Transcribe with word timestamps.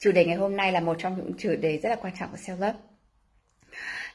Chủ 0.00 0.12
đề 0.12 0.24
ngày 0.24 0.36
hôm 0.36 0.56
nay 0.56 0.72
là 0.72 0.80
một 0.80 0.96
trong 0.98 1.16
những 1.16 1.32
chủ 1.38 1.56
đề 1.60 1.78
rất 1.78 1.88
là 1.88 1.96
quan 1.96 2.12
trọng 2.18 2.30
của 2.30 2.36
self 2.36 2.54
love. 2.60 2.78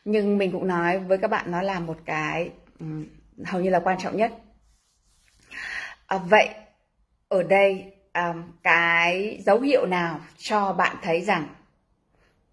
Nhưng 0.05 0.37
mình 0.37 0.51
cũng 0.51 0.67
nói 0.67 0.99
với 0.99 1.17
các 1.17 1.27
bạn 1.27 1.51
nó 1.51 1.61
là 1.61 1.79
một 1.79 1.97
cái 2.05 2.51
um, 2.79 3.05
hầu 3.45 3.61
như 3.61 3.69
là 3.69 3.79
quan 3.79 3.97
trọng 3.99 4.17
nhất. 4.17 4.33
À, 6.05 6.17
vậy 6.17 6.49
ở 7.27 7.43
đây 7.43 7.93
um, 8.13 8.43
cái 8.63 9.41
dấu 9.45 9.59
hiệu 9.59 9.85
nào 9.85 10.19
cho 10.37 10.73
bạn 10.73 10.95
thấy 11.01 11.21
rằng 11.21 11.47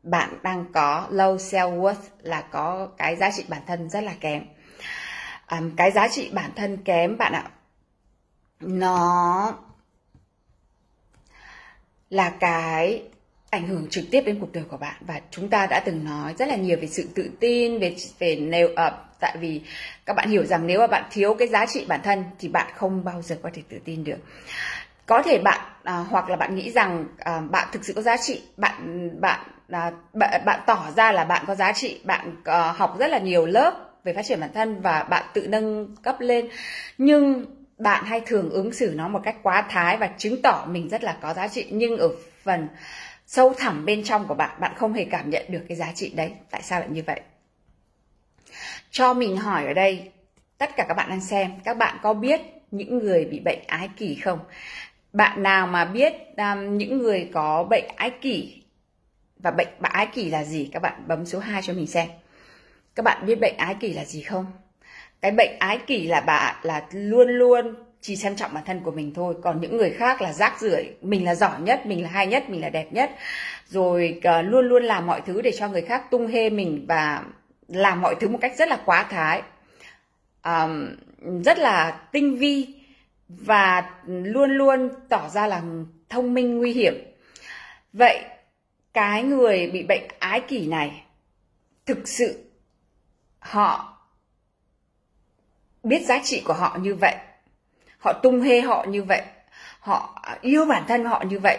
bạn 0.03 0.39
đang 0.43 0.65
có 0.73 1.09
low 1.11 1.37
self 1.37 1.81
worth 1.81 2.09
là 2.19 2.41
có 2.41 2.89
cái 2.99 3.17
giá 3.17 3.31
trị 3.37 3.45
bản 3.49 3.63
thân 3.67 3.91
rất 3.91 4.01
là 4.05 4.15
kém. 4.21 4.45
Um, 5.51 5.77
cái 5.77 5.91
giá 5.91 6.09
trị 6.09 6.31
bản 6.33 6.51
thân 6.57 6.77
kém 6.85 7.19
bạn 7.19 7.33
ạ 7.33 7.51
nó 8.61 9.55
là 12.11 12.31
cái 12.41 13.03
ảnh 13.53 13.69
hưởng 13.69 13.87
trực 13.91 14.05
tiếp 14.11 14.23
đến 14.27 14.39
cuộc 14.41 14.53
đời 14.53 14.65
của 14.69 14.77
bạn. 14.77 14.95
Và 15.01 15.21
chúng 15.31 15.49
ta 15.49 15.67
đã 15.67 15.81
từng 15.81 16.05
nói 16.05 16.35
rất 16.39 16.49
là 16.49 16.57
nhiều 16.57 16.77
về 16.81 16.87
sự 16.87 17.09
tự 17.15 17.31
tin 17.41 17.79
về 17.79 17.97
về 18.19 18.37
nếu 18.37 18.69
uh, 18.69 18.93
tại 19.21 19.37
vì 19.41 19.61
các 20.07 20.17
bạn 20.17 20.31
hiểu 20.31 20.45
rằng 20.45 20.67
nếu 20.67 20.81
mà 20.81 20.87
bạn 20.87 21.05
thiếu 21.11 21.35
cái 21.35 21.49
giá 21.49 21.67
trị 21.67 21.85
bản 21.89 22.01
thân 22.03 22.25
thì 22.39 22.49
bạn 22.49 22.73
không 22.75 23.05
bao 23.05 23.23
giờ 23.23 23.37
có 23.43 23.51
thể 23.55 23.63
tự 23.69 23.79
tin 23.85 24.05
được. 24.05 24.19
Có 25.07 25.23
thể 25.23 25.39
bạn 25.39 25.61
à, 25.83 26.05
hoặc 26.11 26.31
là 26.31 26.37
bạn 26.37 26.55
nghĩ 26.55 26.71
rằng 26.71 27.07
à, 27.19 27.41
bạn 27.51 27.69
thực 27.73 27.85
sự 27.85 27.93
có 27.93 28.03
giá 28.03 28.17
trị 28.17 28.43
bạn 28.57 29.11
bạn 29.21 29.41
à, 29.71 29.91
bạn, 30.13 30.43
bạn 30.45 30.61
tỏ 30.67 30.91
ra 30.97 31.13
là 31.13 31.25
bạn 31.25 31.45
có 31.47 31.55
giá 31.55 31.73
trị 31.73 32.01
bạn 32.05 32.37
à, 32.45 32.73
học 32.73 32.97
rất 32.99 33.07
là 33.07 33.19
nhiều 33.19 33.47
lớp 33.47 33.75
về 34.05 34.13
phát 34.13 34.23
triển 34.25 34.41
bản 34.41 34.51
thân 34.55 34.81
và 34.81 35.03
bạn 35.03 35.25
tự 35.35 35.47
nâng 35.47 35.97
cấp 36.03 36.17
lên. 36.21 36.49
Nhưng 36.99 37.47
bạn 37.79 38.05
hay 38.05 38.21
thường 38.27 38.51
ứng 38.51 38.73
xử 38.73 38.93
nó 38.97 39.09
một 39.09 39.21
cách 39.25 39.37
quá 39.43 39.67
thái 39.71 39.97
và 39.97 40.11
chứng 40.19 40.43
tỏ 40.43 40.67
mình 40.69 40.89
rất 40.89 41.05
là 41.05 41.17
có 41.23 41.35
giá 41.35 41.49
trị. 41.49 41.67
Nhưng 41.71 41.97
ở 41.97 42.09
phần 42.45 42.69
sâu 43.27 43.55
thẳm 43.59 43.85
bên 43.85 44.05
trong 44.05 44.29
của 44.29 44.35
bạn 44.35 44.61
bạn 44.61 44.73
không 44.77 44.93
hề 44.93 45.05
cảm 45.05 45.31
nhận 45.31 45.45
được 45.49 45.63
cái 45.69 45.77
giá 45.77 45.93
trị 45.95 46.13
đấy. 46.17 46.33
Tại 46.51 46.63
sao 46.63 46.81
lại 46.81 46.89
như 46.91 47.03
vậy? 47.07 47.21
Cho 48.91 49.15
mình 49.15 49.37
hỏi 49.37 49.67
ở 49.67 49.73
đây 49.73 50.11
tất 50.59 50.71
cả 50.77 50.85
các 50.89 50.95
bạn 50.95 51.11
đang 51.11 51.21
xem 51.21 51.53
các 51.65 51.77
bạn 51.77 51.99
có 52.03 52.15
biết 52.15 52.41
những 52.71 52.99
người 52.99 53.25
bị 53.25 53.41
bệnh 53.41 53.59
ái 53.67 53.91
kỷ 53.97 54.15
không? 54.15 54.39
Bạn 55.13 55.43
nào 55.43 55.67
mà 55.67 55.85
biết 55.85 56.13
um, 56.37 56.79
những 56.79 56.99
người 56.99 57.31
có 57.33 57.65
bệnh 57.65 57.85
ái 57.97 58.11
kỷ 58.11 58.63
và 59.37 59.51
bệnh 59.51 59.69
ái 59.83 60.07
kỷ 60.07 60.31
là 60.31 60.45
gì? 60.45 60.71
Các 60.73 60.83
bạn 60.83 61.05
bấm 61.09 61.27
số 61.27 61.39
2 61.39 61.63
cho 61.63 61.73
mình 61.73 61.87
xem. 61.87 62.09
Các 62.95 63.03
bạn 63.03 63.27
biết 63.27 63.41
bệnh 63.41 63.57
ái 63.57 63.77
kỷ 63.81 63.93
là 63.93 64.05
gì 64.05 64.23
không? 64.23 64.47
Cái 65.21 65.31
bệnh 65.31 65.59
ái 65.59 65.79
kỷ 65.87 66.07
là 66.07 66.21
bạn 66.21 66.57
là 66.63 66.87
luôn 66.93 67.29
luôn 67.29 67.75
chỉ 68.03 68.17
xem 68.17 68.37
trọng 68.37 68.55
bản 68.55 68.65
thân 68.67 68.81
của 68.81 68.91
mình 68.91 69.15
thôi. 69.15 69.35
Còn 69.43 69.61
những 69.61 69.77
người 69.77 69.91
khác 69.91 70.23
là 70.23 70.33
rác 70.33 70.61
rưởi. 70.61 70.95
Mình 71.01 71.25
là 71.25 71.35
giỏi 71.35 71.61
nhất 71.61 71.87
mình 71.87 72.03
là 72.03 72.09
hay 72.09 72.27
nhất 72.27 72.51
mình 72.51 72.61
là 72.61 72.71
đẹp 72.71 72.93
nhất. 72.93 73.11
Rồi 73.67 74.21
uh, 74.29 74.45
luôn 74.45 74.69
luôn 74.69 74.85
làm 74.85 75.07
mọi 75.07 75.21
thứ 75.27 75.43
để 75.43 75.53
cho 75.59 75.69
người 75.69 75.83
khác 75.83 76.11
tung 76.11 76.27
hê 76.27 76.51
mình 76.51 76.85
và 76.89 77.25
làm 77.69 78.01
mọi 78.01 78.15
thứ 78.21 78.29
một 78.29 78.39
cách 78.41 78.57
rất 78.57 78.69
là 78.69 78.83
quá 78.85 79.07
thái. 79.11 79.43
Um, 80.45 80.89
rất 81.43 81.59
là 81.59 81.91
tinh 82.13 82.37
vi 82.37 82.75
và 83.29 83.91
luôn 84.07 84.51
luôn 84.51 84.89
tỏ 85.09 85.29
ra 85.29 85.47
là 85.47 85.63
thông 86.09 86.35
minh 86.35 86.59
nguy 86.59 86.73
hiểm. 86.73 86.95
Vậy 87.93 88.25
cái 88.93 89.23
người 89.23 89.71
bị 89.71 89.83
bệnh 89.83 90.03
ái 90.19 90.41
kỷ 90.41 90.67
này 90.67 91.03
thực 91.87 92.09
sự 92.09 92.45
họ 93.39 93.99
biết 95.83 96.07
giá 96.07 96.21
trị 96.25 96.43
của 96.45 96.53
họ 96.53 96.79
như 96.81 96.95
vậy 96.95 97.15
họ 98.03 98.13
tung 98.13 98.41
hê 98.41 98.61
họ 98.61 98.85
như 98.89 99.03
vậy. 99.03 99.23
Họ 99.81 100.23
yêu 100.41 100.67
bản 100.67 100.85
thân 100.89 101.05
họ 101.05 101.25
như 101.29 101.39
vậy. 101.39 101.59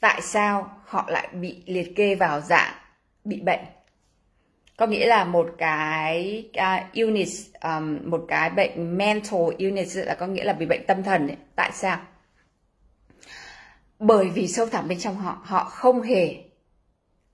Tại 0.00 0.20
sao 0.22 0.76
họ 0.84 1.04
lại 1.08 1.28
bị 1.32 1.62
liệt 1.66 1.96
kê 1.96 2.14
vào 2.14 2.40
dạng 2.40 2.74
bị 3.24 3.40
bệnh? 3.40 3.60
Có 4.76 4.86
nghĩa 4.86 5.06
là 5.06 5.24
một 5.24 5.50
cái 5.58 6.44
uh, 6.58 6.92
illness 6.92 7.46
um, 7.62 7.98
một 8.10 8.24
cái 8.28 8.50
bệnh 8.50 8.98
mental 8.98 9.40
illness 9.56 9.98
là 9.98 10.14
có 10.14 10.26
nghĩa 10.26 10.44
là 10.44 10.52
bị 10.52 10.66
bệnh 10.66 10.86
tâm 10.86 11.02
thần 11.02 11.28
ấy. 11.28 11.36
tại 11.56 11.70
sao? 11.74 11.98
Bởi 13.98 14.28
vì 14.28 14.48
sâu 14.48 14.66
thẳm 14.66 14.88
bên 14.88 14.98
trong 14.98 15.16
họ 15.16 15.42
họ 15.44 15.64
không 15.64 16.02
hề 16.02 16.36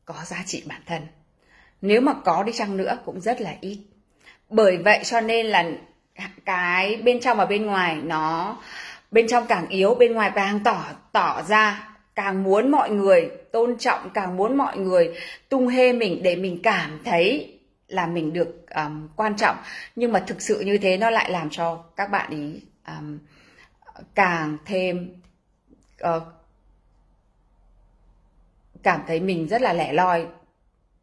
có 0.04 0.14
giá 0.24 0.42
trị 0.46 0.62
bản 0.66 0.80
thân. 0.86 1.02
Nếu 1.80 2.00
mà 2.00 2.14
có 2.24 2.42
đi 2.42 2.52
chăng 2.52 2.76
nữa 2.76 2.98
cũng 3.04 3.20
rất 3.20 3.40
là 3.40 3.54
ít. 3.60 3.78
Bởi 4.48 4.76
vậy 4.76 5.00
cho 5.04 5.20
nên 5.20 5.46
là 5.46 5.70
cái 6.44 6.96
bên 6.96 7.20
trong 7.20 7.36
và 7.36 7.44
bên 7.46 7.66
ngoài 7.66 7.96
nó 7.96 8.56
bên 9.10 9.28
trong 9.28 9.46
càng 9.46 9.68
yếu 9.68 9.94
bên 9.94 10.12
ngoài 10.12 10.30
càng 10.34 10.60
tỏ 10.64 10.84
tỏ 11.12 11.42
ra 11.42 11.96
càng 12.14 12.42
muốn 12.42 12.70
mọi 12.70 12.90
người 12.90 13.30
tôn 13.52 13.78
trọng 13.78 14.10
càng 14.10 14.36
muốn 14.36 14.56
mọi 14.56 14.78
người 14.78 15.14
tung 15.48 15.68
hê 15.68 15.92
mình 15.92 16.22
để 16.22 16.36
mình 16.36 16.60
cảm 16.62 17.00
thấy 17.04 17.58
là 17.88 18.06
mình 18.06 18.32
được 18.32 18.66
um, 18.74 19.08
quan 19.16 19.36
trọng. 19.36 19.56
Nhưng 19.96 20.12
mà 20.12 20.24
thực 20.26 20.42
sự 20.42 20.60
như 20.60 20.78
thế 20.78 20.96
nó 20.96 21.10
lại 21.10 21.30
làm 21.30 21.50
cho 21.50 21.84
các 21.96 22.10
bạn 22.10 22.30
ý 22.30 22.60
um, 22.86 23.18
càng 24.14 24.56
thêm 24.66 25.14
uh, 26.04 26.22
cảm 28.82 29.00
thấy 29.06 29.20
mình 29.20 29.48
rất 29.48 29.62
là 29.62 29.72
lẻ 29.72 29.92
loi 29.92 30.26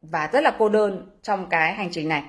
và 0.02 0.30
rất 0.34 0.44
là 0.44 0.56
cô 0.60 0.70
đơn 0.70 1.10
trong 1.22 1.50
cái 1.50 1.74
hành 1.74 1.90
trình 1.92 2.10
này. 2.10 2.24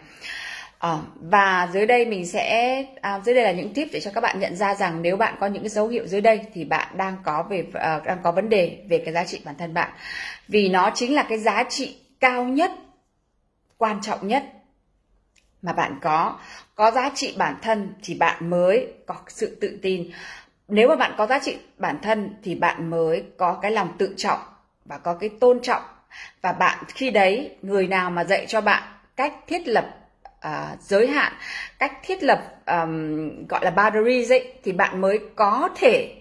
À, 0.85 0.99
và 1.21 1.69
dưới 1.73 1.87
đây 1.87 2.05
mình 2.07 2.27
sẽ 2.27 2.77
à, 3.01 3.21
dưới 3.25 3.35
đây 3.35 3.45
là 3.45 3.53
những 3.53 3.75
tip 3.75 3.89
để 3.93 4.01
cho 4.01 4.11
các 4.15 4.21
bạn 4.21 4.41
nhận 4.41 4.57
ra 4.57 4.75
rằng 4.75 5.03
nếu 5.03 5.17
bạn 5.17 5.35
có 5.41 5.47
những 5.47 5.63
cái 5.63 5.69
dấu 5.69 5.89
hiệu 5.89 6.07
dưới 6.07 6.21
đây 6.21 6.41
thì 6.55 6.65
bạn 6.65 6.89
đang 6.97 7.17
có 7.25 7.43
về 7.51 7.65
à, 7.73 8.01
đang 8.05 8.19
có 8.23 8.33
vấn 8.33 8.49
đề 8.49 8.79
về 8.89 9.03
cái 9.05 9.15
giá 9.15 9.25
trị 9.25 9.41
bản 9.45 9.55
thân 9.59 9.75
bạn. 9.75 9.91
Vì 10.49 10.69
nó 10.69 10.91
chính 10.95 11.15
là 11.15 11.23
cái 11.29 11.39
giá 11.39 11.65
trị 11.69 11.97
cao 12.21 12.45
nhất 12.45 12.71
quan 13.79 14.01
trọng 14.03 14.29
nhất 14.29 14.45
mà 15.63 15.73
bạn 15.73 15.99
có. 16.03 16.39
Có 16.75 16.91
giá 16.91 17.11
trị 17.15 17.35
bản 17.39 17.57
thân 17.63 17.95
thì 18.03 18.15
bạn 18.15 18.51
mới 18.51 18.93
có 19.07 19.15
sự 19.29 19.59
tự 19.61 19.79
tin. 19.83 20.11
Nếu 20.69 20.89
mà 20.89 20.97
bạn 20.97 21.15
có 21.19 21.27
giá 21.27 21.39
trị 21.39 21.57
bản 21.79 21.99
thân 22.03 22.37
thì 22.43 22.55
bạn 22.55 22.91
mới 22.91 23.25
có 23.37 23.59
cái 23.63 23.71
lòng 23.71 23.89
tự 23.99 24.15
trọng 24.17 24.41
và 24.85 24.99
có 24.99 25.15
cái 25.15 25.31
tôn 25.41 25.61
trọng. 25.63 25.83
Và 26.43 26.53
bạn 26.53 26.85
khi 26.89 27.11
đấy 27.11 27.57
người 27.63 27.87
nào 27.87 28.11
mà 28.11 28.25
dạy 28.25 28.47
cho 28.49 28.61
bạn 28.61 28.83
cách 29.17 29.35
thiết 29.47 29.69
lập 29.69 30.04
uh, 30.49 30.81
giới 30.81 31.07
hạn. 31.07 31.33
Cách 31.79 31.93
thiết 32.03 32.23
lập 32.23 32.43
um, 32.67 33.47
gọi 33.47 33.65
là 33.65 33.71
boundaries 33.71 34.33
ấy 34.33 34.53
thì 34.65 34.73
bạn 34.73 35.01
mới 35.01 35.21
có 35.37 35.69
thể 35.77 36.15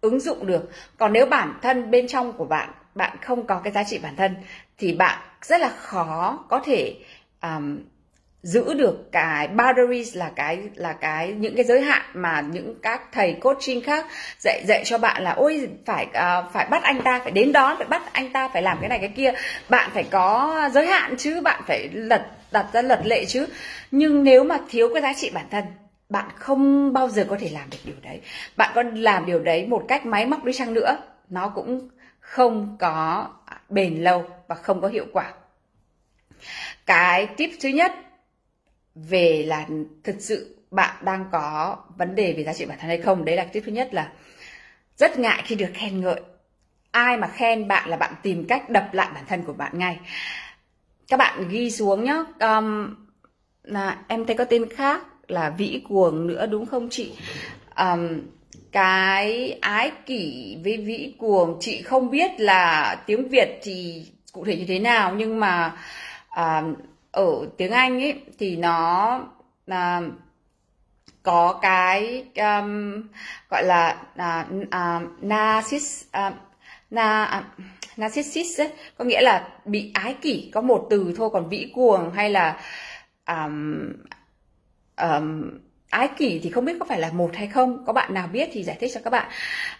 ứng 0.00 0.20
dụng 0.20 0.46
được. 0.46 0.70
Còn 0.98 1.12
nếu 1.12 1.26
bản 1.26 1.58
thân 1.62 1.90
bên 1.90 2.06
trong 2.08 2.32
của 2.32 2.44
bạn 2.44 2.68
bạn 2.94 3.16
không 3.22 3.46
có 3.46 3.60
cái 3.64 3.72
giá 3.72 3.84
trị 3.84 3.98
bản 3.98 4.16
thân 4.16 4.34
thì 4.78 4.92
bạn 4.92 5.18
rất 5.42 5.60
là 5.60 5.68
khó 5.68 6.44
có 6.48 6.60
thể 6.64 6.94
um, 7.42 7.78
giữ 8.42 8.74
được 8.74 9.12
cái 9.12 9.48
boundaries 9.48 10.16
là 10.16 10.30
cái 10.36 10.58
là 10.74 10.92
cái 10.92 11.32
những 11.32 11.56
cái 11.56 11.64
giới 11.64 11.80
hạn 11.80 12.02
mà 12.14 12.40
những 12.40 12.74
các 12.82 13.02
thầy 13.12 13.32
coaching 13.32 13.82
khác 13.82 14.06
dạy 14.38 14.64
dạy 14.68 14.82
cho 14.84 14.98
bạn 14.98 15.22
là 15.22 15.30
ôi 15.30 15.68
phải 15.86 16.06
uh, 16.06 16.52
phải 16.52 16.66
bắt 16.70 16.82
anh 16.82 17.02
ta 17.02 17.20
phải 17.22 17.30
đến 17.30 17.52
đón 17.52 17.76
phải 17.78 17.86
bắt 17.86 18.02
anh 18.12 18.32
ta 18.32 18.48
phải 18.48 18.62
làm 18.62 18.78
cái 18.80 18.88
này 18.88 18.98
cái 18.98 19.12
kia. 19.16 19.32
Bạn 19.68 19.90
phải 19.94 20.04
có 20.10 20.60
giới 20.72 20.86
hạn 20.86 21.14
chứ 21.18 21.40
bạn 21.40 21.62
phải 21.66 21.88
lật 21.92 22.26
đặt 22.50 22.66
ra 22.72 22.82
luật 22.82 23.06
lệ 23.06 23.24
chứ. 23.24 23.46
Nhưng 23.90 24.24
nếu 24.24 24.44
mà 24.44 24.58
thiếu 24.68 24.90
cái 24.92 25.02
giá 25.02 25.12
trị 25.16 25.30
bản 25.34 25.46
thân, 25.50 25.64
bạn 26.08 26.28
không 26.34 26.92
bao 26.92 27.08
giờ 27.08 27.26
có 27.30 27.36
thể 27.40 27.48
làm 27.52 27.70
được 27.70 27.78
điều 27.84 27.96
đấy. 28.02 28.20
Bạn 28.56 28.72
có 28.74 28.82
làm 28.82 29.26
điều 29.26 29.38
đấy 29.38 29.66
một 29.66 29.84
cách 29.88 30.06
máy 30.06 30.26
móc 30.26 30.44
đi 30.44 30.52
chăng 30.52 30.74
nữa, 30.74 30.98
nó 31.28 31.48
cũng 31.48 31.88
không 32.20 32.76
có 32.80 33.28
bền 33.68 33.94
lâu 33.94 34.24
và 34.48 34.54
không 34.54 34.80
có 34.80 34.88
hiệu 34.88 35.06
quả. 35.12 35.32
Cái 36.86 37.26
tip 37.26 37.50
thứ 37.60 37.68
nhất 37.68 37.92
về 38.94 39.44
là 39.46 39.66
thực 40.04 40.16
sự 40.18 40.56
bạn 40.70 40.96
đang 41.04 41.24
có 41.32 41.76
vấn 41.96 42.14
đề 42.14 42.32
về 42.32 42.44
giá 42.44 42.52
trị 42.52 42.64
bản 42.64 42.78
thân 42.80 42.88
hay 42.88 42.98
không, 42.98 43.24
đấy 43.24 43.36
là 43.36 43.44
tip 43.44 43.62
thứ 43.66 43.72
nhất 43.72 43.94
là 43.94 44.12
rất 44.96 45.18
ngại 45.18 45.42
khi 45.44 45.54
được 45.54 45.70
khen 45.74 46.00
ngợi. 46.00 46.20
Ai 46.90 47.16
mà 47.16 47.28
khen 47.28 47.68
bạn 47.68 47.88
là 47.88 47.96
bạn 47.96 48.14
tìm 48.22 48.46
cách 48.48 48.70
đập 48.70 48.88
lại 48.92 49.08
bản 49.14 49.24
thân 49.28 49.42
của 49.42 49.52
bạn 49.52 49.78
ngay 49.78 49.98
các 51.08 51.16
bạn 51.16 51.48
ghi 51.48 51.70
xuống 51.70 52.04
nhé 52.04 52.24
um, 52.40 52.94
là 53.62 53.96
em 54.08 54.26
thấy 54.26 54.36
có 54.36 54.44
tên 54.44 54.70
khác 54.70 55.02
là 55.28 55.50
vĩ 55.50 55.82
cuồng 55.88 56.26
nữa 56.26 56.46
đúng 56.46 56.66
không 56.66 56.88
chị? 56.90 57.12
Um, 57.76 58.20
cái 58.72 59.58
ái 59.60 59.92
kỷ 60.06 60.56
với 60.64 60.76
vĩ 60.76 61.14
cuồng 61.18 61.56
chị 61.60 61.82
không 61.82 62.10
biết 62.10 62.30
là 62.40 62.96
tiếng 63.06 63.28
việt 63.28 63.58
thì 63.62 64.06
cụ 64.32 64.44
thể 64.44 64.56
như 64.56 64.64
thế 64.68 64.78
nào 64.78 65.14
nhưng 65.14 65.40
mà 65.40 65.76
um, 66.36 66.74
ở 67.12 67.46
tiếng 67.56 67.70
anh 67.70 68.00
ấy 68.00 68.20
thì 68.38 68.56
nó 68.56 69.20
à, 69.66 70.00
có 71.22 71.58
cái 71.62 72.24
um, 72.36 73.02
gọi 73.50 73.64
là 73.64 73.96
uh, 74.14 74.56
uh, 74.62 75.22
narcissist 75.22 76.06
uh, 76.06 76.34
na 76.90 77.40
uh, 77.40 77.66
narcissist 77.96 78.60
ấy, 78.60 78.68
có 78.98 79.04
nghĩa 79.04 79.20
là 79.20 79.48
bị 79.64 79.90
ái 79.94 80.14
kỷ 80.22 80.50
có 80.54 80.60
một 80.60 80.86
từ 80.90 81.14
thôi 81.16 81.30
còn 81.32 81.48
vĩ 81.48 81.72
cuồng 81.74 82.10
hay 82.12 82.30
là 82.30 82.60
um, 83.26 83.92
um, 85.00 85.50
ái 85.90 86.08
kỷ 86.16 86.40
thì 86.42 86.50
không 86.50 86.64
biết 86.64 86.76
có 86.80 86.86
phải 86.88 87.00
là 87.00 87.10
một 87.12 87.30
hay 87.34 87.46
không. 87.46 87.84
Có 87.86 87.92
bạn 87.92 88.14
nào 88.14 88.28
biết 88.32 88.48
thì 88.52 88.62
giải 88.62 88.76
thích 88.80 88.90
cho 88.94 89.00
các 89.04 89.10
bạn. 89.10 89.30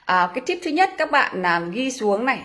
À, 0.05 0.31
cái 0.35 0.43
tip 0.47 0.59
thứ 0.63 0.71
nhất 0.71 0.91
các 0.99 1.11
bạn 1.11 1.43
làm 1.43 1.71
ghi 1.71 1.91
xuống 1.91 2.25
này 2.25 2.43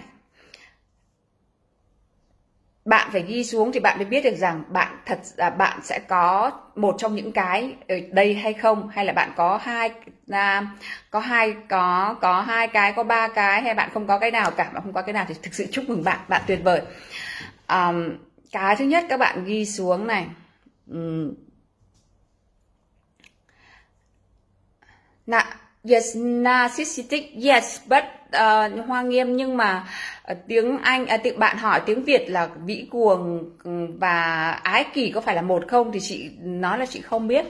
bạn 2.85 3.09
phải 3.11 3.21
ghi 3.27 3.43
xuống 3.43 3.71
thì 3.71 3.79
bạn 3.79 3.97
mới 3.97 4.05
biết 4.05 4.23
được 4.23 4.35
rằng 4.35 4.63
bạn 4.69 4.97
thật 5.05 5.19
là 5.35 5.49
bạn 5.49 5.79
sẽ 5.83 5.99
có 5.99 6.51
một 6.75 6.95
trong 6.97 7.15
những 7.15 7.31
cái 7.31 7.75
ở 7.87 7.95
đây 8.11 8.35
hay 8.35 8.53
không 8.53 8.89
hay 8.89 9.05
là 9.05 9.13
bạn 9.13 9.31
có 9.35 9.59
hai 9.63 9.91
à, 10.29 10.67
có 11.11 11.19
hai 11.19 11.55
có 11.69 12.15
có 12.21 12.41
hai 12.41 12.67
cái 12.67 12.93
có 12.93 13.03
ba 13.03 13.27
cái 13.27 13.61
hay 13.61 13.73
bạn 13.73 13.89
không 13.93 14.07
có 14.07 14.19
cái 14.19 14.31
nào 14.31 14.51
cả 14.51 14.71
mà 14.73 14.79
không 14.79 14.93
có 14.93 15.01
cái 15.01 15.13
nào 15.13 15.25
thì 15.27 15.35
thực 15.43 15.53
sự 15.53 15.65
chúc 15.71 15.89
mừng 15.89 16.03
bạn 16.03 16.19
bạn 16.27 16.41
tuyệt 16.47 16.59
vời 16.63 16.81
à, 17.67 17.93
cái 18.51 18.75
thứ 18.75 18.85
nhất 18.85 19.05
các 19.09 19.17
bạn 19.17 19.45
ghi 19.45 19.65
xuống 19.65 20.07
này 20.07 20.27
uhm 20.91 21.33
yes, 25.89 26.17
narcissistic, 26.17 27.35
yes, 27.43 27.79
but 27.87 28.03
uh, 28.35 28.87
hoa 28.87 29.01
nghiêm 29.01 29.35
nhưng 29.35 29.57
mà 29.57 29.87
uh, 30.31 30.37
tiếng 30.47 30.77
Anh, 30.77 31.03
uh, 31.03 31.23
tiếng 31.23 31.39
bạn 31.39 31.57
hỏi 31.57 31.81
tiếng 31.85 32.03
Việt 32.03 32.29
là 32.29 32.49
vĩ 32.65 32.87
cuồng 32.91 33.49
ừ, 33.63 33.87
và 33.99 34.51
ái 34.51 34.85
kỷ 34.93 35.11
có 35.11 35.21
phải 35.21 35.35
là 35.35 35.41
một 35.41 35.63
không 35.67 35.91
thì 35.91 35.99
chị 35.99 36.29
nói 36.41 36.77
là 36.77 36.85
chị 36.85 37.01
không 37.01 37.27
biết. 37.27 37.45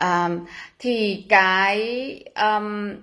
Um, 0.00 0.46
thì 0.78 1.24
cái 1.28 2.24
um, 2.34 2.94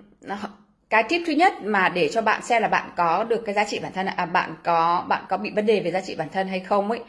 cái 0.90 1.02
tip 1.02 1.22
thứ 1.26 1.32
nhất 1.32 1.52
mà 1.62 1.88
để 1.88 2.08
cho 2.12 2.22
bạn 2.22 2.42
xem 2.42 2.62
là 2.62 2.68
bạn 2.68 2.90
có 2.96 3.24
được 3.24 3.42
cái 3.46 3.54
giá 3.54 3.64
trị 3.64 3.78
bản 3.78 3.92
thân 3.92 4.06
à, 4.06 4.26
bạn 4.26 4.54
có 4.64 5.04
bạn 5.08 5.24
có 5.28 5.36
bị 5.36 5.50
vấn 5.50 5.66
đề 5.66 5.80
về 5.80 5.90
giá 5.90 6.00
trị 6.00 6.14
bản 6.14 6.28
thân 6.32 6.48
hay 6.48 6.60
không 6.60 6.90
ấy 6.90 7.00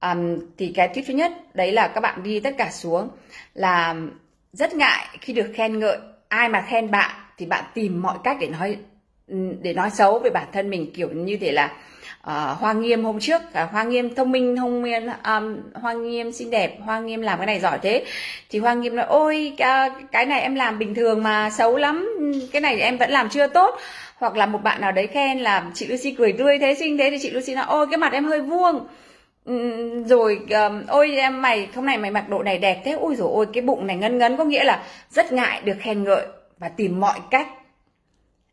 um, 0.00 0.38
thì 0.58 0.72
cái 0.74 0.88
tip 0.88 1.04
thứ 1.06 1.14
nhất 1.14 1.32
đấy 1.54 1.72
là 1.72 1.88
các 1.88 2.00
bạn 2.00 2.22
đi 2.22 2.40
tất 2.40 2.54
cả 2.58 2.70
xuống 2.70 3.08
là 3.54 3.94
rất 4.54 4.74
ngại 4.74 5.06
khi 5.20 5.32
được 5.32 5.52
khen 5.54 5.78
ngợi. 5.78 5.98
Ai 6.28 6.48
mà 6.48 6.64
khen 6.68 6.90
bạn 6.90 7.10
thì 7.38 7.46
bạn 7.46 7.64
tìm 7.74 8.02
mọi 8.02 8.16
cách 8.24 8.36
để 8.40 8.48
nói 8.48 8.76
để 9.62 9.72
nói 9.74 9.90
xấu 9.90 10.18
về 10.18 10.30
bản 10.30 10.46
thân 10.52 10.70
mình 10.70 10.92
kiểu 10.94 11.08
như 11.08 11.38
thế 11.40 11.52
là 11.52 11.64
uh, 12.20 12.60
hoa 12.60 12.72
nghiêm 12.72 13.04
hôm 13.04 13.20
trước. 13.20 13.42
Uh, 13.62 13.70
hoa 13.70 13.82
nghiêm 13.82 14.14
thông 14.14 14.32
minh 14.32 14.56
thông 14.56 14.82
minh 14.82 15.06
um, 15.24 15.56
hoa 15.74 15.92
nghiêm 15.92 16.32
xinh 16.32 16.50
đẹp 16.50 16.76
hoa 16.80 17.00
nghiêm 17.00 17.20
làm 17.20 17.38
cái 17.38 17.46
này 17.46 17.60
giỏi 17.60 17.78
thế. 17.82 18.04
Thì 18.50 18.58
hoa 18.58 18.74
nghiêm 18.74 18.96
nói 18.96 19.06
ôi 19.06 19.52
cái, 19.56 19.90
cái 20.12 20.26
này 20.26 20.40
em 20.40 20.54
làm 20.54 20.78
bình 20.78 20.94
thường 20.94 21.22
mà 21.22 21.50
xấu 21.50 21.76
lắm. 21.76 22.08
Cái 22.52 22.60
này 22.60 22.80
em 22.80 22.98
vẫn 22.98 23.10
làm 23.10 23.28
chưa 23.28 23.46
tốt. 23.46 23.78
Hoặc 24.16 24.36
là 24.36 24.46
một 24.46 24.62
bạn 24.62 24.80
nào 24.80 24.92
đấy 24.92 25.06
khen 25.06 25.38
là 25.38 25.64
chị 25.74 25.86
Lucy 25.86 26.14
cười 26.18 26.32
tươi 26.32 26.58
thế 26.58 26.74
xinh 26.74 26.98
thế. 26.98 27.10
Thì 27.10 27.18
chị 27.22 27.30
Lucy 27.30 27.54
nói 27.54 27.64
ôi 27.68 27.86
cái 27.90 27.98
mặt 27.98 28.12
em 28.12 28.24
hơi 28.24 28.40
vuông 28.40 28.86
rồi 30.06 30.40
um, 30.50 30.86
ôi 30.86 31.16
em 31.16 31.42
mày 31.42 31.68
hôm 31.74 31.86
nay 31.86 31.98
mày 31.98 32.10
mặc 32.10 32.28
độ 32.28 32.42
này 32.42 32.58
đẹp 32.58 32.82
thế. 32.84 32.92
Ôi 32.92 33.14
rồi 33.14 33.28
ôi 33.32 33.46
cái 33.52 33.62
bụng 33.62 33.86
này 33.86 33.96
ngân 33.96 34.18
ngấn 34.18 34.36
có 34.36 34.44
nghĩa 34.44 34.64
là 34.64 34.84
rất 35.10 35.32
ngại 35.32 35.62
được 35.64 35.76
khen 35.80 36.04
ngợi 36.04 36.26
và 36.58 36.68
tìm 36.68 37.00
mọi 37.00 37.20
cách 37.30 37.48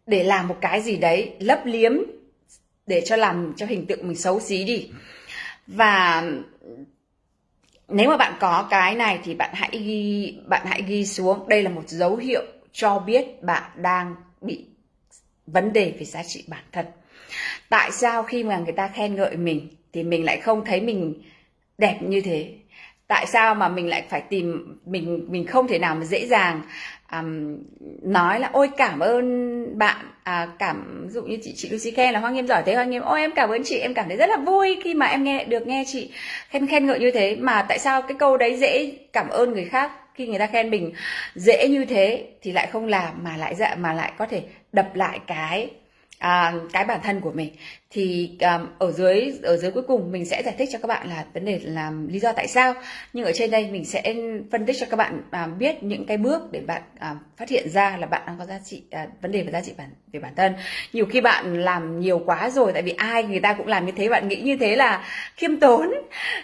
để 0.05 0.23
làm 0.23 0.47
một 0.47 0.57
cái 0.61 0.81
gì 0.81 0.97
đấy 0.97 1.33
lấp 1.39 1.61
liếm 1.65 1.93
để 2.87 3.01
cho 3.05 3.15
làm 3.15 3.53
cho 3.57 3.65
hình 3.65 3.85
tượng 3.85 4.07
mình 4.07 4.17
xấu 4.17 4.39
xí 4.39 4.63
đi. 4.63 4.89
Và 5.67 6.23
nếu 7.87 8.09
mà 8.09 8.17
bạn 8.17 8.33
có 8.39 8.67
cái 8.69 8.95
này 8.95 9.19
thì 9.23 9.35
bạn 9.35 9.49
hãy 9.53 9.69
ghi 9.71 10.35
bạn 10.47 10.65
hãy 10.65 10.83
ghi 10.87 11.05
xuống. 11.05 11.49
Đây 11.49 11.63
là 11.63 11.69
một 11.69 11.83
dấu 11.89 12.15
hiệu 12.15 12.43
cho 12.71 12.99
biết 12.99 13.43
bạn 13.43 13.63
đang 13.75 14.15
bị 14.41 14.65
vấn 15.47 15.73
đề 15.73 15.93
về 15.99 16.05
giá 16.05 16.23
trị 16.23 16.43
bản 16.47 16.63
thân 16.71 16.85
tại 17.69 17.91
sao 17.91 18.23
khi 18.23 18.43
mà 18.43 18.57
người 18.57 18.73
ta 18.73 18.87
khen 18.87 19.15
ngợi 19.15 19.35
mình 19.37 19.67
thì 19.93 20.03
mình 20.03 20.25
lại 20.25 20.37
không 20.37 20.65
thấy 20.65 20.81
mình 20.81 21.21
đẹp 21.77 21.97
như 22.01 22.21
thế? 22.21 22.49
Tại 23.07 23.25
sao 23.25 23.55
mà 23.55 23.69
mình 23.69 23.87
lại 23.87 24.03
phải 24.09 24.21
tìm 24.21 24.77
mình 24.85 25.25
mình 25.29 25.47
không 25.47 25.67
thể 25.67 25.79
nào 25.79 25.95
mà 25.95 26.05
dễ 26.05 26.27
dàng 26.27 26.61
um, 27.11 27.57
nói 28.01 28.39
là 28.39 28.49
ôi 28.53 28.69
cảm 28.77 28.99
ơn 28.99 29.77
bạn 29.77 30.05
à, 30.23 30.47
cảm 30.59 31.01
ví 31.03 31.09
dụ 31.13 31.21
như 31.21 31.37
chị 31.43 31.53
chị 31.55 31.69
Lucy 31.69 31.91
khen 31.91 32.13
là 32.13 32.19
Hoa 32.19 32.31
Nghiêm 32.31 32.47
giỏi 32.47 32.63
thế 32.65 32.75
Hoa 32.75 32.83
Nghiêm 32.83 33.01
ôi 33.01 33.19
em 33.19 33.31
cảm 33.35 33.49
ơn 33.49 33.63
chị 33.63 33.77
em 33.77 33.93
cảm 33.93 34.07
thấy 34.07 34.17
rất 34.17 34.29
là 34.29 34.37
vui 34.37 34.79
khi 34.83 34.93
mà 34.93 35.05
em 35.05 35.23
nghe 35.23 35.45
được 35.45 35.67
nghe 35.67 35.83
chị 35.87 36.11
khen 36.49 36.67
khen 36.67 36.85
ngợi 36.85 36.99
như 36.99 37.11
thế. 37.11 37.35
Mà 37.35 37.65
tại 37.69 37.79
sao 37.79 38.01
cái 38.01 38.17
câu 38.19 38.37
đấy 38.37 38.57
dễ 38.57 38.91
cảm 39.13 39.29
ơn 39.29 39.53
người 39.53 39.65
khác 39.65 39.91
khi 40.13 40.27
người 40.27 40.39
ta 40.39 40.47
khen 40.47 40.69
mình 40.69 40.93
dễ 41.35 41.67
như 41.67 41.85
thế 41.85 42.25
thì 42.41 42.51
lại 42.51 42.67
không 42.71 42.87
làm 42.87 43.23
mà 43.23 43.37
lại 43.37 43.55
dạ 43.55 43.75
mà 43.75 43.93
lại 43.93 44.11
có 44.17 44.25
thể 44.25 44.41
đập 44.71 44.95
lại 44.95 45.19
cái 45.27 45.69
à, 46.21 46.53
cái 46.73 46.85
bản 46.85 46.99
thân 47.03 47.21
của 47.21 47.31
mình. 47.31 47.49
Thì 47.89 48.31
um, 48.41 48.67
ở 48.79 48.91
dưới 48.91 49.33
ở 49.43 49.57
dưới 49.57 49.71
cuối 49.71 49.83
cùng 49.87 50.11
mình 50.11 50.25
sẽ 50.25 50.43
giải 50.43 50.55
thích 50.57 50.69
cho 50.71 50.79
các 50.81 50.87
bạn 50.87 51.09
là 51.09 51.25
vấn 51.33 51.45
đề 51.45 51.59
là 51.63 51.91
lý 52.07 52.19
do 52.19 52.31
tại 52.31 52.47
sao. 52.47 52.73
Nhưng 53.13 53.25
ở 53.25 53.31
trên 53.31 53.51
đây 53.51 53.69
mình 53.71 53.85
sẽ 53.85 54.13
phân 54.51 54.65
tích 54.65 54.75
cho 54.79 54.85
các 54.89 54.97
bạn 54.97 55.21
à, 55.31 55.47
biết 55.47 55.83
những 55.83 56.05
cái 56.05 56.17
bước 56.17 56.51
để 56.51 56.59
bạn 56.59 56.81
à, 56.99 57.15
phát 57.37 57.49
hiện 57.49 57.69
ra 57.69 57.97
là 57.97 58.07
bạn 58.07 58.21
đang 58.27 58.35
có 58.39 58.45
giá 58.45 58.59
trị 58.65 58.83
à, 58.91 59.07
vấn 59.21 59.31
đề 59.31 59.43
về 59.43 59.51
giá 59.51 59.61
trị 59.61 59.73
bản 59.77 59.87
về 60.13 60.19
bản 60.19 60.33
thân. 60.35 60.53
Nhiều 60.93 61.05
khi 61.05 61.21
bạn 61.21 61.61
làm 61.61 61.99
nhiều 61.99 62.21
quá 62.25 62.49
rồi 62.49 62.73
tại 62.73 62.81
vì 62.81 62.91
ai 62.91 63.23
người 63.23 63.39
ta 63.39 63.53
cũng 63.53 63.67
làm 63.67 63.85
như 63.85 63.91
thế 63.95 64.09
bạn 64.09 64.27
nghĩ 64.27 64.35
như 64.35 64.57
thế 64.57 64.75
là 64.75 65.05
khiêm 65.35 65.59
tốn 65.59 65.91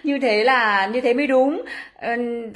như 0.03 0.19
thế 0.19 0.44
là 0.44 0.88
như 0.88 1.01
thế 1.01 1.13
mới 1.13 1.27
đúng. 1.27 1.62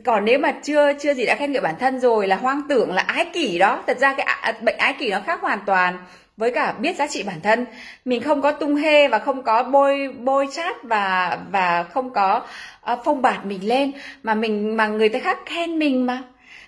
Còn 0.05 0.25
nếu 0.25 0.39
mà 0.39 0.53
chưa 0.63 0.93
chưa 0.93 1.13
gì 1.13 1.25
đã 1.25 1.35
khen 1.35 1.51
ngợi 1.51 1.61
bản 1.61 1.75
thân 1.79 1.99
rồi 1.99 2.27
là 2.27 2.35
hoang 2.35 2.61
tưởng 2.69 2.93
là 2.93 3.01
ái 3.01 3.25
kỷ 3.33 3.57
đó 3.57 3.83
thật 3.87 3.97
ra 3.99 4.13
cái 4.13 4.25
à, 4.25 4.53
bệnh 4.61 4.77
ái 4.77 4.95
kỷ 4.99 5.09
nó 5.09 5.21
khác 5.25 5.41
hoàn 5.41 5.59
toàn 5.65 5.97
với 6.41 6.51
cả 6.51 6.73
biết 6.79 6.95
giá 6.95 7.07
trị 7.07 7.23
bản 7.23 7.41
thân 7.43 7.65
mình 8.05 8.21
không 8.21 8.41
có 8.41 8.51
tung 8.51 8.75
hê 8.75 9.07
và 9.07 9.19
không 9.19 9.43
có 9.43 9.63
bôi 9.63 10.07
bôi 10.19 10.47
chát 10.51 10.83
và 10.83 11.37
và 11.51 11.83
không 11.83 12.09
có 12.09 12.45
uh, 12.91 12.99
phông 13.05 13.21
bạt 13.21 13.45
mình 13.45 13.67
lên 13.67 13.91
mà 14.23 14.35
mình 14.35 14.77
mà 14.77 14.87
người 14.87 15.09
ta 15.09 15.19
khác 15.19 15.37
khen 15.45 15.79
mình 15.79 16.05
mà. 16.05 16.23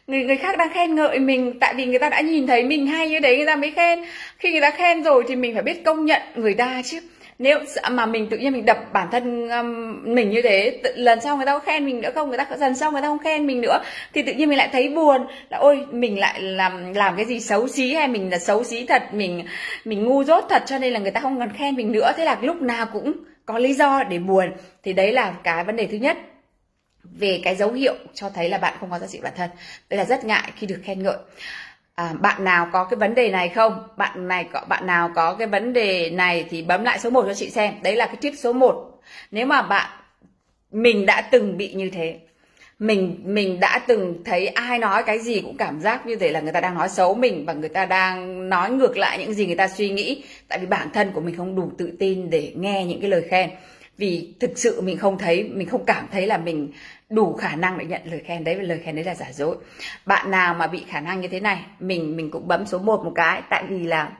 Người 0.07 0.23
người 0.23 0.37
khác 0.37 0.57
đang 0.57 0.69
khen 0.73 0.95
ngợi 0.95 1.19
mình 1.19 1.59
tại 1.59 1.73
vì 1.73 1.85
người 1.85 1.99
ta 1.99 2.09
đã 2.09 2.21
nhìn 2.21 2.47
thấy 2.47 2.63
mình 2.63 2.87
hay 2.87 3.09
như 3.09 3.19
đấy 3.19 3.37
người 3.37 3.45
ta 3.45 3.55
mới 3.55 3.71
khen. 3.71 3.99
Khi 4.37 4.51
người 4.51 4.61
ta 4.61 4.71
khen 4.71 5.03
rồi 5.03 5.23
thì 5.27 5.35
mình 5.35 5.53
phải 5.53 5.63
biết 5.63 5.85
công 5.85 6.05
nhận 6.05 6.21
người 6.35 6.53
ta 6.53 6.81
chứ 6.85 6.99
nếu 7.39 7.59
mà 7.91 8.05
mình 8.05 8.29
tự 8.29 8.37
nhiên 8.37 8.53
mình 8.53 8.65
đập 8.65 8.77
bản 8.93 9.07
thân 9.11 9.49
um, 9.49 9.99
mình 10.15 10.29
như 10.29 10.41
thế 10.41 10.79
tự, 10.83 10.91
lần 10.95 11.21
sau 11.21 11.37
người 11.37 11.45
ta 11.45 11.53
có 11.53 11.59
khen 11.59 11.85
mình 11.85 12.01
nữa 12.01 12.09
không? 12.15 12.29
Người 12.29 12.37
ta 12.37 12.47
lần 12.59 12.75
sau 12.75 12.91
người 12.91 13.01
ta 13.01 13.07
không 13.07 13.19
khen 13.19 13.47
mình 13.47 13.61
nữa 13.61 13.81
thì 14.13 14.21
tự 14.21 14.33
nhiên 14.33 14.49
mình 14.49 14.57
lại 14.57 14.69
thấy 14.71 14.89
buồn. 14.89 15.25
Là 15.49 15.57
ôi 15.57 15.85
mình 15.91 16.19
lại 16.19 16.41
làm 16.41 16.93
làm 16.93 17.15
cái 17.15 17.25
gì 17.25 17.39
xấu 17.39 17.67
xí 17.67 17.93
hay 17.93 18.07
mình 18.07 18.31
là 18.31 18.39
xấu 18.39 18.63
xí 18.63 18.85
thật 18.85 19.03
mình 19.13 19.45
mình 19.85 20.03
ngu 20.03 20.23
dốt 20.23 20.45
thật 20.49 20.63
cho 20.65 20.77
nên 20.77 20.93
là 20.93 20.99
người 20.99 21.11
ta 21.11 21.21
không 21.21 21.39
cần 21.39 21.49
khen 21.57 21.75
mình 21.75 21.91
nữa. 21.91 22.11
Thế 22.17 22.25
là 22.25 22.37
lúc 22.41 22.61
nào 22.61 22.85
cũng 22.93 23.13
có 23.45 23.57
lý 23.59 23.73
do 23.73 24.03
để 24.03 24.19
buồn. 24.19 24.51
Thì 24.83 24.93
đấy 24.93 25.11
là 25.11 25.33
cái 25.43 25.63
vấn 25.63 25.75
đề 25.75 25.87
thứ 25.87 25.97
nhất. 25.97 26.17
Về 27.03 27.41
cái 27.43 27.55
dấu 27.55 27.71
hiệu 27.71 27.95
cho 28.13 28.29
thấy 28.29 28.49
là 28.49 28.57
bạn 28.57 28.73
không 28.79 28.91
có 28.91 28.99
giá 28.99 29.07
trị 29.07 29.19
bản 29.23 29.33
thân. 29.35 29.49
Đây 29.89 29.97
là 29.97 30.05
rất 30.05 30.25
ngại 30.25 30.51
khi 30.55 30.67
được 30.67 30.79
khen 30.83 31.03
ngợi 31.03 31.17
à, 31.95 32.13
bạn 32.19 32.43
nào 32.43 32.69
có 32.71 32.83
cái 32.83 32.97
vấn 32.97 33.15
đề 33.15 33.29
này 33.29 33.49
không? 33.49 33.87
Bạn 33.97 34.27
này 34.27 34.47
có 34.53 34.61
bạn 34.69 34.87
nào 34.87 35.11
có 35.15 35.33
cái 35.35 35.47
vấn 35.47 35.73
đề 35.73 36.09
này 36.09 36.45
thì 36.49 36.61
bấm 36.61 36.83
lại 36.83 36.99
số 36.99 37.09
1 37.09 37.23
cho 37.27 37.33
chị 37.33 37.49
xem. 37.49 37.73
Đấy 37.83 37.95
là 37.95 38.05
cái 38.05 38.15
tip 38.15 38.33
số 38.37 38.53
1 38.53 38.99
nếu 39.31 39.45
mà 39.45 39.61
bạn 39.61 39.89
mình 40.71 41.05
đã 41.05 41.21
từng 41.21 41.57
bị 41.57 41.73
như 41.73 41.89
thế 41.89 42.19
mình 42.79 43.19
mình 43.23 43.59
đã 43.59 43.79
từng 43.87 44.23
thấy 44.25 44.47
ai 44.47 44.79
nói 44.79 45.03
cái 45.03 45.19
gì 45.19 45.41
cũng 45.41 45.57
cảm 45.57 45.81
giác 45.81 46.05
như 46.05 46.15
thế 46.15 46.29
là 46.31 46.41
người 46.41 46.51
ta 46.51 46.61
đang 46.61 46.75
nói 46.75 46.89
xấu 46.89 47.13
mình 47.15 47.45
và 47.45 47.53
người 47.53 47.69
ta 47.69 47.85
đang 47.85 48.49
nói 48.49 48.71
ngược 48.71 48.97
lại 48.97 49.17
những 49.19 49.33
gì 49.33 49.45
người 49.45 49.55
ta 49.55 49.67
suy 49.67 49.89
nghĩ. 49.89 50.23
Tại 50.47 50.59
vì 50.59 50.65
bản 50.65 50.87
thân 50.93 51.11
của 51.13 51.21
mình 51.21 51.35
không 51.37 51.55
đủ 51.55 51.71
tự 51.77 51.91
tin 51.99 52.29
để 52.29 52.53
nghe 52.55 52.85
những 52.85 53.01
cái 53.01 53.09
lời 53.09 53.23
khen. 53.29 53.49
Vì 53.97 54.33
thực 54.39 54.51
sự 54.55 54.81
mình 54.81 54.97
không 54.97 55.17
thấy 55.17 55.43
mình 55.43 55.67
không 55.69 55.85
cảm 55.85 56.07
thấy 56.11 56.27
là 56.27 56.37
mình 56.37 56.71
đủ 57.09 57.33
khả 57.33 57.55
năng 57.55 57.77
để 57.77 57.85
nhận 57.85 58.01
lời 58.05 58.21
khen. 58.25 58.43
Đấy 58.43 58.55
và 58.55 58.63
lời 58.63 58.81
khen 58.83 58.95
đấy 58.95 59.05
là 59.05 59.15
giả 59.15 59.31
dối. 59.33 59.55
Bạn 60.05 60.31
nào 60.31 60.53
mà 60.53 60.67
bị 60.67 60.83
khả 60.87 60.99
năng 60.99 61.21
như 61.21 61.27
thế 61.27 61.39
này, 61.39 61.59
mình 61.79 62.17
mình 62.17 62.31
cũng 62.31 62.47
bấm 62.47 62.65
số 62.65 62.79
1 62.79 63.03
một 63.03 63.11
cái. 63.15 63.41
Tại 63.49 63.63
vì 63.69 63.83
là, 63.83 64.11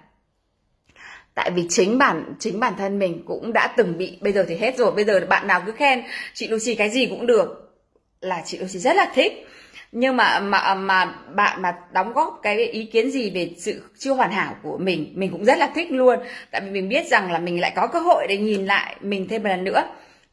tại 1.36 1.52
vì 1.52 1.66
chính 1.70 1.98
bản 1.98 2.34
chính 2.40 2.60
bản 2.60 2.74
thân 2.78 3.00
mình 3.00 3.24
cũng 3.28 3.54
đã 3.54 3.68
từng 3.78 3.98
bị, 3.98 4.18
bây 4.22 4.34
giờ 4.34 4.46
thì 4.48 4.56
hết 4.56 4.78
rồi. 4.78 4.92
Bây 4.92 5.06
giờ 5.06 5.26
bạn 5.30 5.48
nào 5.48 5.62
cứ 5.66 5.72
khen 5.72 6.04
chị 6.34 6.48
Lucy 6.48 6.76
cái 6.76 6.90
gì 6.90 7.06
cũng 7.06 7.26
được 7.26 7.76
là 8.22 8.42
chị 8.46 8.58
Lucy 8.58 8.80
rất 8.80 8.96
là 8.96 9.12
thích. 9.16 9.48
Nhưng 9.92 10.18
mà 10.18 10.40
mà 10.40 10.76
mà 10.76 11.06
bạn 11.36 11.62
mà 11.62 11.76
đóng 11.92 12.14
góp 12.14 12.40
cái 12.44 12.66
ý 12.66 12.86
kiến 12.86 13.12
gì 13.12 13.30
về 13.30 13.50
sự 13.58 13.82
chưa 13.98 14.14
hoàn 14.14 14.32
hảo 14.32 14.56
của 14.64 14.78
mình 14.78 15.14
mình 15.16 15.32
cũng 15.32 15.46
rất 15.46 15.58
là 15.58 15.72
thích 15.76 15.92
luôn. 15.92 16.20
Tại 16.52 16.62
vì 16.62 16.70
mình 16.72 16.90
biết 16.90 17.08
rằng 17.08 17.32
là 17.32 17.40
mình 17.40 17.62
lại 17.62 17.74
có 17.76 17.88
cơ 17.88 18.00
hội 18.00 18.26
để 18.30 18.38
nhìn 18.38 18.66
lại 18.66 18.96
mình 19.02 19.28
thêm 19.28 19.44
một 19.44 19.50
lần 19.50 19.64
nữa 19.64 19.84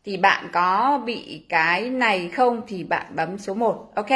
thì 0.04 0.16
bạn 0.16 0.48
có 0.52 1.00
bị 1.06 1.42
cái 1.48 1.80
này 1.80 2.30
không? 2.36 2.62
Thì 2.68 2.84
bạn 2.84 3.06
bấm 3.16 3.38
số 3.38 3.54
1 3.54 3.92
ok. 3.94 4.10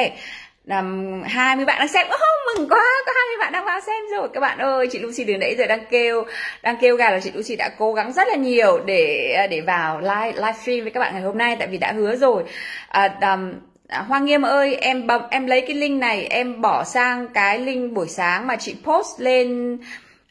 Um, 0.68 1.22
20 1.22 1.64
bạn 1.64 1.78
đang 1.78 1.88
xem. 1.88 2.06
Oh, 2.06 2.20
mừng 2.58 2.68
quá. 2.68 2.84
Có 3.06 3.12
20 3.12 3.36
bạn 3.40 3.52
đang 3.52 3.64
vào 3.64 3.80
xem 3.80 4.02
rồi. 4.16 4.28
Các 4.34 4.40
bạn 4.40 4.58
ơi 4.58 4.88
chị 4.90 4.98
Lucy 4.98 5.24
từ 5.24 5.36
nãy 5.36 5.54
giờ 5.58 5.66
đang 5.66 5.84
kêu 5.90 6.24
đang 6.62 6.76
kêu 6.80 6.96
gà 6.96 7.10
là 7.10 7.20
chị 7.20 7.30
Lucy 7.34 7.56
đã 7.56 7.70
cố 7.78 7.92
gắng 7.92 8.12
rất 8.12 8.28
là 8.28 8.34
nhiều 8.34 8.80
để 8.86 9.36
để 9.50 9.60
vào 9.60 10.00
live 10.00 10.32
livestream 10.32 10.82
với 10.82 10.90
các 10.90 11.00
bạn 11.00 11.12
ngày 11.14 11.22
hôm 11.22 11.38
nay 11.38 11.56
tại 11.58 11.68
vì 11.68 11.78
đã 11.78 11.92
hứa 11.92 12.16
rồi. 12.16 12.42
À, 12.88 13.18
um, 13.20 13.52
à, 13.88 14.00
Hoa 14.08 14.18
Nghiêm 14.18 14.42
ơi, 14.42 14.74
em 14.74 15.06
bấm 15.06 15.22
em 15.30 15.46
lấy 15.46 15.60
cái 15.60 15.76
link 15.76 16.00
này 16.00 16.26
em 16.30 16.60
bỏ 16.60 16.84
sang 16.84 17.28
cái 17.28 17.58
link 17.58 17.92
buổi 17.92 18.08
sáng 18.08 18.46
mà 18.46 18.56
chị 18.56 18.76
post 18.84 19.20
lên 19.20 19.78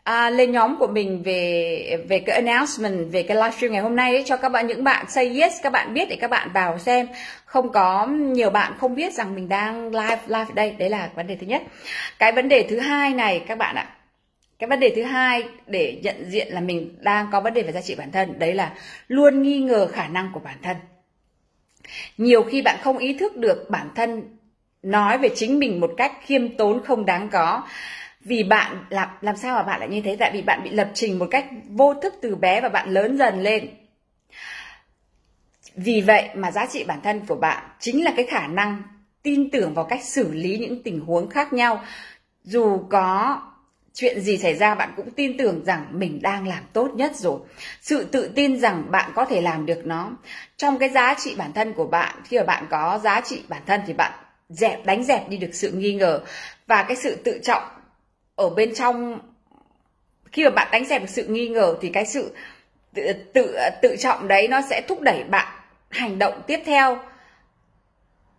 à, 0.03 0.29
lên 0.29 0.51
nhóm 0.51 0.75
của 0.79 0.87
mình 0.87 1.23
về 1.23 2.05
về 2.09 2.19
cái 2.19 2.35
announcement 2.35 3.11
về 3.11 3.23
cái 3.23 3.37
livestream 3.37 3.71
ngày 3.71 3.81
hôm 3.81 3.95
nay 3.95 4.15
ấy, 4.15 4.23
cho 4.25 4.37
các 4.37 4.49
bạn 4.49 4.67
những 4.67 4.83
bạn 4.83 5.05
say 5.09 5.41
yes 5.41 5.53
các 5.63 5.69
bạn 5.69 5.93
biết 5.93 6.09
để 6.09 6.15
các 6.21 6.29
bạn 6.29 6.49
vào 6.53 6.79
xem. 6.79 7.07
Không 7.45 7.71
có 7.71 8.07
nhiều 8.07 8.49
bạn 8.49 8.73
không 8.77 8.95
biết 8.95 9.13
rằng 9.13 9.35
mình 9.35 9.49
đang 9.49 9.91
live 9.91 10.19
live 10.27 10.53
đây. 10.53 10.71
Đấy 10.71 10.89
là 10.89 11.09
vấn 11.15 11.27
đề 11.27 11.35
thứ 11.35 11.47
nhất. 11.47 11.61
Cái 12.19 12.31
vấn 12.31 12.49
đề 12.49 12.65
thứ 12.69 12.79
hai 12.79 13.13
này 13.13 13.39
các 13.47 13.57
bạn 13.57 13.75
ạ. 13.75 13.87
Cái 14.59 14.69
vấn 14.69 14.79
đề 14.79 14.93
thứ 14.95 15.03
hai 15.03 15.43
để 15.67 15.99
nhận 16.03 16.25
diện 16.29 16.47
là 16.53 16.61
mình 16.61 16.95
đang 16.99 17.27
có 17.31 17.41
vấn 17.41 17.53
đề 17.53 17.61
về 17.61 17.71
giá 17.71 17.81
trị 17.81 17.95
bản 17.95 18.11
thân. 18.11 18.39
Đấy 18.39 18.53
là 18.53 18.73
luôn 19.07 19.41
nghi 19.41 19.59
ngờ 19.59 19.87
khả 19.93 20.07
năng 20.07 20.29
của 20.33 20.39
bản 20.39 20.57
thân. 20.63 20.77
Nhiều 22.17 22.43
khi 22.43 22.61
bạn 22.61 22.77
không 22.81 22.97
ý 22.97 23.17
thức 23.17 23.37
được 23.37 23.69
bản 23.69 23.89
thân 23.95 24.37
nói 24.83 25.17
về 25.17 25.29
chính 25.35 25.59
mình 25.59 25.79
một 25.79 25.91
cách 25.97 26.11
khiêm 26.21 26.57
tốn 26.57 26.83
không 26.83 27.05
đáng 27.05 27.29
có 27.29 27.63
vì 28.25 28.43
bạn 28.43 28.85
làm 28.89 29.09
làm 29.21 29.37
sao 29.37 29.55
mà 29.55 29.63
bạn 29.63 29.79
lại 29.79 29.89
như 29.89 30.01
thế? 30.01 30.15
Tại 30.19 30.31
vì 30.33 30.41
bạn 30.41 30.63
bị 30.63 30.69
lập 30.69 30.91
trình 30.93 31.19
một 31.19 31.27
cách 31.31 31.45
vô 31.69 31.93
thức 31.93 32.13
từ 32.21 32.35
bé 32.35 32.61
và 32.61 32.69
bạn 32.69 32.89
lớn 32.89 33.17
dần 33.17 33.41
lên. 33.41 33.69
Vì 35.75 36.01
vậy 36.01 36.29
mà 36.35 36.51
giá 36.51 36.65
trị 36.65 36.83
bản 36.83 36.99
thân 37.03 37.25
của 37.27 37.35
bạn 37.35 37.63
chính 37.79 38.03
là 38.03 38.13
cái 38.15 38.25
khả 38.25 38.47
năng 38.47 38.83
tin 39.23 39.49
tưởng 39.49 39.73
vào 39.73 39.85
cách 39.85 40.03
xử 40.03 40.33
lý 40.33 40.57
những 40.57 40.83
tình 40.83 40.99
huống 40.99 41.29
khác 41.29 41.53
nhau. 41.53 41.83
Dù 42.43 42.79
có 42.89 43.41
chuyện 43.93 44.21
gì 44.21 44.37
xảy 44.37 44.55
ra, 44.55 44.75
bạn 44.75 44.93
cũng 44.95 45.11
tin 45.11 45.37
tưởng 45.37 45.65
rằng 45.65 45.85
mình 45.91 46.21
đang 46.21 46.47
làm 46.47 46.63
tốt 46.73 46.91
nhất 46.95 47.15
rồi. 47.15 47.39
Sự 47.81 48.03
tự 48.03 48.31
tin 48.35 48.59
rằng 48.59 48.91
bạn 48.91 49.11
có 49.15 49.25
thể 49.25 49.41
làm 49.41 49.65
được 49.65 49.85
nó. 49.85 50.11
Trong 50.57 50.79
cái 50.79 50.89
giá 50.89 51.15
trị 51.17 51.35
bản 51.37 51.53
thân 51.53 51.73
của 51.73 51.87
bạn, 51.87 52.15
khi 52.25 52.37
mà 52.37 52.43
bạn 52.43 52.65
có 52.69 52.99
giá 53.03 53.21
trị 53.21 53.43
bản 53.47 53.61
thân 53.65 53.81
thì 53.87 53.93
bạn 53.93 54.11
dẹp, 54.49 54.85
đánh 54.85 55.03
dẹp 55.03 55.29
đi 55.29 55.37
được 55.37 55.51
sự 55.53 55.71
nghi 55.71 55.93
ngờ. 55.93 56.21
Và 56.67 56.83
cái 56.83 56.97
sự 56.97 57.15
tự 57.15 57.39
trọng 57.43 57.63
ở 58.35 58.49
bên 58.49 58.75
trong 58.75 59.19
khi 60.31 60.43
mà 60.43 60.49
bạn 60.49 60.67
đánh 60.71 60.85
dẹp 60.85 61.01
được 61.01 61.09
sự 61.09 61.25
nghi 61.27 61.47
ngờ 61.47 61.75
thì 61.81 61.89
cái 61.89 62.05
sự 62.05 62.35
tự 62.93 63.13
tự, 63.33 63.55
tự 63.81 63.95
trọng 63.99 64.27
đấy 64.27 64.47
nó 64.47 64.61
sẽ 64.69 64.81
thúc 64.87 65.01
đẩy 65.01 65.23
bạn 65.23 65.47
hành 65.89 66.19
động 66.19 66.41
tiếp 66.47 66.59
theo. 66.65 66.99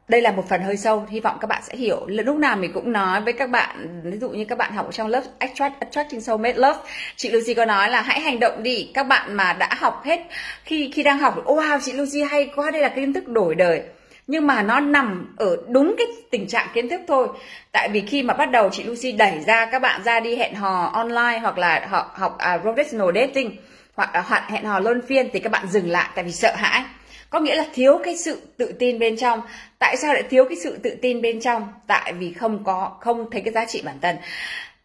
Đây 0.08 0.20
là 0.20 0.32
một 0.32 0.44
phần 0.48 0.62
hơi 0.62 0.76
sâu 0.76 1.06
hy 1.08 1.20
vọng 1.20 1.38
các 1.40 1.46
bạn 1.46 1.62
sẽ 1.62 1.76
hiểu. 1.76 2.06
Lúc 2.06 2.36
nào 2.36 2.56
mình 2.56 2.72
cũng 2.74 2.92
nói 2.92 3.20
với 3.20 3.32
các 3.32 3.50
bạn 3.50 4.00
ví 4.04 4.18
dụ 4.18 4.30
như 4.30 4.44
các 4.44 4.58
bạn 4.58 4.72
học 4.72 4.88
trong 4.92 5.08
lớp 5.08 5.22
attract 5.38 5.80
attracting 5.80 6.20
soulmate 6.20 6.58
love 6.58 6.80
chị 7.16 7.30
Lucy 7.30 7.54
có 7.54 7.64
nói 7.64 7.90
là 7.90 8.02
hãy 8.02 8.20
hành 8.20 8.40
động 8.40 8.62
đi 8.62 8.90
các 8.94 9.02
bạn 9.02 9.34
mà 9.34 9.52
đã 9.52 9.68
học 9.74 10.02
hết 10.04 10.20
khi 10.64 10.90
khi 10.94 11.02
đang 11.02 11.18
học 11.18 11.34
wow 11.44 11.78
chị 11.82 11.92
Lucy 11.92 12.22
hay 12.30 12.50
quá 12.56 12.70
đây 12.70 12.82
là 12.82 12.88
kiến 12.88 13.12
thức 13.12 13.28
đổi 13.28 13.54
đời 13.54 13.82
nhưng 14.26 14.46
mà 14.46 14.62
nó 14.62 14.80
nằm 14.80 15.34
ở 15.36 15.56
đúng 15.68 15.94
cái 15.98 16.06
tình 16.30 16.48
trạng 16.48 16.68
kiến 16.74 16.88
thức 16.88 17.00
thôi. 17.08 17.28
Tại 17.72 17.88
vì 17.92 18.00
khi 18.00 18.22
mà 18.22 18.34
bắt 18.34 18.50
đầu 18.50 18.70
chị 18.72 18.82
Lucy 18.82 19.12
đẩy 19.12 19.40
ra 19.46 19.66
các 19.66 19.78
bạn 19.78 20.02
ra 20.04 20.20
đi 20.20 20.36
hẹn 20.36 20.54
hò 20.54 20.90
online 20.92 21.38
hoặc 21.42 21.58
là 21.58 21.86
họ 21.90 22.10
học 22.14 22.34
uh, 22.34 22.66
professional 22.66 23.14
dating 23.14 23.56
hoặc 23.94 24.14
là 24.14 24.20
hoặc 24.20 24.44
hẹn 24.48 24.64
hò 24.64 24.78
luân 24.78 25.02
phiên 25.06 25.28
thì 25.32 25.40
các 25.40 25.52
bạn 25.52 25.66
dừng 25.66 25.90
lại 25.90 26.08
tại 26.14 26.24
vì 26.24 26.32
sợ 26.32 26.54
hãi. 26.56 26.84
Có 27.30 27.40
nghĩa 27.40 27.54
là 27.54 27.64
thiếu 27.74 28.00
cái 28.04 28.16
sự 28.16 28.42
tự 28.56 28.72
tin 28.78 28.98
bên 28.98 29.16
trong. 29.16 29.40
Tại 29.78 29.96
sao 29.96 30.14
lại 30.14 30.22
thiếu 30.30 30.44
cái 30.48 30.58
sự 30.62 30.78
tự 30.82 30.96
tin 31.02 31.22
bên 31.22 31.40
trong? 31.40 31.68
Tại 31.86 32.12
vì 32.12 32.32
không 32.32 32.64
có 32.64 32.96
không 33.00 33.30
thấy 33.30 33.40
cái 33.40 33.54
giá 33.54 33.64
trị 33.64 33.82
bản 33.84 33.96
thân 34.02 34.16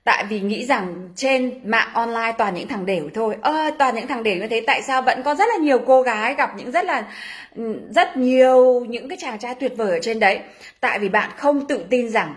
tại 0.03 0.25
vì 0.29 0.39
nghĩ 0.39 0.65
rằng 0.65 1.09
trên 1.15 1.59
mạng 1.63 1.89
online 1.93 2.31
toàn 2.37 2.53
những 2.53 2.67
thằng 2.67 2.85
đều 2.85 3.09
thôi. 3.13 3.35
Ơ 3.41 3.53
à, 3.53 3.71
toàn 3.79 3.95
những 3.95 4.07
thằng 4.07 4.23
đều 4.23 4.35
như 4.35 4.47
thế 4.47 4.63
tại 4.67 4.81
sao 4.81 5.01
vẫn 5.01 5.23
có 5.23 5.35
rất 5.35 5.45
là 5.49 5.57
nhiều 5.61 5.79
cô 5.87 6.01
gái 6.01 6.35
gặp 6.35 6.51
những 6.57 6.71
rất 6.71 6.85
là 6.85 7.03
ừ, 7.55 7.79
rất 7.89 8.17
nhiều 8.17 8.85
những 8.85 9.09
cái 9.09 9.17
chàng 9.21 9.39
trai 9.39 9.55
tuyệt 9.55 9.73
vời 9.77 9.91
ở 9.91 9.99
trên 10.01 10.19
đấy? 10.19 10.39
Tại 10.79 10.99
vì 10.99 11.09
bạn 11.09 11.29
không 11.37 11.67
tự 11.67 11.85
tin 11.89 12.09
rằng 12.09 12.35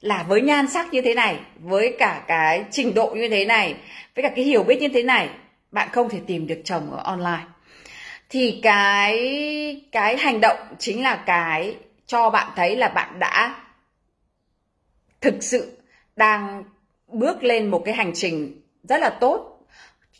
là 0.00 0.24
với 0.28 0.40
nhan 0.40 0.68
sắc 0.68 0.92
như 0.92 1.02
thế 1.02 1.14
này 1.14 1.36
với 1.58 1.96
cả 1.98 2.22
cái 2.26 2.64
trình 2.70 2.94
độ 2.94 3.10
như 3.16 3.28
thế 3.28 3.44
này 3.44 3.74
với 4.14 4.22
cả 4.22 4.28
cái 4.36 4.44
hiểu 4.44 4.62
biết 4.62 4.80
như 4.80 4.88
thế 4.88 5.02
này 5.02 5.28
bạn 5.72 5.88
không 5.92 6.08
thể 6.08 6.18
tìm 6.26 6.46
được 6.46 6.60
chồng 6.64 6.90
ở 6.90 7.02
online. 7.04 7.44
Thì 8.30 8.60
cái 8.62 9.82
cái 9.92 10.16
hành 10.16 10.40
động 10.40 10.58
chính 10.78 11.02
là 11.02 11.16
cái 11.16 11.76
cho 12.06 12.30
bạn 12.30 12.52
thấy 12.56 12.76
là 12.76 12.88
bạn 12.88 13.18
đã 13.18 13.54
thực 15.20 15.34
sự 15.40 15.78
đang 16.16 16.64
bước 17.08 17.42
lên 17.42 17.70
một 17.70 17.82
cái 17.84 17.94
hành 17.94 18.12
trình 18.14 18.62
rất 18.82 19.00
là 19.00 19.10
tốt 19.10 19.66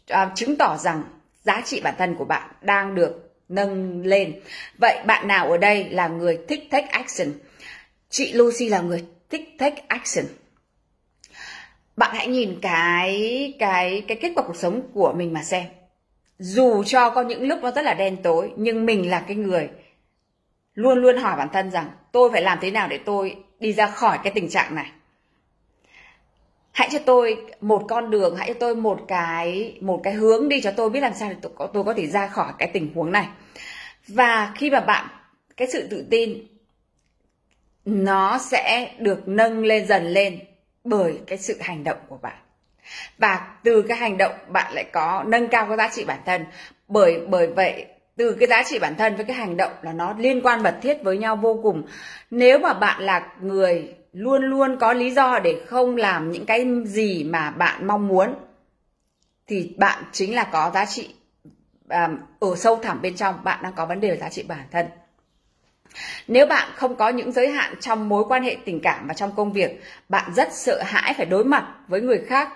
à, 0.09 0.33
chứng 0.35 0.57
tỏ 0.57 0.77
rằng 0.77 1.03
giá 1.45 1.63
trị 1.65 1.81
bản 1.81 1.95
thân 1.99 2.15
của 2.15 2.25
bạn 2.25 2.51
đang 2.61 2.95
được 2.95 3.29
nâng 3.49 4.03
lên. 4.07 4.41
Vậy 4.79 5.03
bạn 5.07 5.29
nào 5.29 5.51
ở 5.51 5.57
đây 5.57 5.89
là 5.91 6.09
người 6.09 6.39
thích 6.49 6.69
take 6.71 6.87
action? 6.87 7.33
Chị 8.11 8.33
Lucy 8.33 8.69
là 8.69 8.81
người 8.81 9.05
thích 9.31 9.57
take 9.59 9.83
action. 9.89 10.25
Bạn 11.97 12.11
hãy 12.15 12.27
nhìn 12.27 12.59
cái 12.63 13.55
cái 13.59 14.05
cái 14.09 14.19
kết 14.21 14.33
quả 14.37 14.45
cuộc 14.47 14.57
sống 14.57 14.83
của 14.95 15.13
mình 15.17 15.33
mà 15.33 15.43
xem. 15.43 15.65
Dù 16.39 16.85
cho 16.85 17.11
có 17.11 17.23
những 17.23 17.49
lúc 17.49 17.59
nó 17.63 17.71
rất 17.71 17.83
là 17.83 17.95
đen 17.95 18.17
tối 18.23 18.53
nhưng 18.57 18.87
mình 18.87 19.11
là 19.11 19.21
cái 19.21 19.37
người 19.37 19.69
luôn 20.75 20.99
luôn 20.99 21.17
hỏi 21.17 21.37
bản 21.37 21.49
thân 21.53 21.71
rằng 21.71 21.91
tôi 22.13 22.31
phải 22.33 22.43
làm 22.43 22.59
thế 22.61 22.71
nào 22.71 22.89
để 22.89 22.99
tôi 22.99 23.37
đi 23.61 23.73
ra 23.73 23.87
khỏi 23.87 24.19
cái 24.25 24.33
tình 24.33 24.49
trạng 24.49 24.75
này? 24.75 24.91
Hãy 26.79 26.89
cho 26.93 26.99
tôi 26.99 27.37
một 27.61 27.85
con 27.89 28.11
đường 28.11 28.37
hãy 28.37 28.49
cho 28.49 28.55
tôi 28.61 28.75
một 28.75 29.01
cái 29.09 29.79
một 29.81 30.01
cái 30.03 30.13
hướng 30.13 30.49
đi 30.49 30.61
cho 30.61 30.71
tôi 30.77 30.91
biết 30.91 31.01
làm 31.01 31.15
sao 31.15 31.29
để 31.29 31.37
tôi 31.43 31.53
có, 31.57 31.67
tôi 31.67 31.85
có 31.85 31.95
thể 31.95 32.07
ra 32.07 32.27
khỏi 32.27 32.53
cái 32.59 32.71
tình 32.73 32.93
huống 32.95 33.13
này. 33.13 33.27
Và 34.09 34.53
khi 34.55 34.71
mà 34.71 34.81
bạn 34.81 35.07
cái 35.57 35.69
sự 35.73 35.89
tự 35.91 36.07
tin 36.11 36.47
nó 37.85 38.39
sẽ 38.39 38.91
được 38.99 39.29
nâng 39.29 39.65
lên 39.65 39.87
dần 39.87 40.07
lên 40.07 40.39
bởi 40.85 41.19
cái 41.27 41.39
sự 41.39 41.57
hành 41.61 41.85
động 41.85 41.99
của 42.09 42.19
bạn. 42.23 42.37
Và 43.19 43.57
từ 43.65 43.83
cái 43.83 43.99
hành 43.99 44.19
động 44.19 44.33
bạn 44.49 44.73
lại 44.75 44.85
có 44.93 45.25
nâng 45.27 45.49
cao 45.49 45.67
cái 45.67 45.77
giá 45.77 45.89
trị 45.89 46.05
bản 46.05 46.19
thân. 46.27 46.45
Bởi 46.89 47.21
bởi 47.29 47.47
vậy 47.47 47.87
từ 48.17 48.33
cái 48.33 48.49
giá 48.49 48.63
trị 48.63 48.79
bản 48.79 48.95
thân 48.97 49.17
với 49.17 49.25
cái 49.25 49.37
hành 49.37 49.57
động 49.57 49.73
là 49.83 49.93
nó 49.93 50.15
liên 50.19 50.41
quan 50.41 50.63
mật 50.63 50.79
thiết 50.83 51.03
với 51.03 51.19
nhau 51.19 51.37
vô 51.37 51.61
cùng. 51.63 51.83
Nếu 52.31 52.59
mà 52.59 52.73
bạn 52.73 53.03
là 53.03 53.29
người 53.41 53.95
luôn 54.13 54.43
luôn 54.43 54.77
có 54.81 54.93
lý 54.93 55.11
do 55.11 55.39
để 55.39 55.65
không 55.67 55.97
làm 55.97 56.31
những 56.31 56.47
cái 56.47 56.67
gì 56.85 57.25
mà 57.25 57.51
bạn 57.51 57.87
mong 57.87 58.09
muốn 58.09 58.35
thì 59.47 59.75
bạn 59.79 60.05
chính 60.13 60.35
là 60.35 60.45
có 60.45 60.71
giá 60.75 60.85
trị 60.87 61.15
à, 61.89 62.09
ở 62.41 62.57
sâu 62.57 62.77
thẳm 62.77 63.03
bên 63.03 63.17
trong 63.17 63.45
bạn 63.45 63.63
đang 63.63 63.73
có 63.73 63.87
vấn 63.87 64.01
đề 64.01 64.11
về 64.11 64.17
giá 64.17 64.29
trị 64.29 64.43
bản 64.43 64.67
thân. 64.71 64.87
Nếu 66.29 66.47
bạn 66.47 66.71
không 66.75 66.97
có 66.97 67.09
những 67.09 67.33
giới 67.33 67.49
hạn 67.49 67.75
trong 67.81 68.09
mối 68.09 68.25
quan 68.29 68.43
hệ 68.43 68.57
tình 68.65 68.81
cảm 68.83 69.09
và 69.09 69.15
trong 69.15 69.35
công 69.35 69.53
việc 69.53 69.83
bạn 70.09 70.35
rất 70.35 70.49
sợ 70.53 70.83
hãi 70.87 71.15
phải 71.17 71.27
đối 71.27 71.45
mặt 71.45 71.75
với 71.89 72.01
người 72.01 72.25
khác 72.27 72.53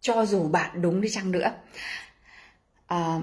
cho 0.00 0.24
dù 0.24 0.48
bạn 0.48 0.82
đúng 0.82 1.00
đi 1.00 1.08
chăng 1.08 1.30
nữa. 1.30 1.52
À, 2.86 3.18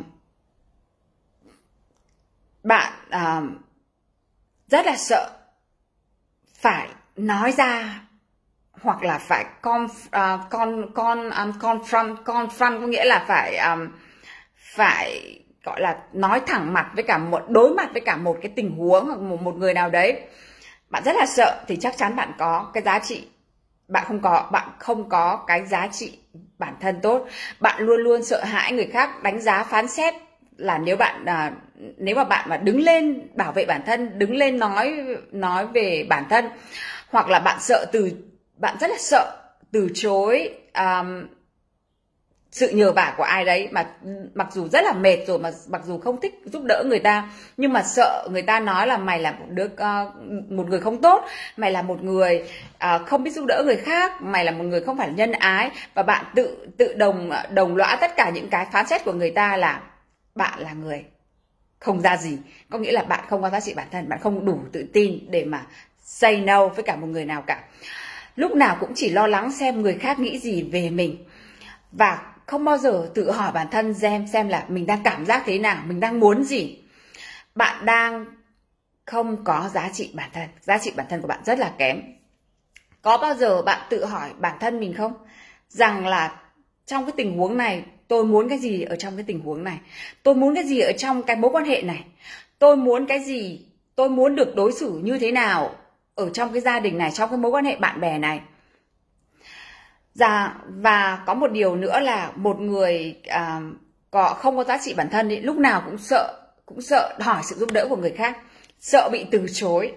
bạn 2.64 2.94
à, 3.10 3.42
rất 4.68 4.86
là 4.86 4.98
sợ 4.98 5.30
phải 6.54 6.90
nói 7.18 7.52
ra 7.52 8.02
hoặc 8.82 9.04
là 9.04 9.18
phải 9.18 9.46
con 9.62 9.86
uh, 9.86 10.50
con 10.50 10.94
con 10.94 11.30
à, 11.30 11.44
um, 11.44 11.52
confront 11.52 12.16
confront 12.24 12.82
có 12.82 12.88
nghĩa 12.88 13.06
là 13.06 13.26
phải 13.28 13.58
um, 13.58 13.88
phải 14.56 15.40
gọi 15.64 15.82
là 15.82 15.98
nói 16.14 16.42
thẳng 16.48 16.74
mặt 16.74 16.92
với 16.96 17.04
cả 17.04 17.18
một 17.18 17.42
đối 17.50 17.70
mặt 17.70 17.90
với 17.94 18.02
cả 18.02 18.18
một 18.18 18.38
cái 18.42 18.52
tình 18.56 18.78
huống 18.78 19.06
hoặc 19.06 19.20
một, 19.20 19.42
một 19.42 19.56
người 19.56 19.74
nào 19.74 19.90
đấy. 19.90 20.22
Bạn 20.90 21.04
rất 21.06 21.16
là 21.16 21.26
sợ 21.26 21.64
thì 21.68 21.76
chắc 21.76 21.98
chắn 21.98 22.16
bạn 22.16 22.32
có 22.38 22.72
cái 22.74 22.84
giá 22.84 23.00
trị. 23.00 23.28
Bạn 23.88 24.04
không 24.08 24.20
có 24.20 24.50
bạn 24.52 24.70
không 24.80 25.10
có 25.10 25.44
cái 25.48 25.66
giá 25.66 25.88
trị 25.88 26.20
bản 26.60 26.74
thân 26.80 27.00
tốt. 27.02 27.28
Bạn 27.60 27.84
luôn 27.84 28.02
luôn 28.02 28.24
sợ 28.24 28.44
hãi 28.44 28.72
người 28.72 28.88
khác 28.94 29.24
đánh 29.24 29.42
giá 29.42 29.64
phán 29.64 29.88
xét 29.88 30.14
là 30.58 30.78
nếu 30.78 30.96
bạn 30.96 31.26
à, 31.26 31.52
nếu 31.98 32.16
mà 32.16 32.24
bạn 32.24 32.50
mà 32.50 32.58
đứng 32.58 32.80
lên 32.80 33.28
bảo 33.36 33.52
vệ 33.52 33.66
bản 33.66 33.82
thân 33.86 34.20
đứng 34.20 34.36
lên 34.36 34.60
nói 34.60 34.98
nói 35.32 35.68
về 35.68 36.06
bản 36.10 36.24
thân 36.30 36.50
hoặc 37.10 37.30
là 37.30 37.40
bạn 37.40 37.60
sợ 37.62 37.86
từ 37.92 38.12
bạn 38.58 38.78
rất 38.80 38.90
là 38.90 38.98
sợ 39.00 39.36
từ 39.72 39.90
chối 39.94 40.50
um, 40.74 41.28
sự 42.52 42.70
nhờ 42.70 42.92
vả 42.92 43.14
của 43.18 43.24
ai 43.24 43.46
đấy 43.46 43.70
mà 43.72 43.86
mặc 44.34 44.48
dù 44.52 44.68
rất 44.68 44.84
là 44.84 44.94
mệt 44.94 45.18
rồi 45.28 45.40
mà 45.40 45.52
mặc 45.68 45.82
dù 45.86 46.00
không 46.00 46.22
thích 46.22 46.42
giúp 46.46 46.64
đỡ 46.64 46.84
người 46.88 47.00
ta 47.00 47.30
nhưng 47.58 47.74
mà 47.74 47.84
sợ 47.84 48.28
người 48.32 48.42
ta 48.42 48.60
nói 48.60 48.88
là 48.88 48.98
mày 48.98 49.20
là 49.20 49.32
một 49.32 49.46
đứa 49.50 49.66
uh, 49.66 50.52
một 50.52 50.70
người 50.70 50.80
không 50.80 51.02
tốt 51.02 51.26
mày 51.58 51.72
là 51.72 51.82
một 51.82 52.04
người 52.04 52.44
uh, 52.76 53.08
không 53.08 53.24
biết 53.24 53.32
giúp 53.32 53.46
đỡ 53.48 53.64
người 53.66 53.76
khác 53.76 54.22
mày 54.22 54.46
là 54.46 54.52
một 54.52 54.64
người 54.64 54.82
không 54.82 54.98
phải 54.98 55.10
nhân 55.10 55.32
ái. 55.32 55.72
Và 55.94 56.04
bạn 56.04 56.26
tự 56.36 56.68
tự 56.78 56.94
đồng 56.94 57.32
đồng 57.50 57.76
lõa 57.76 57.98
tất 58.02 58.16
cả 58.16 58.30
những 58.30 58.50
cái 58.50 58.68
phán 58.72 58.88
xét 58.88 59.04
của 59.06 59.14
người 59.14 59.32
ta 59.32 59.58
là 59.58 59.82
bạn 60.36 60.60
là 60.60 60.74
người 60.74 61.06
không 61.80 62.02
ra 62.02 62.18
gì. 62.18 62.38
Có 62.70 62.78
nghĩa 62.78 62.92
là 62.92 63.04
bạn 63.04 63.26
không 63.30 63.42
có 63.42 63.50
giá 63.50 63.60
trị 63.60 63.74
bản 63.74 63.88
thân 63.92 64.10
bạn 64.10 64.20
không 64.20 64.46
đủ 64.46 64.60
tự 64.72 64.86
tin 64.94 65.32
để 65.32 65.46
mà 65.46 65.66
say 66.08 66.42
no 66.42 66.68
với 66.68 66.84
cả 66.84 66.96
một 66.96 67.08
người 67.08 67.26
nào 67.26 67.42
cả. 67.42 67.64
Lúc 68.36 68.56
nào 68.56 68.78
cũng 68.80 68.92
chỉ 68.96 69.10
lo 69.10 69.28
lắng 69.28 69.52
xem 69.52 69.82
người 69.82 69.94
khác 69.94 70.20
nghĩ 70.20 70.40
gì 70.40 70.64
về 70.64 70.90
mình. 70.90 71.26
Và 71.92 72.34
không 72.46 72.66
bao 72.66 72.78
giờ 72.78 73.10
tự 73.14 73.32
hỏi 73.32 73.52
bản 73.52 73.68
thân 73.72 73.94
xem 73.94 74.28
xem 74.28 74.48
là 74.50 74.66
mình 74.68 74.86
đang 74.86 75.04
cảm 75.04 75.26
giác 75.26 75.44
thế 75.46 75.60
nào, 75.60 75.84
mình 75.88 76.00
đang 76.00 76.20
muốn 76.20 76.44
gì. 76.44 76.80
Bạn 77.56 77.86
đang 77.86 78.26
không 79.06 79.44
có 79.44 79.70
giá 79.74 79.90
trị 79.94 80.12
bản 80.14 80.30
thân. 80.34 80.50
Giá 80.62 80.78
trị 80.78 80.92
bản 80.96 81.06
thân 81.10 81.22
của 81.22 81.28
bạn 81.28 81.40
rất 81.46 81.60
là 81.60 81.72
kém. 81.78 82.02
Có 83.02 83.18
bao 83.18 83.34
giờ 83.34 83.62
bạn 83.62 83.88
tự 83.90 84.06
hỏi 84.06 84.30
bản 84.40 84.58
thân 84.60 84.80
mình 84.80 84.94
không? 84.94 85.14
Rằng 85.70 86.08
là 86.08 86.40
trong 86.86 87.06
cái 87.06 87.14
tình 87.18 87.38
huống 87.38 87.58
này, 87.58 87.84
tôi 88.08 88.26
muốn 88.26 88.50
cái 88.50 88.60
gì 88.60 88.82
ở 88.82 88.96
trong 88.96 89.16
cái 89.16 89.24
tình 89.28 89.40
huống 89.40 89.64
này? 89.64 89.78
Tôi 90.24 90.36
muốn 90.36 90.56
cái 90.56 90.64
gì 90.64 90.80
ở 90.80 90.92
trong 90.98 91.24
cái 91.24 91.36
mối 91.36 91.52
quan 91.52 91.66
hệ 91.66 91.82
này? 91.82 92.04
Tôi 92.60 92.78
muốn 92.78 93.06
cái 93.06 93.20
gì? 93.20 93.66
Tôi 93.96 94.10
muốn 94.10 94.36
được 94.36 94.56
đối 94.56 94.72
xử 94.72 95.00
như 95.04 95.20
thế 95.20 95.32
nào? 95.32 95.76
Ở 96.18 96.30
trong 96.30 96.54
cái 96.54 96.62
gia 96.62 96.80
đình 96.80 96.98
này 96.98 97.12
trong 97.12 97.30
cái 97.30 97.38
mối 97.38 97.52
quan 97.52 97.66
hệ 97.66 97.76
bạn 97.76 98.02
bè 98.02 98.18
này. 98.18 98.42
Dạ 100.14 100.56
và 100.68 101.24
có 101.26 101.34
một 101.34 101.52
điều 101.52 101.76
nữa 101.76 102.00
là 102.00 102.32
một 102.36 102.60
người 102.60 103.16
à, 103.28 103.62
có 104.12 104.34
không 104.34 104.58
có 104.58 104.64
giá 104.64 104.78
trị 104.78 104.94
bản 104.94 105.10
thân 105.10 105.30
thì 105.30 105.40
lúc 105.40 105.58
nào 105.58 105.82
cũng 105.86 105.98
sợ 105.98 106.34
cũng 106.66 106.82
sợ 106.82 107.18
hỏi 107.20 107.42
sự 107.44 107.56
giúp 107.56 107.72
đỡ 107.72 107.86
của 107.90 107.96
người 107.96 108.12
khác 108.12 108.38
sợ 108.80 109.10
bị 109.12 109.26
từ 109.32 109.46
chối. 109.54 109.94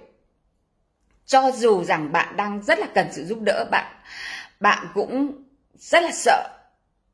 Cho 1.27 1.51
dù 1.51 1.85
rằng 1.85 2.13
bạn 2.13 2.37
đang 2.37 2.63
rất 2.63 2.79
là 2.79 2.87
cần 2.95 3.07
sự 3.13 3.25
giúp 3.25 3.39
đỡ 3.43 3.65
bạn 3.71 3.95
bạn 4.61 4.87
cũng 4.95 5.43
rất 5.79 6.03
là 6.03 6.11
sợ 6.13 6.49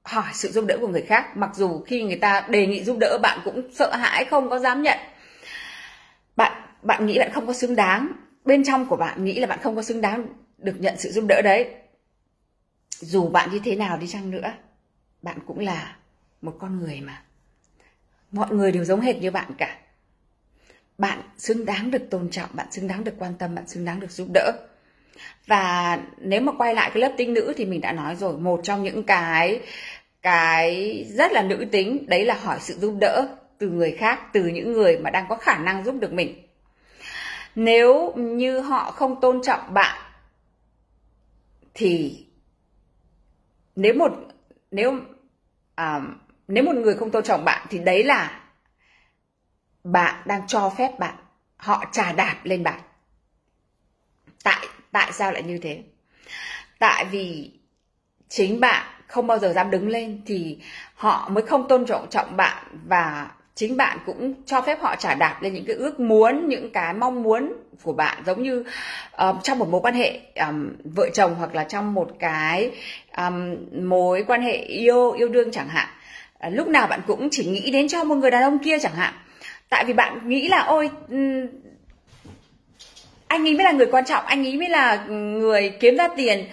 hỏi 0.05 0.31
sự 0.35 0.51
giúp 0.53 0.65
đỡ 0.69 0.79
của 0.81 0.89
người 0.89 1.03
khác. 1.03 1.37
Mặc 1.37 1.51
dù 1.55 1.83
khi 1.87 2.03
người 2.03 2.17
ta 2.17 2.47
đề 2.49 2.67
nghị 2.67 2.85
giúp 2.85 2.97
đỡ 3.01 3.19
bạn 3.23 3.39
cũng 3.45 3.63
sợ 3.75 3.97
hãi 3.97 4.25
không 4.25 4.51
có 4.51 4.59
dám 4.59 4.83
nhận. 4.83 4.99
Bạn 6.37 6.53
bạn 6.83 7.07
nghĩ 7.07 7.19
bạn 7.19 7.31
không 7.33 7.47
có 7.47 7.53
xứng 7.53 7.77
đáng 7.77 8.26
bên 8.47 8.65
trong 8.65 8.87
của 8.87 8.97
bạn 8.97 9.25
nghĩ 9.25 9.41
là 9.41 9.47
bạn 9.47 9.59
không 9.63 9.77
có 9.77 9.83
xứng 9.83 10.01
đáng 10.01 10.27
được 10.59 10.75
nhận 10.79 10.95
sự 10.99 11.11
giúp 11.11 11.25
đỡ 11.29 11.43
đấy. 11.43 11.75
Dù 12.91 13.29
bạn 13.29 13.51
như 13.53 13.61
thế 13.65 13.77
nào 13.77 13.99
đi 13.99 14.07
chăng 14.07 14.31
nữa, 14.31 14.53
bạn 15.23 15.39
cũng 15.47 15.59
là 15.59 15.97
một 16.43 16.57
con 16.59 16.81
người 16.81 17.01
mà. 17.01 17.23
Mọi 18.31 18.51
người 18.51 18.73
đều 18.73 18.85
giống 18.85 19.01
hệt 19.01 19.17
như 19.17 19.31
bạn 19.31 19.55
cả. 19.59 19.79
Bạn 20.99 21.23
xứng 21.39 21.65
đáng 21.65 21.91
được 21.91 22.11
tôn 22.11 22.31
trọng, 22.31 22.51
bạn 22.53 22.73
xứng 22.73 22.89
đáng 22.89 23.05
được 23.05 23.15
quan 23.19 23.35
tâm, 23.39 23.55
bạn 23.55 23.67
xứng 23.67 23.85
đáng 23.85 24.01
được 24.01 24.11
giúp 24.11 24.29
đỡ. 24.35 24.53
Và 25.47 25.99
nếu 26.19 26.41
mà 26.41 26.53
quay 26.59 26.75
lại 26.75 26.91
cái 26.95 27.01
lớp 27.01 27.13
tinh 27.17 27.35
nữ 27.35 27.55
thì 27.57 27.65
mình 27.65 27.81
đã 27.81 27.93
nói 27.93 28.17
rồi, 28.17 28.39
một 28.39 28.61
trong 28.63 28.83
những 28.83 29.03
cái 29.03 29.61
cái 30.23 31.05
rất 31.09 31.33
là 31.33 31.43
nữ 31.43 31.67
tính, 31.73 32.07
đấy 32.09 32.25
là 32.25 32.35
hỏi 32.35 32.59
sự 32.61 32.75
giúp 32.75 32.95
đỡ 33.01 33.29
từ 33.59 33.69
người 33.69 33.93
khác, 33.93 34.21
từ 34.33 34.47
những 34.47 34.73
người 34.73 34.99
mà 34.99 35.11
đang 35.11 35.27
có 35.29 35.37
khả 35.37 35.59
năng 35.59 35.85
giúp 35.85 35.95
được 36.01 36.13
mình 36.13 36.46
nếu 37.57 38.13
như 38.17 38.61
họ 38.61 38.91
không 38.91 39.21
tôn 39.21 39.43
trọng 39.43 39.75
bạn 39.75 39.99
thì 41.75 42.27
nếu 43.77 43.95
một 43.95 44.13
nếu 44.71 45.01
à, 45.75 46.01
nếu 46.49 46.65
một 46.65 46.75
người 46.75 46.95
không 46.95 47.11
tôn 47.11 47.25
trọng 47.25 47.45
bạn 47.45 47.67
thì 47.71 47.79
đấy 47.79 48.05
là 48.05 48.41
bạn 49.85 50.23
đang 50.27 50.47
cho 50.47 50.71
phép 50.79 50.99
bạn 50.99 51.15
họ 51.57 51.85
trà 51.93 52.13
đạp 52.13 52.41
lên 52.45 52.63
bạn. 52.63 52.81
Tại 54.45 54.67
tại 54.93 55.13
sao 55.13 55.33
lại 55.33 55.43
như 55.43 55.59
thế? 55.59 55.83
Tại 56.79 57.05
vì 57.05 57.51
chính 58.29 58.61
bạn 58.61 58.87
không 59.07 59.27
bao 59.27 59.39
giờ 59.39 59.53
dám 59.53 59.71
đứng 59.71 59.89
lên 59.89 60.23
thì 60.27 60.59
họ 60.95 61.29
mới 61.29 61.47
không 61.47 61.69
tôn 61.69 61.87
trọng 61.87 62.11
trọng 62.11 62.37
bạn 62.37 62.65
và 62.89 63.31
chính 63.57 63.77
bạn 63.77 63.99
cũng 64.07 64.35
cho 64.47 64.61
phép 64.61 64.79
họ 64.81 64.97
trả 64.97 65.15
đạp 65.15 65.43
lên 65.43 65.55
những 65.55 65.65
cái 65.65 65.77
ước 65.77 66.01
muốn 66.01 66.49
những 66.49 66.71
cái 66.71 66.95
mong 66.95 67.23
muốn 67.23 67.53
của 67.83 67.93
bạn 67.93 68.23
giống 68.27 68.43
như 68.43 68.65
um, 69.19 69.41
trong 69.43 69.59
một 69.59 69.69
mối 69.69 69.81
quan 69.81 69.95
hệ 69.95 70.21
um, 70.35 70.73
vợ 70.85 71.09
chồng 71.15 71.35
hoặc 71.39 71.55
là 71.55 71.65
trong 71.65 71.95
một 71.95 72.11
cái 72.19 72.71
um, 73.17 73.57
mối 73.89 74.25
quan 74.27 74.43
hệ 74.43 74.57
yêu 74.57 75.13
yêu 75.13 75.29
đương 75.29 75.51
chẳng 75.53 75.69
hạn. 75.69 75.89
À, 76.39 76.49
lúc 76.49 76.69
nào 76.69 76.87
bạn 76.87 77.01
cũng 77.07 77.29
chỉ 77.31 77.45
nghĩ 77.45 77.71
đến 77.71 77.89
cho 77.89 78.05
một 78.05 78.15
người 78.15 78.31
đàn 78.31 78.43
ông 78.43 78.59
kia 78.59 78.79
chẳng 78.79 78.95
hạn. 78.95 79.15
Tại 79.69 79.85
vì 79.85 79.93
bạn 79.93 80.29
nghĩ 80.29 80.49
là 80.49 80.59
ôi 80.59 80.91
um, 81.09 81.47
anh 83.29 83.47
ấy 83.47 83.55
mới 83.55 83.65
là 83.65 83.73
người 83.73 83.87
quan 83.87 84.05
trọng 84.05 84.25
anh 84.25 84.47
ấy 84.47 84.57
mới 84.57 84.69
là 84.69 85.05
người 85.09 85.73
kiếm 85.81 85.97
ra 85.97 86.09
tiền 86.17 86.47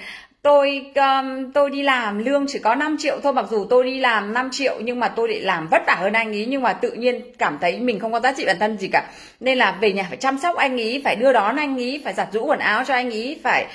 tôi 0.44 0.92
um, 0.96 1.52
tôi 1.52 1.70
đi 1.70 1.82
làm 1.82 2.18
lương 2.18 2.46
chỉ 2.48 2.60
có 2.60 2.76
5 2.76 2.96
triệu 3.00 3.20
thôi 3.24 3.34
mặc 3.34 3.46
dù 3.50 3.66
tôi 3.70 3.84
đi 3.84 4.00
làm 4.00 4.34
5 4.34 4.50
triệu 4.52 4.80
nhưng 4.82 5.00
mà 5.00 5.08
tôi 5.08 5.28
lại 5.30 5.40
làm 5.42 5.68
vất 5.68 5.82
vả 5.88 5.96
hơn 5.96 6.14
anh 6.14 6.28
ấy 6.36 6.46
nhưng 6.46 6.62
mà 6.62 6.74
tự 6.74 6.92
nhiên 6.92 7.22
cảm 7.38 7.58
thấy 7.62 7.80
mình 7.80 8.00
không 8.00 8.12
có 8.12 8.20
giá 8.20 8.34
trị 8.38 8.46
bản 8.46 8.60
thân 8.60 8.78
gì 8.78 8.88
cả. 8.88 9.10
Nên 9.40 9.58
là 9.58 9.72
về 9.82 9.92
nhà 9.92 10.06
phải 10.10 10.18
chăm 10.18 10.38
sóc 10.38 10.56
anh 10.56 10.82
ấy 10.82 11.02
phải 11.06 11.16
đưa 11.16 11.34
đón 11.34 11.56
anh 11.56 11.78
ấy 11.78 12.02
phải 12.04 12.14
giặt 12.14 12.28
rũ 12.32 12.46
quần 12.46 12.60
áo 12.60 12.84
cho 12.84 12.94
anh 12.94 13.12
ấy 13.12 13.40
phải 13.44 13.68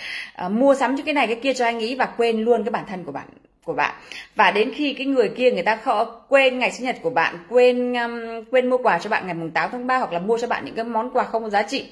uh, 0.46 0.52
mua 0.52 0.74
sắm 0.74 0.96
cho 0.96 1.02
cái 1.04 1.14
này 1.14 1.26
cái 1.26 1.36
kia 1.36 1.54
cho 1.54 1.64
anh 1.64 1.78
ấy 1.78 1.94
và 1.94 2.06
quên 2.06 2.44
luôn 2.44 2.64
cái 2.64 2.70
bản 2.70 2.84
thân 2.88 3.04
của 3.04 3.12
bạn 3.12 3.26
của 3.64 3.74
bạn. 3.74 3.94
Và 4.34 4.50
đến 4.50 4.72
khi 4.74 4.94
cái 4.94 5.06
người 5.06 5.28
kia 5.28 5.50
người 5.50 5.62
ta 5.62 5.76
khó, 5.76 6.04
quên 6.28 6.58
ngày 6.58 6.72
sinh 6.72 6.86
nhật 6.86 6.96
của 7.02 7.10
bạn 7.10 7.38
quên 7.48 7.94
um, 7.94 8.44
quên 8.50 8.70
mua 8.70 8.78
quà 8.78 8.98
cho 8.98 9.10
bạn 9.10 9.26
ngày 9.26 9.34
mùng 9.34 9.50
8 9.50 9.70
tháng 9.72 9.86
3 9.86 9.98
hoặc 9.98 10.12
là 10.12 10.18
mua 10.18 10.38
cho 10.38 10.46
bạn 10.46 10.64
những 10.64 10.74
cái 10.74 10.84
món 10.84 11.10
quà 11.10 11.24
không 11.24 11.42
có 11.42 11.50
giá 11.50 11.62
trị 11.62 11.86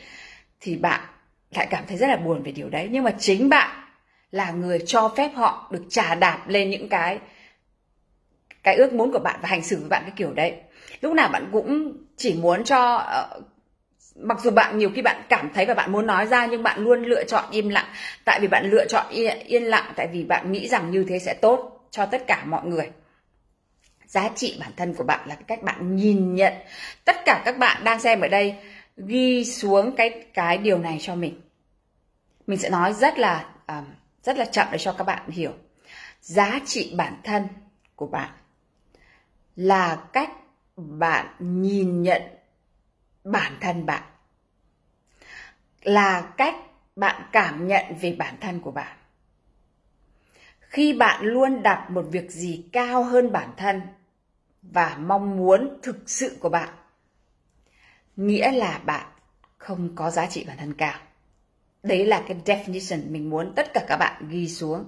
thì 0.61 0.77
bạn 0.77 1.01
lại 1.55 1.67
cảm 1.71 1.85
thấy 1.89 1.97
rất 1.97 2.07
là 2.07 2.17
buồn 2.17 2.43
về 2.43 2.53
điều 2.53 2.69
đấy. 2.69 2.89
Nhưng 2.91 3.05
mà 3.05 3.11
chính 3.19 3.49
bạn 3.49 3.86
là 4.31 4.51
người 4.51 4.79
cho 4.87 5.13
phép 5.17 5.31
họ 5.35 5.69
được 5.73 5.85
trả 5.91 6.15
đạp 6.15 6.49
lên 6.49 6.71
những 6.71 6.89
cái 6.89 7.19
cái 8.63 8.77
ước 8.77 8.93
muốn 8.93 9.13
của 9.13 9.19
bạn 9.19 9.41
và 9.43 9.49
hành 9.49 9.63
xử 9.63 9.81
với 9.81 9.89
bạn 9.89 10.03
cái 10.03 10.13
kiểu 10.17 10.33
đấy. 10.33 10.55
Lúc 11.01 11.13
nào 11.13 11.29
bạn 11.29 11.49
cũng 11.53 11.93
chỉ 12.17 12.35
muốn 12.35 12.65
cho 12.65 12.97
uh, 13.37 13.45
mặc 14.17 14.41
dù 14.43 14.51
bạn 14.51 14.79
nhiều 14.79 14.91
khi 14.95 15.03
bạn 15.03 15.23
cảm 15.29 15.51
thấy 15.55 15.67
và 15.67 15.75
bạn 15.75 15.93
muốn 15.93 16.07
nói 16.07 16.27
ra 16.27 16.47
nhưng 16.47 16.63
bạn 16.63 16.81
luôn 16.81 17.03
lựa 17.03 17.25
chọn 17.25 17.45
im 17.51 17.69
lặng. 17.69 17.87
Tại 18.25 18.41
vì 18.41 18.49
bạn 18.49 18.71
lựa 18.71 18.87
chọn 18.87 19.07
yên, 19.11 19.39
yên 19.39 19.63
lặng 19.63 19.93
tại 19.97 20.09
vì 20.13 20.25
bạn 20.25 20.53
nghĩ 20.53 20.69
rằng 20.69 20.91
như 20.91 21.05
thế 21.09 21.19
sẽ 21.19 21.35
tốt 21.35 21.89
cho 21.91 22.07
tất 22.07 22.27
cả 22.27 22.45
mọi 22.45 22.67
người. 22.67 22.91
Giá 24.07 24.31
trị 24.35 24.57
bản 24.61 24.71
thân 24.77 24.95
của 24.95 25.05
bạn 25.05 25.29
là 25.29 25.35
cái 25.35 25.45
cách 25.47 25.63
bạn 25.63 25.97
nhìn 25.97 26.35
nhận. 26.35 26.53
Tất 27.05 27.17
cả 27.25 27.43
các 27.45 27.59
bạn 27.59 27.85
đang 27.85 28.01
xem 28.01 28.21
ở 28.21 28.29
đây 28.29 28.55
ghi 28.97 29.45
xuống 29.45 29.97
cái 29.97 30.25
cái 30.35 30.59
điều 30.59 30.79
này 30.79 30.99
cho 31.01 31.15
mình. 31.15 31.41
Mình 32.47 32.59
sẽ 32.59 32.71
nói 32.71 32.93
rất 32.93 33.19
là 33.19 33.49
uh, 33.79 33.85
rất 34.27 34.37
là 34.37 34.45
chậm 34.45 34.69
để 34.73 34.79
cho 34.79 34.93
các 34.93 35.05
bạn 35.05 35.31
hiểu. 35.31 35.53
Giá 36.21 36.61
trị 36.67 36.95
bản 36.97 37.21
thân 37.25 37.49
của 37.97 38.07
bạn 38.07 38.31
là 39.57 39.97
cách 40.13 40.31
bạn 40.77 41.27
nhìn 41.39 42.03
nhận 42.03 42.23
bản 43.25 43.57
thân 43.61 43.87
bạn. 43.87 44.03
Là 45.83 46.21
cách 46.37 46.55
bạn 46.97 47.23
cảm 47.33 47.67
nhận 47.67 47.85
về 48.01 48.17
bản 48.19 48.37
thân 48.41 48.61
của 48.61 48.71
bạn. 48.71 48.97
Khi 50.61 50.93
bạn 50.93 51.25
luôn 51.25 51.63
đặt 51.63 51.91
một 51.91 52.07
việc 52.11 52.31
gì 52.31 52.65
cao 52.73 53.05
hơn 53.05 53.33
bản 53.33 53.51
thân 53.57 53.83
và 54.63 54.97
mong 55.01 55.37
muốn 55.37 55.79
thực 55.83 55.97
sự 56.07 56.37
của 56.41 56.49
bạn, 56.49 56.69
nghĩa 58.17 58.53
là 58.53 58.81
bạn 58.85 59.07
không 59.59 59.95
có 59.95 60.11
giá 60.11 60.27
trị 60.27 60.45
bản 60.49 60.57
thân 60.57 60.75
cao 60.75 61.06
đấy 61.87 62.07
là 62.07 62.23
cái 62.29 62.37
definition 62.45 63.13
mình 63.13 63.31
muốn 63.31 63.53
tất 63.57 63.73
cả 63.75 63.85
các 63.89 63.97
bạn 63.97 64.29
ghi 64.29 64.49
xuống. 64.49 64.85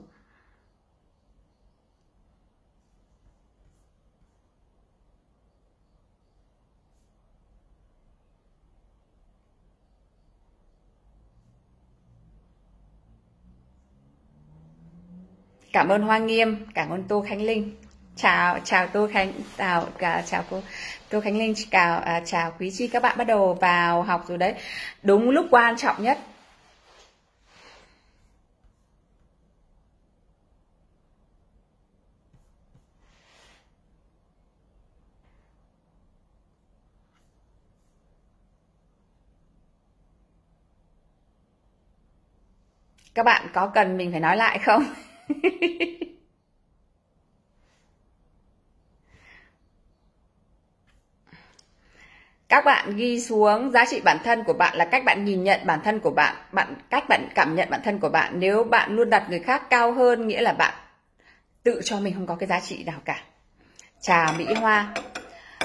Cảm 15.73 15.89
ơn 15.89 16.03
hoa 16.03 16.19
nghiêm 16.19 16.67
cảm 16.75 16.91
ơn 16.91 17.03
tô 17.09 17.25
khánh 17.29 17.43
linh. 17.43 17.77
Chào 18.17 18.59
chào 18.65 18.87
tô 18.87 19.09
khánh 19.13 19.33
chào 19.59 19.87
cả 19.99 20.23
chào 20.27 20.45
cô 20.51 20.63
tô 21.09 21.21
khánh 21.21 21.39
linh 21.39 21.55
chào 21.71 22.01
à, 22.01 22.23
chào 22.25 22.53
quý 22.59 22.71
chi 22.71 22.89
các 22.89 23.03
bạn 23.03 23.19
bắt 23.19 23.25
đầu 23.25 23.55
vào 23.55 24.03
học 24.03 24.25
rồi 24.29 24.39
đấy. 24.39 24.55
Đúng 25.03 25.31
lúc 25.31 25.47
quan 25.51 25.77
trọng 25.77 26.03
nhất 26.03 26.19
các 43.19 43.25
bạn 43.25 43.47
có 43.53 43.67
cần 43.67 43.97
mình 43.97 44.11
phải 44.11 44.21
nói 44.21 44.37
lại 44.37 44.59
không? 44.59 44.85
Các 52.49 52.65
bạn 52.65 52.97
ghi 52.97 53.21
xuống 53.21 53.71
giá 53.71 53.85
trị 53.85 54.01
bản 54.05 54.19
thân 54.25 54.45
của 54.45 54.53
bạn 54.53 54.77
là 54.77 54.85
cách 54.85 55.05
bạn 55.05 55.25
nhìn 55.25 55.45
nhận 55.45 55.61
bản 55.65 55.81
thân 55.85 56.01
của 56.01 56.11
bạn 56.11 56.37
bạn 56.53 56.75
cách 56.91 57.05
bạn 57.09 57.29
cảm 57.35 57.55
nhận 57.55 57.71
bản 57.71 57.81
thân 57.85 57.99
của 57.99 58.09
bạn. 58.09 58.33
Nếu 58.41 58.65
bạn 58.65 58.97
luôn 58.97 59.11
đặt 59.11 59.31
người 59.31 59.41
khác 59.41 59.71
cao 59.71 59.93
hơn 59.93 60.29
nghĩa 60.29 60.41
là 60.41 60.53
bạn 60.53 60.75
tự 61.63 61.81
cho 61.85 62.01
mình 62.01 62.15
không 62.15 62.27
có 62.27 62.35
cái 62.35 62.49
giá 62.49 62.61
trị 62.61 62.85
nào 62.85 63.01
cả. 63.05 63.23
Trà 64.01 64.33
mỹ 64.39 64.55
hoa. 64.55 64.95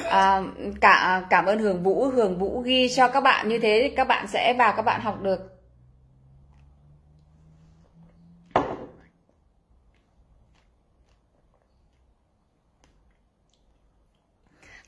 À, 0.03 0.41
cả 0.81 0.93
à, 0.93 1.21
cảm 1.29 1.45
ơn 1.45 1.59
hường 1.59 1.83
vũ. 1.83 2.07
Hường 2.07 2.39
vũ 2.39 2.61
ghi 2.61 2.89
cho 2.95 3.07
các 3.07 3.21
bạn 3.21 3.49
như 3.49 3.59
thế 3.59 3.93
các 3.95 4.07
bạn 4.07 4.27
sẽ 4.27 4.53
vào 4.53 4.73
các 4.75 4.81
bạn 4.81 5.01
học 5.01 5.21
được. 5.21 5.52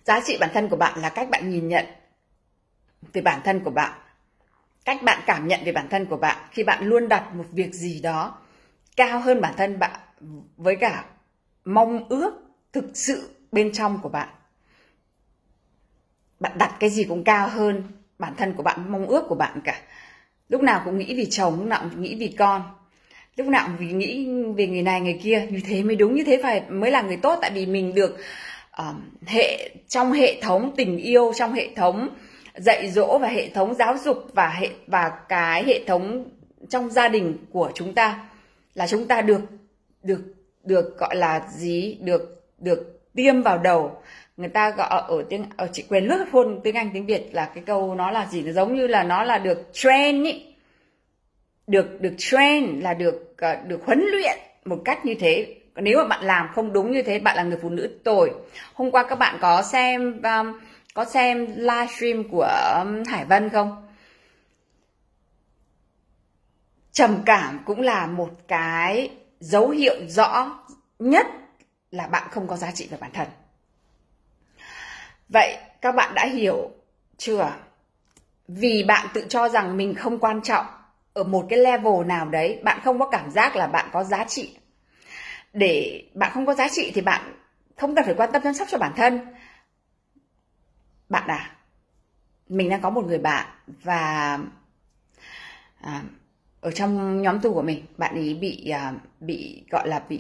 Giá 0.06 0.22
trị 0.26 0.38
bản 0.40 0.50
thân 0.54 0.70
của 0.70 0.76
bạn 0.76 1.00
là 1.02 1.10
cách 1.10 1.30
bạn 1.30 1.50
nhìn 1.50 1.68
nhận 1.68 1.86
về 3.14 3.22
bản 3.22 3.42
thân 3.44 3.60
của 3.60 3.72
bạn. 3.72 3.92
Cách 4.86 5.04
bạn 5.04 5.22
cảm 5.26 5.48
nhận 5.48 5.60
về 5.66 5.72
bản 5.72 5.90
thân 5.90 6.06
của 6.06 6.18
bạn. 6.18 6.38
Khi 6.52 6.64
bạn 6.64 6.86
luôn 6.86 7.10
đặt 7.10 7.36
một 7.36 7.46
việc 7.52 7.74
gì 7.74 8.00
đó 8.02 8.38
cao 8.96 9.20
hơn 9.20 9.42
bản 9.42 9.54
thân 9.58 9.80
bạn, 9.80 10.00
với 10.58 10.76
cả 10.76 11.06
mong 11.66 12.08
ước 12.10 12.34
thực 12.74 12.86
sự 12.94 13.30
bên 13.52 13.72
trong 13.74 14.00
của 14.02 14.10
bạn. 14.10 14.30
Bạn 16.40 16.58
đặt 16.58 16.76
cái 16.80 16.90
gì 16.90 17.04
cũng 17.04 17.24
cao 17.24 17.48
hơn 17.48 17.84
bản 18.20 18.36
thân 18.38 18.54
của 18.54 18.64
bạn, 18.64 18.92
mong 18.92 19.08
ước 19.08 19.26
của 19.30 19.36
bạn 19.36 19.62
cả. 19.64 19.82
Lúc 20.50 20.62
nào 20.62 20.82
cũng 20.86 20.98
nghĩ 20.98 21.16
vì 21.18 21.28
chồng, 21.30 21.60
lúc 21.60 21.68
nào 21.68 21.88
cũng 21.92 22.02
nghĩ 22.02 22.16
vì 22.16 22.36
con. 22.38 22.64
Lúc 23.36 23.48
nào 23.48 23.68
cũng 23.68 23.78
vì 23.78 23.94
nghĩ 23.94 24.28
về 24.58 24.68
người 24.68 24.82
này, 24.82 25.02
người 25.02 25.20
kia. 25.24 25.48
Như 25.52 25.60
thế 25.66 25.84
mới 25.84 25.96
đúng, 25.96 26.16
như 26.16 26.24
thế 26.24 26.40
phải, 26.44 26.64
mới 26.70 26.92
là 26.92 27.02
người 27.02 27.18
tốt. 27.18 27.40
Tại 27.42 27.52
vì 27.52 27.66
mình 27.66 27.96
được 27.96 28.18
um, 28.78 29.02
hệ 29.26 29.70
trong 29.88 30.12
hệ 30.12 30.42
thống 30.42 30.74
tình 30.78 30.98
yêu 30.98 31.32
trong 31.36 31.54
hệ 31.54 31.70
thống 31.76 32.10
dạy 32.56 32.90
dỗ 32.92 33.18
và 33.18 33.28
hệ 33.28 33.50
thống 33.50 33.74
giáo 33.74 33.98
dục 33.98 34.18
và 34.34 34.50
hệ 34.50 34.70
và 34.88 35.12
cái 35.30 35.64
hệ 35.64 35.84
thống 35.88 36.30
trong 36.70 36.90
gia 36.90 37.08
đình 37.08 37.38
của 37.52 37.72
chúng 37.74 37.94
ta 37.94 38.30
là 38.74 38.88
chúng 38.88 39.08
ta 39.08 39.22
được 39.22 39.42
được 40.04 40.36
được 40.66 40.98
gọi 40.98 41.16
là 41.16 41.48
gì? 41.50 41.98
Được 42.02 42.44
được 42.60 43.02
tiêm 43.16 43.42
vào 43.42 43.58
đầu. 43.58 44.02
Người 44.38 44.50
ta 44.50 44.70
gọi 44.70 45.04
ở 45.08 45.26
tiếng 45.30 45.46
ở 45.58 45.68
chị 45.74 45.86
quên 45.90 46.06
lướt 46.06 46.26
phôn 46.32 46.60
tiếng 46.64 46.76
anh 46.76 46.90
tiếng 46.94 47.06
việt 47.06 47.30
là 47.32 47.46
cái 47.46 47.64
câu 47.68 47.96
nó 47.96 48.12
là 48.12 48.26
gì? 48.26 48.42
Nó 48.42 48.52
giống 48.52 48.76
như 48.76 48.88
là 48.88 49.04
nó 49.04 49.24
là 49.24 49.38
được 49.38 49.70
train 49.74 50.24
ý. 50.24 50.46
Được 51.68 52.02
được 52.02 52.14
train 52.18 52.80
là 52.80 52.94
được 52.94 53.34
ờ, 53.38 53.56
được 53.68 53.86
huấn 53.86 54.00
luyện 54.12 54.38
một 54.66 54.82
cách 54.86 55.06
như 55.06 55.16
thế 55.20 55.56
nếu 55.76 55.98
mà 55.98 56.08
bạn 56.08 56.24
làm 56.24 56.50
không 56.56 56.74
đúng 56.74 56.92
như 56.92 57.02
thế 57.02 57.20
bạn 57.20 57.38
là 57.38 57.44
người 57.44 57.58
phụ 57.62 57.70
nữ 57.70 58.00
tồi. 58.04 58.32
Hôm 58.74 58.92
qua 58.92 59.06
các 59.10 59.16
bạn 59.16 59.38
có 59.42 59.62
xem 59.62 60.22
um, 60.22 60.60
có 60.94 61.06
xem 61.06 61.46
livestream 61.56 62.24
của 62.32 62.50
um, 62.80 63.04
Hải 63.08 63.26
Vân 63.26 63.50
không? 63.50 63.88
Trầm 66.92 67.18
cảm 67.26 67.60
cũng 67.66 67.82
là 67.82 68.08
một 68.08 68.30
cái 68.48 69.10
dấu 69.40 69.70
hiệu 69.70 69.96
rõ 70.08 70.60
nhất 71.00 71.28
là 71.92 72.08
bạn 72.08 72.28
không 72.32 72.48
có 72.48 72.58
giá 72.58 72.72
trị 72.72 72.88
về 72.92 72.98
bản 73.02 73.12
thân. 73.14 73.28
Vậy 75.30 75.58
các 75.82 75.96
bạn 75.96 76.14
đã 76.16 76.26
hiểu 76.26 76.72
chưa? 77.18 77.54
Vì 78.48 78.84
bạn 78.88 79.08
tự 79.14 79.26
cho 79.30 79.50
rằng 79.50 79.78
mình 79.78 79.96
không 79.96 80.20
quan 80.20 80.42
trọng 80.42 80.66
ở 81.14 81.24
một 81.24 81.46
cái 81.50 81.60
level 81.60 82.06
nào 82.06 82.26
đấy 82.26 82.60
bạn 82.64 82.80
không 82.84 83.00
có 83.00 83.10
cảm 83.10 83.32
giác 83.32 83.56
là 83.56 83.68
bạn 83.68 83.90
có 83.94 84.04
giá 84.04 84.24
trị 84.24 84.58
để 85.56 86.04
bạn 86.14 86.32
không 86.34 86.46
có 86.46 86.54
giá 86.54 86.68
trị 86.72 86.92
thì 86.96 87.02
bạn 87.02 87.34
không 87.78 87.96
cần 87.96 88.06
phải 88.06 88.14
quan 88.14 88.30
tâm 88.34 88.42
chăm 88.42 88.54
sóc 88.54 88.68
cho 88.72 88.78
bản 88.78 88.94
thân. 88.96 89.20
Bạn 91.10 91.28
à 91.28 91.56
mình 92.50 92.70
đang 92.70 92.82
có 92.82 92.90
một 92.90 93.06
người 93.06 93.18
bạn 93.18 93.48
và 93.84 94.40
à, 95.82 96.02
ở 96.62 96.72
trong 96.72 97.22
nhóm 97.22 97.40
tu 97.42 97.54
của 97.54 97.62
mình 97.62 97.86
bạn 97.98 98.16
ấy 98.16 98.34
bị 98.34 98.70
à, 98.70 98.94
bị 99.20 99.64
gọi 99.70 99.88
là 99.88 100.02
bị 100.10 100.20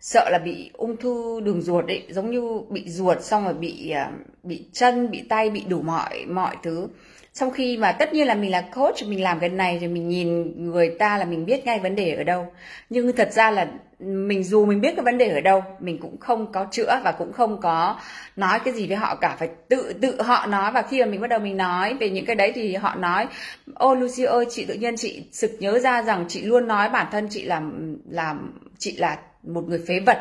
sợ 0.00 0.28
là 0.32 0.38
bị 0.38 0.70
ung 0.72 0.96
thư 0.96 1.40
đường 1.40 1.62
ruột 1.62 1.86
ấy 1.86 2.06
giống 2.10 2.30
như 2.30 2.60
bị 2.70 2.88
ruột 2.88 3.22
xong 3.22 3.44
rồi 3.44 3.54
bị 3.54 3.90
à, 3.90 4.10
bị 4.42 4.66
chân 4.72 5.10
bị 5.10 5.22
tay 5.28 5.50
bị 5.50 5.64
đủ 5.68 5.82
mọi 5.82 6.26
mọi 6.26 6.56
thứ. 6.62 6.88
Sau 7.34 7.50
khi 7.50 7.76
mà 7.76 7.92
tất 7.92 8.12
nhiên 8.12 8.26
là 8.26 8.34
mình 8.34 8.50
là 8.50 8.60
coach 8.60 8.94
mình 9.06 9.22
làm 9.22 9.40
cái 9.40 9.48
này 9.48 9.78
thì 9.80 9.88
mình 9.88 10.08
nhìn 10.08 10.52
người 10.70 10.96
ta 10.98 11.18
là 11.18 11.24
mình 11.24 11.46
biết 11.46 11.66
ngay 11.66 11.78
vấn 11.78 11.96
đề 11.96 12.14
ở 12.14 12.24
đâu. 12.24 12.52
Nhưng 12.90 13.12
thật 13.16 13.32
ra 13.32 13.50
là 13.50 13.72
mình 14.04 14.44
dù 14.44 14.66
mình 14.66 14.80
biết 14.80 14.92
cái 14.96 15.04
vấn 15.04 15.18
đề 15.18 15.28
ở 15.28 15.40
đâu 15.40 15.64
mình 15.80 15.98
cũng 15.98 16.20
không 16.20 16.52
có 16.52 16.66
chữa 16.70 17.00
và 17.04 17.12
cũng 17.12 17.32
không 17.32 17.60
có 17.60 18.00
nói 18.36 18.58
cái 18.64 18.74
gì 18.74 18.86
với 18.86 18.96
họ 18.96 19.14
cả. 19.14 19.36
Phải 19.38 19.48
tự 19.68 19.92
tự 19.92 20.22
họ 20.22 20.46
nói 20.46 20.72
và 20.72 20.82
khi 20.82 21.00
mà 21.00 21.06
mình 21.06 21.20
bắt 21.20 21.26
đầu 21.26 21.38
mình 21.38 21.56
nói 21.56 21.94
về 21.94 22.10
những 22.10 22.26
cái 22.26 22.36
đấy 22.36 22.52
thì 22.54 22.74
họ 22.74 22.94
nói 22.94 23.26
ô 23.74 23.94
Lucy 23.94 24.24
ơi 24.24 24.46
chị 24.50 24.64
tự 24.64 24.74
nhiên 24.74 24.96
chị 24.96 25.22
sực 25.32 25.50
nhớ 25.58 25.78
ra 25.78 26.02
rằng 26.02 26.24
chị 26.28 26.42
luôn 26.42 26.66
nói 26.66 26.88
bản 26.88 27.06
thân 27.12 27.28
chị 27.30 27.42
làm 27.42 27.96
làm 28.10 28.60
chị 28.78 28.96
là 28.96 29.18
một 29.42 29.64
người 29.68 29.80
phế 29.88 30.00
vật. 30.00 30.18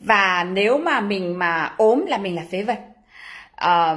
Và 0.00 0.44
nếu 0.44 0.78
mà 0.78 1.00
mình 1.00 1.38
mà 1.38 1.74
ốm 1.76 2.04
là 2.08 2.18
mình 2.18 2.36
là 2.36 2.42
phế 2.50 2.62
vật. 2.62 2.78
À, 3.54 3.96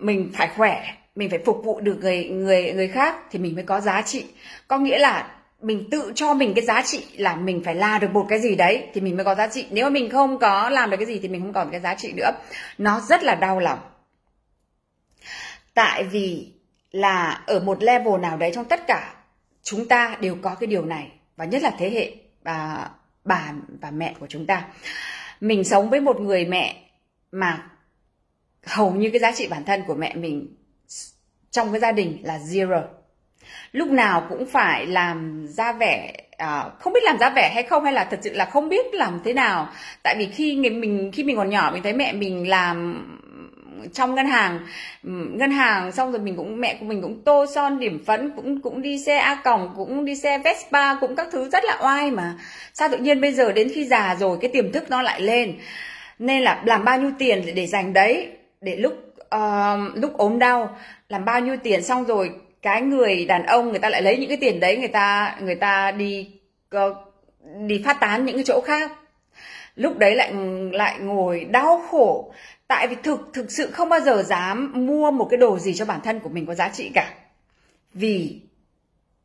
mình 0.00 0.30
phải 0.34 0.48
khỏe 0.56 0.84
mình 1.18 1.30
phải 1.30 1.38
phục 1.44 1.64
vụ 1.64 1.80
được 1.80 1.98
người 2.00 2.24
người 2.24 2.72
người 2.72 2.88
khác 2.88 3.16
thì 3.30 3.38
mình 3.38 3.54
mới 3.54 3.64
có 3.64 3.80
giá 3.80 4.02
trị. 4.02 4.24
Có 4.68 4.78
nghĩa 4.78 4.98
là 4.98 5.26
mình 5.62 5.90
tự 5.90 6.12
cho 6.14 6.34
mình 6.34 6.54
cái 6.54 6.64
giá 6.64 6.82
trị 6.82 7.04
là 7.16 7.36
mình 7.36 7.62
phải 7.64 7.74
làm 7.74 8.00
được 8.00 8.10
một 8.12 8.26
cái 8.28 8.40
gì 8.40 8.54
đấy 8.54 8.86
thì 8.94 9.00
mình 9.00 9.16
mới 9.16 9.24
có 9.24 9.34
giá 9.34 9.48
trị. 9.48 9.66
Nếu 9.70 9.84
mà 9.84 9.90
mình 9.90 10.10
không 10.10 10.38
có 10.38 10.70
làm 10.70 10.90
được 10.90 10.96
cái 10.96 11.06
gì 11.06 11.18
thì 11.18 11.28
mình 11.28 11.40
không 11.40 11.52
còn 11.52 11.70
cái 11.70 11.80
giá 11.80 11.94
trị 11.94 12.12
nữa. 12.16 12.30
Nó 12.78 13.00
rất 13.00 13.22
là 13.22 13.34
đau 13.34 13.60
lòng. 13.60 13.78
Tại 15.74 16.04
vì 16.04 16.52
là 16.90 17.42
ở 17.46 17.60
một 17.60 17.82
level 17.82 18.20
nào 18.20 18.36
đấy 18.36 18.50
trong 18.54 18.64
tất 18.64 18.86
cả, 18.86 19.14
chúng 19.62 19.88
ta 19.88 20.16
đều 20.20 20.36
có 20.42 20.54
cái 20.54 20.66
điều 20.66 20.84
này. 20.84 21.12
Và 21.36 21.44
nhất 21.44 21.62
là 21.62 21.70
thế 21.78 21.90
hệ 21.90 22.12
bà 22.42 22.88
bà 23.24 23.52
và 23.80 23.90
mẹ 23.90 24.14
của 24.20 24.26
chúng 24.26 24.46
ta. 24.46 24.66
Mình 25.40 25.64
sống 25.64 25.90
với 25.90 26.00
một 26.00 26.20
người 26.20 26.44
mẹ 26.44 26.82
mà 27.32 27.70
hầu 28.66 28.92
như 28.92 29.10
cái 29.10 29.20
giá 29.20 29.32
trị 29.32 29.48
bản 29.48 29.64
thân 29.64 29.82
của 29.86 29.94
mẹ 29.94 30.14
mình 30.14 30.56
trong 31.50 31.72
cái 31.72 31.80
gia 31.80 31.92
đình 31.92 32.18
là 32.22 32.38
zero 32.38 32.82
lúc 33.72 33.88
nào 33.88 34.26
cũng 34.28 34.46
phải 34.46 34.86
làm 34.86 35.46
ra 35.48 35.72
vẻ 35.72 36.12
à, 36.36 36.64
không 36.80 36.92
biết 36.92 37.04
làm 37.04 37.18
ra 37.18 37.30
vẻ 37.30 37.50
hay 37.54 37.62
không 37.62 37.84
hay 37.84 37.92
là 37.92 38.04
thật 38.04 38.18
sự 38.22 38.32
là 38.32 38.44
không 38.44 38.68
biết 38.68 38.94
làm 38.94 39.20
thế 39.24 39.32
nào. 39.32 39.68
Tại 40.02 40.16
vì 40.18 40.26
khi 40.26 40.56
mình 40.56 41.10
khi 41.12 41.24
mình 41.24 41.36
còn 41.36 41.50
nhỏ 41.50 41.70
mình 41.72 41.82
thấy 41.82 41.92
mẹ 41.92 42.12
mình 42.12 42.48
làm 42.48 43.04
trong 43.92 44.14
ngân 44.14 44.26
hàng 44.26 44.60
ngân 45.02 45.50
hàng 45.50 45.92
xong 45.92 46.12
rồi 46.12 46.20
mình 46.20 46.36
cũng 46.36 46.60
mẹ 46.60 46.76
của 46.80 46.86
mình 46.86 47.02
cũng 47.02 47.22
tô 47.24 47.46
son 47.54 47.78
điểm 47.78 48.04
phấn 48.04 48.30
cũng 48.36 48.60
cũng 48.60 48.82
đi 48.82 48.98
xe 48.98 49.16
a 49.16 49.34
còng 49.34 49.74
cũng 49.76 50.04
đi 50.04 50.16
xe 50.16 50.38
vespa 50.38 50.94
cũng 50.94 51.16
các 51.16 51.28
thứ 51.32 51.48
rất 51.50 51.64
là 51.64 51.78
oai 51.82 52.10
mà. 52.10 52.34
Sao 52.74 52.88
tự 52.88 52.96
nhiên 52.98 53.20
bây 53.20 53.32
giờ 53.32 53.52
đến 53.52 53.68
khi 53.74 53.84
già 53.84 54.16
rồi 54.18 54.38
cái 54.40 54.50
tiềm 54.50 54.72
thức 54.72 54.90
nó 54.90 55.02
lại 55.02 55.20
lên? 55.20 55.54
Nên 56.18 56.42
là 56.42 56.62
làm 56.64 56.84
bao 56.84 57.00
nhiêu 57.00 57.10
tiền 57.18 57.42
để, 57.46 57.52
để 57.52 57.66
dành 57.66 57.92
đấy? 57.92 58.28
Để 58.60 58.76
lúc 58.76 58.92
uh, 59.34 59.94
lúc 59.94 60.16
ốm 60.16 60.38
đau 60.38 60.76
làm 61.08 61.24
bao 61.24 61.40
nhiêu 61.40 61.56
tiền 61.62 61.82
xong 61.82 62.04
rồi 62.04 62.30
cái 62.68 62.82
người 62.82 63.24
đàn 63.24 63.46
ông 63.46 63.70
người 63.70 63.78
ta 63.78 63.88
lại 63.88 64.02
lấy 64.02 64.16
những 64.16 64.28
cái 64.28 64.38
tiền 64.40 64.60
đấy 64.60 64.76
người 64.76 64.88
ta 64.88 65.36
người 65.40 65.54
ta 65.54 65.90
đi 65.90 66.30
ờ, 66.70 66.94
đi 67.66 67.82
phát 67.84 68.00
tán 68.00 68.24
những 68.24 68.34
cái 68.34 68.44
chỗ 68.44 68.60
khác. 68.66 68.92
Lúc 69.76 69.98
đấy 69.98 70.14
lại 70.16 70.32
lại 70.72 70.98
ngồi 70.98 71.44
đau 71.44 71.82
khổ. 71.90 72.32
Tại 72.66 72.88
vì 72.88 72.96
thực 73.02 73.30
thực 73.32 73.50
sự 73.50 73.70
không 73.70 73.88
bao 73.88 74.00
giờ 74.00 74.22
dám 74.22 74.86
mua 74.86 75.10
một 75.10 75.26
cái 75.30 75.38
đồ 75.38 75.58
gì 75.58 75.74
cho 75.74 75.84
bản 75.84 76.00
thân 76.04 76.20
của 76.20 76.28
mình 76.28 76.46
có 76.46 76.54
giá 76.54 76.68
trị 76.68 76.90
cả. 76.94 77.14
Vì 77.94 78.40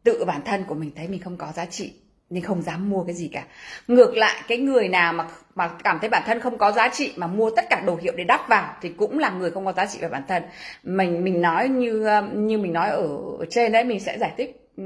tự 0.03 0.25
bản 0.25 0.41
thân 0.45 0.63
của 0.67 0.75
mình 0.75 0.91
thấy 0.95 1.07
mình 1.07 1.21
không 1.21 1.37
có 1.37 1.51
giá 1.55 1.65
trị 1.65 1.93
nên 2.33 2.43
không 2.43 2.61
dám 2.61 2.89
mua 2.89 3.03
cái 3.03 3.15
gì 3.15 3.27
cả. 3.33 3.43
Ngược 3.87 4.17
lại 4.17 4.41
cái 4.47 4.57
người 4.57 4.87
nào 4.87 5.13
mà 5.13 5.25
mà 5.55 5.67
cảm 5.83 5.99
thấy 5.99 6.09
bản 6.09 6.23
thân 6.25 6.39
không 6.39 6.57
có 6.57 6.71
giá 6.71 6.89
trị 6.89 7.13
mà 7.15 7.27
mua 7.27 7.49
tất 7.55 7.65
cả 7.69 7.81
đồ 7.85 7.95
hiệu 7.95 8.13
để 8.17 8.23
đắp 8.23 8.49
vào 8.49 8.75
thì 8.81 8.89
cũng 8.89 9.19
là 9.19 9.29
người 9.29 9.51
không 9.51 9.65
có 9.65 9.73
giá 9.73 9.85
trị 9.85 9.99
về 10.01 10.09
bản 10.09 10.23
thân. 10.27 10.43
Mình 10.83 11.23
mình 11.23 11.41
nói 11.41 11.69
như 11.69 12.07
như 12.33 12.57
mình 12.57 12.73
nói 12.73 12.89
ở, 12.89 13.07
trên 13.49 13.71
đấy 13.71 13.83
mình 13.83 13.99
sẽ 13.99 14.17
giải 14.19 14.31
thích 14.37 14.69
ừ, 14.77 14.83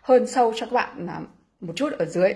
hơn 0.00 0.26
sâu 0.26 0.52
cho 0.56 0.66
các 0.66 0.72
bạn 0.72 1.06
à, 1.06 1.20
một 1.60 1.72
chút 1.76 1.92
ở 1.98 2.04
dưới. 2.04 2.34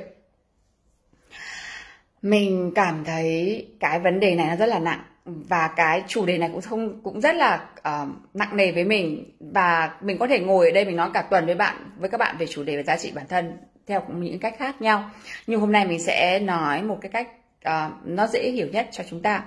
Mình 2.22 2.72
cảm 2.74 3.04
thấy 3.04 3.66
cái 3.80 4.00
vấn 4.00 4.20
đề 4.20 4.34
này 4.34 4.46
nó 4.46 4.56
rất 4.56 4.66
là 4.66 4.78
nặng 4.78 5.02
và 5.24 5.68
cái 5.76 6.02
chủ 6.08 6.26
đề 6.26 6.38
này 6.38 6.50
cũng 6.52 6.60
không 6.60 7.00
cũng 7.02 7.20
rất 7.20 7.36
là 7.36 7.68
uh, 7.78 8.08
nặng 8.34 8.56
nề 8.56 8.72
với 8.72 8.84
mình. 8.84 9.32
Và 9.40 9.94
mình 10.00 10.18
có 10.18 10.26
thể 10.26 10.40
ngồi 10.40 10.66
ở 10.66 10.72
đây 10.72 10.84
mình 10.84 10.96
nói 10.96 11.10
cả 11.14 11.22
tuần 11.22 11.46
với 11.46 11.54
bạn 11.54 11.76
với 11.96 12.10
các 12.10 12.18
bạn 12.18 12.36
về 12.38 12.46
chủ 12.46 12.62
đề 12.62 12.76
về 12.76 12.82
giá 12.82 12.96
trị 12.96 13.12
bản 13.14 13.26
thân 13.28 13.58
theo 13.86 14.02
những 14.08 14.38
cách 14.38 14.54
khác 14.58 14.82
nhau. 14.82 15.10
Nhưng 15.46 15.60
hôm 15.60 15.72
nay 15.72 15.86
mình 15.86 16.00
sẽ 16.00 16.38
nói 16.38 16.82
một 16.82 16.98
cái 17.00 17.10
cách 17.10 17.28
uh, 17.68 17.92
nó 18.04 18.26
dễ 18.26 18.50
hiểu 18.50 18.66
nhất 18.72 18.88
cho 18.92 19.04
chúng 19.10 19.22
ta. 19.22 19.42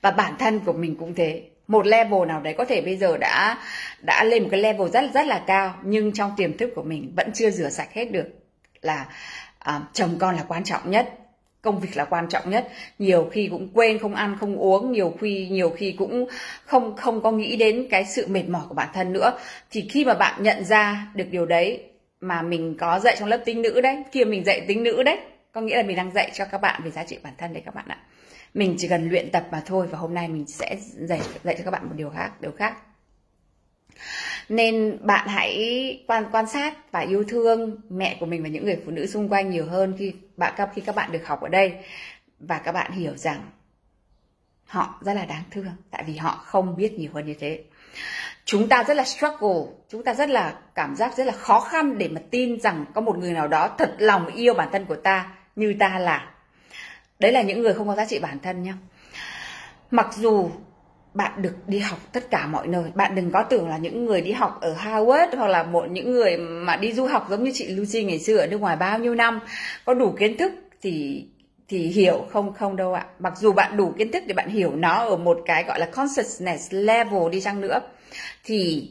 Và 0.00 0.10
bản 0.10 0.34
thân 0.38 0.60
của 0.60 0.72
mình 0.72 0.96
cũng 0.96 1.14
thế. 1.14 1.42
Một 1.68 1.86
level 1.86 2.26
nào 2.28 2.40
đấy 2.40 2.54
có 2.58 2.64
thể 2.64 2.80
bây 2.80 2.96
giờ 2.96 3.16
đã 3.16 3.58
đã 4.02 4.24
lên 4.24 4.42
một 4.42 4.48
cái 4.50 4.60
level 4.60 4.88
rất 4.88 5.04
rất 5.14 5.26
là 5.26 5.44
cao 5.46 5.74
nhưng 5.82 6.12
trong 6.12 6.32
tiềm 6.36 6.56
thức 6.56 6.70
của 6.74 6.82
mình 6.82 7.12
vẫn 7.16 7.30
chưa 7.34 7.50
rửa 7.50 7.68
sạch 7.68 7.92
hết 7.92 8.04
được. 8.04 8.28
Là 8.82 9.06
uh, 9.68 9.82
chồng 9.92 10.16
con 10.18 10.36
là 10.36 10.44
quan 10.48 10.64
trọng 10.64 10.90
nhất 10.90 11.18
công 11.62 11.80
việc 11.80 11.96
là 11.96 12.04
quan 12.04 12.28
trọng 12.28 12.50
nhất. 12.50 12.68
Nhiều 12.98 13.28
khi 13.32 13.48
cũng 13.50 13.68
quên 13.74 13.98
không 13.98 14.14
ăn 14.14 14.36
không 14.40 14.56
uống 14.56 14.92
nhiều 14.92 15.14
khi 15.20 15.48
nhiều 15.50 15.70
khi 15.70 15.94
cũng 15.98 16.26
không 16.64 16.96
không 16.96 17.22
có 17.22 17.30
nghĩ 17.30 17.56
đến 17.56 17.86
cái 17.90 18.04
sự 18.04 18.26
mệt 18.26 18.48
mỏi 18.48 18.62
của 18.68 18.74
bản 18.74 18.88
thân 18.94 19.12
nữa. 19.12 19.38
Thì 19.70 19.88
khi 19.90 20.04
mà 20.04 20.14
bạn 20.14 20.42
nhận 20.42 20.64
ra 20.64 21.06
được 21.14 21.26
điều 21.30 21.46
đấy 21.46 21.91
mà 22.22 22.42
mình 22.42 22.76
có 22.78 23.00
dạy 23.00 23.16
trong 23.18 23.28
lớp 23.28 23.42
tính 23.44 23.62
nữ 23.62 23.80
đấy. 23.80 24.02
Kia 24.12 24.24
mình 24.24 24.44
dạy 24.44 24.64
tính 24.68 24.82
nữ 24.82 25.02
đấy, 25.02 25.18
có 25.52 25.60
nghĩa 25.60 25.76
là 25.76 25.82
mình 25.82 25.96
đang 25.96 26.12
dạy 26.12 26.30
cho 26.34 26.44
các 26.44 26.60
bạn 26.60 26.80
về 26.84 26.90
giá 26.90 27.04
trị 27.04 27.18
bản 27.22 27.32
thân 27.38 27.52
đấy 27.52 27.62
các 27.66 27.74
bạn 27.74 27.88
ạ. 27.88 27.98
Mình 28.54 28.74
chỉ 28.78 28.88
cần 28.88 29.08
luyện 29.08 29.30
tập 29.30 29.46
mà 29.52 29.62
thôi 29.66 29.86
và 29.90 29.98
hôm 29.98 30.14
nay 30.14 30.28
mình 30.28 30.46
sẽ 30.46 30.76
dạy 30.80 31.20
dạy 31.44 31.54
cho 31.58 31.64
các 31.64 31.70
bạn 31.70 31.84
một 31.84 31.94
điều 31.96 32.10
khác 32.10 32.40
điều 32.40 32.52
khác. 32.52 32.76
Nên 34.48 34.98
bạn 35.00 35.28
hãy 35.28 36.04
quan 36.06 36.24
quan 36.32 36.46
sát 36.46 36.92
và 36.92 37.00
yêu 37.00 37.24
thương 37.28 37.80
mẹ 37.88 38.16
của 38.20 38.26
mình 38.26 38.42
và 38.42 38.48
những 38.48 38.64
người 38.64 38.78
phụ 38.84 38.90
nữ 38.90 39.06
xung 39.06 39.28
quanh 39.28 39.50
nhiều 39.50 39.66
hơn 39.66 39.94
khi 39.98 40.12
bạn 40.36 40.68
khi 40.74 40.82
các 40.86 40.94
bạn 40.94 41.12
được 41.12 41.26
học 41.26 41.40
ở 41.40 41.48
đây. 41.48 41.72
Và 42.38 42.58
các 42.58 42.72
bạn 42.72 42.92
hiểu 42.92 43.16
rằng 43.16 43.50
họ 44.64 45.00
rất 45.00 45.14
là 45.14 45.26
đáng 45.26 45.42
thương, 45.50 45.66
tại 45.90 46.04
vì 46.06 46.16
họ 46.16 46.30
không 46.44 46.76
biết 46.76 46.92
nhiều 46.92 47.10
hơn 47.14 47.26
như 47.26 47.34
thế 47.40 47.64
chúng 48.44 48.68
ta 48.68 48.84
rất 48.84 48.96
là 48.96 49.04
struggle, 49.04 49.72
chúng 49.88 50.04
ta 50.04 50.14
rất 50.14 50.30
là 50.30 50.54
cảm 50.74 50.96
giác 50.96 51.16
rất 51.16 51.26
là 51.26 51.32
khó 51.32 51.60
khăn 51.60 51.98
để 51.98 52.08
mà 52.08 52.20
tin 52.30 52.60
rằng 52.60 52.84
có 52.94 53.00
một 53.00 53.18
người 53.18 53.32
nào 53.32 53.48
đó 53.48 53.68
thật 53.78 53.94
lòng 53.98 54.26
yêu 54.26 54.54
bản 54.54 54.68
thân 54.72 54.84
của 54.84 54.96
ta 54.96 55.26
như 55.56 55.74
ta 55.78 55.98
là. 55.98 56.30
Đấy 57.18 57.32
là 57.32 57.42
những 57.42 57.62
người 57.62 57.74
không 57.74 57.88
có 57.88 57.94
giá 57.94 58.04
trị 58.04 58.18
bản 58.18 58.38
thân 58.42 58.62
nhá. 58.62 58.74
Mặc 59.90 60.08
dù 60.16 60.50
bạn 61.14 61.42
được 61.42 61.54
đi 61.66 61.78
học 61.78 61.98
tất 62.12 62.30
cả 62.30 62.46
mọi 62.46 62.66
nơi, 62.66 62.84
bạn 62.94 63.14
đừng 63.14 63.30
có 63.30 63.42
tưởng 63.42 63.68
là 63.68 63.78
những 63.78 64.04
người 64.04 64.20
đi 64.20 64.32
học 64.32 64.58
ở 64.60 64.72
Harvard 64.72 65.34
hoặc 65.36 65.48
là 65.48 65.62
một 65.62 65.90
những 65.90 66.12
người 66.12 66.36
mà 66.36 66.76
đi 66.76 66.92
du 66.92 67.06
học 67.06 67.26
giống 67.30 67.44
như 67.44 67.50
chị 67.54 67.66
Lucy 67.66 68.04
ngày 68.04 68.18
xưa 68.18 68.36
ở 68.36 68.46
nước 68.46 68.60
ngoài 68.60 68.76
bao 68.76 68.98
nhiêu 68.98 69.14
năm, 69.14 69.40
có 69.84 69.94
đủ 69.94 70.14
kiến 70.18 70.36
thức 70.36 70.52
thì 70.82 71.26
thì 71.68 71.78
hiểu, 71.78 72.26
không 72.30 72.54
không 72.54 72.76
đâu 72.76 72.94
ạ. 72.94 73.06
Mặc 73.18 73.32
dù 73.36 73.52
bạn 73.52 73.76
đủ 73.76 73.92
kiến 73.98 74.12
thức 74.12 74.22
để 74.26 74.34
bạn 74.34 74.48
hiểu 74.48 74.76
nó 74.76 75.04
ở 75.04 75.16
một 75.16 75.38
cái 75.46 75.64
gọi 75.64 75.80
là 75.80 75.86
consciousness 75.86 76.72
level 76.72 77.30
đi 77.32 77.40
chăng 77.40 77.60
nữa 77.60 77.80
thì 78.44 78.90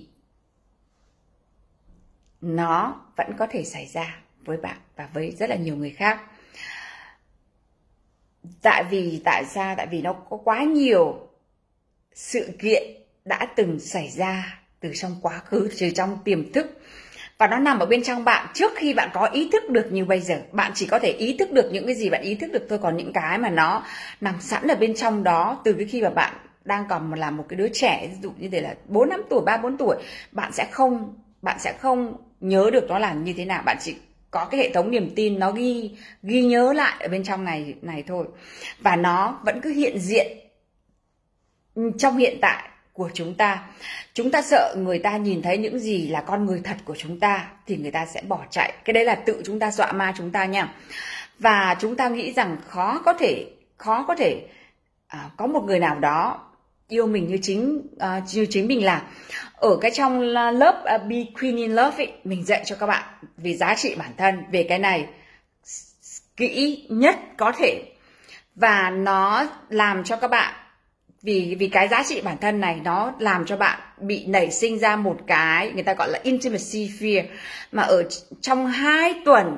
nó 2.41 3.01
vẫn 3.17 3.27
có 3.37 3.47
thể 3.47 3.63
xảy 3.63 3.85
ra 3.85 4.15
với 4.45 4.57
bạn 4.57 4.77
và 4.95 5.09
với 5.13 5.35
rất 5.39 5.49
là 5.49 5.55
nhiều 5.55 5.75
người 5.75 5.89
khác. 5.89 6.21
Tại 8.61 8.83
vì, 8.83 9.21
tại 9.25 9.45
sao? 9.45 9.75
Tại 9.77 9.87
vì 9.87 10.01
nó 10.01 10.13
có 10.13 10.37
quá 10.37 10.63
nhiều 10.63 11.29
sự 12.13 12.49
kiện 12.59 12.83
đã 13.25 13.47
từng 13.55 13.79
xảy 13.79 14.09
ra 14.09 14.59
từ 14.79 14.91
trong 14.95 15.15
quá 15.21 15.39
khứ, 15.39 15.69
từ 15.79 15.89
trong 15.89 16.17
tiềm 16.23 16.51
thức. 16.51 16.81
Và 17.37 17.47
nó 17.47 17.57
nằm 17.57 17.79
ở 17.79 17.85
bên 17.85 18.03
trong 18.03 18.23
bạn. 18.23 18.47
Trước 18.53 18.71
khi 18.75 18.93
bạn 18.93 19.09
có 19.13 19.25
ý 19.25 19.49
thức 19.51 19.69
được 19.69 19.91
như 19.91 20.05
bây 20.05 20.21
giờ, 20.21 20.41
bạn 20.51 20.71
chỉ 20.75 20.87
có 20.87 20.99
thể 20.99 21.11
ý 21.11 21.37
thức 21.37 21.51
được 21.51 21.69
những 21.71 21.85
cái 21.85 21.95
gì 21.95 22.09
bạn 22.09 22.21
ý 22.21 22.35
thức 22.35 22.51
được 22.51 22.65
thôi. 22.69 22.79
Còn 22.81 22.97
những 22.97 23.13
cái 23.13 23.37
mà 23.37 23.49
nó 23.49 23.85
nằm 24.21 24.41
sẵn 24.41 24.67
ở 24.67 24.75
bên 24.75 24.95
trong 24.95 25.23
đó, 25.23 25.61
từ 25.63 25.73
cái 25.73 25.85
khi 25.85 26.01
mà 26.01 26.09
bạn 26.09 26.33
đang 26.63 26.85
còn 26.89 27.13
là 27.13 27.31
một 27.31 27.45
cái 27.49 27.57
đứa 27.57 27.67
trẻ 27.73 28.07
ví 28.11 28.17
dụ 28.21 28.31
như 28.37 28.49
thế 28.49 28.61
là 28.61 28.75
bốn 28.87 29.09
năm 29.09 29.21
tuổi 29.29 29.41
ba 29.45 29.57
bốn 29.57 29.77
tuổi 29.77 29.95
bạn 30.31 30.51
sẽ 30.51 30.67
không 30.71 31.15
bạn 31.41 31.59
sẽ 31.59 31.73
không 31.79 32.17
nhớ 32.41 32.69
được 32.73 32.85
nó 32.89 32.99
là 32.99 33.13
như 33.13 33.33
thế 33.37 33.45
nào. 33.45 33.63
Bạn 33.65 33.77
chỉ 33.81 33.95
có 34.31 34.45
cái 34.45 34.59
hệ 34.59 34.69
thống 34.73 34.91
niềm 34.91 35.13
tin 35.15 35.39
nó 35.39 35.51
ghi 35.51 35.91
ghi 36.23 36.41
nhớ 36.41 36.73
lại 36.73 36.97
ở 36.99 37.07
bên 37.07 37.23
trong 37.23 37.43
này 37.43 37.75
này 37.81 38.03
thôi. 38.07 38.25
Và 38.79 38.95
nó 38.95 39.39
vẫn 39.45 39.61
cứ 39.61 39.69
hiện 39.69 39.99
diện 39.99 40.37
trong 41.97 42.17
hiện 42.17 42.37
tại 42.41 42.69
của 42.93 43.09
chúng 43.13 43.35
ta. 43.35 43.63
Chúng 44.13 44.31
ta 44.31 44.41
sợ 44.41 44.75
người 44.77 44.99
ta 44.99 45.17
nhìn 45.17 45.41
thấy 45.41 45.57
những 45.57 45.79
gì 45.79 46.07
là 46.07 46.21
con 46.21 46.45
người 46.45 46.61
thật 46.63 46.77
của 46.85 46.95
chúng 46.95 47.19
ta 47.19 47.47
thì 47.67 47.77
người 47.77 47.91
ta 47.91 48.05
sẽ 48.05 48.21
bỏ 48.21 48.45
chạy. 48.49 48.73
Cái 48.85 48.93
đấy 48.93 49.05
là 49.05 49.15
tự 49.15 49.41
chúng 49.45 49.59
ta 49.59 49.71
dọa 49.71 49.91
ma 49.91 50.13
chúng 50.17 50.31
ta 50.31 50.45
nha. 50.45 50.73
Và 51.39 51.75
chúng 51.79 51.95
ta 51.95 52.09
nghĩ 52.09 52.33
rằng 52.33 52.57
khó 52.67 53.01
có 53.05 53.13
thể 53.13 53.45
khó 53.77 54.05
có 54.07 54.15
thể 54.15 54.47
à, 55.07 55.29
có 55.37 55.47
một 55.47 55.63
người 55.63 55.79
nào 55.79 55.99
đó 55.99 56.50
yêu 56.91 57.07
mình 57.07 57.27
như 57.27 57.37
chính 57.41 57.81
uh, 57.95 58.23
như 58.33 58.45
chính 58.49 58.67
mình 58.67 58.85
là. 58.85 59.01
Ở 59.55 59.77
cái 59.81 59.91
trong 59.91 60.35
à, 60.35 60.51
lớp 60.51 60.83
uh, 60.95 61.07
Be 61.09 61.23
Queen 61.41 61.55
in 61.55 61.71
Love 61.71 62.05
ấy, 62.05 62.11
mình 62.23 62.43
dạy 62.45 62.63
cho 62.65 62.75
các 62.75 62.87
bạn 62.87 63.03
về 63.37 63.53
giá 63.53 63.75
trị 63.75 63.95
bản 63.95 64.11
thân 64.17 64.43
về 64.51 64.63
cái 64.63 64.79
này 64.79 65.05
kỹ 66.37 66.85
nhất 66.89 67.15
có 67.37 67.51
thể. 67.51 67.83
Và 68.55 68.89
nó 68.89 69.47
làm 69.69 70.03
cho 70.03 70.15
các 70.15 70.27
bạn 70.27 70.53
vì 71.21 71.55
vì 71.59 71.67
cái 71.67 71.87
giá 71.87 72.03
trị 72.03 72.21
bản 72.21 72.37
thân 72.41 72.59
này 72.59 72.79
nó 72.83 73.13
làm 73.19 73.45
cho 73.45 73.57
bạn 73.57 73.79
bị 73.97 74.25
nảy 74.25 74.51
sinh 74.51 74.79
ra 74.79 74.95
một 74.95 75.17
cái 75.27 75.71
người 75.71 75.83
ta 75.83 75.93
gọi 75.93 76.09
là 76.09 76.19
intimacy 76.23 76.91
fear. 76.99 77.23
Mà 77.71 77.83
ở 77.83 78.03
trong 78.41 78.67
hai 78.67 79.13
tuần 79.25 79.57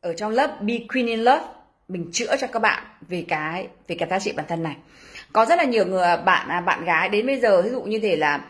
ở 0.00 0.12
trong 0.12 0.30
lớp 0.30 0.62
Be 0.62 0.74
Queen 0.92 1.06
in 1.06 1.20
Love 1.20 1.44
mình 1.88 2.10
chữa 2.12 2.36
cho 2.36 2.46
các 2.46 2.58
bạn 2.58 2.82
về 3.08 3.24
cái 3.28 3.66
về 3.88 3.96
cái 3.98 4.08
giá 4.08 4.18
trị 4.18 4.32
bản 4.32 4.46
thân 4.48 4.62
này 4.62 4.76
có 5.32 5.44
rất 5.44 5.58
là 5.58 5.64
nhiều 5.64 5.86
người 5.86 6.16
bạn 6.24 6.48
à, 6.48 6.60
bạn 6.60 6.84
gái 6.84 7.08
đến 7.08 7.26
bây 7.26 7.40
giờ 7.40 7.62
ví 7.62 7.70
dụ 7.70 7.82
như 7.82 7.98
thế 7.98 8.16
là 8.16 8.40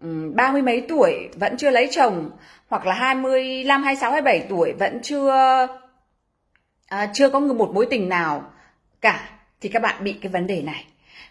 ừ, 0.00 0.32
ba 0.34 0.52
mươi 0.52 0.62
mấy 0.62 0.86
tuổi 0.88 1.28
vẫn 1.34 1.56
chưa 1.56 1.70
lấy 1.70 1.88
chồng 1.90 2.30
hoặc 2.68 2.86
là 2.86 2.94
25, 2.94 3.82
26, 3.82 4.10
27 4.10 4.46
tuổi 4.48 4.72
vẫn 4.78 5.00
chưa 5.02 5.66
à, 6.88 7.10
chưa 7.12 7.30
có 7.30 7.40
một 7.40 7.70
mối 7.74 7.86
tình 7.90 8.08
nào 8.08 8.44
cả 9.00 9.30
thì 9.60 9.68
các 9.68 9.82
bạn 9.82 10.04
bị 10.04 10.12
cái 10.12 10.32
vấn 10.32 10.46
đề 10.46 10.62
này. 10.62 10.84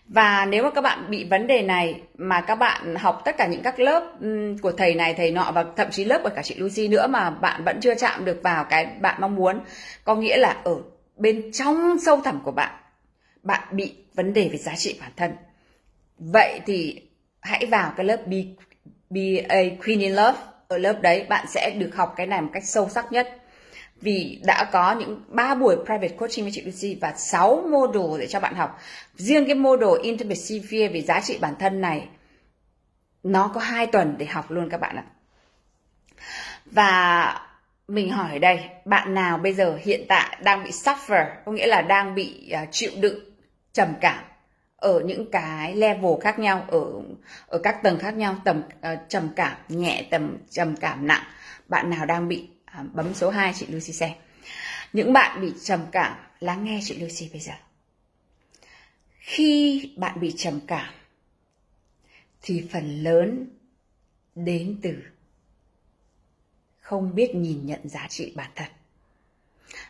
Và 0.07 0.45
nếu 0.45 0.63
mà 0.63 0.69
các 0.69 0.81
bạn 0.81 1.09
bị 1.09 1.23
vấn 1.23 1.47
đề 1.47 1.61
này 1.61 2.01
mà 2.17 2.41
các 2.41 2.55
bạn 2.55 2.95
học 2.95 3.21
tất 3.25 3.37
cả 3.37 3.47
những 3.47 3.61
các 3.63 3.79
lớp 3.79 4.03
ừ, 4.21 4.55
của 4.61 4.71
thầy 4.71 4.95
này 4.95 5.13
thầy 5.13 5.31
nọ 5.31 5.51
và 5.51 5.65
thậm 5.75 5.87
chí 5.91 6.05
lớp 6.05 6.19
của 6.23 6.29
cả 6.35 6.41
chị 6.41 6.55
Lucy 6.55 6.87
nữa 6.87 7.07
mà 7.07 7.29
bạn 7.29 7.63
vẫn 7.63 7.79
chưa 7.81 7.95
chạm 7.95 8.25
được 8.25 8.39
vào 8.43 8.63
cái 8.63 8.85
bạn 8.85 9.21
mong 9.21 9.35
muốn 9.35 9.59
có 10.03 10.15
nghĩa 10.15 10.37
là 10.37 10.57
ở 10.63 10.75
bên 11.15 11.51
trong 11.51 11.97
sâu 12.05 12.21
thẳm 12.21 12.39
của 12.43 12.51
bạn 12.51 12.71
bạn 13.43 13.67
bị 13.71 13.95
vấn 14.17 14.33
đề 14.33 14.49
về 14.49 14.57
giá 14.57 14.75
trị 14.75 14.97
bản 15.01 15.11
thân 15.15 15.31
vậy 16.17 16.61
thì 16.65 17.01
hãy 17.41 17.65
vào 17.65 17.93
cái 17.97 18.05
lớp 18.05 18.27
B, 18.27 18.33
BA 19.09 19.61
Queen 19.85 19.99
in 19.99 20.11
Love 20.11 20.37
ở 20.67 20.77
lớp 20.77 21.01
đấy 21.01 21.25
bạn 21.29 21.45
sẽ 21.49 21.69
được 21.77 21.95
học 21.95 22.13
cái 22.17 22.27
này 22.27 22.41
một 22.41 22.49
cách 22.53 22.65
sâu 22.65 22.89
sắc 22.89 23.11
nhất 23.11 23.41
vì 24.01 24.41
đã 24.45 24.69
có 24.71 24.95
những 24.99 25.21
3 25.27 25.55
buổi 25.55 25.75
private 25.85 26.15
coaching 26.17 26.45
với 26.45 26.51
chị 26.51 26.61
Lucy 26.61 26.97
và 27.01 27.13
6 27.17 27.89
đồ 27.93 28.17
để 28.17 28.27
cho 28.27 28.39
bạn 28.39 28.55
học. 28.55 28.79
Riêng 29.15 29.45
cái 29.45 29.55
module 29.55 30.03
Intimacy 30.03 30.59
Fear 30.59 30.93
về 30.93 31.01
giá 31.01 31.21
trị 31.21 31.37
bản 31.41 31.53
thân 31.59 31.81
này 31.81 32.07
nó 33.23 33.51
có 33.53 33.61
2 33.61 33.87
tuần 33.87 34.15
để 34.17 34.25
học 34.25 34.51
luôn 34.51 34.69
các 34.69 34.81
bạn 34.81 34.95
ạ. 34.95 35.03
Và 36.65 37.41
mình 37.87 38.09
hỏi 38.09 38.31
ở 38.31 38.39
đây, 38.39 38.59
bạn 38.85 39.13
nào 39.13 39.37
bây 39.37 39.53
giờ 39.53 39.77
hiện 39.81 40.05
tại 40.09 40.37
đang 40.43 40.63
bị 40.63 40.69
suffer, 40.69 41.25
có 41.45 41.51
nghĩa 41.51 41.67
là 41.67 41.81
đang 41.81 42.15
bị 42.15 42.53
uh, 42.63 42.67
chịu 42.71 42.91
đựng 42.99 43.36
trầm 43.77 43.93
cảm 44.01 44.23
ở 44.75 44.99
những 45.05 45.31
cái 45.31 45.75
level 45.75 46.11
khác 46.21 46.39
nhau 46.39 46.65
ở 46.67 46.83
ở 47.47 47.59
các 47.63 47.83
tầng 47.83 47.99
khác 47.99 48.13
nhau 48.13 48.41
tầm 48.45 48.59
uh, 48.59 48.99
trầm 49.09 49.29
cảm 49.35 49.57
nhẹ 49.67 50.07
tầm 50.11 50.37
trầm 50.49 50.75
cảm 50.75 51.07
nặng 51.07 51.23
bạn 51.67 51.89
nào 51.89 52.05
đang 52.05 52.27
bị 52.27 52.49
uh, 52.81 52.93
bấm 52.93 53.13
số 53.13 53.29
2 53.29 53.53
chị 53.55 53.65
Lucy 53.69 53.93
xem. 53.93 54.11
Những 54.93 55.13
bạn 55.13 55.41
bị 55.41 55.53
trầm 55.63 55.85
cảm 55.91 56.17
lắng 56.39 56.63
nghe 56.65 56.79
chị 56.83 56.97
Lucy 56.97 57.29
bây 57.31 57.41
giờ. 57.41 57.53
Khi 59.19 59.89
bạn 59.97 60.19
bị 60.19 60.33
trầm 60.37 60.59
cảm 60.67 60.93
thì 62.41 62.67
phần 62.71 63.03
lớn 63.03 63.47
đến 64.35 64.79
từ 64.81 64.93
không 66.79 67.15
biết 67.15 67.35
nhìn 67.35 67.65
nhận 67.65 67.89
giá 67.89 68.07
trị 68.09 68.33
bản 68.35 68.51
thân. 68.55 68.67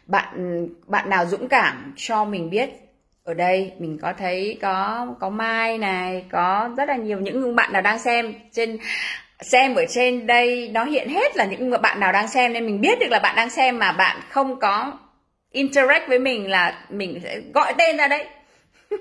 Bạn 0.06 0.68
bạn 0.88 1.10
nào 1.10 1.26
dũng 1.26 1.48
cảm 1.48 1.94
cho 1.98 2.26
mình 2.26 2.50
biết 2.50 2.87
ở 3.28 3.34
đây 3.34 3.72
mình 3.80 3.98
có 4.02 4.14
thấy 4.18 4.58
có 4.62 5.08
có 5.20 5.30
Mai 5.30 5.78
này, 5.78 6.26
có 6.32 6.70
rất 6.78 6.88
là 6.88 6.96
nhiều 6.96 7.20
những 7.20 7.56
bạn 7.56 7.74
nào 7.74 7.82
đang 7.82 8.00
xem. 8.00 8.34
Trên 8.52 8.78
xem 9.42 9.76
ở 9.76 9.86
trên 9.90 10.28
đây 10.28 10.70
nó 10.74 10.84
hiện 10.84 11.10
hết 11.10 11.38
là 11.38 11.46
những 11.46 11.82
bạn 11.82 12.00
nào 12.00 12.12
đang 12.12 12.28
xem 12.28 12.54
nên 12.54 12.66
mình 12.66 12.82
biết 12.82 13.00
được 13.00 13.08
là 13.10 13.20
bạn 13.20 13.36
đang 13.36 13.50
xem 13.50 13.80
mà 13.80 13.92
bạn 13.92 14.22
không 14.30 14.60
có 14.60 15.00
interact 15.52 16.08
với 16.08 16.20
mình 16.20 16.50
là 16.50 16.86
mình 16.90 17.20
sẽ 17.24 17.42
gọi 17.54 17.74
tên 17.78 17.98
ra 17.98 18.08
đấy. 18.08 18.28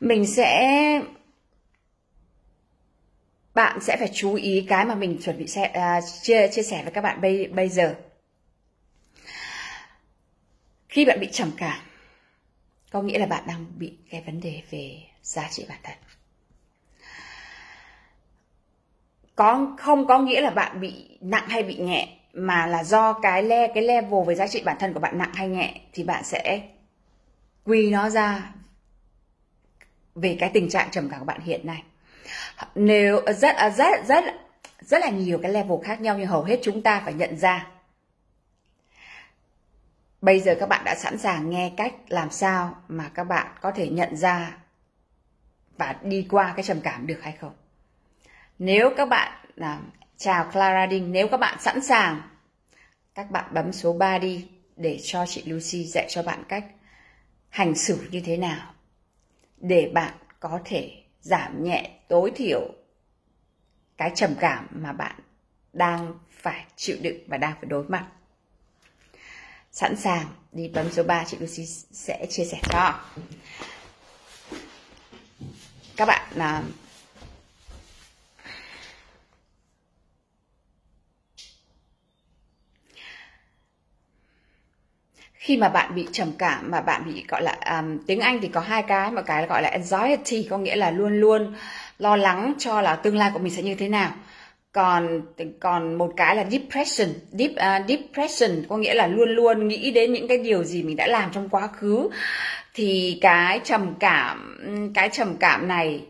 Mình 0.00 0.26
sẽ 0.26 1.00
bạn 3.54 3.80
sẽ 3.80 3.96
phải 3.96 4.08
chú 4.14 4.34
ý 4.34 4.66
cái 4.68 4.84
mà 4.84 4.94
mình 4.94 5.18
chuẩn 5.22 5.38
bị 5.38 5.46
sẽ 5.46 5.70
uh, 5.98 6.04
chia 6.22 6.48
chia 6.48 6.62
sẻ 6.62 6.82
với 6.82 6.92
các 6.92 7.00
bạn 7.00 7.20
bây 7.20 7.46
bây 7.46 7.68
giờ. 7.68 7.94
Khi 10.88 11.04
bạn 11.04 11.20
bị 11.20 11.28
trầm 11.32 11.50
cảm 11.56 11.87
có 12.90 13.02
nghĩa 13.02 13.18
là 13.18 13.26
bạn 13.26 13.42
đang 13.46 13.66
bị 13.78 13.98
cái 14.10 14.22
vấn 14.26 14.40
đề 14.40 14.62
về 14.70 15.02
giá 15.22 15.48
trị 15.50 15.66
bản 15.68 15.78
thân. 15.82 15.96
Có, 19.36 19.76
không 19.78 20.06
có 20.06 20.18
nghĩa 20.18 20.40
là 20.40 20.50
bạn 20.50 20.80
bị 20.80 21.18
nặng 21.20 21.48
hay 21.48 21.62
bị 21.62 21.76
nhẹ 21.76 22.08
mà 22.32 22.66
là 22.66 22.84
do 22.84 23.12
cái 23.12 23.42
le, 23.42 23.68
cái 23.74 23.82
level 23.82 24.24
về 24.26 24.34
giá 24.34 24.48
trị 24.48 24.62
bản 24.64 24.76
thân 24.80 24.92
của 24.92 25.00
bạn 25.00 25.18
nặng 25.18 25.32
hay 25.34 25.48
nhẹ 25.48 25.80
thì 25.92 26.04
bạn 26.04 26.24
sẽ 26.24 26.60
quy 27.64 27.90
nó 27.90 28.10
ra 28.10 28.52
về 30.14 30.36
cái 30.40 30.50
tình 30.54 30.68
trạng 30.68 30.90
trầm 30.90 31.08
cảm 31.10 31.18
của 31.18 31.24
bạn 31.24 31.40
hiện 31.40 31.66
nay. 31.66 31.82
Nếu, 32.74 33.20
rất 33.26 33.56
rất 33.76 34.06
rất 34.06 34.24
rất 34.80 35.00
là 35.00 35.08
nhiều 35.08 35.38
cái 35.42 35.52
level 35.52 35.78
khác 35.84 36.00
nhau, 36.00 36.18
nhưng 36.18 36.26
hầu 36.26 36.42
hết 36.42 36.58
chúng 36.62 36.82
ta 36.82 37.02
phải 37.04 37.14
nhận 37.14 37.36
ra 37.36 37.66
bây 40.20 40.40
giờ 40.40 40.56
các 40.60 40.68
bạn 40.68 40.84
đã 40.84 40.94
sẵn 40.94 41.18
sàng 41.18 41.50
nghe 41.50 41.72
cách 41.76 41.94
làm 42.08 42.30
sao 42.30 42.76
mà 42.88 43.10
các 43.14 43.24
bạn 43.24 43.46
có 43.60 43.70
thể 43.70 43.88
nhận 43.88 44.16
ra 44.16 44.56
và 45.78 45.96
đi 46.02 46.26
qua 46.30 46.52
cái 46.56 46.62
trầm 46.62 46.80
cảm 46.80 47.06
được 47.06 47.18
hay 47.22 47.32
không 47.32 47.52
nếu 48.58 48.90
các 48.96 49.08
bạn 49.08 49.46
là 49.54 49.80
chào 50.16 50.50
Clara 50.52 50.86
Đinh, 50.86 51.12
nếu 51.12 51.28
các 51.28 51.36
bạn 51.36 51.58
sẵn 51.60 51.80
sàng, 51.80 52.22
các 53.14 53.30
bạn 53.30 53.54
bấm 53.54 53.72
số 53.72 53.92
3 53.92 54.18
đi 54.18 54.48
để 54.76 54.98
cho 55.02 55.26
chị 55.26 55.42
Lucy 55.46 55.84
dạy 55.84 56.06
cho 56.08 56.22
bạn 56.22 56.44
cách 56.48 56.64
hành 57.48 57.74
xử 57.74 58.08
như 58.10 58.20
thế 58.24 58.36
nào 58.36 58.74
để 59.56 59.90
bạn 59.94 60.14
có 60.40 60.60
thể 60.64 61.02
giảm 61.20 61.64
nhẹ 61.64 61.90
tối 62.08 62.32
thiểu 62.36 62.60
cái 63.96 64.12
trầm 64.14 64.34
cảm 64.40 64.66
mà 64.70 64.92
bạn 64.92 65.20
đang 65.72 66.18
phải 66.30 66.64
chịu 66.76 66.96
đựng 67.02 67.18
và 67.26 67.36
đang 67.36 67.52
phải 67.52 67.68
đối 67.68 67.84
mặt. 67.84 68.06
Sẵn 69.78 69.96
sàng 69.96 70.26
đi 70.52 70.68
bấm 70.68 70.92
số 70.92 71.02
3 71.02 71.24
chị 71.26 71.36
Lucy 71.40 71.66
sẽ 71.92 72.26
chia 72.30 72.44
sẻ 72.44 72.58
cho. 72.72 73.00
các 75.96 76.04
bạn 76.04 76.26
là 76.34 76.62
khi 85.34 85.56
mà 85.56 85.68
bạn 85.68 85.94
bị 85.94 86.08
trầm 86.12 86.32
cảm 86.38 86.70
mà 86.70 86.80
bạn 86.80 87.02
bị 87.06 87.24
gọi 87.28 87.42
là 87.42 87.56
um, 87.78 87.98
tiếng 88.06 88.20
Anh 88.20 88.40
thì 88.42 88.48
có 88.48 88.60
hai 88.60 88.82
cái 88.82 89.10
một 89.10 89.22
cái 89.26 89.46
gọi 89.46 89.62
là 89.62 89.68
anxiety 89.68 90.46
có 90.50 90.58
nghĩa 90.58 90.76
là 90.76 90.90
luôn 90.90 91.20
luôn 91.20 91.54
lo 91.98 92.16
lắng 92.16 92.54
cho 92.58 92.80
là 92.80 92.96
tương 92.96 93.16
lai 93.16 93.30
của 93.34 93.38
mình 93.38 93.54
sẽ 93.54 93.62
như 93.62 93.74
thế 93.74 93.88
nào 93.88 94.12
còn 94.72 95.22
còn 95.60 95.94
một 95.94 96.12
cái 96.16 96.36
là 96.36 96.44
depression. 96.50 97.08
Deep 97.30 97.50
uh, 97.50 97.88
depression 97.88 98.64
có 98.68 98.76
nghĩa 98.76 98.94
là 98.94 99.06
luôn 99.06 99.28
luôn 99.28 99.68
nghĩ 99.68 99.90
đến 99.90 100.12
những 100.12 100.28
cái 100.28 100.38
điều 100.38 100.64
gì 100.64 100.82
mình 100.82 100.96
đã 100.96 101.06
làm 101.06 101.30
trong 101.32 101.48
quá 101.48 101.66
khứ. 101.66 102.08
Thì 102.74 103.18
cái 103.20 103.60
trầm 103.64 103.94
cảm 104.00 104.58
cái 104.94 105.08
trầm 105.12 105.36
cảm 105.36 105.68
này 105.68 106.04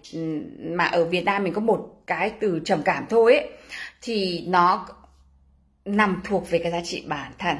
mà 0.58 0.84
ở 0.84 1.04
Việt 1.04 1.24
Nam 1.24 1.44
mình 1.44 1.52
có 1.52 1.60
một 1.60 1.94
cái 2.06 2.32
từ 2.40 2.60
trầm 2.64 2.82
cảm 2.82 3.04
thôi 3.08 3.36
ấy, 3.36 3.48
thì 4.02 4.44
nó 4.48 4.86
nằm 5.84 6.20
thuộc 6.24 6.50
về 6.50 6.58
cái 6.58 6.72
giá 6.72 6.80
trị 6.84 7.04
bản 7.06 7.32
thân. 7.38 7.56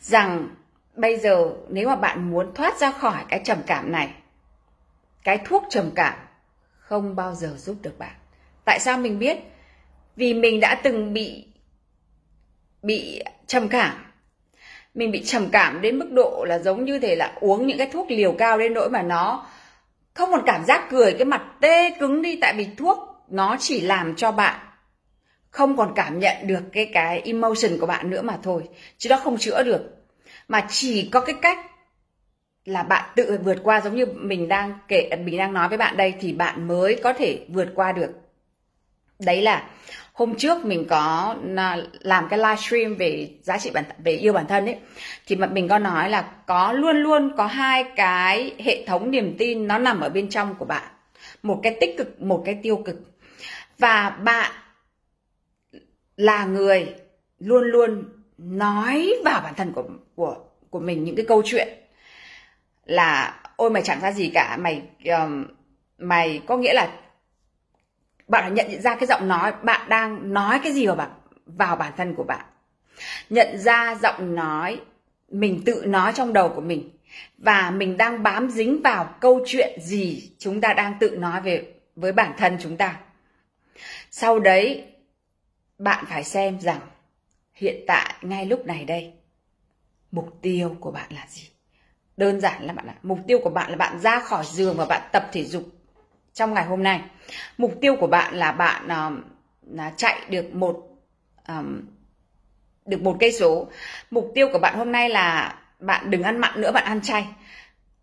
Rằng 0.00 0.48
bây 0.96 1.16
giờ 1.16 1.50
nếu 1.68 1.88
mà 1.88 1.96
bạn 1.96 2.30
muốn 2.30 2.54
thoát 2.54 2.78
ra 2.78 2.90
khỏi 2.90 3.24
cái 3.28 3.40
trầm 3.44 3.58
cảm 3.66 3.92
này 3.92 4.10
cái 5.24 5.38
thuốc 5.44 5.64
trầm 5.70 5.90
cảm 5.94 6.14
không 6.78 7.16
bao 7.16 7.34
giờ 7.34 7.54
giúp 7.56 7.76
được 7.82 7.98
bạn. 7.98 8.14
Tại 8.64 8.80
sao 8.80 8.98
mình 8.98 9.18
biết? 9.18 9.38
Vì 10.18 10.34
mình 10.34 10.60
đã 10.60 10.74
từng 10.74 11.12
bị 11.12 11.44
bị 12.82 13.22
trầm 13.46 13.68
cảm. 13.68 14.04
Mình 14.94 15.10
bị 15.10 15.24
trầm 15.24 15.48
cảm 15.52 15.80
đến 15.80 15.98
mức 15.98 16.10
độ 16.10 16.44
là 16.48 16.58
giống 16.58 16.84
như 16.84 16.98
thể 16.98 17.16
là 17.16 17.32
uống 17.40 17.66
những 17.66 17.78
cái 17.78 17.88
thuốc 17.92 18.10
liều 18.10 18.32
cao 18.32 18.58
đến 18.58 18.74
nỗi 18.74 18.90
mà 18.90 19.02
nó 19.02 19.46
không 20.14 20.30
còn 20.30 20.42
cảm 20.46 20.64
giác 20.64 20.86
cười, 20.90 21.12
cái 21.12 21.24
mặt 21.24 21.42
tê 21.60 21.90
cứng 22.00 22.22
đi, 22.22 22.38
tại 22.40 22.54
vì 22.56 22.66
thuốc 22.76 22.98
nó 23.28 23.56
chỉ 23.60 23.80
làm 23.80 24.16
cho 24.16 24.32
bạn 24.32 24.60
không 25.50 25.76
còn 25.76 25.92
cảm 25.94 26.18
nhận 26.18 26.36
được 26.42 26.62
cái 26.72 26.90
cái 26.92 27.20
emotion 27.20 27.78
của 27.80 27.86
bạn 27.86 28.10
nữa 28.10 28.22
mà 28.22 28.38
thôi, 28.42 28.62
chứ 28.98 29.10
nó 29.10 29.16
không 29.16 29.38
chữa 29.38 29.62
được. 29.62 29.82
Mà 30.48 30.66
chỉ 30.70 31.08
có 31.12 31.20
cái 31.20 31.34
cách 31.42 31.58
là 32.64 32.82
bạn 32.82 33.10
tự 33.16 33.38
vượt 33.44 33.58
qua, 33.62 33.80
giống 33.80 33.96
như 33.96 34.06
mình 34.06 34.48
đang 34.48 34.78
kể, 34.88 35.10
mình 35.24 35.36
đang 35.36 35.52
nói 35.52 35.68
với 35.68 35.78
bạn 35.78 35.96
đây, 35.96 36.14
thì 36.20 36.32
bạn 36.32 36.68
mới 36.68 37.00
có 37.02 37.12
thể 37.12 37.46
vượt 37.48 37.68
qua 37.74 37.92
được. 37.92 38.10
Đấy 39.18 39.42
là 39.42 39.68
hôm 40.18 40.34
trước 40.34 40.64
mình 40.64 40.84
có 40.88 41.36
à, 41.56 41.76
làm 42.00 42.28
cái 42.30 42.38
livestream 42.38 42.94
về 42.94 43.30
giá 43.42 43.58
trị 43.58 43.70
bản 43.74 43.84
về 43.98 44.12
yêu 44.12 44.32
bản 44.32 44.46
thân 44.46 44.66
ấy 44.66 44.76
thì 45.26 45.36
mà 45.36 45.46
mình 45.46 45.68
có 45.68 45.78
nói 45.78 46.10
là 46.10 46.22
có 46.46 46.72
luôn 46.72 46.96
luôn 46.96 47.32
có 47.36 47.46
hai 47.46 47.84
cái 47.96 48.54
hệ 48.58 48.86
thống 48.86 49.10
niềm 49.10 49.34
tin 49.38 49.66
nó 49.66 49.78
nằm 49.78 50.00
ở 50.00 50.08
bên 50.08 50.28
trong 50.28 50.54
của 50.54 50.64
bạn. 50.64 50.82
Một 51.42 51.60
cái 51.62 51.76
tích 51.80 51.94
cực 51.98 52.22
một 52.22 52.42
cái 52.46 52.58
tiêu 52.62 52.76
cực. 52.76 52.96
Và 53.78 54.10
bạn 54.10 54.52
là 56.16 56.44
người 56.44 56.94
luôn 57.38 57.64
luôn 57.64 58.04
nói 58.38 59.14
vào 59.24 59.40
bản 59.40 59.54
thân 59.54 59.72
của 59.72 59.84
của 60.14 60.36
của 60.70 60.80
mình 60.80 61.04
những 61.04 61.16
cái 61.16 61.26
câu 61.28 61.42
chuyện 61.44 61.68
là 62.84 63.40
ôi 63.56 63.70
mày 63.70 63.82
chẳng 63.82 64.00
ra 64.00 64.12
gì 64.12 64.30
cả. 64.34 64.56
Mày 64.60 64.82
um, 65.04 65.46
mày 65.98 66.42
có 66.46 66.56
nghĩa 66.56 66.74
là 66.74 66.88
bạn 68.28 68.42
phải 68.42 68.50
nhận 68.50 68.82
ra 68.82 68.94
cái 68.94 69.06
giọng 69.06 69.28
nói, 69.28 69.52
bạn 69.62 69.88
đang 69.88 70.32
nói 70.32 70.60
cái 70.62 70.72
gì 70.72 70.86
vào 70.86 70.96
bạn, 70.96 71.10
vào 71.46 71.76
bản 71.76 71.92
thân 71.96 72.14
của 72.14 72.24
bạn. 72.24 72.44
Nhận 73.30 73.58
ra 73.58 73.94
giọng 74.02 74.34
nói, 74.34 74.80
mình 75.28 75.62
tự 75.66 75.84
nói 75.86 76.12
trong 76.14 76.32
đầu 76.32 76.48
của 76.48 76.60
mình. 76.60 76.90
Và 77.38 77.70
mình 77.70 77.96
đang 77.96 78.22
bám 78.22 78.50
dính 78.50 78.80
vào 78.82 79.14
câu 79.20 79.40
chuyện 79.46 79.80
gì 79.80 80.32
chúng 80.38 80.60
ta 80.60 80.74
đang 80.74 80.94
tự 81.00 81.16
nói 81.16 81.40
về, 81.40 81.74
với 81.96 82.12
bản 82.12 82.32
thân 82.38 82.56
chúng 82.60 82.76
ta. 82.76 83.00
Sau 84.10 84.38
đấy, 84.38 84.84
bạn 85.78 86.04
phải 86.08 86.24
xem 86.24 86.60
rằng, 86.60 86.80
hiện 87.54 87.84
tại, 87.86 88.14
ngay 88.22 88.46
lúc 88.46 88.66
này 88.66 88.84
đây, 88.84 89.12
mục 90.10 90.38
tiêu 90.42 90.76
của 90.80 90.90
bạn 90.90 91.12
là 91.12 91.26
gì? 91.28 91.48
Đơn 92.16 92.40
giản 92.40 92.62
là 92.66 92.72
bạn 92.72 92.86
ạ 92.86 92.94
mục 93.02 93.18
tiêu 93.26 93.40
của 93.42 93.50
bạn 93.50 93.70
là 93.70 93.76
bạn 93.76 94.00
ra 94.00 94.20
khỏi 94.20 94.44
giường 94.46 94.76
và 94.76 94.84
bạn 94.84 95.08
tập 95.12 95.28
thể 95.32 95.44
dục 95.44 95.77
trong 96.38 96.54
ngày 96.54 96.64
hôm 96.64 96.82
nay. 96.82 97.00
Mục 97.58 97.74
tiêu 97.80 97.96
của 97.96 98.06
bạn 98.06 98.34
là 98.34 98.52
bạn 98.52 98.88
um, 98.88 99.22
là 99.76 99.92
chạy 99.96 100.20
được 100.28 100.54
một 100.54 100.76
um, 101.48 101.80
được 102.86 103.02
một 103.02 103.16
cây 103.20 103.32
số. 103.32 103.68
Mục 104.10 104.30
tiêu 104.34 104.48
của 104.52 104.58
bạn 104.58 104.78
hôm 104.78 104.92
nay 104.92 105.08
là 105.08 105.58
bạn 105.80 106.10
đừng 106.10 106.22
ăn 106.22 106.38
mặn 106.38 106.60
nữa 106.60 106.72
bạn 106.72 106.84
ăn 106.84 107.00
chay. 107.00 107.26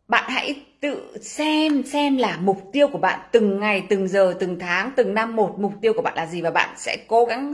Bạn 0.08 0.24
hãy 0.28 0.66
tự 0.82 1.18
xem 1.22 1.84
xem 1.84 2.18
là 2.18 2.38
mục 2.38 2.70
tiêu 2.74 2.88
của 2.88 2.98
bạn 2.98 3.20
từng 3.32 3.60
ngày 3.60 3.84
từng 3.90 4.08
giờ 4.08 4.36
từng 4.40 4.60
tháng 4.60 4.92
từng 4.96 5.14
năm 5.14 5.36
một 5.36 5.56
mục 5.60 5.74
tiêu 5.82 5.94
của 5.94 6.02
bạn 6.02 6.14
là 6.16 6.26
gì 6.26 6.42
và 6.42 6.52
bạn 6.52 6.70
sẽ 6.78 6.98
cố 7.08 7.26
gắng 7.26 7.54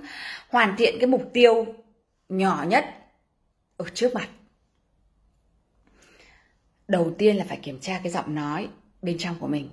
hoàn 0.50 0.76
thiện 0.78 0.96
cái 1.00 1.08
mục 1.08 1.30
tiêu 1.34 1.66
nhỏ 2.30 2.66
nhất 2.68 2.86
ở 3.78 3.86
trước 3.94 4.16
mặt. 4.16 4.28
Đầu 6.88 7.12
tiên 7.18 7.36
là 7.36 7.46
phải 7.48 7.58
kiểm 7.58 7.80
tra 7.80 8.00
cái 8.04 8.12
giọng 8.12 8.36
nói 8.36 8.70
bên 9.02 9.18
trong 9.18 9.36
của 9.40 9.48
mình 9.48 9.70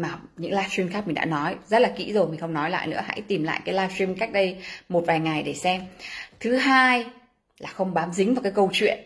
mà 0.00 0.18
những 0.36 0.50
livestream 0.50 0.88
khác 0.88 1.06
mình 1.06 1.14
đã 1.14 1.24
nói. 1.24 1.56
Rất 1.66 1.78
là 1.78 1.92
kỹ 1.96 2.12
rồi, 2.12 2.28
mình 2.28 2.40
không 2.40 2.54
nói 2.54 2.70
lại 2.70 2.86
nữa. 2.86 3.00
Hãy 3.06 3.22
tìm 3.28 3.42
lại 3.42 3.60
cái 3.64 3.74
livestream 3.74 4.14
cách 4.14 4.32
đây 4.32 4.56
một 4.88 5.04
vài 5.06 5.20
ngày 5.20 5.42
để 5.42 5.54
xem. 5.54 5.82
Thứ 6.40 6.56
hai 6.56 7.04
là 7.58 7.68
không 7.68 7.94
bám 7.94 8.12
dính 8.12 8.34
vào 8.34 8.42
cái 8.42 8.52
câu 8.52 8.70
chuyện 8.72 8.98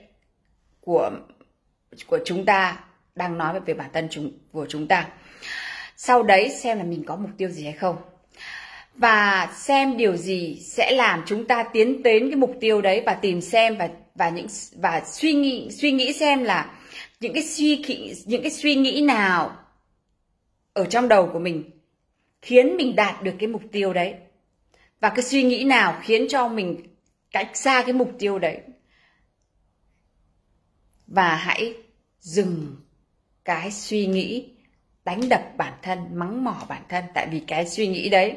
của 0.80 1.10
của 2.06 2.18
chúng 2.24 2.44
ta 2.44 2.78
đang 3.14 3.38
nói 3.38 3.60
về 3.60 3.74
bản 3.74 3.90
thân 3.92 4.08
chúng, 4.10 4.32
của 4.52 4.66
chúng 4.68 4.88
ta. 4.88 5.08
Sau 5.96 6.22
đấy 6.22 6.50
xem 6.50 6.78
là 6.78 6.84
mình 6.84 7.04
có 7.06 7.16
mục 7.16 7.30
tiêu 7.36 7.48
gì 7.48 7.64
hay 7.64 7.72
không. 7.72 7.96
Và 8.94 9.48
xem 9.56 9.96
điều 9.96 10.16
gì 10.16 10.60
sẽ 10.60 10.90
làm 10.90 11.22
chúng 11.26 11.46
ta 11.46 11.62
tiến 11.62 12.02
đến 12.02 12.30
cái 12.30 12.36
mục 12.36 12.56
tiêu 12.60 12.80
đấy 12.80 13.02
và 13.06 13.14
tìm 13.14 13.40
xem 13.40 13.76
và 13.76 13.88
và 14.14 14.28
những, 14.28 14.46
và 14.76 15.02
suy 15.06 15.32
nghĩ 15.32 15.70
suy 15.70 15.92
nghĩ 15.92 16.12
xem 16.12 16.44
là 16.44 16.70
những 17.20 17.32
cái 17.34 17.42
suy 17.42 17.76
nghĩ 17.76 18.14
những 18.26 18.42
cái 18.42 18.50
suy 18.50 18.74
nghĩ 18.74 19.00
nào 19.00 19.56
ở 20.74 20.84
trong 20.86 21.08
đầu 21.08 21.30
của 21.32 21.38
mình, 21.38 21.70
khiến 22.42 22.76
mình 22.76 22.96
đạt 22.96 23.22
được 23.22 23.34
cái 23.38 23.48
mục 23.48 23.62
tiêu 23.72 23.92
đấy. 23.92 24.14
Và 25.00 25.08
cái 25.08 25.22
suy 25.22 25.42
nghĩ 25.42 25.64
nào 25.64 26.00
khiến 26.02 26.26
cho 26.28 26.48
mình 26.48 26.82
cách 27.30 27.50
xa 27.54 27.82
cái 27.82 27.92
mục 27.92 28.12
tiêu 28.18 28.38
đấy. 28.38 28.60
Và 31.06 31.36
hãy 31.36 31.74
dừng 32.20 32.76
cái 33.44 33.70
suy 33.70 34.06
nghĩ, 34.06 34.52
đánh 35.04 35.28
đập 35.28 35.42
bản 35.56 35.72
thân, 35.82 35.98
mắng 36.12 36.44
mỏ 36.44 36.66
bản 36.68 36.82
thân. 36.88 37.04
Tại 37.14 37.28
vì 37.30 37.40
cái 37.46 37.66
suy 37.66 37.86
nghĩ 37.86 38.08
đấy, 38.08 38.36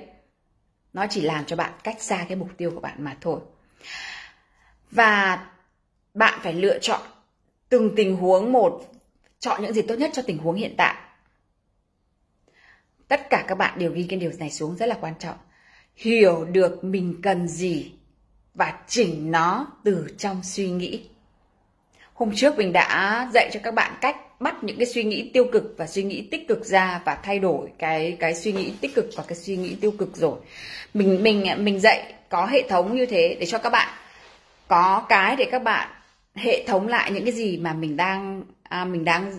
nó 0.93 1.07
chỉ 1.09 1.21
làm 1.21 1.45
cho 1.45 1.55
bạn 1.55 1.71
cách 1.83 2.01
xa 2.01 2.25
cái 2.29 2.35
mục 2.35 2.49
tiêu 2.57 2.71
của 2.71 2.79
bạn 2.79 3.03
mà 3.03 3.17
thôi. 3.21 3.39
Và 4.91 5.47
bạn 6.13 6.39
phải 6.43 6.53
lựa 6.53 6.79
chọn 6.79 7.01
từng 7.69 7.95
tình 7.95 8.15
huống 8.15 8.51
một, 8.51 8.91
chọn 9.39 9.61
những 9.61 9.73
gì 9.73 9.81
tốt 9.81 9.95
nhất 9.95 10.11
cho 10.13 10.21
tình 10.21 10.37
huống 10.37 10.55
hiện 10.55 10.73
tại 10.77 11.06
tất 13.07 13.29
cả 13.29 13.45
các 13.47 13.55
bạn 13.55 13.79
đều 13.79 13.91
ghi 13.91 14.05
cái 14.09 14.19
điều 14.19 14.31
này 14.39 14.49
xuống 14.49 14.75
rất 14.75 14.85
là 14.85 14.97
quan 15.01 15.13
trọng. 15.19 15.37
Hiểu 15.95 16.45
được 16.45 16.83
mình 16.83 17.19
cần 17.23 17.47
gì 17.47 17.91
và 18.53 18.73
chỉnh 18.87 19.31
nó 19.31 19.67
từ 19.83 20.07
trong 20.17 20.43
suy 20.43 20.69
nghĩ. 20.69 21.03
Hôm 22.13 22.31
trước 22.35 22.57
mình 22.57 22.73
đã 22.73 23.29
dạy 23.33 23.49
cho 23.53 23.59
các 23.63 23.73
bạn 23.73 23.93
cách 24.01 24.15
bắt 24.39 24.63
những 24.63 24.77
cái 24.77 24.85
suy 24.85 25.03
nghĩ 25.03 25.31
tiêu 25.33 25.45
cực 25.51 25.75
và 25.77 25.87
suy 25.87 26.03
nghĩ 26.03 26.27
tích 26.31 26.47
cực 26.47 26.65
ra 26.65 27.01
và 27.05 27.15
thay 27.23 27.39
đổi 27.39 27.69
cái 27.77 28.17
cái 28.19 28.35
suy 28.35 28.51
nghĩ 28.51 28.73
tích 28.81 28.95
cực 28.95 29.09
và 29.15 29.23
cái 29.27 29.35
suy 29.35 29.57
nghĩ 29.57 29.75
tiêu 29.81 29.91
cực 29.91 30.17
rồi. 30.17 30.39
Mình 30.93 31.23
mình 31.23 31.45
mình 31.57 31.79
dạy 31.79 32.13
có 32.29 32.45
hệ 32.45 32.63
thống 32.69 32.95
như 32.95 33.05
thế 33.05 33.37
để 33.39 33.45
cho 33.45 33.57
các 33.57 33.69
bạn 33.69 33.97
có 34.67 35.05
cái 35.09 35.35
để 35.35 35.45
các 35.51 35.63
bạn 35.63 35.89
hệ 36.35 36.65
thống 36.67 36.87
lại 36.87 37.11
những 37.11 37.23
cái 37.23 37.33
gì 37.33 37.57
mà 37.57 37.73
mình 37.73 37.97
đang 37.97 38.43
à, 38.63 38.85
mình 38.85 39.05
đang 39.05 39.31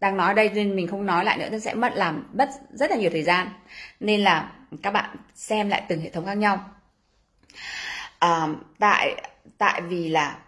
đang 0.00 0.16
nói 0.16 0.34
đây 0.34 0.50
nên 0.54 0.76
mình 0.76 0.88
không 0.88 1.06
nói 1.06 1.24
lại 1.24 1.38
nữa 1.38 1.48
nó 1.52 1.58
sẽ 1.58 1.74
mất 1.74 1.92
làm 1.96 2.30
mất 2.32 2.50
rất 2.72 2.90
là 2.90 2.96
nhiều 2.96 3.10
thời 3.10 3.22
gian. 3.22 3.48
Nên 4.00 4.20
là 4.20 4.52
các 4.82 4.90
bạn 4.90 5.16
xem 5.34 5.68
lại 5.68 5.82
từng 5.88 6.00
hệ 6.00 6.10
thống 6.10 6.26
khác 6.26 6.34
nhau. 6.34 6.70
À, 8.18 8.46
tại 8.78 9.22
tại 9.58 9.80
vì 9.80 10.08
là 10.08 10.38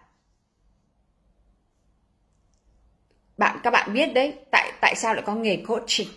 bạn 3.37 3.59
các 3.63 3.71
bạn 3.71 3.93
biết 3.93 4.13
đấy 4.13 4.33
tại 4.51 4.71
tại 4.81 4.95
sao 4.95 5.13
lại 5.13 5.23
có 5.25 5.35
nghề 5.35 5.63
coaching? 5.67 6.07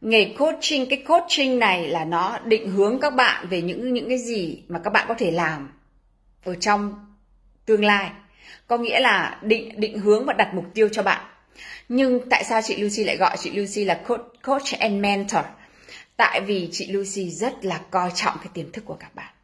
Nghề 0.00 0.34
coaching 0.38 0.86
cái 0.90 1.04
coaching 1.08 1.58
này 1.58 1.88
là 1.88 2.04
nó 2.04 2.38
định 2.44 2.70
hướng 2.70 3.00
các 3.00 3.14
bạn 3.14 3.46
về 3.48 3.62
những 3.62 3.94
những 3.94 4.08
cái 4.08 4.18
gì 4.18 4.62
mà 4.68 4.80
các 4.84 4.90
bạn 4.90 5.04
có 5.08 5.14
thể 5.18 5.30
làm 5.30 5.72
ở 6.44 6.54
trong 6.54 7.06
tương 7.66 7.84
lai. 7.84 8.10
Có 8.66 8.78
nghĩa 8.78 9.00
là 9.00 9.38
định 9.42 9.80
định 9.80 9.98
hướng 9.98 10.24
và 10.26 10.32
đặt 10.32 10.54
mục 10.54 10.64
tiêu 10.74 10.88
cho 10.92 11.02
bạn 11.02 11.33
nhưng 11.88 12.28
tại 12.30 12.44
sao 12.44 12.62
chị 12.62 12.76
Lucy 12.76 13.04
lại 13.04 13.16
gọi 13.16 13.36
chị 13.36 13.50
Lucy 13.50 13.84
là 13.84 13.94
coach, 13.94 14.42
coach 14.42 14.78
and 14.78 15.00
mentor? 15.00 15.44
Tại 16.16 16.40
vì 16.40 16.68
chị 16.72 16.92
Lucy 16.92 17.30
rất 17.30 17.64
là 17.64 17.80
coi 17.90 18.10
trọng 18.14 18.36
cái 18.38 18.48
tiềm 18.54 18.72
thức 18.72 18.84
của 18.84 18.96
các 19.00 19.14
bạn. 19.14 19.34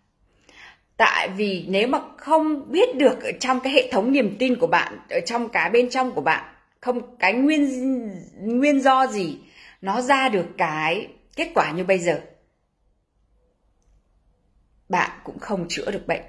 Tại 0.97 1.29
vì 1.29 1.65
nếu 1.69 1.89
mà 1.89 1.99
không 2.17 2.73
biết 2.73 2.97
được 2.97 3.23
ở 3.23 3.33
trong 3.41 3.61
cái 3.61 3.73
hệ 3.73 3.93
thống 3.93 4.13
niềm 4.13 4.37
tin 4.39 4.57
của 4.57 4.67
bạn 4.67 4.99
ở 5.11 5.21
trong 5.27 5.49
cái 5.49 5.71
bên 5.71 5.91
trong 5.91 6.13
của 6.13 6.21
bạn 6.21 6.55
không 6.81 7.17
cái 7.17 7.33
nguyên 7.33 7.69
nguyên 8.39 8.81
do 8.81 9.07
gì 9.07 9.39
nó 9.81 10.01
ra 10.01 10.29
được 10.29 10.47
cái 10.59 11.09
kết 11.37 11.51
quả 11.55 11.71
như 11.71 11.85
bây 11.85 11.99
giờ 11.99 12.21
bạn 14.89 15.11
cũng 15.25 15.39
không 15.39 15.67
chữa 15.69 15.91
được 15.91 16.07
bệnh. 16.07 16.23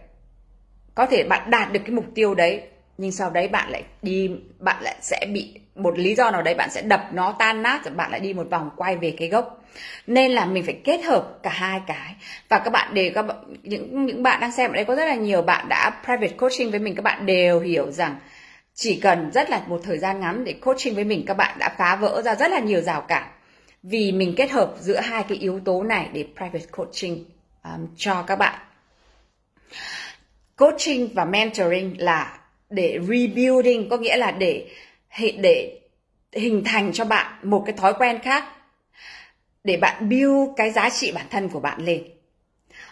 Có 0.96 1.06
thể 1.06 1.24
bạn 1.24 1.50
đạt 1.50 1.72
được 1.74 1.80
cái 1.86 1.92
mục 1.92 2.06
tiêu 2.16 2.36
đấy 2.36 2.62
nhưng 3.02 3.12
sau 3.12 3.30
đấy 3.30 3.48
bạn 3.48 3.72
lại 3.72 3.84
đi 4.02 4.32
bạn 4.60 4.84
lại 4.84 4.96
sẽ 5.02 5.28
bị 5.34 5.60
một 5.76 6.00
lý 6.00 6.16
do 6.16 6.32
nào 6.32 6.42
đấy 6.42 6.56
bạn 6.56 6.70
sẽ 6.72 6.82
đập 6.82 7.10
nó 7.14 7.36
tan 7.40 7.62
nát 7.62 7.86
rồi 7.86 7.94
bạn 7.94 8.12
lại 8.12 8.20
đi 8.20 8.34
một 8.34 8.48
vòng 8.50 8.70
quay 8.76 8.98
về 8.98 9.16
cái 9.18 9.28
gốc. 9.28 9.64
Nên 10.08 10.32
là 10.32 10.46
mình 10.46 10.64
phải 10.64 10.78
kết 10.84 11.04
hợp 11.04 11.40
cả 11.44 11.50
hai 11.50 11.82
cái. 11.88 12.16
Và 12.50 12.60
các 12.60 12.70
bạn 12.70 12.94
đều 12.94 13.12
các 13.16 13.22
bạn, 13.22 13.38
những 13.64 14.06
những 14.06 14.24
bạn 14.24 14.40
đang 14.42 14.52
xem 14.52 14.72
ở 14.72 14.76
đây 14.76 14.86
có 14.86 14.96
rất 14.96 15.06
là 15.06 15.16
nhiều 15.16 15.42
bạn 15.42 15.70
đã 15.70 16.02
private 16.06 16.38
coaching 16.38 16.72
với 16.72 16.80
mình 16.80 16.96
các 16.96 17.02
bạn 17.02 17.26
đều 17.26 17.60
hiểu 17.60 17.92
rằng 17.92 18.16
chỉ 18.74 19.00
cần 19.00 19.32
rất 19.32 19.50
là 19.50 19.62
một 19.68 19.82
thời 19.84 19.98
gian 19.98 20.20
ngắn 20.20 20.44
để 20.44 20.54
coaching 20.54 20.96
với 20.96 21.04
mình 21.04 21.24
các 21.28 21.38
bạn 21.38 21.60
đã 21.60 21.70
phá 21.78 21.96
vỡ 21.96 22.22
ra 22.26 22.36
rất 22.36 22.52
là 22.52 22.60
nhiều 22.60 22.82
rào 22.82 23.02
cản. 23.02 23.28
Vì 23.84 24.12
mình 24.12 24.34
kết 24.38 24.52
hợp 24.52 24.74
giữa 24.80 25.00
hai 25.00 25.24
cái 25.30 25.38
yếu 25.38 25.60
tố 25.66 25.84
này 25.84 26.10
để 26.14 26.26
private 26.38 26.66
coaching 26.72 27.26
um, 27.64 27.88
cho 27.96 28.24
các 28.28 28.36
bạn. 28.36 28.60
Coaching 30.58 31.14
và 31.14 31.26
mentoring 31.26 31.96
là 31.98 32.41
để 32.72 33.00
rebuilding 33.02 33.90
có 33.90 33.98
nghĩa 33.98 34.18
là 34.18 34.32
để 34.32 34.68
để 35.18 35.80
hình 36.32 36.64
thành 36.66 36.92
cho 36.94 37.06
bạn 37.06 37.34
một 37.44 37.64
cái 37.66 37.74
thói 37.78 37.94
quen 37.94 38.20
khác 38.20 38.44
để 39.64 39.78
bạn 39.78 40.10
build 40.10 40.50
cái 40.58 40.72
giá 40.72 40.90
trị 40.90 41.12
bản 41.12 41.26
thân 41.30 41.50
của 41.50 41.60
bạn 41.60 41.86
lên. 41.86 42.04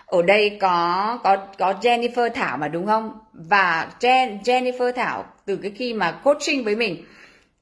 Ở 0.05 0.21
đây 0.21 0.57
có 0.61 1.19
có 1.23 1.37
có 1.57 1.73
Jennifer 1.81 2.29
Thảo 2.29 2.57
mà 2.57 2.67
đúng 2.67 2.85
không? 2.85 3.19
Và 3.33 3.91
Jen, 3.99 4.41
Jennifer 4.41 4.91
Thảo 4.91 5.25
từ 5.45 5.55
cái 5.55 5.71
khi 5.75 5.93
mà 5.93 6.11
coaching 6.11 6.63
với 6.63 6.75
mình 6.75 7.05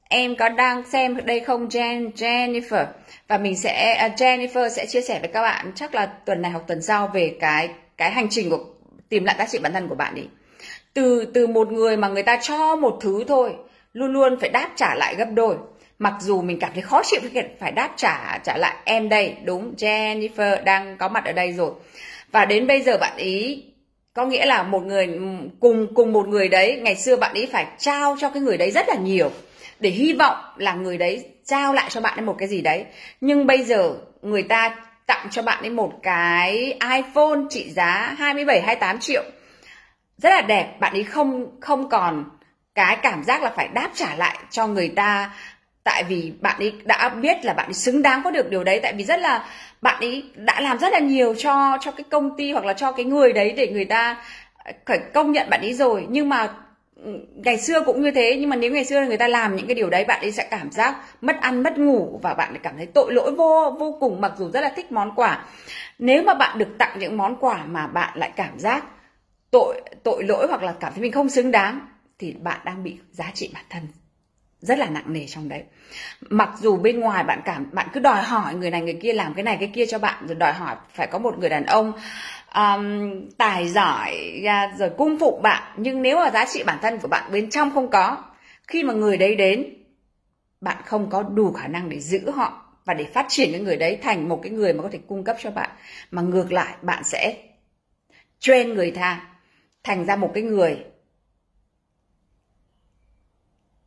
em 0.09 0.36
có 0.36 0.49
đang 0.49 0.84
xem 0.89 1.26
đây 1.26 1.39
không 1.39 1.68
Jen 1.68 2.11
Jennifer? 2.11 2.86
Và 3.28 3.38
mình 3.38 3.57
sẽ 3.57 4.05
uh, 4.05 4.20
Jennifer 4.20 4.70
sẽ 4.70 4.86
chia 4.86 5.01
sẻ 5.01 5.20
với 5.20 5.30
các 5.34 5.41
bạn 5.41 5.72
chắc 5.76 5.95
là 5.95 6.05
tuần 6.05 6.41
này 6.41 6.51
hoặc 6.51 6.63
tuần 6.68 6.82
sau 6.82 7.07
về 7.13 7.38
cái 7.39 7.70
cái 7.97 8.11
hành 8.11 8.28
trình 8.30 8.49
của 8.49 8.65
tìm 9.09 9.26
lại 9.26 9.36
giá 9.39 9.45
trị 9.45 9.59
bản 9.59 9.74
thân 9.74 9.88
của 9.88 9.95
bạn 9.95 10.15
đi 10.15 10.24
từ 10.97 11.25
từ 11.33 11.47
một 11.47 11.71
người 11.71 11.97
mà 11.97 12.07
người 12.07 12.23
ta 12.23 12.39
cho 12.41 12.75
một 12.75 12.97
thứ 13.01 13.23
thôi, 13.27 13.55
luôn 13.93 14.13
luôn 14.13 14.39
phải 14.39 14.49
đáp 14.49 14.69
trả 14.75 14.95
lại 14.95 15.15
gấp 15.15 15.27
đôi. 15.33 15.55
Mặc 15.99 16.13
dù 16.19 16.41
mình 16.41 16.59
cảm 16.59 16.71
thấy 16.73 16.81
khó 16.81 17.01
chịu 17.03 17.19
với 17.21 17.29
việc 17.29 17.59
phải 17.59 17.71
đáp 17.71 17.89
trả 17.95 18.39
trả 18.43 18.57
lại, 18.57 18.75
em 18.83 19.09
đây, 19.09 19.35
đúng, 19.43 19.73
Jennifer 19.77 20.63
đang 20.63 20.97
có 20.97 21.07
mặt 21.07 21.25
ở 21.25 21.31
đây 21.31 21.53
rồi. 21.53 21.71
Và 22.31 22.45
đến 22.45 22.67
bây 22.67 22.81
giờ 22.81 22.97
bạn 22.97 23.17
ý, 23.17 23.63
có 24.13 24.25
nghĩa 24.25 24.45
là 24.45 24.63
một 24.63 24.83
người, 24.83 25.19
cùng 25.59 25.87
cùng 25.93 26.13
một 26.13 26.27
người 26.27 26.47
đấy, 26.47 26.79
ngày 26.81 26.95
xưa 26.95 27.15
bạn 27.15 27.33
ấy 27.33 27.49
phải 27.51 27.65
trao 27.77 28.15
cho 28.19 28.29
cái 28.29 28.41
người 28.43 28.57
đấy 28.57 28.71
rất 28.71 28.89
là 28.89 28.95
nhiều 28.95 29.31
để 29.79 29.89
hy 29.89 30.13
vọng 30.13 30.37
là 30.57 30.73
người 30.73 30.97
đấy 30.97 31.25
trao 31.45 31.73
lại 31.73 31.89
cho 31.89 32.01
bạn 32.01 32.19
ấy 32.19 32.25
một 32.25 32.35
cái 32.39 32.47
gì 32.47 32.61
đấy. 32.61 32.85
Nhưng 33.21 33.47
bây 33.47 33.63
giờ 33.63 33.93
người 34.21 34.43
ta 34.43 34.75
tặng 35.05 35.27
cho 35.31 35.41
bạn 35.41 35.63
ấy 35.63 35.69
một 35.69 35.91
cái 36.03 36.79
iPhone 36.95 37.39
trị 37.49 37.69
giá 37.69 38.15
27 38.17 38.61
28 38.61 38.99
triệu 38.99 39.23
rất 40.18 40.30
là 40.30 40.41
đẹp. 40.41 40.80
Bạn 40.80 40.93
ấy 40.93 41.03
không 41.03 41.59
không 41.61 41.89
còn 41.89 42.26
cái 42.76 42.97
cảm 43.01 43.24
giác 43.24 43.43
là 43.43 43.49
phải 43.49 43.68
đáp 43.68 43.89
trả 43.93 44.15
lại 44.15 44.38
cho 44.49 44.68
người 44.68 44.89
ta. 44.89 45.32
Tại 45.84 46.03
vì 46.03 46.34
bạn 46.41 46.59
ấy 46.59 46.74
đã 46.86 47.09
biết 47.09 47.45
là 47.45 47.53
bạn 47.53 47.65
ấy 47.68 47.74
xứng 47.74 48.01
đáng 48.01 48.22
có 48.24 48.32
được 48.32 48.49
điều 48.49 48.63
đấy. 48.63 48.80
Tại 48.84 48.93
vì 48.93 49.03
rất 49.03 49.20
là, 49.20 49.45
bạn 49.82 49.99
ấy 49.99 50.24
đã 50.36 50.61
làm 50.61 50.80
rất 50.80 50.93
là 50.93 50.99
nhiều 50.99 51.36
cho 51.36 51.78
cho 51.82 51.91
cái 51.91 52.03
công 52.09 52.38
ty 52.38 52.51
hoặc 52.51 52.65
là 52.65 52.74
cho 52.74 52.91
cái 52.91 53.05
người 53.05 53.34
đấy 53.34 53.51
để 53.51 53.68
người 53.68 53.86
ta 53.86 54.18
à, 54.57 54.72
phải 54.86 54.99
công 55.13 55.32
nhận 55.32 55.49
bạn 55.49 55.61
ấy 55.61 55.74
rồi. 55.74 56.05
Nhưng 56.09 56.30
mà 56.30 56.47
ừ, 57.03 57.11
ngày 57.36 57.57
xưa 57.57 57.82
cũng 57.86 58.01
như 58.01 58.11
thế. 58.11 58.38
Nhưng 58.39 58.49
mà 58.49 58.55
nếu 58.55 58.72
ngày 58.72 58.86
xưa 58.86 59.01
người 59.05 59.18
ta 59.18 59.28
làm 59.28 59.55
những 59.55 59.68
cái 59.68 59.76
điều 59.76 59.89
đấy, 59.89 60.05
bạn 60.05 60.22
ấy 60.22 60.32
sẽ 60.32 60.47
cảm 60.51 60.72
giác 60.72 60.95
mất 61.22 61.41
ăn, 61.41 61.63
mất 61.63 61.78
ngủ 61.78 62.20
và 62.24 62.34
bạn 62.34 62.57
cảm 62.63 62.78
thấy 62.78 62.86
tội 62.86 63.13
lỗi 63.13 63.32
vô 63.32 63.76
vô 63.80 63.97
cùng, 63.99 64.22
mặc 64.22 64.32
dù 64.38 64.49
rất 64.51 64.61
là 64.61 64.70
thích 64.76 64.91
món 64.91 65.15
quà. 65.15 65.45
Nếu 65.99 66.24
mà 66.24 66.34
bạn 66.34 66.57
được 66.57 66.78
tặng 66.78 66.99
những 66.99 67.18
món 67.18 67.36
quà 67.36 67.63
mà 67.65 67.88
bạn 67.88 68.09
lại 68.15 68.32
cảm 68.36 68.59
giác 68.59 68.84
tội 69.51 69.81
tội 70.03 70.23
lỗi 70.23 70.47
hoặc 70.49 70.63
là 70.63 70.75
cảm 70.79 70.93
thấy 70.93 71.01
mình 71.01 71.11
không 71.11 71.29
xứng 71.29 71.51
đáng 71.51 71.87
thì 72.19 72.33
bạn 72.33 72.59
đang 72.65 72.83
bị 72.83 72.97
giá 73.11 73.31
trị 73.33 73.51
bản 73.53 73.65
thân 73.69 73.87
rất 74.61 74.79
là 74.79 74.89
nặng 74.89 75.13
nề 75.13 75.25
trong 75.27 75.49
đấy. 75.49 75.63
Mặc 76.21 76.49
dù 76.59 76.77
bên 76.77 76.99
ngoài 76.99 77.23
bạn 77.23 77.41
cảm 77.45 77.69
bạn 77.71 77.87
cứ 77.93 77.99
đòi 77.99 78.23
hỏi 78.23 78.55
người 78.55 78.71
này 78.71 78.81
người 78.81 78.97
kia 79.01 79.13
làm 79.13 79.33
cái 79.33 79.43
này 79.43 79.57
cái 79.59 79.71
kia 79.73 79.85
cho 79.85 79.99
bạn 79.99 80.27
rồi 80.27 80.35
đòi 80.35 80.53
hỏi 80.53 80.75
phải 80.93 81.07
có 81.07 81.19
một 81.19 81.37
người 81.39 81.49
đàn 81.49 81.65
ông 81.65 81.93
um, 82.55 83.21
tài 83.37 83.67
giỏi 83.67 84.41
rồi 84.77 84.89
cung 84.97 85.19
phục 85.19 85.41
bạn. 85.41 85.73
Nhưng 85.77 86.01
nếu 86.01 86.17
mà 86.17 86.29
giá 86.31 86.45
trị 86.45 86.63
bản 86.63 86.77
thân 86.81 86.99
của 86.99 87.07
bạn 87.07 87.31
bên 87.31 87.49
trong 87.49 87.71
không 87.73 87.89
có 87.89 88.23
khi 88.67 88.83
mà 88.83 88.93
người 88.93 89.17
đấy 89.17 89.35
đến 89.35 89.65
bạn 90.61 90.77
không 90.85 91.09
có 91.09 91.23
đủ 91.23 91.51
khả 91.51 91.67
năng 91.67 91.89
để 91.89 91.99
giữ 91.99 92.31
họ 92.31 92.63
và 92.85 92.93
để 92.93 93.05
phát 93.05 93.25
triển 93.29 93.51
cái 93.51 93.61
người 93.61 93.77
đấy 93.77 93.99
thành 94.01 94.29
một 94.29 94.39
cái 94.43 94.51
người 94.51 94.73
mà 94.73 94.83
có 94.83 94.89
thể 94.91 94.99
cung 95.07 95.23
cấp 95.23 95.37
cho 95.39 95.51
bạn. 95.51 95.69
Mà 96.11 96.21
ngược 96.21 96.51
lại 96.51 96.75
bạn 96.81 97.03
sẽ 97.03 97.37
train 98.39 98.73
người 98.73 98.91
ta 98.91 99.27
thành 99.88 100.05
ra 100.05 100.15
một 100.15 100.31
cái 100.33 100.43
người 100.43 100.85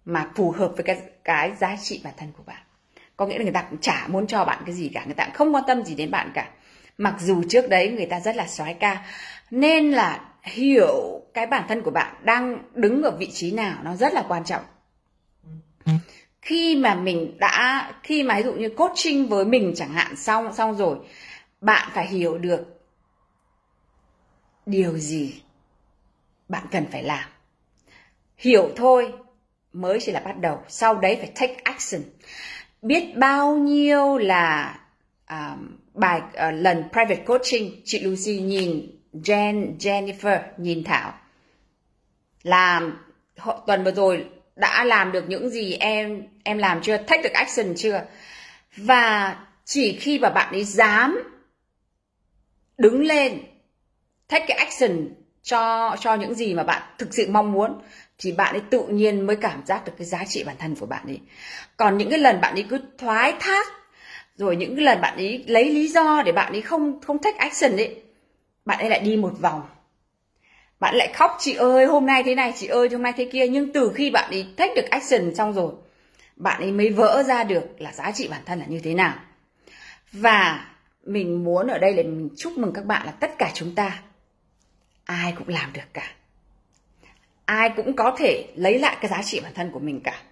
mà 0.05 0.31
phù 0.35 0.51
hợp 0.51 0.73
với 0.77 0.85
cái 0.85 1.03
cái 1.25 1.53
giá 1.57 1.77
trị 1.83 2.01
bản 2.05 2.15
thân 2.17 2.33
của 2.37 2.43
bạn. 2.47 2.63
Có 3.17 3.27
nghĩa 3.27 3.39
là 3.39 3.45
người 3.45 3.53
ta 3.53 3.63
cũng 3.71 3.81
chả 3.81 4.07
muốn 4.09 4.27
cho 4.27 4.45
bạn 4.45 4.63
cái 4.67 4.75
gì 4.75 4.91
cả, 4.95 5.05
người 5.05 5.15
ta 5.15 5.25
cũng 5.25 5.35
không 5.35 5.55
quan 5.55 5.65
tâm 5.67 5.85
gì 5.85 5.95
đến 5.95 6.11
bạn 6.11 6.31
cả. 6.35 6.51
Mặc 6.99 7.15
dù 7.21 7.43
trước 7.49 7.69
đấy 7.69 7.89
người 7.89 8.07
ta 8.07 8.21
rất 8.21 8.37
là 8.37 8.47
soái 8.47 8.75
ca, 8.75 9.07
nên 9.51 9.91
là 9.91 10.29
hiểu 10.43 11.21
cái 11.35 11.47
bản 11.47 11.65
thân 11.69 11.83
của 11.83 11.91
bạn 11.91 12.15
đang 12.23 12.59
đứng 12.75 13.03
ở 13.03 13.11
vị 13.11 13.31
trí 13.33 13.51
nào 13.53 13.79
nó 13.83 13.97
rất 13.97 14.13
là 14.13 14.25
quan 14.29 14.45
trọng. 14.45 14.63
Khi 16.43 16.77
mà 16.77 16.95
mình 16.95 17.37
đã, 17.39 17.93
khi 18.03 18.23
mà 18.23 18.37
ví 18.37 18.43
dụ 18.43 18.53
như 18.53 18.69
coaching 18.69 19.29
với 19.29 19.45
mình 19.45 19.73
chẳng 19.77 19.93
hạn, 19.93 20.17
xong 20.17 20.55
xong 20.55 20.77
rồi, 20.77 20.99
bạn 21.61 21.91
phải 21.95 22.07
hiểu 22.07 22.39
được 22.39 22.81
điều 24.67 24.99
gì 24.99 25.43
bạn 26.51 26.67
cần 26.71 26.87
phải 26.93 27.03
làm. 27.03 27.29
Hiểu 28.37 28.71
thôi 28.77 29.13
mới 29.73 29.99
chỉ 30.01 30.13
là 30.13 30.21
bắt 30.21 30.39
đầu 30.41 30.63
sau 30.69 30.95
đấy 30.95 31.17
phải 31.17 31.33
take 31.35 31.57
action. 31.65 32.03
Biết 32.83 33.17
bao 33.17 33.57
nhiêu 33.57 34.19
là 34.19 34.79
uh, 35.33 35.59
bài 35.95 36.21
uh, 36.21 36.55
lần 36.55 36.85
private 36.93 37.25
coaching 37.27 37.81
chị 37.85 38.01
Lucy 38.01 38.39
nhìn 38.39 38.99
Jen 39.13 39.77
Jennifer 39.79 40.41
nhìn 40.57 40.85
Thảo. 40.85 41.15
Làm 42.43 42.99
tuần 43.67 43.85
vừa 43.85 43.93
rồi 43.93 44.27
đã 44.57 44.85
làm 44.85 45.13
được 45.13 45.25
những 45.29 45.51
gì 45.51 45.75
em 45.75 46.23
em 46.45 46.59
làm 46.59 46.83
chưa? 46.83 46.97
Take 46.97 47.23
được 47.23 47.33
action 47.33 47.75
chưa? 47.77 48.05
Và 48.77 49.37
chỉ 49.65 49.97
khi 50.01 50.19
mà 50.19 50.31
bạn 50.31 50.53
ấy 50.53 50.65
dám 50.65 51.23
đứng 52.79 53.03
lên 53.03 53.41
take 54.29 54.47
cái 54.49 54.57
action 54.57 55.20
cho 55.43 55.97
cho 56.01 56.15
những 56.15 56.35
gì 56.35 56.55
mà 56.55 56.65
bạn 56.65 56.83
thực 56.99 57.15
sự 57.15 57.27
mong 57.31 57.53
muốn, 57.53 57.81
thì 58.19 58.33
bạn 58.33 58.55
ấy 58.55 58.63
tự 58.71 58.87
nhiên 58.87 59.27
mới 59.27 59.37
cảm 59.37 59.67
giác 59.67 59.85
được 59.85 59.93
cái 59.99 60.07
giá 60.07 60.25
trị 60.25 60.45
bản 60.45 60.57
thân 60.59 60.75
của 60.75 60.87
bạn 60.87 61.07
ấy. 61.07 61.21
Còn 61.77 61.99
những 61.99 62.11
cái 62.11 62.19
lần 62.19 62.41
bạn 62.41 62.55
ấy 62.55 62.67
cứ 62.69 62.81
thoái 62.99 63.35
thác, 63.41 63.67
rồi 64.37 64.57
những 64.57 64.77
cái 64.77 64.85
lần 64.85 65.01
bạn 65.01 65.17
ấy 65.17 65.45
lấy 65.47 65.71
lý 65.71 65.89
do 65.89 66.23
để 66.23 66.33
bạn 66.33 66.53
ấy 66.53 66.63
không 66.63 67.01
không 67.01 67.19
take 67.19 67.39
action 67.39 67.77
ấy, 67.77 68.03
bạn 68.65 68.79
ấy 68.79 68.91
lại 68.91 69.01
đi 69.01 69.17
một 69.17 69.33
vòng. 69.41 69.63
Bạn 70.81 70.95
lại 70.95 71.13
khóc, 71.15 71.37
chị 71.39 71.55
ơi, 71.55 71.87
hôm 71.87 72.07
nay 72.07 72.23
thế 72.23 72.35
này, 72.35 72.53
chị 72.57 72.67
ơi, 72.67 72.89
hôm 72.93 73.03
nay 73.03 73.13
thế 73.17 73.29
kia. 73.33 73.49
Nhưng 73.49 73.73
từ 73.73 73.93
khi 73.95 74.11
bạn 74.11 74.31
ấy 74.31 74.47
take 74.57 74.75
được 74.75 74.91
action 74.91 75.35
xong 75.35 75.53
rồi, 75.53 75.73
bạn 76.37 76.61
ấy 76.61 76.73
mới 76.73 76.91
vỡ 76.91 77.23
ra 77.27 77.45
được 77.45 77.65
là 77.79 77.93
giá 77.93 78.13
trị 78.13 78.29
bản 78.29 78.41
thân 78.47 78.59
là 78.59 78.67
như 78.69 78.81
thế 78.85 78.95
nào. 78.95 79.15
Và 80.13 80.67
mình 81.05 81.45
muốn 81.45 81.67
ở 81.67 81.79
đây 81.79 81.95
là 81.95 82.03
mình 82.03 82.29
chúc 82.37 82.59
mừng 82.59 82.73
các 82.73 82.85
bạn 82.85 83.07
là 83.07 83.13
tất 83.13 83.39
cả 83.39 83.51
chúng 83.55 83.75
ta 83.75 84.03
ai 85.11 85.35
cũng 85.39 85.49
làm 85.49 85.73
được 85.73 85.93
cả. 85.93 86.13
Ai 87.45 87.73
cũng 87.77 87.97
có 87.97 88.17
thể 88.19 88.53
lấy 88.57 88.79
lại 88.79 88.97
cái 89.01 89.11
giá 89.11 89.23
trị 89.23 89.41
bản 89.41 89.55
thân 89.55 89.71
của 89.71 89.79
mình 89.79 90.01
cả. 90.05 90.23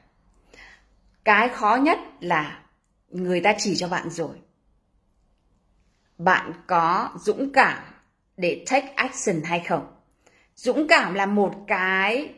Cái 1.25 1.49
khó 1.49 1.77
nhất 1.77 1.99
là 2.21 2.63
người 3.11 3.41
ta 3.41 3.55
chỉ 3.59 3.77
cho 3.77 3.89
bạn 3.89 4.11
rồi. 4.11 4.37
Bạn 6.19 6.53
có 6.67 7.11
dũng 7.21 7.53
cảm 7.53 7.83
để 8.37 8.65
take 8.71 8.93
action 8.95 9.43
hay 9.45 9.61
không? 9.61 9.87
Dũng 10.55 10.89
cảm 10.89 11.15
là 11.15 11.27
một 11.27 11.55
cái 11.67 12.35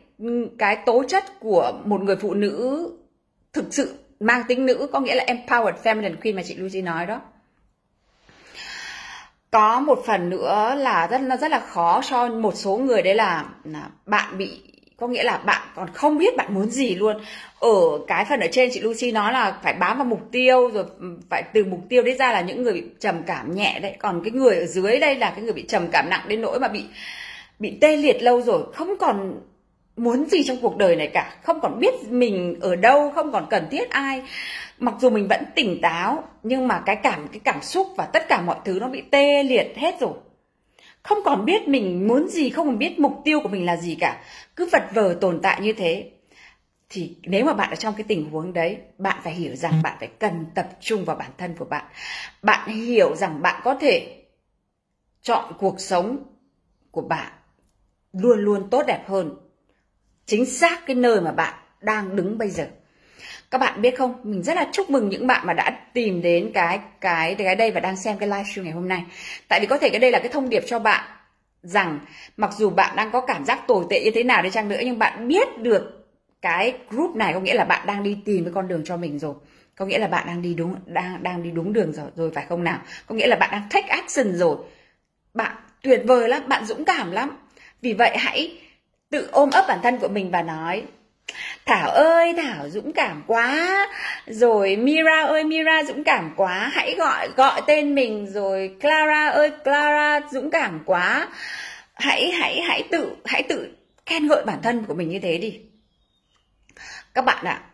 cái 0.57 0.77
tố 0.85 1.03
chất 1.07 1.23
của 1.39 1.81
một 1.85 2.01
người 2.01 2.15
phụ 2.15 2.33
nữ 2.33 2.87
thực 3.53 3.73
sự 3.73 3.99
mang 4.19 4.43
tính 4.47 4.65
nữ, 4.65 4.89
có 4.91 4.99
nghĩa 4.99 5.15
là 5.15 5.25
empowered 5.27 5.81
feminine 5.83 6.21
queen 6.21 6.35
mà 6.35 6.41
chị 6.45 6.55
Lucy 6.55 6.81
nói 6.81 7.05
đó 7.05 7.21
có 9.51 9.79
một 9.79 10.03
phần 10.05 10.29
nữa 10.29 10.75
là 10.77 11.07
rất 11.07 11.21
nó 11.21 11.37
rất 11.37 11.51
là 11.51 11.59
khó 11.59 12.01
cho 12.09 12.27
một 12.27 12.55
số 12.55 12.77
người 12.77 13.01
đấy 13.01 13.15
là, 13.15 13.45
là 13.63 13.89
bạn 14.05 14.37
bị 14.37 14.61
có 14.97 15.07
nghĩa 15.07 15.23
là 15.23 15.37
bạn 15.37 15.61
còn 15.75 15.89
không 15.93 16.17
biết 16.17 16.37
bạn 16.37 16.53
muốn 16.53 16.69
gì 16.69 16.95
luôn. 16.95 17.17
Ở 17.59 17.69
cái 18.07 18.25
phần 18.29 18.39
ở 18.39 18.47
trên 18.51 18.69
chị 18.73 18.79
Lucy 18.79 19.11
nói 19.11 19.33
là 19.33 19.57
phải 19.63 19.73
bám 19.73 19.97
vào 19.97 20.05
mục 20.05 20.21
tiêu 20.31 20.69
rồi 20.73 20.85
phải 21.29 21.43
từ 21.53 21.65
mục 21.65 21.79
tiêu 21.89 22.03
đấy 22.03 22.15
ra 22.19 22.31
là 22.31 22.41
những 22.41 22.63
người 22.63 22.73
bị 22.73 22.83
trầm 22.99 23.23
cảm 23.23 23.55
nhẹ 23.55 23.79
đấy. 23.81 23.95
Còn 23.99 24.23
cái 24.23 24.31
người 24.31 24.57
ở 24.57 24.65
dưới 24.65 24.99
đây 24.99 25.15
là 25.15 25.29
cái 25.29 25.41
người 25.41 25.53
bị 25.53 25.65
trầm 25.67 25.87
cảm 25.91 26.09
nặng 26.09 26.25
đến 26.27 26.41
nỗi 26.41 26.59
mà 26.59 26.67
bị 26.67 26.83
bị 27.59 27.77
tê 27.81 27.97
liệt 27.97 28.23
lâu 28.23 28.41
rồi 28.41 28.63
không 28.73 28.97
còn 28.99 29.41
muốn 30.01 30.25
gì 30.25 30.43
trong 30.43 30.57
cuộc 30.61 30.77
đời 30.77 30.95
này 30.95 31.07
cả. 31.07 31.35
Không 31.43 31.59
còn 31.61 31.79
biết 31.79 31.93
mình 32.09 32.59
ở 32.61 32.75
đâu 32.75 33.11
không 33.15 33.31
còn 33.31 33.47
cần 33.49 33.67
thiết 33.71 33.89
ai. 33.89 34.23
Mặc 34.79 34.93
dù 34.99 35.09
mình 35.09 35.27
vẫn 35.27 35.43
tỉnh 35.55 35.81
táo 35.81 36.23
nhưng 36.43 36.67
mà 36.67 36.83
cái 36.85 36.95
cảm 36.95 37.27
cái 37.27 37.39
cảm 37.43 37.61
xúc 37.61 37.87
và 37.97 38.05
tất 38.05 38.27
cả 38.27 38.41
mọi 38.41 38.57
thứ 38.65 38.77
nó 38.81 38.87
bị 38.87 39.01
tê 39.11 39.43
liệt 39.43 39.73
hết 39.77 39.99
rồi. 39.99 40.13
Không 41.03 41.17
còn 41.25 41.45
biết 41.45 41.67
mình 41.67 42.07
muốn 42.07 42.27
gì 42.27 42.49
không 42.49 42.67
còn 42.67 42.77
biết 42.77 42.99
mục 42.99 43.21
tiêu 43.25 43.39
của 43.43 43.49
mình 43.49 43.65
là 43.65 43.77
gì 43.77 43.95
cả. 43.99 44.21
Cứ 44.55 44.69
vật 44.71 44.83
vờ 44.93 45.17
tồn 45.21 45.39
tại 45.43 45.61
như 45.61 45.73
thế. 45.73 46.11
Thì 46.89 47.15
nếu 47.23 47.45
mà 47.45 47.53
bạn 47.53 47.69
ở 47.69 47.75
trong 47.75 47.93
cái 47.97 48.03
tình 48.07 48.29
huống 48.31 48.53
đấy 48.53 48.77
bạn 48.97 49.19
phải 49.23 49.33
hiểu 49.33 49.55
rằng 49.55 49.81
bạn 49.83 49.97
phải 49.99 50.09
cần 50.19 50.45
tập 50.55 50.69
trung 50.79 51.05
vào 51.05 51.15
bản 51.15 51.31
thân 51.37 51.55
của 51.57 51.65
bạn. 51.65 51.85
Bạn 52.41 52.69
hiểu 52.69 53.15
rằng 53.15 53.41
bạn 53.41 53.61
có 53.63 53.75
thể 53.75 54.17
chọn 55.21 55.53
cuộc 55.59 55.79
sống 55.79 56.17
của 56.91 57.01
bạn 57.01 57.31
luôn 58.13 58.39
luôn 58.39 58.69
tốt 58.69 58.83
đẹp 58.87 59.03
hơn 59.07 59.50
chính 60.31 60.45
xác 60.45 60.85
cái 60.85 60.95
nơi 60.95 61.21
mà 61.21 61.31
bạn 61.31 61.53
đang 61.81 62.15
đứng 62.15 62.37
bây 62.37 62.49
giờ. 62.49 62.67
Các 63.51 63.57
bạn 63.57 63.81
biết 63.81 63.97
không? 63.97 64.15
Mình 64.23 64.43
rất 64.43 64.53
là 64.53 64.67
chúc 64.71 64.89
mừng 64.89 65.09
những 65.09 65.27
bạn 65.27 65.47
mà 65.47 65.53
đã 65.53 65.69
tìm 65.93 66.21
đến 66.21 66.51
cái 66.53 66.79
cái 67.01 67.35
cái 67.35 67.55
đây 67.55 67.71
và 67.71 67.79
đang 67.79 67.97
xem 67.97 68.17
cái 68.17 68.29
livestream 68.29 68.65
ngày 68.65 68.73
hôm 68.73 68.87
nay. 68.87 69.03
Tại 69.47 69.59
vì 69.59 69.65
có 69.65 69.77
thể 69.77 69.89
cái 69.89 69.99
đây 69.99 70.11
là 70.11 70.19
cái 70.19 70.29
thông 70.29 70.49
điệp 70.49 70.63
cho 70.67 70.79
bạn 70.79 71.03
rằng 71.63 71.99
mặc 72.37 72.53
dù 72.57 72.69
bạn 72.69 72.95
đang 72.95 73.11
có 73.11 73.21
cảm 73.21 73.45
giác 73.45 73.67
tồi 73.67 73.85
tệ 73.89 74.01
như 74.03 74.11
thế 74.11 74.23
nào 74.23 74.41
đi 74.41 74.49
chăng 74.49 74.69
nữa, 74.69 74.79
nhưng 74.83 74.99
bạn 74.99 75.27
biết 75.27 75.47
được 75.57 76.07
cái 76.41 76.73
group 76.89 77.15
này 77.15 77.33
có 77.33 77.39
nghĩa 77.39 77.53
là 77.53 77.65
bạn 77.65 77.87
đang 77.87 78.03
đi 78.03 78.17
tìm 78.25 78.45
cái 78.45 78.53
con 78.53 78.67
đường 78.67 78.81
cho 78.85 78.97
mình 78.97 79.19
rồi. 79.19 79.33
Có 79.75 79.85
nghĩa 79.85 79.99
là 79.99 80.07
bạn 80.07 80.27
đang 80.27 80.41
đi 80.41 80.53
đúng, 80.53 80.75
đang 80.85 81.23
đang 81.23 81.43
đi 81.43 81.51
đúng 81.51 81.73
đường 81.73 81.93
rồi 81.93 82.07
rồi 82.15 82.31
phải 82.35 82.45
không 82.49 82.63
nào? 82.63 82.79
Có 83.05 83.15
nghĩa 83.15 83.27
là 83.27 83.35
bạn 83.35 83.49
đang 83.51 83.67
take 83.69 83.87
action 83.87 84.35
rồi. 84.35 84.57
Bạn 85.33 85.55
tuyệt 85.81 86.01
vời 86.05 86.29
lắm, 86.29 86.41
bạn 86.47 86.65
dũng 86.65 86.85
cảm 86.85 87.11
lắm. 87.11 87.37
Vì 87.81 87.93
vậy 87.93 88.17
hãy 88.17 88.57
tự 89.11 89.29
ôm 89.31 89.49
ấp 89.49 89.65
bản 89.67 89.79
thân 89.83 89.97
của 89.97 90.07
mình 90.07 90.31
và 90.31 90.41
nói 90.41 90.83
Thảo 91.65 91.89
ơi 91.89 92.33
Thảo 92.37 92.69
dũng 92.69 92.93
cảm 92.93 93.23
quá. 93.27 93.87
Rồi 94.27 94.75
Mira 94.75 95.21
ơi 95.21 95.43
Mira 95.43 95.83
dũng 95.83 96.03
cảm 96.03 96.33
quá. 96.35 96.71
Hãy 96.73 96.95
gọi 96.95 97.29
gọi 97.35 97.61
tên 97.67 97.95
mình. 97.95 98.27
Rồi 98.31 98.75
Clara 98.81 99.27
ơi 99.27 99.51
Clara 99.63 100.19
dũng 100.31 100.51
cảm 100.51 100.79
quá. 100.85 101.27
Hãy 101.93 102.31
hãy 102.31 102.61
hãy 102.61 102.83
tự 102.91 103.15
hãy 103.25 103.43
tự 103.43 103.67
khen 104.05 104.27
ngợi 104.27 104.43
bản 104.45 104.59
thân 104.63 104.85
của 104.85 104.93
mình 104.93 105.09
như 105.09 105.19
thế 105.19 105.37
đi. 105.37 105.59
Các 107.13 107.25
bạn 107.25 107.45
ạ 107.45 107.51
à, 107.51 107.67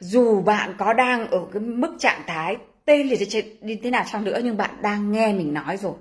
Dù 0.00 0.42
bạn 0.42 0.74
có 0.78 0.92
đang 0.92 1.30
ở 1.30 1.40
cái 1.52 1.60
mức 1.60 1.96
trạng 1.98 2.22
thái 2.26 2.56
tê 2.84 3.02
liệt 3.02 3.28
như 3.60 3.76
thế 3.82 3.90
nào 3.90 4.04
chăng 4.12 4.24
nữa 4.24 4.40
Nhưng 4.44 4.56
bạn 4.56 4.70
đang 4.82 5.12
nghe 5.12 5.32
mình 5.32 5.54
nói 5.54 5.76
rồi 5.76 5.94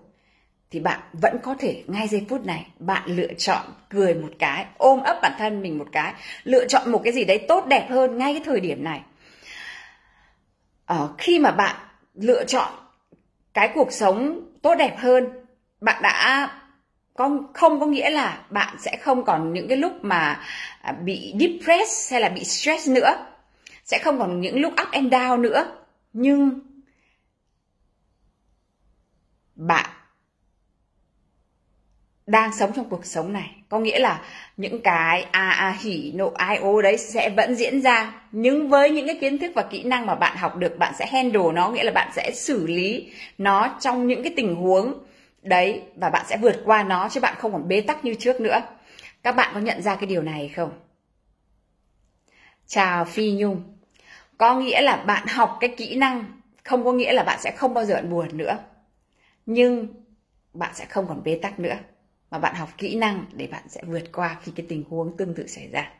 thì 0.71 0.79
bạn 0.79 0.99
vẫn 1.13 1.37
có 1.43 1.55
thể 1.59 1.83
ngay 1.87 2.07
giây 2.07 2.25
phút 2.29 2.45
này 2.45 2.67
bạn 2.79 3.03
lựa 3.05 3.33
chọn 3.37 3.65
cười 3.89 4.13
một 4.13 4.29
cái 4.39 4.65
ôm 4.77 4.99
ấp 5.03 5.19
bản 5.21 5.31
thân 5.37 5.61
mình 5.61 5.77
một 5.77 5.87
cái 5.91 6.13
lựa 6.43 6.67
chọn 6.67 6.91
một 6.91 7.01
cái 7.03 7.13
gì 7.13 7.23
đấy 7.23 7.45
tốt 7.47 7.65
đẹp 7.67 7.87
hơn 7.89 8.17
ngay 8.17 8.33
cái 8.33 8.41
thời 8.45 8.59
điểm 8.59 8.83
này. 8.83 9.01
Ờ, 10.85 11.13
khi 11.17 11.39
mà 11.39 11.51
bạn 11.51 11.75
lựa 12.13 12.45
chọn 12.45 12.71
cái 13.53 13.71
cuộc 13.75 13.91
sống 13.91 14.41
tốt 14.61 14.75
đẹp 14.75 14.95
hơn 14.97 15.27
bạn 15.81 16.01
đã 16.03 16.49
không 17.17 17.53
không 17.53 17.79
có 17.79 17.85
nghĩa 17.85 18.09
là 18.09 18.45
bạn 18.49 18.75
sẽ 18.79 18.97
không 18.97 19.25
còn 19.25 19.53
những 19.53 19.67
cái 19.67 19.77
lúc 19.77 19.91
mà 20.01 20.41
à, 20.81 20.91
bị 20.91 21.33
depressed 21.39 22.11
hay 22.11 22.21
là 22.21 22.29
bị 22.29 22.43
stress 22.43 22.89
nữa 22.89 23.25
sẽ 23.85 23.99
không 24.03 24.19
còn 24.19 24.41
những 24.41 24.59
lúc 24.59 24.73
up 24.81 24.91
and 24.91 25.13
down 25.13 25.41
nữa. 25.41 25.71
Nhưng 26.13 26.59
bạn 29.55 29.89
đang 32.27 32.53
sống 32.53 32.71
trong 32.75 32.89
cuộc 32.89 33.05
sống 33.05 33.33
này. 33.33 33.55
Có 33.69 33.79
nghĩa 33.79 33.99
là 33.99 34.21
những 34.57 34.81
cái 34.81 35.25
a 35.31 35.49
a, 35.49 35.77
hỉ, 35.79 36.11
nộ, 36.15 36.31
ai, 36.35 36.57
ô 36.57 36.81
đấy 36.81 36.97
sẽ 36.97 37.29
vẫn 37.29 37.55
diễn 37.55 37.81
ra. 37.81 38.21
Nhưng 38.31 38.69
với 38.69 38.89
những 38.89 39.07
cái 39.07 39.17
kiến 39.21 39.37
thức 39.37 39.51
và 39.55 39.61
kỹ 39.61 39.83
năng 39.83 40.05
mà 40.05 40.15
bạn 40.15 40.37
học 40.37 40.55
được, 40.55 40.77
bạn 40.77 40.93
sẽ 40.99 41.05
handle 41.05 41.51
nó, 41.53 41.69
nghĩa 41.69 41.83
là 41.83 41.91
bạn 41.91 42.11
sẽ 42.15 42.31
xử 42.33 42.67
lý 42.67 43.11
nó 43.37 43.77
trong 43.79 44.07
những 44.07 44.23
cái 44.23 44.33
tình 44.35 44.55
huống 44.55 44.93
đấy 45.41 45.81
và 45.95 46.09
bạn 46.09 46.25
sẽ 46.29 46.37
vượt 46.37 46.61
qua 46.65 46.83
nó, 46.83 47.09
chứ 47.09 47.19
bạn 47.19 47.35
không 47.37 47.51
còn 47.51 47.67
bế 47.67 47.81
tắc 47.81 48.05
như 48.05 48.13
trước 48.13 48.41
nữa. 48.41 48.61
Các 49.23 49.31
bạn 49.31 49.51
có 49.53 49.59
nhận 49.59 49.81
ra 49.81 49.95
cái 49.95 50.05
điều 50.05 50.21
này 50.21 50.51
không? 50.55 50.71
Chào 52.67 53.05
phi 53.05 53.31
nhung. 53.31 53.63
Có 54.37 54.55
nghĩa 54.55 54.81
là 54.81 54.95
bạn 54.95 55.27
học 55.27 55.57
cái 55.59 55.69
kỹ 55.77 55.95
năng, 55.95 56.25
không 56.63 56.85
có 56.85 56.91
nghĩa 56.91 57.13
là 57.13 57.23
bạn 57.23 57.39
sẽ 57.41 57.51
không 57.51 57.73
bao 57.73 57.85
giờ 57.85 58.01
buồn 58.09 58.37
nữa. 58.37 58.57
Nhưng 59.45 59.87
bạn 60.53 60.71
sẽ 60.73 60.85
không 60.85 61.07
còn 61.07 61.23
bế 61.23 61.39
tắc 61.41 61.59
nữa 61.59 61.75
mà 62.31 62.39
bạn 62.39 62.55
học 62.55 62.69
kỹ 62.77 62.95
năng 62.95 63.25
để 63.33 63.47
bạn 63.47 63.69
sẽ 63.69 63.81
vượt 63.87 64.11
qua 64.13 64.39
khi 64.43 64.51
cái 64.55 64.65
tình 64.69 64.83
huống 64.89 65.17
tương 65.17 65.35
tự 65.35 65.47
xảy 65.47 65.67
ra. 65.67 65.93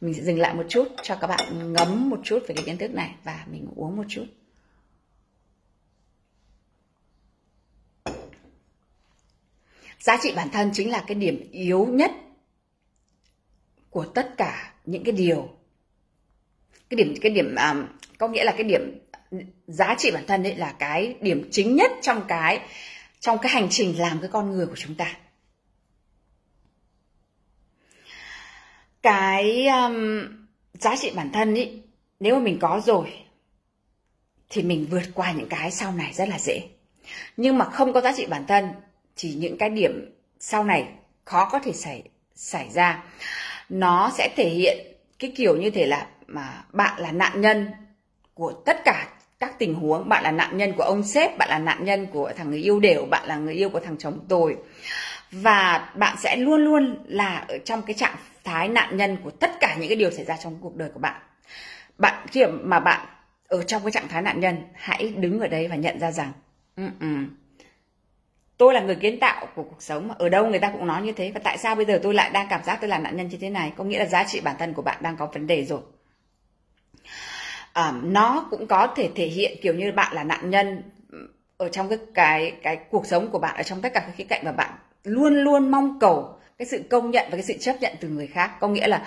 Mình 0.00 0.14
sẽ 0.14 0.22
dừng 0.22 0.38
lại 0.38 0.54
một 0.54 0.66
chút 0.68 0.88
cho 1.02 1.16
các 1.20 1.26
bạn 1.26 1.72
ngấm 1.72 2.10
một 2.10 2.20
chút 2.24 2.38
về 2.48 2.54
cái 2.54 2.64
kiến 2.64 2.78
thức 2.78 2.90
này 2.90 3.14
và 3.24 3.46
mình 3.50 3.66
uống 3.76 3.96
một 3.96 4.04
chút. 4.08 4.24
Giá 9.98 10.18
trị 10.22 10.32
bản 10.36 10.48
thân 10.52 10.70
chính 10.72 10.90
là 10.90 11.04
cái 11.06 11.14
điểm 11.14 11.50
yếu 11.52 11.86
nhất 11.86 12.10
của 13.90 14.04
tất 14.04 14.34
cả 14.36 14.74
những 14.84 15.04
cái 15.04 15.12
điều. 15.12 15.48
Cái 16.88 16.96
điểm 16.96 17.14
cái 17.20 17.32
điểm 17.32 17.54
um, 17.54 17.86
có 18.18 18.28
nghĩa 18.28 18.44
là 18.44 18.52
cái 18.52 18.64
điểm 18.64 18.98
giá 19.66 19.94
trị 19.98 20.10
bản 20.10 20.24
thân 20.26 20.42
ấy 20.42 20.56
là 20.56 20.72
cái 20.78 21.14
điểm 21.20 21.48
chính 21.50 21.76
nhất 21.76 21.90
trong 22.02 22.22
cái 22.28 22.60
trong 23.20 23.38
cái 23.38 23.52
hành 23.52 23.68
trình 23.70 23.98
làm 23.98 24.20
cái 24.20 24.30
con 24.32 24.50
người 24.50 24.66
của 24.66 24.76
chúng 24.76 24.94
ta. 24.94 25.16
Cái 29.02 29.66
um, 29.66 30.26
giá 30.72 30.96
trị 30.96 31.12
bản 31.14 31.30
thân 31.32 31.54
ấy 31.54 31.82
nếu 32.20 32.34
mà 32.34 32.40
mình 32.40 32.58
có 32.58 32.80
rồi 32.84 33.12
thì 34.50 34.62
mình 34.62 34.86
vượt 34.90 35.02
qua 35.14 35.32
những 35.32 35.48
cái 35.48 35.70
sau 35.70 35.92
này 35.92 36.12
rất 36.12 36.28
là 36.28 36.38
dễ. 36.38 36.68
Nhưng 37.36 37.58
mà 37.58 37.64
không 37.64 37.92
có 37.92 38.00
giá 38.00 38.12
trị 38.16 38.26
bản 38.26 38.46
thân 38.46 38.68
thì 39.16 39.34
những 39.34 39.58
cái 39.58 39.70
điểm 39.70 40.14
sau 40.40 40.64
này 40.64 40.88
khó 41.24 41.48
có 41.52 41.58
thể 41.58 41.72
xảy 41.72 42.02
xảy 42.34 42.70
ra. 42.70 43.04
Nó 43.68 44.10
sẽ 44.18 44.28
thể 44.36 44.48
hiện 44.48 44.86
cái 45.18 45.32
kiểu 45.36 45.56
như 45.56 45.70
thể 45.70 45.86
là 45.86 46.06
mà 46.26 46.64
bạn 46.72 47.00
là 47.00 47.12
nạn 47.12 47.40
nhân 47.40 47.70
của 48.34 48.52
tất 48.66 48.76
cả 48.84 49.19
các 49.40 49.58
tình 49.58 49.74
huống. 49.74 50.08
Bạn 50.08 50.22
là 50.22 50.30
nạn 50.30 50.56
nhân 50.56 50.72
của 50.72 50.82
ông 50.82 51.02
sếp 51.02 51.38
bạn 51.38 51.48
là 51.48 51.58
nạn 51.58 51.84
nhân 51.84 52.06
của 52.06 52.32
thằng 52.36 52.50
người 52.50 52.58
yêu 52.58 52.80
đều 52.80 53.06
bạn 53.10 53.26
là 53.26 53.36
người 53.36 53.54
yêu 53.54 53.70
của 53.70 53.80
thằng 53.80 53.96
chồng 53.98 54.18
tồi. 54.28 54.56
Và 55.32 55.90
bạn 55.96 56.16
sẽ 56.18 56.36
luôn 56.36 56.64
luôn 56.64 57.04
là 57.06 57.44
ở 57.48 57.58
trong 57.58 57.82
cái 57.82 57.94
trạng 57.94 58.16
thái 58.44 58.68
nạn 58.68 58.96
nhân 58.96 59.16
của 59.24 59.30
tất 59.30 59.50
cả 59.60 59.76
những 59.78 59.88
cái 59.88 59.96
điều 59.96 60.10
xảy 60.10 60.24
ra 60.24 60.36
trong 60.36 60.58
cuộc 60.60 60.76
đời 60.76 60.90
của 60.94 61.00
bạn. 61.00 61.20
Bạn 61.98 62.26
khi 62.30 62.44
mà 62.62 62.80
bạn 62.80 63.06
ở 63.48 63.62
trong 63.62 63.82
cái 63.82 63.92
trạng 63.92 64.08
thái 64.08 64.22
nạn 64.22 64.40
nhân 64.40 64.56
hãy 64.74 65.14
đứng 65.16 65.40
ở 65.40 65.48
đây 65.48 65.68
và 65.68 65.76
nhận 65.76 66.00
ra 66.00 66.10
rằng 66.10 66.32
uh-uh, 66.76 67.26
tôi 68.56 68.74
là 68.74 68.80
người 68.80 68.94
kiến 68.94 69.20
tạo 69.20 69.46
của 69.54 69.62
cuộc 69.62 69.82
sống 69.82 70.10
ở 70.18 70.28
đâu 70.28 70.46
người 70.46 70.58
ta 70.58 70.70
cũng 70.70 70.86
nói 70.86 71.02
như 71.02 71.12
thế 71.12 71.30
và 71.34 71.40
tại 71.44 71.58
sao 71.58 71.74
bây 71.74 71.84
giờ 71.84 72.00
tôi 72.02 72.14
lại 72.14 72.30
đang 72.30 72.46
cảm 72.50 72.64
giác 72.64 72.78
tôi 72.80 72.88
là 72.88 72.98
nạn 72.98 73.16
nhân 73.16 73.28
như 73.28 73.38
thế 73.40 73.50
này? 73.50 73.72
Có 73.76 73.84
nghĩa 73.84 73.98
là 73.98 74.06
giá 74.06 74.24
trị 74.24 74.40
bản 74.40 74.56
thân 74.58 74.72
của 74.72 74.82
bạn 74.82 74.96
đang 75.00 75.16
có 75.16 75.26
vấn 75.26 75.46
đề 75.46 75.64
rồi 75.64 75.80
um, 77.88 78.12
nó 78.12 78.46
cũng 78.50 78.66
có 78.66 78.86
thể 78.96 79.10
thể 79.14 79.26
hiện 79.26 79.58
kiểu 79.62 79.74
như 79.74 79.92
bạn 79.92 80.14
là 80.14 80.24
nạn 80.24 80.50
nhân 80.50 80.82
ở 81.56 81.68
trong 81.68 81.88
cái 81.88 81.98
cái 82.14 82.52
cái 82.62 82.76
cuộc 82.90 83.06
sống 83.06 83.30
của 83.30 83.38
bạn 83.38 83.56
ở 83.56 83.62
trong 83.62 83.80
tất 83.80 83.92
cả 83.94 84.00
các 84.00 84.12
khía 84.16 84.24
cạnh 84.24 84.42
mà 84.44 84.52
bạn 84.52 84.70
luôn 85.04 85.34
luôn 85.34 85.70
mong 85.70 85.98
cầu 86.00 86.34
cái 86.58 86.66
sự 86.66 86.82
công 86.90 87.10
nhận 87.10 87.24
và 87.30 87.36
cái 87.36 87.42
sự 87.42 87.54
chấp 87.60 87.76
nhận 87.80 87.92
từ 88.00 88.08
người 88.08 88.26
khác. 88.26 88.60
Có 88.60 88.68
nghĩa 88.68 88.88
là 88.88 89.06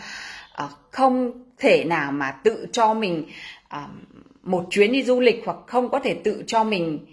uh, 0.63 0.71
không 0.91 1.32
thể 1.57 1.84
nào 1.84 2.11
mà 2.11 2.32
tự 2.32 2.67
cho 2.71 2.93
mình 2.93 3.26
uh, 3.76 3.89
một 4.43 4.67
chuyến 4.69 4.91
đi 4.91 5.03
du 5.03 5.19
lịch 5.19 5.41
hoặc 5.45 5.57
không 5.67 5.89
có 5.89 5.99
thể 5.99 6.13
tự 6.24 6.43
cho 6.47 6.63
mình 6.63 7.05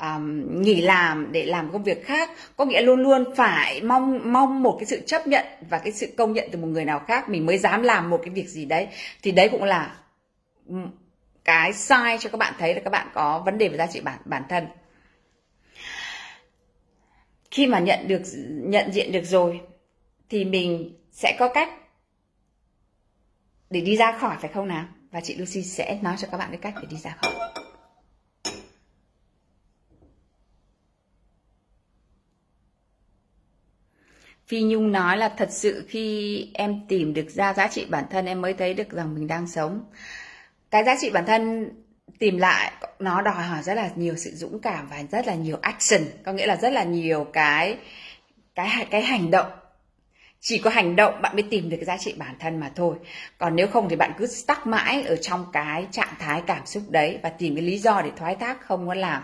um, 0.00 0.62
nghỉ 0.62 0.80
làm 0.80 1.32
để 1.32 1.46
làm 1.46 1.72
công 1.72 1.84
việc 1.84 2.06
khác. 2.06 2.30
Có 2.56 2.64
nghĩa 2.64 2.82
luôn 2.82 3.02
luôn 3.02 3.24
phải 3.36 3.82
mong 3.82 4.32
mong 4.32 4.62
một 4.62 4.76
cái 4.80 4.86
sự 4.86 5.00
chấp 5.06 5.26
nhận 5.26 5.46
và 5.70 5.78
cái 5.78 5.92
sự 5.92 6.06
công 6.16 6.32
nhận 6.32 6.48
từ 6.52 6.58
một 6.58 6.68
người 6.68 6.84
nào 6.84 6.98
khác. 6.98 7.28
Mình 7.28 7.46
mới 7.46 7.58
dám 7.58 7.82
làm 7.82 8.10
một 8.10 8.20
cái 8.22 8.30
việc 8.30 8.48
gì 8.48 8.64
đấy. 8.64 8.86
Thì 9.22 9.32
đấy 9.32 9.48
cũng 9.48 9.64
là 9.64 9.96
ừ, 10.68 10.76
cái 11.44 11.72
sai 11.72 12.18
cho 12.20 12.30
các 12.30 12.38
bạn 12.38 12.54
thấy 12.58 12.74
là 12.74 12.80
các 12.84 12.90
bạn 12.90 13.08
có 13.14 13.42
vấn 13.44 13.58
đề 13.58 13.68
về 13.68 13.76
giá 13.76 13.86
trị 13.86 14.00
bản 14.00 14.18
bản 14.24 14.42
thân. 14.48 14.66
Khi 17.50 17.66
mà 17.66 17.78
nhận 17.78 18.08
được, 18.08 18.22
nhận 18.48 18.92
diện 18.92 19.12
được 19.12 19.24
rồi, 19.24 19.60
thì 20.28 20.44
mình 20.44 20.98
sẽ 21.12 21.36
có 21.38 21.48
cách 21.54 21.68
để 23.70 23.80
đi 23.80 23.96
ra 23.96 24.18
khỏi, 24.18 24.36
phải 24.40 24.50
không 24.54 24.68
nào? 24.68 24.86
Và 25.10 25.20
chị 25.20 25.34
Lucy 25.34 25.62
sẽ 25.62 25.98
nói 26.02 26.16
cho 26.18 26.28
các 26.30 26.36
bạn 26.36 26.48
cái 26.50 26.58
cách 26.60 26.74
để 26.82 26.88
đi 26.90 26.96
ra 26.96 27.16
khỏi. 27.22 27.32
Phi 34.46 34.62
Nhung 34.62 34.92
nói 34.92 35.16
là 35.16 35.28
thật 35.28 35.48
sự 35.50 35.86
khi 35.88 36.50
em 36.54 36.86
tìm 36.88 37.14
được 37.14 37.30
ra 37.30 37.54
giá 37.54 37.68
trị 37.68 37.86
bản 37.90 38.04
thân, 38.10 38.26
em 38.26 38.40
mới 38.40 38.54
thấy 38.54 38.74
được 38.74 38.90
rằng 38.90 39.14
mình 39.14 39.26
đang 39.26 39.46
sống 39.46 39.84
cái 40.74 40.84
giá 40.84 40.96
trị 41.00 41.10
bản 41.10 41.26
thân 41.26 41.70
tìm 42.18 42.38
lại, 42.38 42.72
nó 42.98 43.22
đòi 43.22 43.42
hỏi 43.42 43.62
rất 43.62 43.74
là 43.74 43.90
nhiều 43.96 44.16
sự 44.16 44.30
dũng 44.30 44.60
cảm 44.60 44.88
và 44.88 45.02
rất 45.10 45.26
là 45.26 45.34
nhiều 45.34 45.58
action. 45.62 46.02
Có 46.24 46.32
nghĩa 46.32 46.46
là 46.46 46.56
rất 46.56 46.72
là 46.72 46.84
nhiều 46.84 47.26
cái 47.32 47.78
cái 48.54 48.86
cái 48.90 49.02
hành 49.02 49.30
động. 49.30 49.52
Chỉ 50.40 50.58
có 50.58 50.70
hành 50.70 50.96
động 50.96 51.22
bạn 51.22 51.34
mới 51.34 51.42
tìm 51.42 51.70
được 51.70 51.76
cái 51.76 51.84
giá 51.84 51.96
trị 51.96 52.14
bản 52.18 52.36
thân 52.38 52.60
mà 52.60 52.72
thôi. 52.76 52.96
Còn 53.38 53.56
nếu 53.56 53.66
không 53.66 53.88
thì 53.88 53.96
bạn 53.96 54.12
cứ 54.18 54.26
stuck 54.26 54.66
mãi 54.66 55.02
ở 55.02 55.16
trong 55.16 55.46
cái 55.52 55.86
trạng 55.90 56.14
thái 56.18 56.42
cảm 56.46 56.66
xúc 56.66 56.82
đấy 56.90 57.18
và 57.22 57.28
tìm 57.28 57.54
cái 57.54 57.64
lý 57.64 57.78
do 57.78 58.02
để 58.02 58.10
thoái 58.16 58.36
thác, 58.36 58.60
không 58.60 58.86
có 58.88 58.94
làm. 58.94 59.22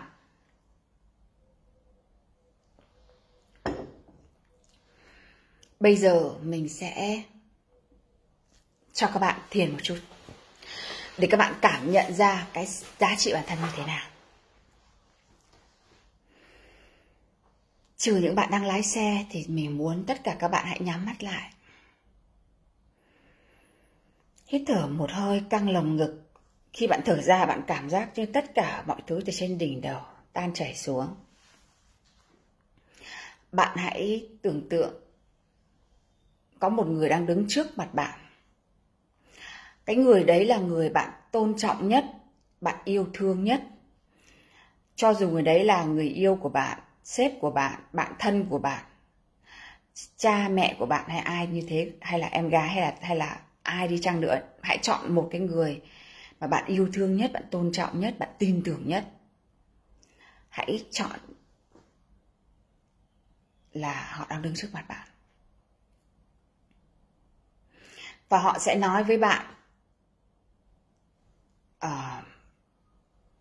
Bây 5.81 5.97
giờ 5.97 6.31
mình 6.43 6.69
sẽ 6.69 7.23
cho 8.93 9.07
các 9.07 9.19
bạn 9.19 9.41
thiền 9.51 9.73
một 9.73 9.79
chút 9.83 9.97
để 11.21 11.29
các 11.31 11.37
bạn 11.37 11.55
cảm 11.63 11.93
nhận 11.93 12.15
ra 12.15 12.47
cái 12.53 12.67
giá 12.99 13.15
trị 13.19 13.33
bản 13.33 13.45
thân 13.47 13.59
như 13.61 13.69
thế 13.77 13.87
nào. 13.87 14.07
Trừ 17.97 18.17
những 18.17 18.35
bạn 18.35 18.51
đang 18.51 18.65
lái 18.65 18.83
xe 18.83 19.27
thì 19.31 19.45
mình 19.49 19.79
muốn 19.79 20.05
tất 20.07 20.25
cả 20.25 20.37
các 20.39 20.49
bạn 20.49 20.67
hãy 20.67 20.81
nhắm 20.81 21.07
mắt 21.07 21.23
lại. 21.23 21.53
Hít 24.47 24.63
thở 24.67 24.87
một 24.87 25.11
hơi, 25.11 25.43
căng 25.51 25.71
lồng 25.71 25.97
ngực. 25.97 26.23
Khi 26.73 26.87
bạn 26.87 27.01
thở 27.05 27.23
ra, 27.23 27.47
bạn 27.47 27.63
cảm 27.67 27.91
giác 27.91 28.11
như 28.15 28.27
tất 28.27 28.55
cả 28.55 28.85
mọi 28.87 29.01
thứ 29.07 29.21
từ 29.27 29.33
trên 29.37 29.59
đỉnh 29.59 29.81
đầu 29.81 30.01
tan 30.33 30.55
chảy 30.55 30.75
xuống. 30.75 31.15
Bạn 33.53 33.77
hãy 33.77 34.29
tưởng 34.43 34.69
tượng 34.69 34.95
có 36.59 36.69
một 36.69 36.87
người 36.87 37.09
đang 37.09 37.27
đứng 37.27 37.45
trước 37.49 37.79
mặt 37.79 37.95
bạn 37.95 38.30
cái 39.91 39.97
người 39.97 40.25
đấy 40.25 40.45
là 40.45 40.59
người 40.59 40.89
bạn 40.89 41.11
tôn 41.31 41.57
trọng 41.57 41.89
nhất, 41.89 42.05
bạn 42.61 42.77
yêu 42.85 43.07
thương 43.15 43.45
nhất. 43.45 43.63
Cho 44.95 45.15
dù 45.15 45.31
người 45.31 45.43
đấy 45.43 45.65
là 45.65 45.85
người 45.85 46.09
yêu 46.09 46.39
của 46.41 46.49
bạn, 46.49 46.79
sếp 47.05 47.33
của 47.41 47.51
bạn 47.51 47.81
bạn 47.93 48.13
thân 48.19 48.47
của 48.51 48.59
bạn, 48.59 48.85
cha 50.17 50.49
mẹ 50.49 50.77
của 50.79 50.87
bạn 50.87 51.09
hay 51.09 51.19
ai 51.19 51.47
như 51.47 51.63
thế, 51.69 51.93
hay 52.01 52.19
là 52.19 52.27
em 52.27 52.49
gái, 52.49 52.69
hay 52.69 52.81
là 52.81 52.95
hay 53.01 53.17
là 53.17 53.41
ai 53.63 53.89
đi 53.89 53.99
chăng 53.99 54.21
nữa, 54.21 54.41
hãy 54.63 54.79
chọn 54.83 55.15
một 55.15 55.29
cái 55.31 55.41
người 55.41 55.81
mà 56.41 56.47
bạn 56.47 56.65
yêu 56.67 56.89
thương 56.93 57.17
nhất, 57.17 57.33
bạn 57.33 57.45
tôn 57.51 57.73
trọng 57.73 58.01
nhất, 58.01 58.19
bạn 58.19 58.29
tin 58.39 58.63
tưởng 58.65 58.89
nhất. 58.89 59.05
Hãy 60.49 60.85
chọn 60.91 61.21
là 63.73 64.13
họ 64.13 64.27
đang 64.31 64.43
đứng 64.43 64.55
trước 64.57 64.69
mặt 64.73 64.85
bạn. 64.89 65.09
Và 68.29 68.39
họ 68.39 68.59
sẽ 68.59 68.77
nói 68.77 69.05
với 69.05 69.19
bạn 69.19 69.55
uh, 71.87 72.25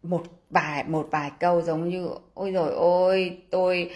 một 0.03 0.23
vài 0.49 0.83
một 0.83 1.07
vài 1.11 1.31
câu 1.39 1.61
giống 1.61 1.89
như 1.89 2.09
ôi 2.33 2.51
rồi 2.51 2.71
ôi 2.73 3.37
tôi 3.51 3.91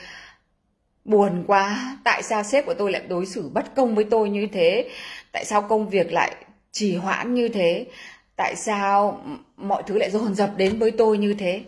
buồn 1.06 1.44
quá 1.48 1.98
tại 2.04 2.24
sao 2.24 2.44
sếp 2.44 2.66
của 2.66 2.74
tôi 2.74 2.92
lại 2.92 3.02
đối 3.08 3.26
xử 3.26 3.50
bất 3.50 3.76
công 3.76 3.96
với 3.96 4.06
tôi 4.12 4.30
như 4.30 4.48
thế? 4.48 4.90
Tại 5.32 5.46
sao 5.46 5.62
công 5.62 5.90
việc 5.90 6.12
lại 6.12 6.36
trì 6.72 6.96
hoãn 6.96 7.34
như 7.34 7.50
thế? 7.50 7.88
Tại 8.36 8.56
sao 8.56 9.24
mọi 9.58 9.84
thứ 9.88 9.98
lại 9.98 10.12
dồn 10.12 10.36
dập 10.36 10.52
đến 10.58 10.80
với 10.80 10.92
tôi 10.92 11.18
như 11.18 11.34
thế? 11.34 11.64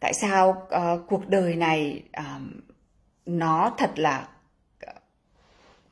Tại 0.00 0.14
sao 0.14 0.68
uh, 0.76 1.06
cuộc 1.08 1.28
đời 1.28 1.56
này 1.56 2.02
uh, 2.20 2.42
nó 3.26 3.74
thật 3.78 3.90
là 3.96 4.28
ờ, 4.80 4.92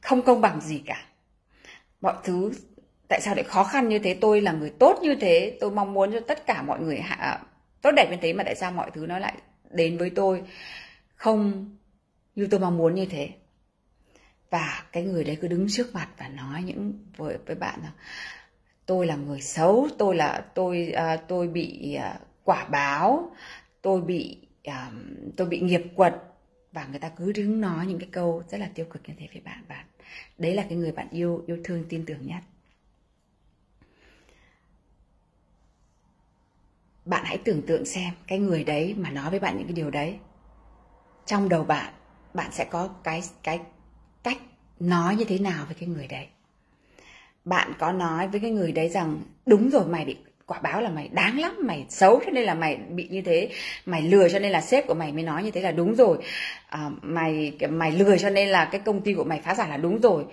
không 0.00 0.22
công 0.22 0.40
bằng 0.40 0.60
gì 0.60 0.82
cả. 0.86 1.06
Mọi 2.00 2.14
thứ 2.24 2.52
tại 3.08 3.20
sao 3.20 3.34
lại 3.34 3.44
khó 3.44 3.64
khăn 3.64 3.88
như 3.88 3.98
thế? 3.98 4.18
Tôi 4.20 4.40
là 4.40 4.52
người 4.52 4.70
tốt 4.70 4.98
như 5.02 5.14
thế. 5.14 5.56
Tôi 5.60 5.70
mong 5.70 5.94
muốn 5.94 6.12
cho 6.12 6.20
tất 6.20 6.46
cả 6.46 6.62
mọi 6.62 6.80
người 6.80 7.00
hạ, 7.00 7.40
tốt 7.82 7.90
đẹp 7.90 8.10
như 8.10 8.16
thế 8.22 8.32
mà 8.32 8.44
tại 8.44 8.54
sao 8.54 8.72
mọi 8.72 8.90
thứ 8.94 9.06
nó 9.06 9.18
lại 9.18 9.34
đến 9.70 9.98
với 9.98 10.10
tôi? 10.10 10.42
Không 11.14 11.70
như 12.34 12.48
tôi 12.50 12.60
mong 12.60 12.76
muốn 12.76 12.94
như 12.94 13.06
thế. 13.06 13.30
Và 14.50 14.84
cái 14.92 15.02
người 15.02 15.24
đấy 15.24 15.38
cứ 15.40 15.48
đứng 15.48 15.66
trước 15.70 15.94
mặt 15.94 16.08
và 16.18 16.28
nói 16.28 16.62
những 16.62 16.92
với 17.16 17.36
với 17.46 17.56
bạn 17.56 17.80
là 17.82 17.92
tôi 18.86 19.06
là 19.06 19.16
người 19.16 19.40
xấu 19.40 19.88
tôi 19.98 20.16
là 20.16 20.44
tôi 20.54 20.92
uh, 21.14 21.20
tôi 21.28 21.48
bị 21.48 21.98
uh, 21.98 22.20
quả 22.44 22.64
báo 22.64 23.30
tôi 23.82 24.00
bị 24.00 24.38
uh, 24.68 24.74
tôi 25.36 25.48
bị 25.48 25.60
nghiệp 25.60 25.82
quật. 25.94 26.14
Và 26.72 26.86
người 26.90 26.98
ta 26.98 27.08
cứ 27.08 27.32
đứng 27.32 27.60
nói 27.60 27.86
những 27.86 27.98
cái 27.98 28.08
câu 28.12 28.42
rất 28.48 28.58
là 28.58 28.70
tiêu 28.74 28.86
cực 28.90 29.02
như 29.08 29.14
thế 29.18 29.28
với 29.32 29.42
bạn. 29.44 29.64
Bạn 29.68 29.86
đấy 30.38 30.54
là 30.54 30.62
cái 30.68 30.78
người 30.78 30.92
bạn 30.92 31.08
yêu 31.10 31.44
yêu 31.46 31.58
thương 31.64 31.84
tin 31.88 32.04
tưởng 32.06 32.26
nhất. 32.26 32.40
Bạn 37.08 37.22
hãy 37.24 37.38
tưởng 37.38 37.62
tượng 37.62 37.84
xem 37.84 38.10
cái 38.26 38.38
người 38.38 38.64
đấy 38.64 38.94
mà 38.98 39.10
nói 39.10 39.30
với 39.30 39.38
bạn 39.38 39.58
những 39.58 39.66
cái 39.66 39.72
điều 39.72 39.90
đấy. 39.90 40.14
Trong 41.26 41.48
đầu 41.48 41.64
bạn 41.64 41.92
bạn 42.34 42.52
sẽ 42.52 42.64
có 42.64 42.88
cái 43.04 43.22
cái 43.42 43.60
cách 44.22 44.38
nói 44.80 45.16
như 45.16 45.24
thế 45.24 45.38
nào 45.38 45.64
với 45.66 45.74
cái 45.80 45.88
người 45.88 46.06
đấy. 46.06 46.26
Bạn 47.44 47.72
có 47.78 47.92
nói 47.92 48.28
với 48.28 48.40
cái 48.40 48.50
người 48.50 48.72
đấy 48.72 48.88
rằng 48.88 49.20
đúng 49.46 49.70
rồi 49.70 49.86
mày 49.86 50.04
bị 50.04 50.16
quả 50.46 50.60
báo 50.60 50.80
là 50.80 50.90
mày 50.90 51.08
đáng 51.08 51.38
lắm 51.40 51.56
mày 51.64 51.86
xấu 51.88 52.20
cho 52.24 52.30
nên 52.30 52.44
là 52.44 52.54
mày 52.54 52.76
bị 52.76 53.08
như 53.10 53.22
thế 53.22 53.50
mày 53.86 54.02
lừa 54.02 54.28
cho 54.28 54.38
nên 54.38 54.52
là 54.52 54.60
sếp 54.60 54.86
của 54.86 54.94
mày 54.94 55.12
mới 55.12 55.22
nói 55.22 55.42
như 55.42 55.50
thế 55.50 55.60
là 55.60 55.72
đúng 55.72 55.94
rồi. 55.94 56.18
À, 56.68 56.90
mày 57.02 57.58
mày 57.70 57.92
lừa 57.92 58.16
cho 58.16 58.30
nên 58.30 58.48
là 58.48 58.64
cái 58.64 58.80
công 58.84 59.00
ty 59.00 59.14
của 59.14 59.24
mày 59.24 59.40
phá 59.40 59.54
sản 59.54 59.70
là 59.70 59.76
đúng 59.76 60.00
rồi. 60.00 60.24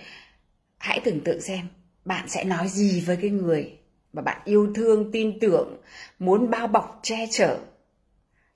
Hãy 0.78 1.00
tưởng 1.04 1.20
tượng 1.20 1.42
xem 1.42 1.68
bạn 2.06 2.28
sẽ 2.28 2.44
nói 2.44 2.68
gì 2.68 3.02
với 3.02 3.18
cái 3.22 3.30
người 3.30 3.78
mà 4.16 4.22
bạn 4.22 4.42
yêu 4.46 4.72
thương, 4.76 5.12
tin 5.12 5.40
tưởng, 5.40 5.82
muốn 6.20 6.50
bao 6.50 6.68
bọc, 6.68 7.00
che 7.04 7.28
chở. 7.32 7.60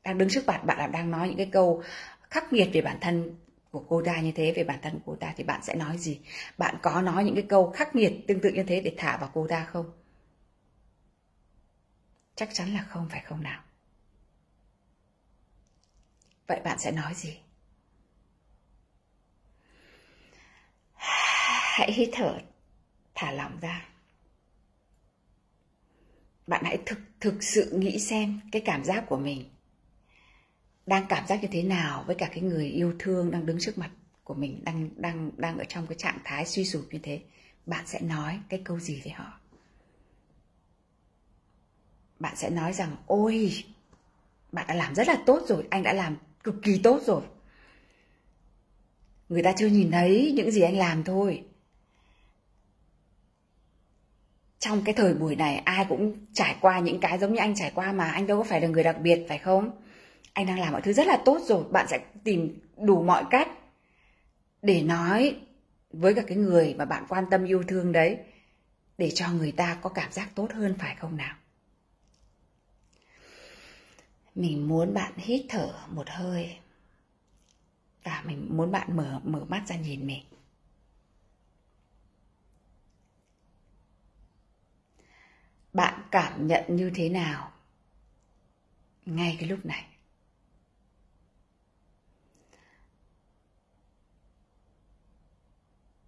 Đang 0.03 0.18
đứng 0.18 0.30
trước 0.30 0.45
bạn 0.45 0.68
bạn 0.68 0.78
là 0.78 0.88
đang 0.88 1.12
nói 1.12 1.28
những 1.28 1.38
cái 1.38 1.49
câu 1.51 1.84
khắc 2.30 2.53
nghiệt 2.53 2.70
về 2.74 2.82
bản 2.82 2.97
thân 3.01 3.36
của 3.72 3.84
cô 3.89 4.01
ta 4.05 4.22
như 4.22 4.32
thế, 4.32 4.53
về 4.55 4.64
bản 4.64 4.80
thân 4.82 4.93
của 4.93 5.12
cô 5.12 5.16
ta 5.16 5.34
thì 5.38 5.43
bạn 5.43 5.64
sẽ 5.64 5.76
nói 5.76 5.97
gì? 5.97 6.20
Bạn 6.57 6.76
có 6.82 7.01
nói 7.01 7.24
những 7.24 7.36
cái 7.36 7.45
câu 7.49 7.72
khắc 7.72 7.95
nghiệt, 7.95 8.14
tương 8.28 8.39
tự 8.39 8.49
như 8.49 8.64
thế 8.64 8.82
để 8.82 8.93
thả 8.97 9.18
vào 9.18 9.30
cô 9.34 9.47
ta 9.47 9.66
không? 9.66 9.91
Chắc 12.36 12.49
chắn 12.53 12.74
là 12.74 12.86
không, 12.89 13.10
phải 13.10 13.22
không 13.26 13.43
nào? 13.43 13.62
Vậy 16.47 16.60
bạn 16.64 16.80
sẽ 16.80 16.91
nói 16.91 17.14
gì? 17.14 17.38
Hãy 21.78 21.91
hít 21.91 22.10
thở 22.14 22.39
thả 23.16 23.32
lỏng 23.32 23.60
ra 23.62 23.89
bạn 26.50 26.64
hãy 26.66 26.78
thực 26.86 27.00
thực 27.20 27.43
sự 27.43 27.72
nghĩ 27.72 28.00
xem 28.00 28.39
cái 28.52 28.62
cảm 28.66 28.84
giác 28.84 29.04
của 29.08 29.18
mình 29.18 29.45
đang 30.86 31.06
cảm 31.10 31.28
giác 31.28 31.41
như 31.41 31.47
thế 31.52 31.64
nào 31.64 32.04
với 32.08 32.16
cả 32.16 32.30
cái 32.34 32.41
người 32.41 32.66
yêu 32.66 32.93
thương 33.00 33.32
đang 33.32 33.45
đứng 33.45 33.60
trước 33.60 33.78
mặt 33.78 33.89
của 34.24 34.34
mình, 34.34 34.60
đang 34.64 34.89
đang 34.95 35.32
đang 35.38 35.58
ở 35.58 35.64
trong 35.64 35.88
cái 35.88 35.97
trạng 35.97 36.20
thái 36.24 36.45
suy 36.45 36.66
sụp 36.66 36.88
như 36.91 37.00
thế. 37.04 37.22
Bạn 37.66 37.88
sẽ 37.88 38.02
nói 38.02 38.39
cái 38.50 38.62
câu 38.64 38.80
gì 38.80 39.02
với 39.04 39.14
họ? 39.14 39.39
Bạn 42.20 42.36
sẽ 42.36 42.50
nói 42.50 42.74
rằng, 42.74 42.95
ôi, 43.06 43.64
bạn 44.52 44.66
đã 44.68 44.76
làm 44.76 44.95
rất 44.95 45.08
là 45.08 45.18
tốt 45.26 45.41
rồi, 45.47 45.64
anh 45.70 45.84
đã 45.84 45.93
làm 45.93 46.18
cực 46.43 46.56
kỳ 46.64 46.80
tốt 46.84 47.02
rồi. 47.06 47.22
Người 49.30 49.43
ta 49.43 49.54
chưa 49.58 49.68
nhìn 49.68 49.91
thấy 49.91 50.34
những 50.36 50.52
gì 50.52 50.62
anh 50.62 50.78
làm 50.78 51.04
thôi. 51.04 51.43
Trong 54.60 54.82
cái 54.84 54.93
thời 54.93 55.14
buổi 55.14 55.36
này, 55.36 55.55
ai 55.57 55.86
cũng 55.89 56.26
trải 56.34 56.55
qua 56.62 56.80
những 56.80 56.99
cái 56.99 57.18
giống 57.20 57.34
như 57.34 57.39
anh 57.39 57.55
trải 57.55 57.72
qua 57.76 57.91
mà, 57.91 58.12
anh 58.12 58.28
đâu 58.28 58.38
có 58.38 58.43
phải 58.43 58.62
là 58.62 58.68
người 58.68 58.84
đặc 58.84 59.01
biệt, 59.01 59.26
phải 59.28 59.38
không? 59.38 59.72
Anh 60.34 60.45
đang 60.45 60.60
làm 60.60 60.72
mọi 60.72 60.82
thứ 60.82 60.93
rất 60.93 61.07
là 61.07 61.18
tốt 61.26 61.41
rồi, 61.45 61.64
bạn 61.72 61.88
sẽ 61.89 61.99
tìm 62.24 62.60
đủ 62.78 63.03
mọi 63.03 63.24
cách 63.30 63.47
để 64.62 64.82
nói 64.82 65.36
với 65.91 66.14
cả 66.14 66.22
cái 66.28 66.38
người 66.38 66.76
mà 66.78 66.86
bạn 66.86 67.05
quan 67.10 67.26
tâm, 67.32 67.45
yêu 67.45 67.64
thương 67.68 67.91
đấy, 67.91 68.18
để 68.97 69.10
cho 69.10 69.30
người 69.30 69.51
ta 69.51 69.78
có 69.82 69.89
cảm 69.89 70.12
giác 70.12 70.30
tốt 70.36 70.47
hơn, 70.53 70.76
phải 70.80 70.95
không 70.95 71.18
nào? 71.18 71.36
Mình 74.36 74.68
muốn 74.68 74.93
bạn 74.93 75.14
hít 75.18 75.45
thở 75.49 75.74
một 75.89 76.10
hơi 76.10 76.57
và 78.03 78.24
mình 78.26 78.47
muốn 78.49 78.72
bạn 78.72 78.97
mở 78.97 79.22
mở 79.24 79.45
mắt 79.49 79.64
ra 79.68 79.76
nhìn 79.76 80.07
mình. 80.07 80.24
Bạn 85.74 85.94
cảm 86.12 86.48
nhận 86.48 86.64
như 86.68 86.92
thế 86.96 87.10
nào? 87.10 87.52
Ngay 89.06 89.38
cái 89.40 89.50
lúc 89.50 89.66
này. 89.66 89.86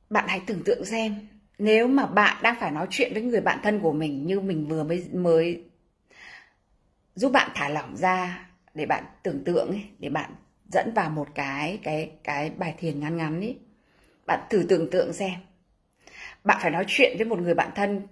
Bạn 0.09 0.25
hãy 0.27 0.41
tưởng 0.47 0.63
tượng 0.65 0.85
xem 0.85 1.27
nếu 1.57 1.87
mà 1.87 2.05
bạn 2.05 2.37
đang 2.43 2.55
phải 2.59 2.71
nói 2.71 2.87
chuyện 2.89 3.13
với 3.13 3.21
người 3.21 3.41
bạn 3.41 3.59
thân 3.63 3.79
của 3.79 3.93
mình 3.93 4.25
như 4.25 4.39
mình 4.39 4.67
vừa 4.67 4.83
mới 4.83 5.07
mới 5.13 5.63
giúp 7.15 7.31
bạn 7.31 7.51
thả 7.55 7.69
lỏng 7.69 7.97
ra 7.97 8.49
để 8.73 8.85
bạn 8.85 9.03
tưởng 9.23 9.43
tượng 9.43 9.67
ấy, 9.67 9.83
để 9.99 10.09
bạn 10.09 10.35
dẫn 10.71 10.93
vào 10.95 11.09
một 11.09 11.27
cái 11.35 11.79
cái 11.83 12.11
cái 12.23 12.49
bài 12.49 12.75
thiền 12.77 12.99
ngắn 12.99 13.17
ngắn 13.17 13.41
ấy 13.41 13.57
bạn 14.25 14.39
thử 14.49 14.65
tưởng 14.69 14.89
tượng 14.91 15.13
xem. 15.13 15.33
Bạn 16.43 16.57
phải 16.61 16.71
nói 16.71 16.85
chuyện 16.87 17.17
với 17.17 17.25
một 17.25 17.39
người 17.39 17.53
bạn 17.53 17.71
thân 17.75 18.07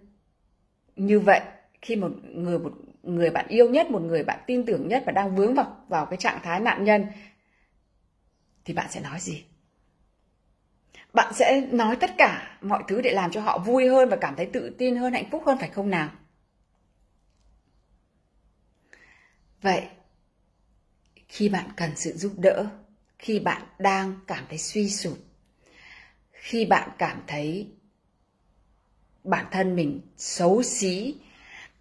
như 0.99 1.19
vậy, 1.19 1.41
khi 1.81 1.95
một 1.95 2.11
người 2.23 2.59
một 2.59 2.73
người 3.03 3.29
bạn 3.29 3.47
yêu 3.47 3.69
nhất, 3.69 3.91
một 3.91 4.01
người 4.01 4.23
bạn 4.23 4.39
tin 4.47 4.65
tưởng 4.65 4.87
nhất 4.87 5.03
và 5.05 5.11
đang 5.11 5.35
vướng 5.35 5.53
vào 5.53 5.77
vào 5.87 6.05
cái 6.05 6.17
trạng 6.17 6.39
thái 6.43 6.59
nạn 6.59 6.83
nhân, 6.83 7.05
thì 8.65 8.73
bạn 8.73 8.87
sẽ 8.89 9.01
nói 9.01 9.19
gì? 9.19 9.43
Bạn 11.13 11.33
sẽ 11.33 11.61
nói 11.71 11.95
tất 11.95 12.11
cả 12.17 12.57
mọi 12.61 12.83
thứ 12.87 13.01
để 13.01 13.11
làm 13.11 13.31
cho 13.31 13.41
họ 13.41 13.57
vui 13.57 13.87
hơn 13.87 14.09
và 14.09 14.17
cảm 14.21 14.35
thấy 14.35 14.45
tự 14.45 14.75
tin 14.77 14.95
hơn, 14.95 15.13
hạnh 15.13 15.29
phúc 15.31 15.43
hơn, 15.45 15.57
phải 15.57 15.69
không 15.69 15.89
nào? 15.89 16.09
Vậy, 19.61 19.87
khi 21.27 21.49
bạn 21.49 21.65
cần 21.75 21.91
sự 21.95 22.11
giúp 22.11 22.33
đỡ, 22.37 22.67
khi 23.19 23.39
bạn 23.39 23.61
đang 23.79 24.19
cảm 24.27 24.43
thấy 24.49 24.57
suy 24.57 24.89
sụp, 24.89 25.17
khi 26.31 26.65
bạn 26.65 26.89
cảm 26.97 27.21
thấy 27.27 27.71
bản 29.23 29.45
thân 29.51 29.75
mình 29.75 30.01
xấu 30.17 30.63
xí, 30.63 31.15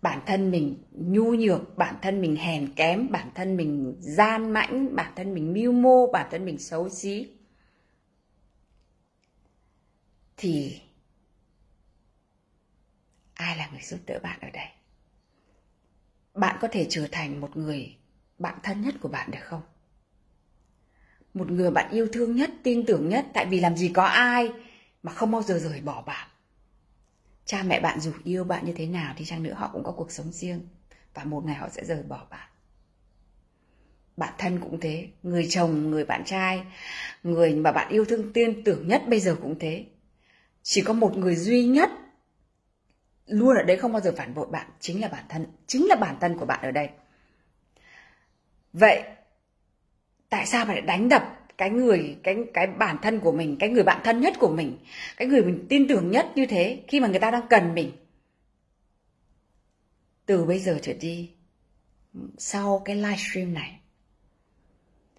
bản 0.03 0.21
thân 0.27 0.51
mình 0.51 0.77
nhu 0.93 1.35
nhược, 1.35 1.77
bản 1.77 1.97
thân 2.03 2.21
mình 2.21 2.37
hèn 2.37 2.73
kém, 2.75 3.11
bản 3.11 3.31
thân 3.35 3.57
mình 3.57 3.97
gian 4.01 4.51
mãnh, 4.51 4.97
bản 4.97 5.13
thân 5.17 5.35
mình 5.35 5.53
mưu 5.53 5.73
mô, 5.73 6.07
bản 6.13 6.27
thân 6.31 6.45
mình 6.45 6.59
xấu 6.59 6.89
xí, 6.89 7.29
thì 10.37 10.81
ai 13.35 13.57
là 13.57 13.69
người 13.73 13.83
giúp 13.83 14.01
đỡ 14.07 14.21
bạn 14.23 14.39
ở 14.41 14.51
đây? 14.51 14.67
Bạn 16.35 16.57
có 16.61 16.69
thể 16.73 16.87
trở 16.91 17.09
thành 17.13 17.41
một 17.41 17.57
người 17.57 17.97
bạn 18.39 18.59
thân 18.63 18.83
nhất 18.83 18.95
của 19.01 19.09
bạn 19.09 19.31
được 19.31 19.43
không? 19.43 19.63
Một 21.35 21.51
người 21.51 21.71
bạn 21.71 21.91
yêu 21.91 22.09
thương 22.13 22.37
nhất, 22.37 22.51
tin 22.63 22.87
tưởng 22.87 23.09
nhất, 23.09 23.27
tại 23.35 23.47
vì 23.47 23.61
làm 23.61 23.77
gì 23.77 23.89
có 23.89 24.05
ai 24.05 24.53
mà 25.03 25.13
không 25.13 25.31
bao 25.31 25.43
giờ 25.43 25.59
rời 25.59 25.81
bỏ 25.81 26.03
bạn 26.03 26.29
cha 27.49 27.63
mẹ 27.63 27.81
bạn 27.81 28.01
dù 28.01 28.13
yêu 28.25 28.45
bạn 28.45 28.67
như 28.67 28.73
thế 28.73 28.87
nào 28.87 29.15
thì 29.17 29.25
chăng 29.25 29.43
nữa 29.43 29.53
họ 29.53 29.71
cũng 29.73 29.85
có 29.85 29.93
cuộc 29.93 30.11
sống 30.11 30.33
riêng 30.33 30.61
và 31.15 31.25
một 31.25 31.45
ngày 31.45 31.55
họ 31.55 31.69
sẽ 31.69 31.85
rời 31.85 32.03
bỏ 32.03 32.27
bạn. 32.31 32.49
Bạn 34.17 34.35
thân 34.39 34.61
cũng 34.61 34.81
thế, 34.81 35.09
người 35.23 35.47
chồng, 35.51 35.91
người 35.91 36.05
bạn 36.05 36.25
trai, 36.25 36.65
người 37.23 37.55
mà 37.55 37.73
bạn 37.73 37.89
yêu 37.93 38.05
thương, 38.05 38.33
tin 38.33 38.65
tưởng 38.65 38.89
nhất 38.89 39.03
bây 39.09 39.21
giờ 39.21 39.37
cũng 39.43 39.59
thế. 39.59 39.85
Chỉ 40.63 40.83
có 40.83 40.93
một 40.93 41.17
người 41.17 41.37
duy 41.37 41.67
nhất 41.67 41.91
luôn 43.27 43.57
ở 43.57 43.63
đấy 43.63 43.77
không 43.77 43.93
bao 43.93 44.01
giờ 44.01 44.13
phản 44.17 44.35
bội 44.35 44.47
bạn 44.51 44.67
chính 44.81 45.01
là 45.01 45.09
bản 45.09 45.25
thân, 45.29 45.47
chính 45.67 45.87
là 45.87 45.97
bản 45.97 46.17
thân 46.21 46.39
của 46.39 46.47
bạn 46.47 46.61
ở 46.63 46.71
đây. 46.71 46.89
Vậy, 48.73 49.03
tại 50.29 50.47
sao 50.47 50.65
bạn 50.65 50.77
lại 50.77 50.87
đánh 50.87 51.09
đập 51.09 51.38
cái 51.59 51.71
người, 51.71 52.17
cái 52.23 52.37
cái 52.55 52.67
bản 52.67 52.97
thân 53.03 53.21
của 53.21 53.33
mình, 53.33 53.57
cái 53.61 53.69
người 53.69 53.83
bạn 53.83 54.01
thân 54.05 54.21
nhất 54.21 54.35
của 54.39 54.49
mình, 54.49 54.79
cái 55.17 55.29
người 55.29 55.43
mình 55.43 55.67
tin 55.69 55.89
tưởng 55.89 56.11
nhất 56.11 56.27
như 56.35 56.47
thế 56.47 56.85
khi 56.89 57.01
mà 57.01 57.09
người 57.09 57.21
ta 57.21 57.31
đang 57.31 57.47
cần 57.51 57.75
mình. 57.75 57.93
Từ 60.27 60.45
bây 60.45 60.59
giờ 60.59 60.79
trở 60.83 60.93
đi, 60.93 61.31
sau 62.39 62.83
cái 62.85 62.97
livestream 62.97 63.55
này, 63.55 63.81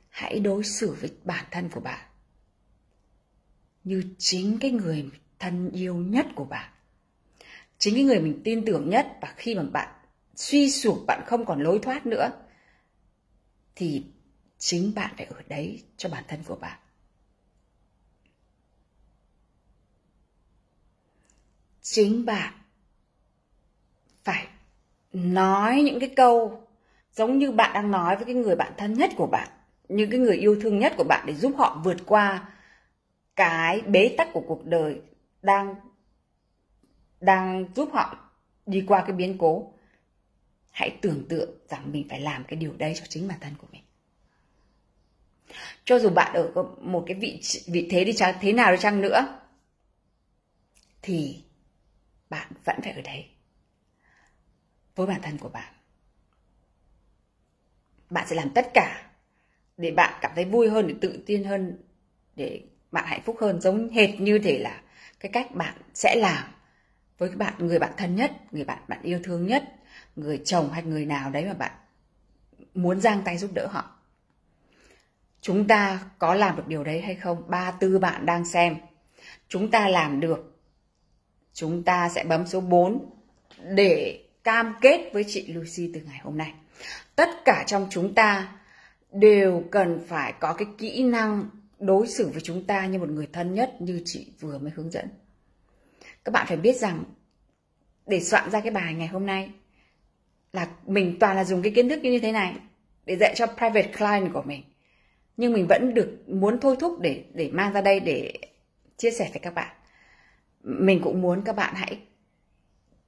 hãy 0.10 0.40
đối 0.40 0.64
xử 0.64 0.96
với 1.02 1.12
bản 1.24 1.46
thân 1.52 1.70
của 1.70 1.82
bạn 1.82 2.06
như 3.84 4.04
chính 4.18 4.58
cái 4.60 4.72
người 4.72 5.10
thân 5.40 5.72
yêu 5.72 5.96
nhất 5.96 6.26
của 6.36 6.46
bạn. 6.46 6.72
Chính 7.78 7.96
cái 7.96 8.04
người 8.04 8.20
mình 8.20 8.42
tin 8.44 8.66
tưởng 8.66 8.90
nhất 8.90 9.18
và 9.22 9.34
khi 9.38 9.56
mà 9.56 9.64
bạn 9.64 9.96
suy 10.36 10.72
sụp, 10.72 11.04
bạn 11.08 11.24
không 11.26 11.46
còn 11.46 11.62
lối 11.62 11.80
thoát 11.80 12.06
nữa, 12.06 12.32
thì 13.76 14.04
chính 14.60 14.92
bạn 14.96 15.14
phải 15.18 15.26
ở 15.26 15.42
đấy 15.48 15.84
cho 15.98 16.10
bản 16.10 16.24
thân 16.28 16.44
của 16.44 16.56
bạn. 16.56 16.80
Chính 21.82 22.26
bạn 22.26 22.54
phải 24.24 24.48
nói 25.14 25.82
những 25.82 26.00
cái 26.00 26.10
câu 26.16 26.68
giống 27.14 27.38
như 27.38 27.52
bạn 27.52 27.74
đang 27.74 27.92
nói 27.92 28.16
với 28.16 28.26
cái 28.26 28.36
người 28.36 28.56
bạn 28.56 28.74
thân 28.78 28.94
nhất 28.94 29.10
của 29.18 29.28
bạn, 29.28 29.48
những 29.90 30.10
cái 30.10 30.20
người 30.20 30.38
yêu 30.38 30.60
thương 30.62 30.80
nhất 30.80 30.94
của 30.98 31.04
bạn 31.04 31.26
để 31.28 31.36
giúp 31.36 31.54
họ 31.58 31.82
vượt 31.84 31.98
qua 32.06 32.50
cái 33.36 33.82
bế 33.82 34.16
tắc 34.18 34.28
của 34.34 34.44
cuộc 34.48 34.66
đời 34.66 35.02
đang 35.42 35.76
đang 37.20 37.66
giúp 37.76 37.90
họ 37.94 38.32
đi 38.66 38.84
qua 38.88 39.02
cái 39.08 39.12
biến 39.12 39.38
cố. 39.38 39.74
Hãy 40.72 40.98
tưởng 41.02 41.26
tượng 41.30 41.50
rằng 41.70 41.92
mình 41.92 42.08
phải 42.10 42.22
làm 42.22 42.44
cái 42.44 42.60
điều 42.60 42.74
đấy 42.78 42.94
cho 42.96 43.06
chính 43.10 43.28
bản 43.28 43.38
thân 43.42 43.54
của 43.58 43.68
mình 43.72 43.79
cho 45.86 46.00
dù 46.00 46.10
bạn 46.10 46.34
ở 46.34 46.52
một 46.82 47.04
cái 47.08 47.18
vị 47.18 47.42
vị 47.68 47.88
thế 47.92 48.04
đi 48.04 48.14
chăng, 48.14 48.36
thế 48.42 48.54
nào 48.54 48.72
đi 48.72 48.78
chăng 48.78 49.02
nữa, 49.02 49.40
thì 51.02 51.44
bạn 52.30 52.52
vẫn 52.66 52.80
phải 52.84 52.94
ở 52.94 53.02
đấy. 53.02 53.26
Với 54.96 55.08
bản 55.08 55.22
thân 55.22 55.38
của 55.38 55.50
bạn. 55.50 55.74
Bạn 58.10 58.28
sẽ 58.28 58.36
làm 58.36 58.50
tất 58.50 58.68
cả 58.74 59.12
để 59.78 59.92
bạn 59.92 60.20
cảm 60.22 60.32
thấy 60.36 60.46
vui 60.46 60.70
hơn, 60.70 60.88
để 60.88 60.96
tự 61.02 61.24
tin 61.26 61.44
hơn, 61.44 61.78
để 62.36 62.62
bạn 62.92 63.06
hạnh 63.08 63.22
phúc 63.26 63.38
hơn. 63.42 63.62
Giống 63.62 63.90
hệt 63.90 64.20
như 64.20 64.40
thể 64.40 64.58
là 64.58 64.82
cái 65.20 65.32
cách 65.32 65.56
bạn 65.56 65.78
sẽ 65.94 66.16
làm 66.16 66.44
với 67.18 67.30
bạn, 67.30 67.54
người 67.60 67.80
bạn 67.80 67.94
thân 67.98 68.16
nhất, 68.16 68.32
người 68.52 68.64
bạn 68.64 68.84
bạn 68.88 69.02
yêu 69.04 69.20
thương 69.24 69.48
nhất, 69.48 69.64
người 70.16 70.42
chồng 70.46 70.72
hay 70.72 70.84
người 70.84 71.06
nào 71.06 71.30
đấy 71.30 71.46
mà 71.46 71.54
bạn 71.54 71.72
muốn 72.74 73.02
giang 73.02 73.22
tay 73.26 73.38
giúp 73.38 73.52
đỡ 73.54 73.68
họ 73.68 73.99
chúng 75.42 75.68
ta 75.68 76.00
có 76.20 76.34
làm 76.34 76.56
được 76.56 76.68
điều 76.68 76.84
đấy 76.84 77.02
hay 77.02 77.16
không? 77.16 77.44
Ba 77.48 77.72
tư 77.72 78.00
bạn 78.00 78.26
đang 78.26 78.46
xem. 78.46 78.76
Chúng 79.48 79.72
ta 79.72 79.90
làm 79.90 80.20
được. 80.20 80.60
Chúng 81.54 81.84
ta 81.84 82.10
sẽ 82.10 82.24
bấm 82.24 82.48
số 82.48 82.62
4 82.62 83.10
để 83.64 84.24
cam 84.44 84.74
kết 84.82 85.10
với 85.14 85.26
chị 85.28 85.48
Lucy 85.48 85.92
từ 85.94 86.02
ngày 86.02 86.20
hôm 86.24 86.38
nay. 86.38 86.54
Tất 87.16 87.30
cả 87.46 87.64
trong 87.68 87.88
chúng 87.90 88.14
ta 88.14 88.56
đều 89.12 89.64
cần 89.72 90.06
phải 90.08 90.34
có 90.40 90.54
cái 90.54 90.68
kỹ 90.78 91.04
năng 91.04 91.50
đối 91.80 92.08
xử 92.08 92.30
với 92.30 92.42
chúng 92.42 92.64
ta 92.64 92.86
như 92.86 93.00
một 93.00 93.10
người 93.10 93.28
thân 93.34 93.54
nhất 93.54 93.76
như 93.80 94.02
chị 94.06 94.32
vừa 94.40 94.58
mới 94.58 94.72
hướng 94.76 94.92
dẫn. 94.92 95.08
Các 96.26 96.32
bạn 96.32 96.48
phải 96.48 96.58
biết 96.58 96.76
rằng 96.76 97.04
để 98.06 98.20
soạn 98.20 98.52
ra 98.52 98.62
cái 98.62 98.72
bài 98.72 98.94
ngày 98.94 99.08
hôm 99.08 99.26
nay 99.26 99.50
là 100.54 100.68
mình 100.86 101.18
toàn 101.20 101.36
là 101.36 101.44
dùng 101.44 101.62
cái 101.62 101.72
kiến 101.76 101.90
thức 101.90 102.00
như 102.04 102.20
thế 102.20 102.32
này 102.32 102.56
để 103.06 103.16
dạy 103.16 103.34
cho 103.36 103.46
private 103.46 103.92
client 103.98 104.34
của 104.34 104.42
mình 104.42 104.64
nhưng 105.40 105.54
mình 105.54 105.68
vẫn 105.68 105.94
được 105.94 106.18
muốn 106.28 106.60
thôi 106.62 106.76
thúc 106.80 107.00
để 107.00 107.24
để 107.34 107.50
mang 107.54 107.74
ra 107.74 107.82
đây 107.82 108.00
để 108.00 108.34
chia 108.98 109.12
sẻ 109.12 109.30
với 109.34 109.40
các 109.40 109.54
bạn. 109.54 109.76
Mình 110.64 111.02
cũng 111.04 111.22
muốn 111.22 111.42
các 111.46 111.56
bạn 111.56 111.76
hãy 111.76 112.00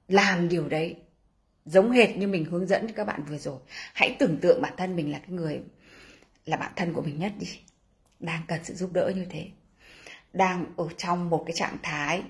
làm 0.08 0.48
điều 0.48 0.68
đấy 0.68 0.96
giống 1.64 1.90
hệt 1.90 2.16
như 2.16 2.28
mình 2.28 2.44
hướng 2.44 2.66
dẫn 2.66 2.86
cho 2.88 2.94
các 2.96 3.04
bạn 3.04 3.24
vừa 3.28 3.38
rồi. 3.38 3.58
Hãy 3.94 4.16
tưởng 4.18 4.38
tượng 4.38 4.62
bản 4.62 4.74
thân 4.76 4.96
mình 4.96 5.12
là 5.12 5.18
cái 5.18 5.30
người, 5.30 5.60
là 6.44 6.56
bạn 6.56 6.72
thân 6.76 6.92
của 6.92 7.02
mình 7.02 7.18
nhất 7.18 7.32
đi, 7.38 7.46
đang 8.20 8.42
cần 8.48 8.60
sự 8.64 8.74
giúp 8.74 8.92
đỡ 8.92 9.12
như 9.16 9.24
thế. 9.30 9.48
Đang 10.32 10.66
ở 10.76 10.88
trong 10.96 11.30
một 11.30 11.44
cái 11.46 11.56
trạng 11.56 11.76
thái 11.82 12.22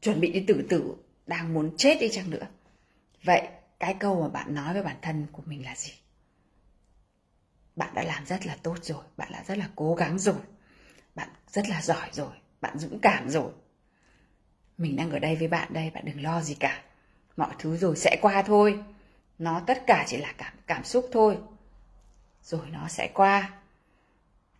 chuẩn 0.00 0.20
bị 0.20 0.32
đi 0.32 0.44
tự 0.46 0.66
tử, 0.68 0.94
đang 1.26 1.54
muốn 1.54 1.76
chết 1.76 1.98
đi 2.00 2.08
chăng 2.08 2.30
nữa. 2.30 2.46
Vậy 3.24 3.48
cái 3.78 3.94
câu 3.94 4.22
mà 4.22 4.28
bạn 4.28 4.54
nói 4.54 4.74
với 4.74 4.82
bản 4.82 4.96
thân 5.02 5.26
của 5.32 5.42
mình 5.46 5.64
là 5.64 5.74
gì? 5.76 5.92
Bạn 7.76 7.94
đã 7.94 8.02
làm 8.02 8.26
rất 8.26 8.46
là 8.46 8.56
tốt 8.62 8.84
rồi, 8.84 9.04
bạn 9.16 9.32
đã 9.32 9.44
rất 9.46 9.58
là 9.58 9.68
cố 9.76 9.94
gắng 9.94 10.18
rồi. 10.18 10.40
Bạn 11.14 11.28
rất 11.48 11.68
là 11.68 11.82
giỏi 11.82 12.08
rồi, 12.12 12.32
bạn 12.60 12.78
dũng 12.78 12.98
cảm 12.98 13.28
rồi. 13.28 13.52
Mình 14.78 14.96
đang 14.96 15.10
ở 15.10 15.18
đây 15.18 15.36
với 15.36 15.48
bạn 15.48 15.72
đây, 15.72 15.90
bạn 15.90 16.04
đừng 16.04 16.22
lo 16.22 16.40
gì 16.40 16.54
cả. 16.54 16.82
Mọi 17.36 17.54
thứ 17.58 17.76
rồi 17.76 17.96
sẽ 17.96 18.18
qua 18.22 18.42
thôi. 18.42 18.84
Nó 19.38 19.60
tất 19.66 19.82
cả 19.86 20.04
chỉ 20.08 20.16
là 20.16 20.34
cảm 20.38 20.54
cảm 20.66 20.84
xúc 20.84 21.08
thôi. 21.12 21.38
Rồi 22.42 22.66
nó 22.70 22.88
sẽ 22.88 23.10
qua. 23.14 23.52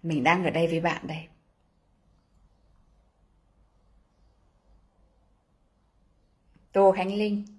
Mình 0.02 0.24
đang 0.24 0.44
ở 0.44 0.50
đây 0.50 0.66
với 0.66 0.80
bạn 0.80 1.06
đây. 1.06 1.28
Tô 6.72 6.92
khánh 6.96 7.14
linh. 7.14 7.55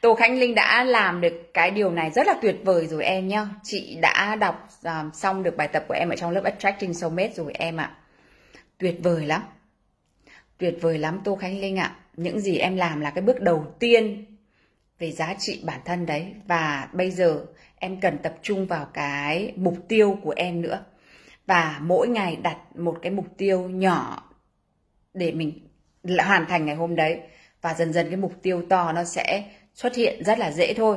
Tô 0.00 0.14
Khánh 0.14 0.38
Linh 0.38 0.54
đã 0.54 0.84
làm 0.84 1.20
được 1.20 1.50
cái 1.54 1.70
điều 1.70 1.90
này 1.90 2.10
rất 2.10 2.26
là 2.26 2.34
tuyệt 2.42 2.56
vời 2.64 2.86
rồi 2.86 3.04
em 3.04 3.28
nhá. 3.28 3.46
Chị 3.62 3.98
đã 4.00 4.36
đọc 4.36 4.68
uh, 4.88 5.14
xong 5.14 5.42
được 5.42 5.56
bài 5.56 5.68
tập 5.68 5.84
của 5.88 5.94
em 5.94 6.08
ở 6.08 6.16
trong 6.16 6.30
lớp 6.30 6.44
Attracting 6.44 6.94
Soulmate 6.94 7.32
rồi 7.34 7.52
em 7.54 7.76
ạ. 7.76 7.96
Tuyệt 8.78 8.96
vời 9.02 9.26
lắm. 9.26 9.42
Tuyệt 10.58 10.74
vời 10.80 10.98
lắm 10.98 11.20
Tô 11.24 11.36
Khánh 11.36 11.60
Linh 11.60 11.76
ạ. 11.76 11.96
Những 12.16 12.40
gì 12.40 12.58
em 12.58 12.76
làm 12.76 13.00
là 13.00 13.10
cái 13.10 13.22
bước 13.22 13.40
đầu 13.40 13.74
tiên 13.78 14.24
về 14.98 15.10
giá 15.12 15.34
trị 15.38 15.62
bản 15.64 15.80
thân 15.84 16.06
đấy. 16.06 16.34
Và 16.46 16.88
bây 16.92 17.10
giờ 17.10 17.46
em 17.76 18.00
cần 18.00 18.18
tập 18.18 18.34
trung 18.42 18.66
vào 18.66 18.86
cái 18.94 19.52
mục 19.56 19.76
tiêu 19.88 20.18
của 20.22 20.34
em 20.36 20.62
nữa. 20.62 20.84
Và 21.46 21.78
mỗi 21.80 22.08
ngày 22.08 22.36
đặt 22.36 22.56
một 22.76 22.98
cái 23.02 23.12
mục 23.12 23.26
tiêu 23.36 23.68
nhỏ 23.68 24.30
để 25.14 25.32
mình 25.32 25.68
hoàn 26.18 26.46
thành 26.46 26.66
ngày 26.66 26.76
hôm 26.76 26.96
đấy. 26.96 27.20
Và 27.64 27.74
dần 27.74 27.92
dần 27.92 28.06
cái 28.06 28.16
mục 28.16 28.32
tiêu 28.42 28.62
to 28.70 28.92
nó 28.92 29.04
sẽ 29.04 29.44
xuất 29.74 29.94
hiện 29.94 30.24
rất 30.24 30.38
là 30.38 30.50
dễ 30.50 30.74
thôi. 30.74 30.96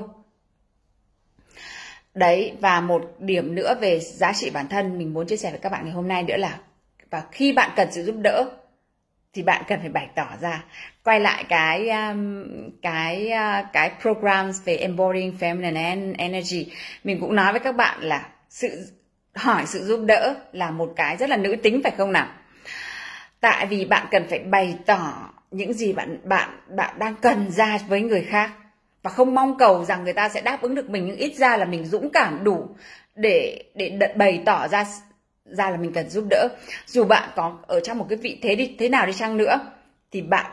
Đấy, 2.13 2.53
và 2.59 2.81
một 2.81 3.15
điểm 3.19 3.55
nữa 3.55 3.75
về 3.81 3.99
giá 3.99 4.33
trị 4.33 4.49
bản 4.49 4.67
thân 4.67 4.97
mình 4.97 5.13
muốn 5.13 5.27
chia 5.27 5.37
sẻ 5.37 5.51
với 5.51 5.59
các 5.59 5.71
bạn 5.71 5.85
ngày 5.85 5.93
hôm 5.93 6.07
nay 6.07 6.23
nữa 6.23 6.37
là, 6.37 6.59
và 7.09 7.23
khi 7.31 7.53
bạn 7.53 7.71
cần 7.75 7.87
sự 7.91 8.03
giúp 8.03 8.15
đỡ 8.21 8.49
thì 9.33 9.43
bạn 9.43 9.63
cần 9.67 9.79
phải 9.79 9.89
bày 9.89 10.07
tỏ 10.15 10.27
ra. 10.41 10.63
Quay 11.03 11.19
lại 11.19 11.43
cái 11.49 11.89
um, 11.89 12.45
cái 12.81 13.31
uh, 13.31 13.65
cái 13.73 13.91
programs 14.01 14.63
về 14.65 14.75
embodying 14.77 15.37
feminine 15.39 16.13
energy, 16.17 16.71
mình 17.03 17.19
cũng 17.21 17.35
nói 17.35 17.51
với 17.51 17.59
các 17.59 17.75
bạn 17.75 18.01
là 18.01 18.29
sự 18.49 18.91
hỏi 19.35 19.63
sự 19.65 19.85
giúp 19.85 19.99
đỡ 20.07 20.35
là 20.51 20.71
một 20.71 20.93
cái 20.95 21.17
rất 21.17 21.29
là 21.29 21.37
nữ 21.37 21.55
tính, 21.63 21.81
phải 21.83 21.91
không 21.97 22.11
nào? 22.11 22.27
Tại 23.39 23.65
vì 23.65 23.85
bạn 23.85 24.07
cần 24.11 24.25
phải 24.29 24.39
bày 24.39 24.77
tỏ 24.85 25.29
những 25.51 25.73
gì 25.73 25.93
bạn 25.93 26.19
bạn 26.23 26.49
bạn 26.75 26.99
đang 26.99 27.15
cần 27.15 27.51
ra 27.51 27.77
với 27.87 28.01
người 28.01 28.23
khác. 28.23 28.51
Và 29.03 29.09
không 29.09 29.35
mong 29.35 29.57
cầu 29.57 29.85
rằng 29.85 30.03
người 30.03 30.13
ta 30.13 30.29
sẽ 30.29 30.41
đáp 30.41 30.61
ứng 30.61 30.75
được 30.75 30.89
mình, 30.89 31.05
nhưng 31.07 31.17
ít 31.17 31.35
ra 31.35 31.57
là 31.57 31.65
mình 31.65 31.85
dũng 31.85 32.09
cảm 32.09 32.43
đủ 32.43 32.75
để 33.15 33.63
để 33.75 33.99
bày 34.15 34.41
tỏ 34.45 34.67
ra 34.67 34.85
ra 35.45 35.69
là 35.69 35.77
mình 35.77 35.93
cần 35.93 36.09
giúp 36.09 36.25
đỡ. 36.29 36.47
Dù 36.85 37.03
bạn 37.03 37.29
có 37.35 37.57
ở 37.67 37.79
trong 37.79 37.97
một 37.97 38.05
cái 38.09 38.17
vị 38.17 38.39
thế 38.41 38.55
đi, 38.55 38.75
thế 38.79 38.89
nào 38.89 39.05
đi 39.05 39.13
chăng 39.13 39.37
nữa, 39.37 39.59
thì 40.11 40.21
bạn 40.21 40.51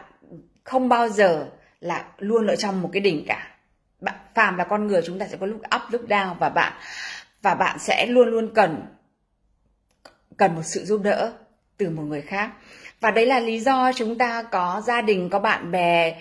không 0.65 0.89
bao 0.89 1.09
giờ 1.09 1.51
là 1.81 2.05
luôn 2.19 2.47
ở 2.47 2.57
trong 2.57 2.83
một 2.83 2.91
cái 2.93 3.01
đỉnh 3.01 3.25
cả. 3.29 3.49
Bạn, 4.01 4.15
phàm 4.35 4.57
là 4.57 4.65
con 4.65 4.87
người 4.87 5.03
chúng 5.05 5.19
ta 5.19 5.27
sẽ 5.27 5.37
có 5.37 5.47
lúc 5.47 5.61
up, 5.77 5.83
lúc 5.91 6.09
down, 6.09 6.35
và 6.35 6.49
bạn 6.49 6.73
và 7.43 7.55
bạn 7.55 7.79
sẽ 7.79 8.07
luôn 8.07 8.29
luôn 8.29 8.55
cần 8.55 8.83
cần 10.37 10.55
một 10.55 10.63
sự 10.65 10.85
giúp 10.85 11.01
đỡ 11.05 11.33
từ 11.77 11.91
một 11.91 12.03
người 12.03 12.23
khác 12.23 12.51
và 13.05 13.11
đấy 13.11 13.27
là 13.27 13.41
lý 13.41 13.61
do 13.61 13.93
chúng 13.93 14.19
ta 14.19 14.43
có 14.43 14.83
gia 14.87 15.01
đình 15.01 15.29
có 15.31 15.39
bạn 15.39 15.71
bè 15.71 16.17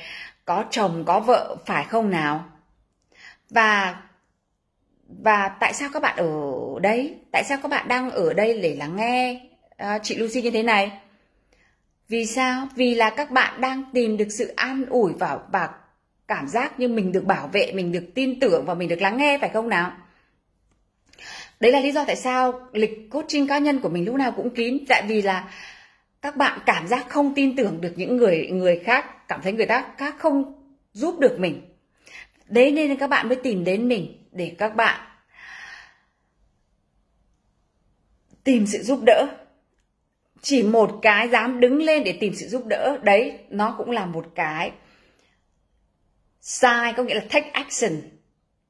có 0.45 0.65
chồng 0.71 1.03
có 1.05 1.19
vợ 1.19 1.55
phải 1.65 1.83
không 1.83 2.09
nào? 2.09 2.45
Và 3.49 4.01
và 5.07 5.47
tại 5.47 5.73
sao 5.73 5.89
các 5.93 6.01
bạn 6.01 6.17
ở 6.17 6.29
đây? 6.81 7.15
Tại 7.31 7.43
sao 7.43 7.57
các 7.63 7.69
bạn 7.69 7.87
đang 7.87 8.09
ở 8.09 8.33
đây 8.33 8.61
để 8.61 8.75
lắng 8.75 8.95
nghe 8.95 9.41
uh, 9.83 9.87
chị 10.03 10.15
Lucy 10.15 10.41
như 10.41 10.51
thế 10.51 10.63
này? 10.63 10.91
Vì 12.09 12.25
sao? 12.25 12.67
Vì 12.75 12.95
là 12.95 13.09
các 13.09 13.31
bạn 13.31 13.61
đang 13.61 13.83
tìm 13.93 14.17
được 14.17 14.29
sự 14.29 14.53
an 14.55 14.85
ủi 14.89 15.13
và 15.13 15.39
và 15.51 15.69
cảm 16.27 16.47
giác 16.47 16.79
như 16.79 16.87
mình 16.87 17.11
được 17.11 17.25
bảo 17.25 17.47
vệ 17.47 17.71
mình 17.71 17.91
được 17.91 18.05
tin 18.15 18.39
tưởng 18.39 18.65
và 18.65 18.73
mình 18.73 18.89
được 18.89 19.01
lắng 19.01 19.17
nghe 19.17 19.37
phải 19.41 19.49
không 19.49 19.69
nào? 19.69 19.91
Đấy 21.59 21.71
là 21.71 21.79
lý 21.79 21.91
do 21.91 22.03
tại 22.05 22.15
sao 22.15 22.59
lịch 22.73 23.09
coaching 23.11 23.47
cá 23.47 23.57
nhân 23.57 23.79
của 23.79 23.89
mình 23.89 24.05
lúc 24.05 24.15
nào 24.15 24.31
cũng 24.31 24.49
kín. 24.49 24.77
Tại 24.89 25.03
vì 25.07 25.21
là 25.21 25.49
các 26.23 26.37
bạn 26.37 26.59
cảm 26.65 26.87
giác 26.87 27.05
không 27.09 27.33
tin 27.35 27.55
tưởng 27.55 27.81
được 27.81 27.93
những 27.95 28.17
người 28.17 28.47
người 28.51 28.81
khác, 28.85 29.27
cảm 29.27 29.41
thấy 29.41 29.53
người 29.53 29.65
ta 29.65 29.93
khác 29.97 30.15
không 30.19 30.53
giúp 30.93 31.19
được 31.19 31.39
mình. 31.39 31.61
Đấy 32.47 32.71
nên 32.71 32.97
các 32.97 33.09
bạn 33.09 33.27
mới 33.27 33.35
tìm 33.35 33.63
đến 33.63 33.87
mình 33.87 34.27
để 34.31 34.55
các 34.57 34.75
bạn 34.75 35.01
tìm 38.43 38.67
sự 38.67 38.83
giúp 38.83 38.99
đỡ. 39.05 39.27
Chỉ 40.41 40.63
một 40.63 40.99
cái 41.01 41.29
dám 41.29 41.59
đứng 41.59 41.81
lên 41.81 42.03
để 42.03 42.17
tìm 42.19 42.33
sự 42.35 42.47
giúp 42.47 42.65
đỡ, 42.65 42.97
đấy, 43.03 43.39
nó 43.49 43.75
cũng 43.77 43.91
là 43.91 44.05
một 44.05 44.25
cái 44.35 44.71
sai, 46.41 46.93
có 46.97 47.03
nghĩa 47.03 47.15
là 47.15 47.25
take 47.29 47.49
action, 47.49 48.01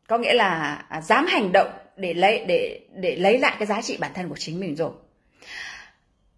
có 0.08 0.18
nghĩa 0.18 0.34
là 0.34 0.86
à, 0.90 1.02
dám 1.02 1.26
hành 1.26 1.52
động 1.52 1.70
để 1.98 2.14
lấy, 2.14 2.46
để 2.46 2.80
để 2.96 3.16
lấy 3.16 3.40
lại 3.40 3.56
cái 3.60 3.66
giá 3.66 3.82
trị 3.82 3.98
bản 4.00 4.12
thân 4.14 4.30
của 4.30 4.38
chính 4.38 4.60
mình 4.60 4.76
rồi 4.76 4.92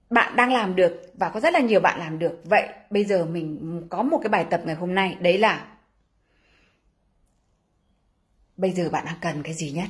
bạn 0.09 0.35
đang 0.35 0.53
làm 0.53 0.75
được 0.75 1.11
và 1.13 1.29
có 1.29 1.39
rất 1.39 1.53
là 1.53 1.59
nhiều 1.59 1.79
bạn 1.79 1.99
làm 1.99 2.19
được. 2.19 2.41
Vậy 2.43 2.67
bây 2.89 3.03
giờ 3.03 3.25
mình 3.25 3.81
có 3.89 4.03
một 4.03 4.19
cái 4.23 4.29
bài 4.29 4.45
tập 4.49 4.61
ngày 4.65 4.75
hôm 4.75 4.95
nay, 4.95 5.17
đấy 5.19 5.37
là 5.37 5.65
bây 8.57 8.71
giờ 8.71 8.89
bạn 8.89 9.05
đang 9.05 9.17
cần 9.21 9.43
cái 9.43 9.53
gì 9.53 9.71
nhất? 9.71 9.87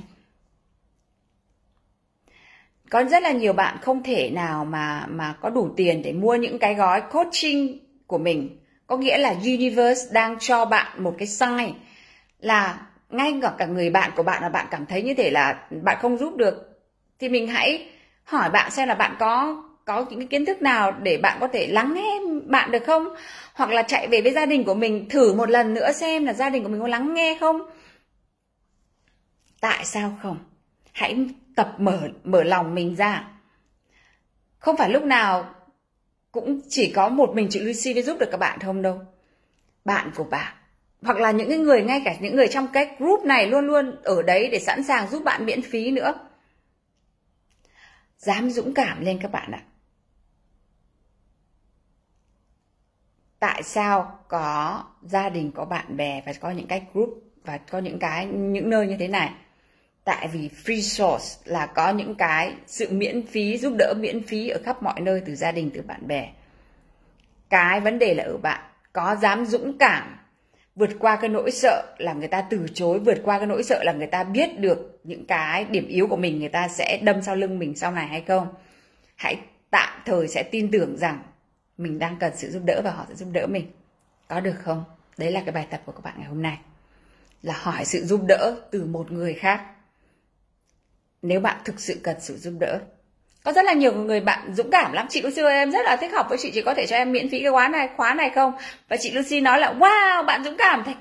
Có 2.89 3.03
rất 3.03 3.23
là 3.23 3.31
nhiều 3.31 3.53
bạn 3.53 3.77
không 3.81 4.03
thể 4.03 4.29
nào 4.29 4.65
mà 4.65 5.05
mà 5.09 5.35
có 5.41 5.49
đủ 5.49 5.69
tiền 5.77 6.01
để 6.01 6.13
mua 6.13 6.35
những 6.35 6.59
cái 6.59 6.75
gói 6.75 7.01
coaching 7.01 7.79
của 8.07 8.17
mình. 8.17 8.59
Có 8.87 8.97
nghĩa 8.97 9.17
là 9.17 9.29
universe 9.29 10.13
đang 10.13 10.39
cho 10.39 10.65
bạn 10.65 11.03
một 11.03 11.15
cái 11.17 11.27
sign 11.27 11.73
là 12.39 12.87
ngay 13.09 13.39
cả 13.41 13.53
cả 13.57 13.65
người 13.65 13.89
bạn 13.89 14.11
của 14.15 14.23
bạn 14.23 14.41
là 14.41 14.49
bạn 14.49 14.67
cảm 14.71 14.85
thấy 14.85 15.01
như 15.01 15.13
thể 15.13 15.31
là 15.31 15.67
bạn 15.83 15.97
không 16.01 16.17
giúp 16.17 16.35
được. 16.35 16.81
Thì 17.19 17.29
mình 17.29 17.47
hãy 17.47 17.89
hỏi 18.23 18.49
bạn 18.49 18.71
xem 18.71 18.87
là 18.87 18.95
bạn 18.95 19.15
có 19.19 19.63
có 19.85 20.05
những 20.09 20.19
cái 20.19 20.27
kiến 20.27 20.45
thức 20.45 20.61
nào 20.61 20.91
để 20.91 21.17
bạn 21.17 21.37
có 21.41 21.47
thể 21.47 21.67
lắng 21.67 21.93
nghe 21.93 22.19
bạn 22.45 22.71
được 22.71 22.83
không? 22.85 23.07
Hoặc 23.53 23.69
là 23.69 23.83
chạy 23.83 24.07
về 24.07 24.21
với 24.21 24.33
gia 24.33 24.45
đình 24.45 24.63
của 24.63 24.73
mình 24.73 25.09
thử 25.09 25.33
một 25.33 25.49
lần 25.49 25.73
nữa 25.73 25.91
xem 25.91 26.25
là 26.25 26.33
gia 26.33 26.49
đình 26.49 26.63
của 26.63 26.69
mình 26.69 26.81
có 26.81 26.87
lắng 26.87 27.13
nghe 27.13 27.37
không? 27.39 27.61
Tại 29.61 29.85
sao 29.85 30.17
không? 30.21 30.37
Hãy 30.91 31.27
tập 31.55 31.75
mở 31.77 31.99
mở 32.23 32.43
lòng 32.43 32.75
mình 32.75 32.95
ra. 32.95 33.27
Không 34.57 34.77
phải 34.77 34.89
lúc 34.89 35.03
nào 35.03 35.55
cũng 36.31 36.61
chỉ 36.69 36.91
có 36.91 37.09
một 37.09 37.35
mình 37.35 37.47
chị 37.49 37.59
Lucy 37.59 37.93
mới 37.93 38.03
giúp 38.03 38.17
được 38.19 38.29
các 38.31 38.37
bạn 38.37 38.59
không 38.59 38.81
đâu. 38.81 39.01
Bạn 39.85 40.11
của 40.15 40.23
bạn. 40.23 40.53
Hoặc 41.01 41.17
là 41.17 41.31
những 41.31 41.49
cái 41.49 41.57
người, 41.57 41.83
ngay 41.83 42.01
cả 42.05 42.15
những 42.19 42.35
người 42.35 42.47
trong 42.47 42.67
cái 42.73 42.95
group 42.99 43.25
này 43.25 43.47
luôn 43.47 43.67
luôn 43.67 43.95
ở 44.03 44.21
đấy 44.21 44.49
để 44.51 44.59
sẵn 44.59 44.83
sàng 44.83 45.09
giúp 45.09 45.23
bạn 45.23 45.45
miễn 45.45 45.61
phí 45.61 45.91
nữa. 45.91 46.13
Dám 48.17 48.49
dũng 48.49 48.73
cảm 48.73 49.05
lên 49.05 49.19
các 49.21 49.31
bạn 49.31 49.51
ạ. 49.51 49.61
Tại 53.45 53.63
sao 53.63 54.19
có 54.27 54.83
gia 55.01 55.29
đình, 55.29 55.51
có 55.51 55.65
bạn 55.65 55.97
bè 55.97 56.21
và 56.25 56.33
có 56.39 56.51
những 56.51 56.67
cái 56.67 56.81
group 56.93 57.23
và 57.43 57.57
có 57.57 57.79
những 57.79 57.99
cái, 57.99 58.25
những 58.25 58.69
nơi 58.69 58.87
như 58.87 58.97
thế 58.99 59.07
này? 59.07 59.29
Tại 60.03 60.27
vì 60.27 60.49
free 60.65 60.81
source 60.81 61.41
là 61.45 61.65
có 61.65 61.89
những 61.89 62.15
cái 62.15 62.53
sự 62.67 62.87
miễn 62.91 63.27
phí, 63.27 63.57
giúp 63.57 63.73
đỡ 63.77 63.93
miễn 63.97 64.23
phí 64.23 64.49
ở 64.49 64.59
khắp 64.63 64.83
mọi 64.83 64.99
nơi, 64.99 65.21
từ 65.25 65.35
gia 65.35 65.51
đình, 65.51 65.71
từ 65.73 65.81
bạn 65.81 66.07
bè. 66.07 66.29
Cái 67.49 67.79
vấn 67.79 67.99
đề 67.99 68.13
là 68.13 68.23
ở 68.23 68.37
bạn, 68.37 68.61
có 68.93 69.15
dám 69.15 69.45
dũng 69.45 69.77
cảm 69.77 70.17
vượt 70.75 70.91
qua 70.99 71.15
cái 71.15 71.29
nỗi 71.29 71.51
sợ 71.51 71.95
là 71.97 72.13
người 72.13 72.27
ta 72.27 72.41
từ 72.41 72.67
chối, 72.73 72.99
vượt 72.99 73.21
qua 73.23 73.37
cái 73.37 73.47
nỗi 73.47 73.63
sợ 73.63 73.83
là 73.83 73.93
người 73.93 74.07
ta 74.07 74.23
biết 74.23 74.59
được 74.59 74.99
những 75.03 75.25
cái 75.25 75.65
điểm 75.65 75.87
yếu 75.87 76.07
của 76.07 76.17
mình, 76.17 76.39
người 76.39 76.49
ta 76.49 76.67
sẽ 76.67 76.99
đâm 77.03 77.21
sau 77.21 77.35
lưng 77.35 77.59
mình 77.59 77.75
sau 77.75 77.91
này 77.91 78.07
hay 78.07 78.21
không? 78.21 78.47
Hãy 79.15 79.39
tạm 79.71 79.89
thời 80.05 80.27
sẽ 80.27 80.43
tin 80.43 80.71
tưởng 80.71 80.97
rằng 80.97 81.19
mình 81.77 81.99
đang 81.99 82.17
cần 82.19 82.33
sự 82.35 82.51
giúp 82.51 82.61
đỡ 82.65 82.81
và 82.83 82.91
họ 82.91 83.05
sẽ 83.09 83.15
giúp 83.15 83.27
đỡ 83.31 83.47
mình. 83.47 83.71
Có 84.27 84.39
được 84.39 84.55
không? 84.63 84.83
Đấy 85.17 85.31
là 85.31 85.41
cái 85.45 85.51
bài 85.51 85.67
tập 85.69 85.81
của 85.85 85.91
các 85.91 86.03
bạn 86.03 86.13
ngày 86.17 86.27
hôm 86.27 86.41
nay. 86.41 86.57
Là 87.41 87.53
hỏi 87.57 87.85
sự 87.85 88.05
giúp 88.05 88.21
đỡ 88.27 88.55
từ 88.71 88.85
một 88.85 89.11
người 89.11 89.33
khác. 89.33 89.61
Nếu 91.21 91.39
bạn 91.39 91.57
thực 91.65 91.79
sự 91.79 91.99
cần 92.03 92.15
sự 92.19 92.37
giúp 92.37 92.53
đỡ. 92.59 92.79
Có 93.43 93.53
rất 93.53 93.65
là 93.65 93.73
nhiều 93.73 93.93
người 93.93 94.19
bạn 94.19 94.53
dũng 94.53 94.71
cảm 94.71 94.93
lắm. 94.93 95.07
Chị 95.09 95.21
Lucy 95.21 95.41
ơi, 95.41 95.53
em 95.53 95.71
rất 95.71 95.85
là 95.85 95.95
thích 95.95 96.11
học 96.13 96.25
với 96.29 96.37
chị. 96.41 96.51
Chị 96.53 96.61
có 96.61 96.73
thể 96.73 96.85
cho 96.87 96.95
em 96.95 97.11
miễn 97.11 97.29
phí 97.29 97.39
cái 97.39 97.51
khóa 97.51 97.67
này 97.67 97.89
khóa 97.97 98.13
này 98.13 98.31
không? 98.35 98.53
Và 98.89 98.97
chị 98.97 99.11
Lucy 99.11 99.41
nói 99.41 99.59
là, 99.59 99.73
wow, 99.73 100.25
bạn 100.25 100.43
dũng 100.43 100.57
cảm 100.57 100.83
thật 100.83 100.93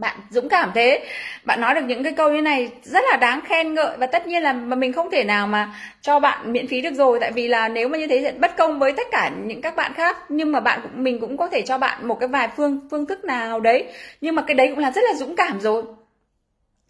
bạn 0.00 0.16
dũng 0.30 0.48
cảm 0.48 0.70
thế. 0.74 1.04
Bạn 1.44 1.60
nói 1.60 1.74
được 1.74 1.84
những 1.86 2.02
cái 2.02 2.12
câu 2.12 2.32
như 2.32 2.40
này 2.40 2.70
rất 2.82 3.04
là 3.10 3.16
đáng 3.16 3.40
khen 3.44 3.74
ngợi 3.74 3.96
và 3.96 4.06
tất 4.06 4.26
nhiên 4.26 4.42
là 4.42 4.52
mà 4.52 4.76
mình 4.76 4.92
không 4.92 5.10
thể 5.10 5.24
nào 5.24 5.46
mà 5.46 5.74
cho 6.00 6.20
bạn 6.20 6.52
miễn 6.52 6.68
phí 6.68 6.80
được 6.80 6.94
rồi. 6.94 7.18
Tại 7.20 7.32
vì 7.32 7.48
là 7.48 7.68
nếu 7.68 7.88
mà 7.88 7.98
như 7.98 8.06
thế 8.06 8.20
sẽ 8.22 8.32
bất 8.32 8.56
công 8.56 8.78
với 8.78 8.92
tất 8.92 9.06
cả 9.10 9.30
những 9.44 9.60
các 9.60 9.76
bạn 9.76 9.92
khác. 9.94 10.16
Nhưng 10.28 10.52
mà 10.52 10.60
bạn 10.60 10.80
cũng, 10.82 11.04
mình 11.04 11.20
cũng 11.20 11.36
có 11.36 11.48
thể 11.48 11.62
cho 11.62 11.78
bạn 11.78 12.08
một 12.08 12.20
cái 12.20 12.28
vài 12.28 12.48
phương 12.56 12.88
phương 12.90 13.06
thức 13.06 13.24
nào 13.24 13.60
đấy. 13.60 13.84
Nhưng 14.20 14.34
mà 14.34 14.42
cái 14.42 14.54
đấy 14.54 14.68
cũng 14.68 14.78
là 14.78 14.90
rất 14.90 15.04
là 15.04 15.14
dũng 15.14 15.36
cảm 15.36 15.60
rồi. 15.60 15.82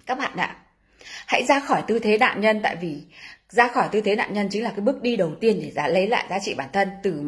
Các 0.07 0.19
bạn 0.19 0.37
ạ, 0.37 0.57
hãy 1.27 1.45
ra 1.45 1.61
khỏi 1.61 1.83
tư 1.87 1.99
thế 1.99 2.19
nạn 2.19 2.41
nhân. 2.41 2.61
Tại 2.63 2.77
vì 2.77 3.03
ra 3.49 3.69
khỏi 3.69 3.89
tư 3.93 4.01
thế 4.01 4.17
nạn 4.17 4.35
nhân 4.35 4.49
chính 4.51 4.65
là 4.65 4.71
cái 4.71 4.81
bước 4.81 5.03
đi 5.03 5.17
đầu 5.17 5.33
tiên 5.41 5.61
để 5.63 5.71
giá, 5.71 5.89
lấy 5.89 6.07
lại 6.07 6.25
giá 6.31 6.39
trị 6.39 6.55
bản 6.55 6.69
thân. 6.73 6.89
Từ 7.03 7.23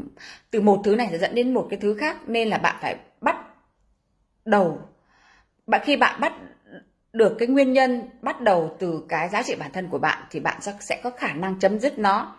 từ 0.50 0.60
một 0.60 0.80
thứ 0.84 0.96
này 0.96 1.08
sẽ 1.10 1.18
dẫn 1.18 1.34
đến 1.34 1.54
một 1.54 1.66
cái 1.70 1.78
thứ 1.82 1.96
khác. 2.00 2.16
Nên 2.26 2.48
là 2.48 2.58
bạn 2.58 2.76
phải 2.80 2.96
bắt 3.20 3.36
đầu 4.44 4.78
bạn 5.70 5.80
khi 5.84 5.96
bạn 5.96 6.20
bắt 6.20 6.32
được 7.12 7.36
cái 7.38 7.48
nguyên 7.48 7.72
nhân 7.72 8.02
bắt 8.22 8.40
đầu 8.40 8.76
từ 8.78 9.02
cái 9.08 9.28
giá 9.28 9.42
trị 9.42 9.54
bản 9.58 9.70
thân 9.72 9.88
của 9.88 9.98
bạn 9.98 10.18
thì 10.30 10.40
bạn 10.40 10.56
sẽ 10.80 11.00
có 11.02 11.10
khả 11.10 11.32
năng 11.32 11.58
chấm 11.58 11.78
dứt 11.78 11.98
nó. 11.98 12.36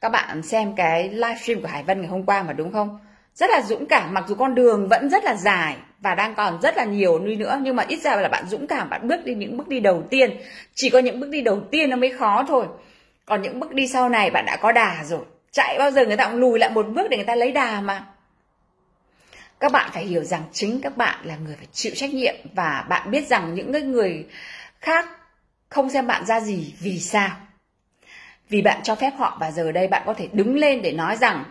Các 0.00 0.08
bạn 0.08 0.42
xem 0.42 0.74
cái 0.76 1.08
livestream 1.08 1.60
của 1.60 1.68
Hải 1.68 1.82
Vân 1.82 2.00
ngày 2.00 2.10
hôm 2.10 2.24
qua 2.24 2.42
mà 2.42 2.52
đúng 2.52 2.72
không? 2.72 2.98
Rất 3.34 3.50
là 3.50 3.62
dũng 3.62 3.86
cảm, 3.86 4.14
mặc 4.14 4.24
dù 4.28 4.34
con 4.34 4.54
đường 4.54 4.88
vẫn 4.88 5.10
rất 5.10 5.24
là 5.24 5.34
dài 5.34 5.76
và 6.00 6.14
đang 6.14 6.34
còn 6.34 6.60
rất 6.62 6.76
là 6.76 6.84
nhiều 6.84 7.18
nuôi 7.18 7.36
nữa, 7.36 7.58
nhưng 7.62 7.76
mà 7.76 7.84
ít 7.88 7.96
ra 7.96 8.16
là 8.16 8.28
bạn 8.28 8.44
dũng 8.48 8.66
cảm, 8.66 8.90
bạn 8.90 9.08
bước 9.08 9.24
đi 9.24 9.34
những 9.34 9.56
bước 9.56 9.68
đi 9.68 9.80
đầu 9.80 10.02
tiên. 10.10 10.30
Chỉ 10.74 10.90
có 10.90 10.98
những 10.98 11.20
bước 11.20 11.28
đi 11.30 11.40
đầu 11.40 11.60
tiên 11.70 11.90
nó 11.90 11.96
mới 11.96 12.12
khó 12.12 12.44
thôi. 12.48 12.66
Còn 13.26 13.42
những 13.42 13.60
bước 13.60 13.72
đi 13.72 13.88
sau 13.88 14.08
này 14.08 14.30
bạn 14.30 14.44
đã 14.46 14.56
có 14.56 14.72
đà 14.72 15.04
rồi. 15.04 15.20
Chạy 15.52 15.78
bao 15.78 15.90
giờ 15.90 16.06
người 16.06 16.16
ta 16.16 16.24
cũng 16.24 16.40
lùi 16.40 16.58
lại 16.58 16.70
một 16.70 16.86
bước 16.88 17.10
để 17.10 17.16
người 17.16 17.26
ta 17.26 17.34
lấy 17.34 17.52
đà 17.52 17.80
mà 17.80 18.06
các 19.60 19.72
bạn 19.72 19.90
phải 19.92 20.04
hiểu 20.04 20.24
rằng 20.24 20.42
chính 20.52 20.80
các 20.80 20.96
bạn 20.96 21.18
là 21.24 21.36
người 21.36 21.56
phải 21.56 21.66
chịu 21.72 21.92
trách 21.96 22.14
nhiệm 22.14 22.34
và 22.54 22.86
bạn 22.88 23.10
biết 23.10 23.26
rằng 23.26 23.54
những 23.54 23.92
người 23.92 24.26
khác 24.80 25.08
không 25.68 25.90
xem 25.90 26.06
bạn 26.06 26.26
ra 26.26 26.40
gì, 26.40 26.74
vì 26.80 26.98
sao? 26.98 27.30
Vì 28.48 28.62
bạn 28.62 28.80
cho 28.82 28.94
phép 28.94 29.10
họ 29.18 29.36
và 29.40 29.50
giờ 29.50 29.72
đây 29.72 29.88
bạn 29.88 30.02
có 30.06 30.14
thể 30.14 30.28
đứng 30.32 30.56
lên 30.56 30.82
để 30.82 30.92
nói 30.92 31.16
rằng 31.16 31.44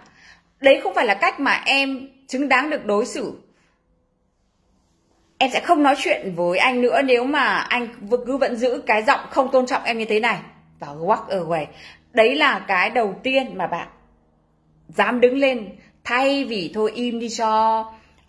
đấy 0.60 0.80
không 0.84 0.94
phải 0.94 1.06
là 1.06 1.14
cách 1.14 1.40
mà 1.40 1.62
em 1.66 2.10
xứng 2.28 2.50
đáng 2.50 2.70
được 2.70 2.86
đối 2.86 3.06
xử. 3.06 3.42
Em 5.38 5.50
sẽ 5.54 5.60
không 5.60 5.84
nói 5.84 5.96
chuyện 5.98 6.34
với 6.36 6.58
anh 6.58 6.82
nữa 6.82 7.02
nếu 7.02 7.24
mà 7.24 7.58
anh 7.58 7.88
cứ 8.26 8.38
vẫn 8.38 8.56
giữ 8.56 8.84
cái 8.86 9.04
giọng 9.04 9.20
không 9.30 9.52
tôn 9.52 9.66
trọng 9.66 9.84
em 9.84 9.98
như 9.98 10.06
thế 10.06 10.20
này. 10.20 10.40
Và 10.80 10.88
walk 10.88 11.28
away. 11.28 11.66
Đấy 12.14 12.36
là 12.36 12.60
cái 12.60 12.90
đầu 12.90 13.20
tiên 13.24 13.58
mà 13.58 13.68
bạn 13.68 13.88
dám 14.88 15.22
đứng 15.22 15.38
lên 15.38 15.70
thay 16.08 16.44
vì 16.44 16.72
thôi 16.74 16.92
im 16.96 17.20
đi 17.20 17.30
cho 17.30 17.84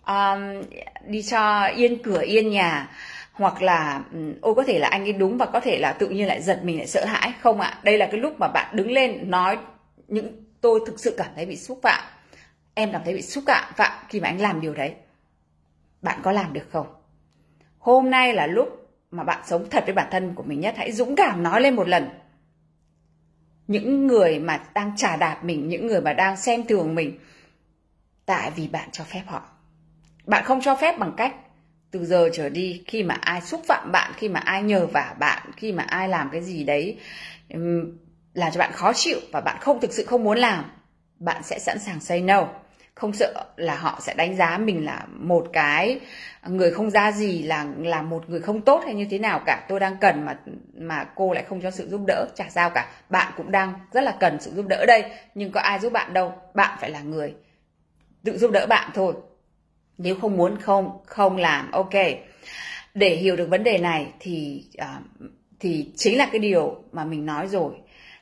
um, 0.07 0.63
đi 1.05 1.21
cho 1.21 1.65
yên 1.65 2.03
cửa 2.03 2.21
yên 2.21 2.49
nhà 2.49 2.89
hoặc 3.31 3.61
là 3.61 4.03
ừ, 4.13 4.33
ôi 4.41 4.55
có 4.55 4.63
thể 4.63 4.79
là 4.79 4.87
anh 4.87 5.03
ấy 5.03 5.13
đúng 5.13 5.37
và 5.37 5.45
có 5.45 5.59
thể 5.59 5.79
là 5.79 5.93
tự 5.93 6.09
nhiên 6.09 6.27
lại 6.27 6.41
giật 6.41 6.59
mình 6.63 6.77
lại 6.77 6.87
sợ 6.87 7.05
hãi. 7.05 7.33
Không 7.41 7.61
ạ. 7.61 7.67
À? 7.67 7.79
đây 7.83 7.97
là 7.97 8.07
cái 8.11 8.19
lúc 8.19 8.39
mà 8.39 8.47
bạn 8.47 8.75
đứng 8.75 8.91
lên 8.91 9.31
nói 9.31 9.57
những 10.07 10.43
tôi 10.61 10.79
thực 10.87 10.99
sự 10.99 11.15
cảm 11.17 11.27
thấy 11.35 11.45
bị 11.45 11.55
xúc 11.55 11.79
phạm. 11.83 12.03
Em 12.73 12.91
cảm 12.91 13.01
thấy 13.05 13.13
bị 13.13 13.21
xúc 13.21 13.43
phạm. 13.47 13.73
Phạm 13.75 13.91
khi 14.09 14.19
mà 14.19 14.27
anh 14.27 14.41
làm 14.41 14.61
điều 14.61 14.73
đấy 14.73 14.93
bạn 16.01 16.19
có 16.23 16.31
làm 16.31 16.53
được 16.53 16.67
không? 16.71 16.87
Hôm 17.77 18.09
nay 18.09 18.33
là 18.33 18.47
lúc 18.47 18.89
mà 19.11 19.23
bạn 19.23 19.43
sống 19.45 19.69
thật 19.69 19.83
với 19.85 19.93
bản 19.95 20.07
thân 20.11 20.35
của 20.35 20.43
mình 20.43 20.59
nhất. 20.59 20.75
Hãy 20.77 20.91
dũng 20.91 21.15
cảm 21.15 21.43
nói 21.43 21.61
lên 21.61 21.75
một 21.75 21.87
lần. 21.87 22.09
Những 23.67 24.07
người 24.07 24.39
mà 24.39 24.63
đang 24.73 24.97
trà 24.97 25.15
đạp 25.15 25.43
mình 25.43 25.67
những 25.69 25.87
người 25.87 26.01
mà 26.01 26.13
đang 26.13 26.37
xem 26.37 26.65
thường 26.65 26.95
mình 26.95 27.19
tại 28.29 28.51
vì 28.55 28.67
bạn 28.67 28.89
cho 28.91 29.03
phép 29.03 29.23
họ. 29.27 29.41
Bạn 30.25 30.43
không 30.43 30.61
cho 30.61 30.75
phép 30.75 30.99
bằng 30.99 31.13
cách 31.17 31.35
từ 31.91 32.05
giờ 32.05 32.29
trở 32.33 32.49
đi 32.49 32.83
khi 32.87 33.03
mà 33.03 33.15
ai 33.21 33.41
xúc 33.41 33.61
phạm 33.67 33.91
bạn, 33.91 34.11
khi 34.17 34.29
mà 34.29 34.39
ai 34.39 34.63
nhờ 34.63 34.85
vả 34.85 35.15
bạn, 35.19 35.51
khi 35.57 35.71
mà 35.71 35.83
ai 35.83 36.09
làm 36.09 36.29
cái 36.31 36.41
gì 36.41 36.63
đấy 36.63 36.97
làm 38.33 38.51
cho 38.51 38.59
bạn 38.59 38.71
khó 38.71 38.93
chịu 38.93 39.19
và 39.31 39.41
bạn 39.41 39.57
không 39.61 39.79
thực 39.79 39.93
sự 39.93 40.05
không 40.05 40.23
muốn 40.23 40.37
làm, 40.37 40.65
bạn 41.19 41.43
sẽ 41.43 41.59
sẵn 41.59 41.79
sàng 41.79 41.99
say 41.99 42.21
no. 42.21 42.47
Không 42.95 43.13
sợ 43.13 43.33
là 43.55 43.75
họ 43.75 43.99
sẽ 44.01 44.13
đánh 44.13 44.35
giá 44.35 44.57
mình 44.57 44.85
là 44.85 45.05
một 45.17 45.47
cái 45.53 45.99
người 46.47 46.71
không 46.71 46.89
ra 46.89 47.11
gì, 47.11 47.43
là 47.43 47.65
là 47.77 48.01
một 48.01 48.29
người 48.29 48.41
không 48.41 48.61
tốt 48.61 48.81
hay 48.85 48.93
như 48.93 49.07
thế 49.09 49.19
nào 49.19 49.41
cả. 49.45 49.65
Tôi 49.69 49.79
đang 49.79 49.97
cần 50.01 50.25
mà 50.25 50.37
mà 50.73 51.03
cô 51.15 51.33
lại 51.33 51.43
không 51.49 51.61
cho 51.61 51.71
sự 51.71 51.89
giúp 51.89 52.01
đỡ. 52.07 52.25
Chả 52.35 52.49
sao 52.49 52.69
cả, 52.69 52.87
bạn 53.09 53.33
cũng 53.37 53.51
đang 53.51 53.73
rất 53.91 54.01
là 54.01 54.15
cần 54.19 54.37
sự 54.41 54.51
giúp 54.55 54.65
đỡ 54.69 54.85
đây, 54.87 55.03
nhưng 55.35 55.51
có 55.51 55.61
ai 55.61 55.79
giúp 55.79 55.93
bạn 55.93 56.13
đâu. 56.13 56.33
Bạn 56.53 56.77
phải 56.81 56.89
là 56.89 57.01
người 57.01 57.33
tự 58.23 58.37
giúp 58.37 58.51
đỡ 58.51 58.65
bạn 58.69 58.91
thôi. 58.93 59.13
Nếu 59.97 60.15
không 60.15 60.37
muốn 60.37 60.57
không 60.57 60.99
không 61.05 61.37
làm 61.37 61.71
ok. 61.71 61.93
Để 62.93 63.15
hiểu 63.15 63.35
được 63.35 63.49
vấn 63.49 63.63
đề 63.63 63.77
này 63.77 64.07
thì 64.19 64.65
uh, 64.81 65.29
thì 65.59 65.91
chính 65.95 66.17
là 66.17 66.29
cái 66.31 66.39
điều 66.39 66.83
mà 66.91 67.05
mình 67.05 67.25
nói 67.25 67.47
rồi. 67.47 67.73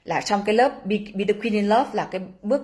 Là 0.03 0.21
trong 0.21 0.41
cái 0.45 0.55
lớp 0.55 0.85
Be, 0.85 0.97
Be 1.13 1.25
the 1.25 1.33
Queen 1.33 1.53
in 1.53 1.67
Love 1.67 1.89
là 1.93 2.07
cái 2.11 2.21
bước 2.41 2.61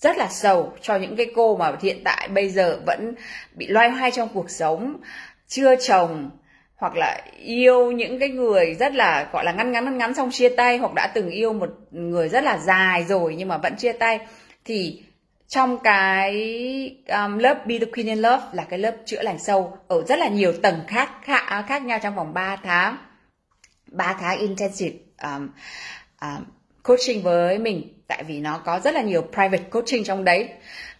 rất 0.00 0.16
là 0.16 0.28
sâu 0.28 0.72
cho 0.82 0.96
những 0.96 1.16
cái 1.16 1.26
cô 1.34 1.56
mà 1.56 1.72
hiện 1.82 2.04
tại 2.04 2.28
bây 2.28 2.48
giờ 2.48 2.78
vẫn 2.86 3.14
bị 3.54 3.66
loay 3.66 3.90
hoay 3.90 4.10
trong 4.10 4.28
cuộc 4.34 4.50
sống 4.50 4.96
chưa 5.46 5.76
chồng 5.76 6.30
hoặc 6.76 6.96
là 6.96 7.22
yêu 7.38 7.92
những 7.92 8.18
cái 8.18 8.28
người 8.28 8.74
rất 8.74 8.94
là 8.94 9.28
gọi 9.32 9.44
là 9.44 9.52
ngắn 9.52 9.72
ngắn 9.72 9.84
ngắn 9.84 9.98
ngắn 9.98 10.14
xong 10.14 10.30
chia 10.30 10.48
tay 10.48 10.78
hoặc 10.78 10.92
đã 10.94 11.12
từng 11.14 11.30
yêu 11.30 11.52
một 11.52 11.70
người 11.90 12.28
rất 12.28 12.44
là 12.44 12.58
dài 12.58 13.04
rồi 13.04 13.34
nhưng 13.38 13.48
mà 13.48 13.58
vẫn 13.58 13.76
chia 13.76 13.92
tay. 13.92 14.18
Thì 14.64 15.02
trong 15.48 15.78
cái 15.78 16.96
um, 17.08 17.38
lớp 17.38 17.66
Be 17.66 17.78
the 17.78 17.84
Queen 17.84 18.06
in 18.06 18.18
Love 18.18 18.44
là 18.52 18.64
cái 18.64 18.78
lớp 18.78 18.96
chữa 19.04 19.22
lành 19.22 19.38
sâu 19.38 19.78
ở 19.88 20.04
rất 20.04 20.18
là 20.18 20.28
nhiều 20.28 20.52
tầng 20.62 20.80
khác 20.88 21.10
khác, 21.22 21.42
à, 21.46 21.62
khác 21.62 21.82
nhau 21.82 21.98
trong 22.02 22.14
vòng 22.14 22.34
3 22.34 22.56
tháng. 22.56 22.96
3 23.86 24.16
tháng 24.20 24.38
intensive 24.38 24.96
um, 25.22 25.48
um, 26.20 26.44
coaching 26.82 27.22
với 27.22 27.58
mình. 27.58 27.82
Tại 28.06 28.24
vì 28.24 28.40
nó 28.40 28.58
có 28.58 28.80
rất 28.80 28.94
là 28.94 29.02
nhiều 29.02 29.22
private 29.22 29.62
coaching 29.70 30.04
trong 30.04 30.24
đấy. 30.24 30.48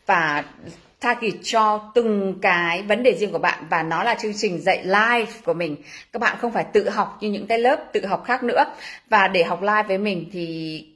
Và 0.07 0.45
target 1.01 1.35
cho 1.43 1.93
từng 1.95 2.39
cái 2.43 2.83
vấn 2.83 3.03
đề 3.03 3.15
riêng 3.19 3.33
của 3.33 3.39
bạn. 3.39 3.67
Và 3.71 3.83
nó 3.83 4.03
là 4.03 4.15
chương 4.15 4.35
trình 4.37 4.61
dạy 4.61 4.85
live 4.85 5.33
của 5.45 5.55
mình. 5.55 5.77
Các 6.13 6.23
bạn 6.23 6.37
không 6.41 6.53
phải 6.53 6.65
tự 6.65 6.89
học 6.89 7.19
như 7.21 7.31
những 7.31 7.47
cái 7.47 7.59
lớp 7.59 7.85
tự 7.93 8.07
học 8.07 8.25
khác 8.25 8.43
nữa. 8.43 8.65
Và 9.11 9.29
để 9.29 9.45
học 9.45 9.63
live 9.63 9.83
với 9.83 9.99
mình 9.99 10.29
thì 10.33 10.87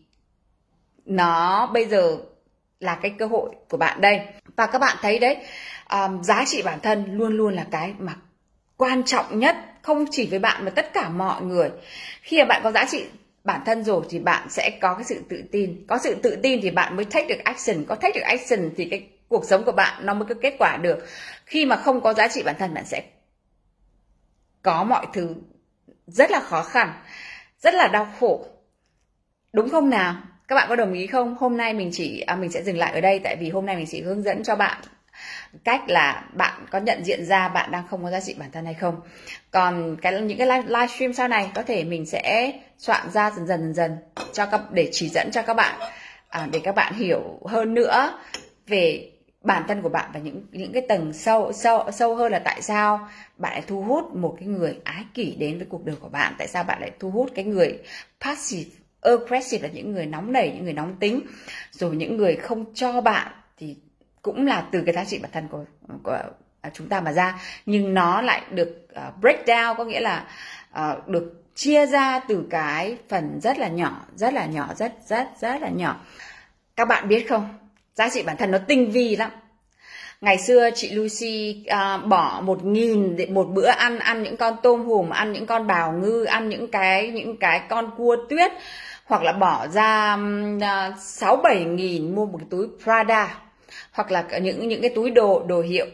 nó 1.07 1.66
bây 1.66 1.84
giờ 1.84 2.18
là 2.83 2.99
cái 3.03 3.14
cơ 3.18 3.26
hội 3.26 3.51
của 3.68 3.76
bạn 3.76 4.01
đây. 4.01 4.20
Và 4.57 4.66
các 4.66 4.78
bạn 4.78 4.97
thấy 5.01 5.18
đấy 5.18 5.37
um, 5.91 6.22
giá 6.22 6.45
trị 6.47 6.62
bản 6.62 6.80
thân 6.80 7.16
luôn 7.16 7.37
luôn 7.37 7.55
là 7.55 7.66
cái 7.70 7.95
mà 7.99 8.16
quan 8.76 9.03
trọng 9.05 9.39
nhất 9.39 9.57
không 9.83 10.05
chỉ 10.11 10.26
với 10.26 10.39
bạn 10.39 10.64
mà 10.64 10.70
tất 10.70 10.93
cả 10.93 11.09
mọi 11.09 11.43
người. 11.43 11.70
Khi 12.22 12.39
mà 12.39 12.45
bạn 12.45 12.61
có 12.64 12.72
giá 12.72 12.85
trị 12.85 13.05
bản 13.45 13.61
thân 13.66 13.85
rồi 13.85 14.03
thì 14.11 14.18
bạn 14.18 14.51
sẽ 14.51 14.78
có 14.80 14.95
cái 14.95 15.05
sự 15.05 15.22
tự 15.28 15.45
tin. 15.53 15.85
Có 15.89 15.99
sự 15.99 16.14
tự 16.14 16.39
tin 16.43 16.61
thì 16.62 16.70
bạn 16.70 16.97
mới 16.97 17.05
take 17.05 17.26
được 17.26 17.45
action. 17.45 17.85
Có 17.85 17.95
take 17.95 18.14
được 18.14 18.24
action 18.24 18.70
thì 18.76 18.89
cái 18.91 19.09
cuộc 19.28 19.45
sống 19.45 19.64
của 19.64 19.72
bạn 19.72 20.07
nó 20.07 20.14
mới 20.14 20.28
có 20.28 20.35
kết 20.43 20.55
quả 20.59 20.76
được. 20.76 21.07
Khi 21.47 21.66
mà 21.66 21.76
không 21.76 22.01
có 22.01 22.14
giá 22.14 22.28
trị 22.28 22.43
bản 22.43 22.57
thân 22.59 22.74
bạn 22.74 22.85
sẽ 22.87 23.03
có 24.62 24.85
mọi 24.85 25.07
thứ 25.12 25.35
rất 26.07 26.30
là 26.30 26.41
khó 26.41 26.62
khăn 26.62 26.93
rất 27.61 27.74
là 27.74 27.89
đau 27.89 28.12
khổ. 28.20 28.47
Đúng 29.53 29.70
không 29.70 29.91
nào? 29.91 30.16
Các 30.53 30.57
bạn 30.57 30.68
có 30.68 30.76
đồng 30.76 30.92
ý 30.92 31.07
không? 31.07 31.36
Hôm 31.40 31.57
nay 31.57 31.74
mình 31.74 31.90
chỉ 31.92 32.20
à, 32.20 32.36
mình 32.36 32.50
sẽ 32.50 32.62
dừng 32.62 32.78
lại 32.78 32.92
ở 32.92 33.00
đây 33.00 33.20
tại 33.24 33.36
vì 33.36 33.50
hôm 33.50 33.66
nay 33.66 33.76
mình 33.76 33.86
chỉ 33.90 34.03
hướng 34.03 34.22
dẫn 34.22 34.42
cho 34.44 34.57
bạn 34.57 34.82
cách 35.64 35.80
là 35.86 36.24
bạn 36.32 36.66
có 36.70 36.78
nhận 36.78 37.05
diện 37.05 37.26
ra 37.26 37.48
bạn 37.48 37.70
đang 37.70 37.88
không 37.88 38.05
có 38.05 38.11
giá 38.11 38.20
trị 38.20 38.34
bản 38.38 38.50
thân 38.53 38.64
hay 38.64 38.74
không. 38.74 39.00
Còn 39.50 39.96
cái 40.03 40.20
những 40.20 40.38
cái 40.38 40.46
live, 40.46 40.62
livestream 40.66 41.12
sau 41.12 41.28
này 41.28 41.50
có 41.55 41.62
thể 41.62 41.84
mình 41.84 42.07
sẽ 42.07 42.53
soạn 42.78 43.11
ra 43.11 43.30
dần 43.30 43.46
dần 43.46 43.61
dần 43.61 43.74
dần 43.74 43.96
cho 44.32 44.46
các 44.46 44.61
để 44.70 44.88
chỉ 44.92 45.09
dẫn 45.09 45.30
cho 45.32 45.42
các 45.42 45.55
bạn 45.55 45.80
à, 46.28 46.48
để 46.53 46.61
các 46.64 46.74
bạn 46.74 46.94
hiểu 46.94 47.40
hơn 47.46 47.74
nữa 47.74 48.18
về 48.66 49.11
bản 49.42 49.64
thân 49.68 49.82
của 49.82 49.88
bạn 49.88 50.11
và 50.14 50.20
những 50.20 50.46
những 50.50 50.72
cái 50.72 50.82
tầng 50.88 51.12
sâu 51.12 51.53
sâu 51.53 51.90
sâu 51.92 52.14
hơn 52.16 52.32
là 52.32 52.38
tại 52.38 52.62
sao 52.62 53.09
bạn 53.36 53.53
lại 53.53 53.62
thu 53.66 53.82
hút 53.82 54.14
một 54.14 54.36
cái 54.38 54.48
người 54.48 54.76
ái 54.84 55.05
kỷ 55.14 55.34
đến 55.38 55.59
với 55.59 55.66
cuộc 55.70 55.84
đời 55.84 55.96
của 56.00 56.09
bạn. 56.09 56.34
Tại 56.38 56.48
sao 56.48 56.64
bạn 56.64 56.80
lại 56.80 56.90
thu 56.98 57.11
hút 57.11 57.30
cái 57.34 57.44
người 57.44 57.78
passive 58.20 58.82
aggressive 59.03 59.68
là 59.68 59.74
những 59.74 59.92
người 59.92 60.07
nóng 60.07 60.32
nảy 60.32 60.53
những 60.55 60.64
người 60.64 60.72
nóng 60.72 60.96
tính. 61.00 61.20
Rồi 61.70 61.96
những 61.96 62.16
người 62.16 62.36
không 62.36 62.64
cho 62.74 63.00
bạn 63.00 63.32
thì 63.59 63.76
cũng 64.22 64.46
là 64.46 64.64
từ 64.72 64.82
cái 64.86 64.94
giá 64.94 65.05
trị 65.05 65.18
bản 65.18 65.30
thân 65.32 65.48
của, 65.48 65.64
của 66.03 66.18
à, 66.61 66.70
chúng 66.74 66.88
ta 66.88 67.00
mà 67.00 67.12
ra. 67.12 67.40
Nhưng 67.66 67.94
nó 67.94 68.22
lại 68.22 68.42
được 68.50 68.88
uh, 68.92 69.20
break 69.20 69.46
down 69.46 69.74
có 69.74 69.84
nghĩa 69.84 70.00
là 70.00 70.26
uh, 70.80 71.09
được 71.09 71.42
chia 71.55 71.86
ra 71.86 72.20
từ 72.28 72.46
cái 72.50 72.96
phần 73.09 73.40
rất 73.42 73.59
là 73.59 73.68
nhỏ 73.68 74.07
rất 74.16 74.34
là 74.34 74.46
nhỏ 74.46 74.68
rất 74.76 74.92
rất 75.09 75.28
rất 75.40 75.62
là 75.62 75.68
nhỏ. 75.68 76.00
Các 76.76 76.84
bạn 76.84 77.09
biết 77.09 77.28
không? 77.28 77.48
Giá 77.94 78.09
trị 78.09 78.22
bản 78.22 78.36
thân 78.36 78.50
nó 78.50 78.59
tinh 78.59 78.90
vi 78.90 79.16
lắm. 79.16 79.30
Ngày 80.20 80.38
xưa 80.38 80.70
chị 80.74 80.90
Lucy 80.90 81.64
uh, 81.66 82.07
bỏ 82.07 82.40
một 82.44 82.64
nghìn 82.64 83.16
để 83.16 83.26
một 83.26 83.44
bữa 83.44 83.66
ăn 83.66 83.98
ăn 83.98 84.22
những 84.22 84.36
con 84.36 84.57
tôm 84.62 84.84
hùm 84.84 85.11
ăn 85.11 85.32
những 85.32 85.46
con 85.46 85.66
bào 85.66 85.92
ngư 85.92 86.24
ăn 86.24 86.48
những 86.48 86.70
cái 86.70 87.09
những 87.09 87.36
cái 87.36 87.62
con 87.68 87.90
cua 87.96 88.16
tuyết 88.30 88.53
hoặc 89.12 89.22
là 89.22 89.32
bỏ 89.32 89.68
ra 89.68 90.16
à, 90.60 90.92
sáu 90.98 91.36
bảy 91.36 91.64
nghìn 91.64 92.14
mua 92.14 92.26
một 92.26 92.38
cái 92.38 92.46
túi 92.50 92.66
Prada, 92.82 93.38
hoặc 93.92 94.10
là 94.10 94.24
những 94.42 94.68
những 94.68 94.80
cái 94.80 94.90
túi 94.94 95.10
đồ 95.10 95.44
đồ 95.46 95.60
hiệu. 95.60 95.86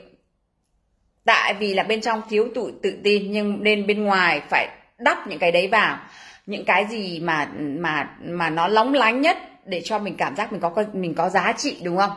Tại 1.25 1.55
vì 1.55 1.75
là 1.75 1.83
bên 1.83 2.01
trong 2.01 2.23
thiếu 2.31 2.49
tự 2.55 2.73
tự 2.83 2.99
tin, 3.05 3.33
nhưng 3.33 3.63
nên 3.63 3.87
bên 3.87 4.05
ngoài 4.05 4.43
phải 4.51 4.69
đắp 4.99 5.27
những 5.27 5.39
cái 5.39 5.53
đấy 5.53 5.69
vào. 5.69 5.99
Những 6.47 6.65
cái 6.65 6.87
gì 6.91 7.21
mà 7.21 7.49
mà 7.59 8.17
mà 8.21 8.51
nó 8.51 8.69
lóng 8.69 8.95
lánh 8.95 9.21
nhất 9.21 9.37
để 9.65 9.81
cho 9.85 9.99
mình 9.99 10.15
cảm 10.19 10.37
giác 10.37 10.53
mình 10.53 10.61
có 10.61 10.85
mình 10.93 11.15
có 11.15 11.29
giá 11.29 11.53
trị, 11.53 11.77
đúng 11.85 11.97
không? 11.97 12.13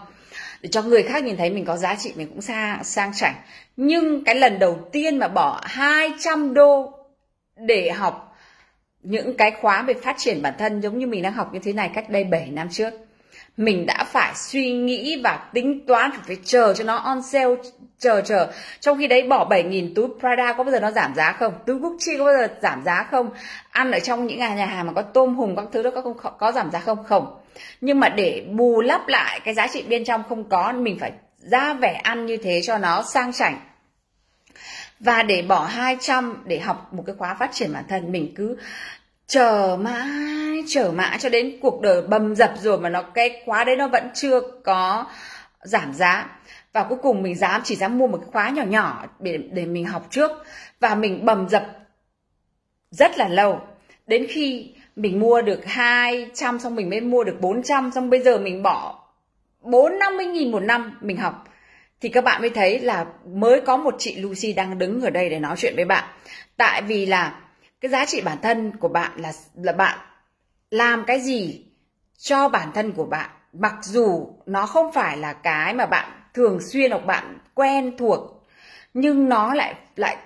Để 0.61 0.69
cho 0.69 0.81
người 0.81 1.03
khác 1.03 1.23
nhìn 1.23 1.37
thấy 1.37 1.49
mình 1.49 1.65
có 1.65 1.77
giá 1.77 1.95
trị, 1.95 2.13
mình 2.15 2.27
cũng 2.27 2.41
sang 2.41 2.83
sang 2.83 3.11
chảnh. 3.13 3.35
Nhưng 3.77 4.23
cái 4.23 4.35
lần 4.35 4.59
đầu 4.59 4.89
tiên 4.91 5.17
mà 5.17 5.27
bỏ 5.27 5.61
200 5.63 6.53
đô 6.53 6.91
để 7.55 7.91
học 7.91 8.30
những 9.03 9.37
cái 9.37 9.51
khóa 9.61 9.81
về 9.81 9.93
phát 9.93 10.15
triển 10.17 10.41
bản 10.41 10.53
thân 10.57 10.81
giống 10.81 10.97
như 10.97 11.07
mình 11.07 11.23
đang 11.23 11.33
học 11.33 11.53
như 11.53 11.59
thế 11.63 11.73
này 11.73 11.91
cách 11.93 12.09
đây 12.09 12.23
7 12.23 12.47
năm 12.51 12.67
trước. 12.71 12.93
Mình 13.57 13.85
đã 13.85 14.03
phải 14.03 14.31
suy 14.35 14.71
nghĩ 14.71 15.21
và 15.23 15.49
tính 15.53 15.85
toán, 15.87 16.11
phải 16.27 16.37
chờ 16.43 16.73
cho 16.73 16.83
nó 16.83 16.95
on 16.95 17.21
sale, 17.21 17.55
chờ 17.99 18.21
chờ. 18.21 18.51
Trong 18.79 18.97
khi 18.97 19.07
đấy 19.07 19.27
bỏ 19.27 19.49
7.000 19.49 19.93
túi 19.95 20.07
Prada 20.19 20.53
có 20.53 20.63
bao 20.63 20.71
giờ 20.71 20.79
nó 20.79 20.91
giảm 20.91 21.15
giá 21.15 21.31
không? 21.31 21.53
Túi 21.65 21.79
Gucci 21.79 22.17
có 22.17 22.25
bao 22.25 22.33
giờ 22.33 22.47
giảm 22.61 22.83
giá 22.85 23.07
không? 23.11 23.29
Ăn 23.71 23.91
ở 23.91 23.99
trong 23.99 24.27
những 24.27 24.39
nhà 24.39 24.65
hàng 24.65 24.87
mà 24.87 24.93
có 24.93 25.01
tôm 25.01 25.35
hùm, 25.35 25.55
các 25.55 25.65
thứ 25.71 25.83
đó 25.83 25.91
có 25.95 26.01
không 26.01 26.17
có 26.37 26.51
giảm 26.51 26.71
giá 26.71 26.79
không? 26.79 27.03
Không. 27.03 27.37
Nhưng 27.81 27.99
mà 27.99 28.09
để 28.09 28.45
bù 28.51 28.81
lấp 28.81 29.07
lại 29.07 29.39
cái 29.39 29.53
giá 29.53 29.67
trị 29.67 29.83
bên 29.89 30.03
trong 30.03 30.23
không 30.29 30.49
có, 30.49 30.71
mình 30.71 30.99
phải 30.99 31.11
ra 31.37 31.73
vẻ 31.73 31.93
ăn 32.03 32.25
như 32.25 32.37
thế 32.37 32.61
cho 32.63 32.77
nó 32.77 33.03
sang 33.03 33.33
chảnh 33.33 33.59
và 35.03 35.23
để 35.23 35.41
bỏ 35.41 35.65
200 35.65 36.43
để 36.45 36.59
học 36.59 36.93
một 36.93 37.03
cái 37.05 37.15
khóa 37.15 37.33
phát 37.33 37.49
triển 37.53 37.73
bản 37.73 37.83
thân, 37.89 38.11
mình 38.11 38.33
cứ 38.35 38.57
chờ 39.27 39.77
mãi 39.81 40.63
chờ 40.67 40.91
mãi 40.95 41.17
cho 41.19 41.29
đến 41.29 41.59
cuộc 41.61 41.81
đời 41.81 42.01
bầm 42.01 42.35
dập 42.35 42.53
rồi 42.61 42.79
mà 42.79 42.89
nó, 42.89 43.01
cái 43.01 43.41
khóa 43.45 43.63
đấy 43.63 43.75
nó 43.75 43.87
vẫn 43.87 44.09
chưa 44.13 44.41
có 44.63 45.05
giảm 45.63 45.93
giá. 45.93 46.29
Và 46.73 46.83
cuối 46.83 46.97
cùng 47.01 47.23
mình 47.23 47.35
dám, 47.35 47.61
chỉ 47.63 47.75
dám 47.75 47.97
mua 47.97 48.07
một 48.07 48.17
cái 48.17 48.29
khóa 48.31 48.49
nhỏ 48.49 48.63
nhỏ 48.63 49.05
để 49.19 49.37
để 49.51 49.65
mình 49.65 49.85
học 49.85 50.07
trước. 50.09 50.31
Và 50.79 50.95
mình 50.95 51.25
bầm 51.25 51.49
dập 51.49 51.65
rất 52.91 53.17
là 53.17 53.27
lâu. 53.27 53.61
Đến 54.07 54.25
khi 54.29 54.73
mình 54.95 55.19
mua 55.19 55.41
được 55.41 55.65
200 55.65 56.59
xong 56.59 56.75
mình 56.75 56.89
mới 56.89 57.01
mua 57.01 57.23
được 57.23 57.37
400 57.41 57.91
xong 57.91 58.09
bây 58.09 58.19
giờ 58.19 58.37
mình 58.37 58.63
bỏ 58.63 59.07
4 59.61 59.99
50 59.99 60.25
nghìn 60.25 60.51
một 60.51 60.63
năm 60.63 60.97
mình 61.01 61.17
học 61.17 61.45
thì 62.01 62.09
các 62.09 62.23
bạn 62.23 62.41
mới 62.41 62.49
thấy 62.49 62.79
là 62.79 63.05
mới 63.25 63.61
có 63.61 63.77
một 63.77 63.95
chị 63.97 64.15
Lucy 64.15 64.53
đang 64.53 64.77
đứng 64.77 65.01
ở 65.01 65.09
đây 65.09 65.29
để 65.29 65.39
nói 65.39 65.55
chuyện 65.57 65.75
với 65.75 65.85
bạn. 65.85 66.03
Tại 66.57 66.81
vì 66.81 67.05
là 67.05 67.39
cái 67.81 67.91
giá 67.91 68.05
trị 68.05 68.21
bản 68.21 68.37
thân 68.41 68.71
của 68.77 68.87
bạn 68.87 69.11
là 69.15 69.31
là 69.55 69.73
bạn 69.73 69.99
làm 70.71 71.03
cái 71.07 71.19
gì 71.19 71.65
cho 72.17 72.49
bản 72.49 72.71
thân 72.73 72.91
của 72.91 73.05
bạn. 73.05 73.29
Mặc 73.53 73.75
dù 73.81 74.27
nó 74.45 74.65
không 74.65 74.91
phải 74.93 75.17
là 75.17 75.33
cái 75.33 75.73
mà 75.73 75.85
bạn 75.85 76.11
thường 76.33 76.59
xuyên 76.61 76.91
hoặc 76.91 77.05
bạn 77.05 77.37
quen 77.53 77.97
thuộc 77.97 78.47
nhưng 78.93 79.29
nó 79.29 79.53
lại 79.53 79.75
lại 79.95 80.17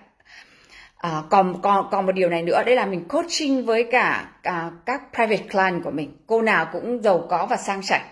à, 0.98 1.22
còn 1.30 1.62
còn 1.62 1.88
còn 1.92 2.06
một 2.06 2.12
điều 2.12 2.30
này 2.30 2.44
nữa. 2.44 2.64
Đây 2.66 2.76
là 2.76 2.86
mình 2.86 3.08
coaching 3.08 3.66
với 3.66 3.84
cả 3.92 4.32
à, 4.44 4.72
các 4.86 5.02
private 5.14 5.44
client 5.52 5.84
của 5.84 5.92
mình. 5.92 6.18
Cô 6.28 6.42
nào 6.42 6.68
cũng 6.72 7.04
giàu 7.04 7.28
có 7.30 7.46
và 7.50 7.58
sang 7.58 7.82
chảnh 7.82 8.06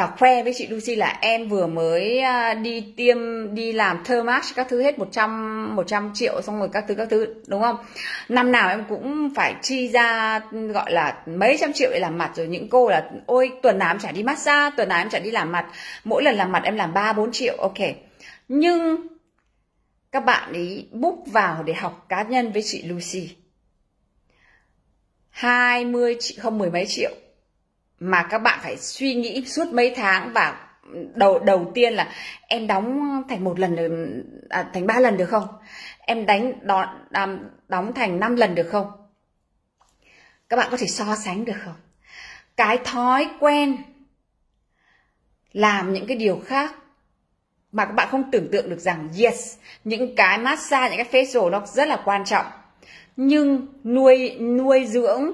và 0.00 0.06
khoe 0.06 0.42
với 0.42 0.54
chị 0.56 0.66
Lucy 0.66 0.94
là 0.94 1.18
em 1.20 1.48
vừa 1.48 1.66
mới 1.66 2.20
à, 2.20 2.54
đi 2.54 2.80
tiêm, 2.96 3.18
đi 3.54 3.72
làm 3.72 4.04
thermax 4.04 4.54
các 4.54 4.66
thứ 4.70 4.82
hết 4.82 4.98
100 4.98 5.76
100 5.76 6.10
triệu 6.14 6.42
xong 6.42 6.58
rồi 6.58 6.68
các 6.72 6.84
thứ 6.88 6.94
các 6.94 7.08
thứ, 7.10 7.34
đúng 7.46 7.62
không? 7.62 7.76
Năm 8.28 8.52
nào 8.52 8.68
em 8.68 8.84
cũng 8.88 9.30
phải 9.34 9.54
chi 9.62 9.88
ra, 9.88 10.38
gọi 10.50 10.92
là, 10.92 11.22
mấy 11.26 11.56
trăm 11.60 11.72
triệu 11.72 11.90
để 11.92 11.98
làm 12.00 12.18
mặt 12.18 12.30
rồi 12.34 12.46
những 12.46 12.68
cô 12.68 12.88
là, 12.88 13.10
ôi, 13.26 13.52
tuần 13.62 13.78
nào 13.78 13.90
em 13.90 13.98
chả 13.98 14.12
đi 14.12 14.22
massage, 14.22 14.76
tuần 14.76 14.88
nào 14.88 14.98
em 14.98 15.10
chả 15.10 15.18
đi 15.18 15.30
làm 15.30 15.52
mặt, 15.52 15.66
mỗi 16.04 16.22
lần 16.22 16.36
làm 16.36 16.52
mặt 16.52 16.62
em 16.64 16.76
làm 16.76 16.94
3 16.94 17.12
4 17.12 17.32
triệu. 17.32 17.56
Ok. 17.58 17.78
Nhưng 18.48 19.06
các 20.12 20.24
bạn 20.24 20.52
ấy 20.52 20.86
book 20.92 21.18
vào 21.26 21.62
để 21.62 21.74
học 21.74 22.06
cá 22.08 22.22
nhân 22.22 22.52
với 22.52 22.62
chị 22.62 22.82
Lucy. 22.82 23.36
20 25.30 26.16
triệu 26.20 26.38
không, 26.42 26.58
mười 26.58 26.70
mấy 26.70 26.86
triệu 26.86 27.10
mà 28.00 28.22
các 28.22 28.38
bạn 28.38 28.58
phải 28.62 28.76
suy 28.76 29.14
nghĩ 29.14 29.44
suốt 29.46 29.72
mấy 29.72 29.92
tháng 29.96 30.32
và 30.32 30.66
đầu 31.14 31.38
đầu 31.38 31.70
tiên 31.74 31.94
là 31.94 32.12
em 32.48 32.66
đóng 32.66 33.22
thành 33.28 33.44
một 33.44 33.58
lần 33.58 33.76
à, 34.48 34.70
thành 34.74 34.86
ba 34.86 35.00
lần 35.00 35.16
được 35.16 35.26
không? 35.26 35.48
Em 35.98 36.26
đánh 36.26 36.66
đó 36.66 36.94
đóng 37.68 37.92
thành 37.94 38.20
5 38.20 38.36
lần 38.36 38.54
được 38.54 38.68
không? 38.70 38.90
Các 40.48 40.56
bạn 40.56 40.68
có 40.70 40.76
thể 40.76 40.86
so 40.86 41.16
sánh 41.16 41.44
được 41.44 41.56
không? 41.64 41.74
Cái 42.56 42.78
thói 42.84 43.30
quen 43.40 43.76
làm 45.52 45.92
những 45.92 46.06
cái 46.06 46.16
điều 46.16 46.42
khác 46.46 46.74
mà 47.72 47.84
các 47.84 47.92
bạn 47.92 48.08
không 48.10 48.30
tưởng 48.30 48.48
tượng 48.52 48.70
được 48.70 48.80
rằng 48.80 49.08
yes 49.18 49.56
những 49.84 50.16
cái 50.16 50.38
massage 50.38 50.96
những 50.96 51.06
cái 51.06 51.24
facial 51.24 51.50
nó 51.50 51.66
rất 51.66 51.88
là 51.88 52.02
quan 52.04 52.24
trọng. 52.24 52.46
Nhưng 53.16 53.66
nuôi 53.84 54.36
nuôi 54.40 54.86
dưỡng 54.86 55.32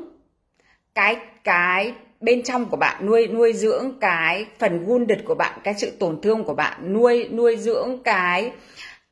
cái 0.94 1.16
cái 1.44 1.94
bên 2.26 2.42
trong 2.42 2.66
của 2.66 2.76
bạn 2.76 3.06
nuôi 3.06 3.26
nuôi 3.26 3.52
dưỡng 3.52 3.92
cái 4.00 4.46
phần 4.58 4.86
wounded 4.86 5.24
của 5.24 5.34
bạn, 5.34 5.58
cái 5.64 5.74
sự 5.78 5.92
tổn 5.98 6.20
thương 6.20 6.44
của 6.44 6.54
bạn, 6.54 6.92
nuôi 6.92 7.28
nuôi 7.32 7.56
dưỡng 7.56 7.98
cái 8.04 8.52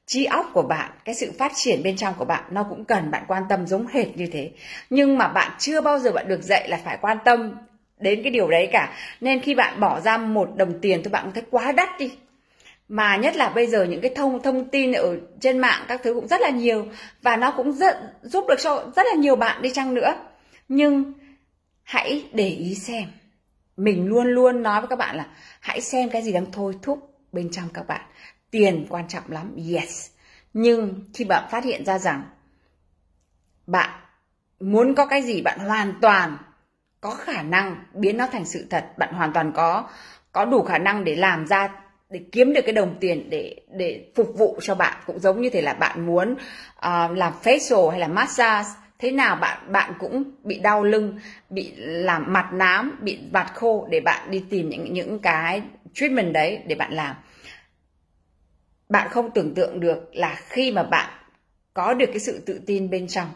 trí 0.07 0.25
óc 0.25 0.51
của 0.53 0.63
bạn, 0.63 0.91
cái 1.05 1.15
sự 1.15 1.33
phát 1.39 1.53
triển 1.55 1.83
bên 1.83 1.97
trong 1.97 2.15
của 2.19 2.25
bạn, 2.25 2.45
nó 2.51 2.67
cũng 2.71 2.85
cần 2.85 3.11
bạn 3.11 3.25
quan 3.29 3.43
tâm 3.49 3.67
giống 3.67 3.87
hệt 3.87 4.17
như 4.17 4.27
thế. 4.33 4.51
Nhưng 4.91 5.19
mà 5.19 5.29
bạn 5.29 5.51
chưa 5.59 5.81
bao 5.81 5.99
giờ 5.99 6.13
bạn 6.13 6.29
được 6.29 6.43
dạy 6.43 6.69
là 6.69 6.81
phải 6.85 6.99
quan 7.01 7.19
tâm 7.25 7.53
đến 7.99 8.23
cái 8.23 8.33
điều 8.33 8.49
đấy 8.49 8.69
cả. 8.73 8.93
Nên 9.21 9.41
khi 9.41 9.55
bạn 9.55 9.81
bỏ 9.81 10.01
ra 10.01 10.19
một 10.19 10.49
đồng 10.57 10.81
tiền 10.81 11.01
thì 11.05 11.11
bạn 11.11 11.31
thấy 11.35 11.43
quá 11.51 11.73
đắt 11.73 11.89
đi. 11.99 12.13
Mà 12.89 13.17
nhất 13.17 13.37
là 13.37 13.49
bây 13.49 13.67
giờ 13.67 13.85
những 13.85 14.01
cái 14.01 14.11
thông 14.15 14.43
thông 14.43 14.69
tin 14.69 14.93
ở 14.93 15.17
trên 15.41 15.59
mạng 15.59 15.83
các 15.89 16.01
thứ 16.03 16.15
cũng 16.15 16.29
rất 16.29 16.41
là 16.41 16.51
nhiều 16.51 16.87
và 17.23 17.37
nó 17.37 17.51
cũng 17.51 17.73
rất, 17.73 17.97
giúp 18.23 18.45
được 18.49 18.59
cho 18.63 18.85
rất 18.97 19.07
là 19.07 19.15
nhiều 19.15 19.37
bạn 19.37 19.63
đi 19.63 19.71
chăng 19.71 19.95
nữa. 19.95 20.15
Nhưng 20.69 21.13
hãy 21.85 22.29
để 22.33 22.49
ý 22.49 22.75
xem. 22.75 23.05
Mình 23.77 24.07
luôn 24.07 24.27
luôn 24.27 24.63
nói 24.63 24.81
với 24.81 24.89
các 24.89 24.99
bạn 24.99 25.17
là 25.17 25.27
hãy 25.61 25.81
xem 25.81 26.11
cái 26.11 26.23
gì 26.23 26.33
đang 26.33 26.53
thôi 26.53 26.75
thúc 26.83 27.19
bên 27.33 27.51
trong 27.51 27.69
các 27.75 27.87
bạn. 27.87 28.01
Tiền 28.51 28.87
quan 28.89 29.09
trọng 29.09 29.25
lắm 29.29 29.57
yes. 29.73 30.11
Nhưng 30.53 31.05
khi 31.15 31.25
bạn 31.25 31.49
phát 31.51 31.65
hiện 31.65 31.85
ra 31.85 31.99
rằng 31.99 32.23
bạn 33.67 33.91
muốn 34.61 34.95
có 34.95 35.07
cái 35.07 35.23
gì 35.23 35.43
bạn 35.43 35.59
hoàn 35.59 35.95
toàn 36.01 36.37
có 37.01 37.11
khả 37.11 37.43
năng 37.43 37.85
biến 37.95 38.17
nó 38.17 38.27
thành 38.27 38.45
sự 38.45 38.67
thật 38.71 38.87
bạn 38.99 39.15
hoàn 39.15 39.33
toàn 39.33 39.53
có 39.53 39.89
có 40.33 40.45
đủ 40.45 40.63
khả 40.63 40.79
năng 40.79 41.05
để 41.05 41.17
làm 41.17 41.47
ra 41.47 41.69
để 42.11 42.21
kiếm 42.33 42.53
được 42.53 42.61
cái 42.65 42.73
đồng 42.73 42.97
tiền 43.01 43.31
để 43.31 43.57
để 43.71 44.13
phục 44.15 44.33
vụ 44.39 44.59
cho 44.63 44.75
bạn. 44.75 45.03
Cũng 45.07 45.19
giống 45.19 45.41
như 45.41 45.51
thế 45.51 45.63
là 45.63 45.75
bạn 45.75 46.07
muốn 46.07 46.33
uh, 46.33 47.17
làm 47.17 47.33
facial 47.43 47.89
hay 47.89 48.01
là 48.01 48.09
massage 48.09 48.69
thế 49.05 49.11
nào 49.11 49.37
bạn 49.37 49.73
bạn 49.73 49.93
cũng 49.99 50.25
bị 50.45 50.59
đau 50.59 50.85
lưng, 50.85 51.19
bị 51.51 51.73
làm 51.77 52.33
mặt 52.33 52.53
nám, 52.53 52.99
bị 53.01 53.19
vạt 53.33 53.47
khô 53.55 53.89
để 53.91 54.01
bạn 54.01 54.31
đi 54.31 54.45
tìm 54.51 54.69
những 54.69 54.93
những 54.93 55.19
cái 55.19 55.63
treatment 55.95 56.33
đấy 56.33 56.63
để 56.67 56.75
bạn 56.75 56.93
làm. 56.93 57.17
Bạn 58.89 59.09
không 59.11 59.31
tưởng 59.31 59.55
tượng 59.55 59.81
được 59.81 60.11
là 60.13 60.35
khi 60.49 60.73
mà 60.73 60.83
bạn 60.83 61.11
có 61.75 61.95
được 61.95 62.07
cái 62.07 62.19
sự 62.19 62.43
tự 62.47 62.61
tin 62.67 62.91
bên 62.91 63.07
trong, 63.07 63.29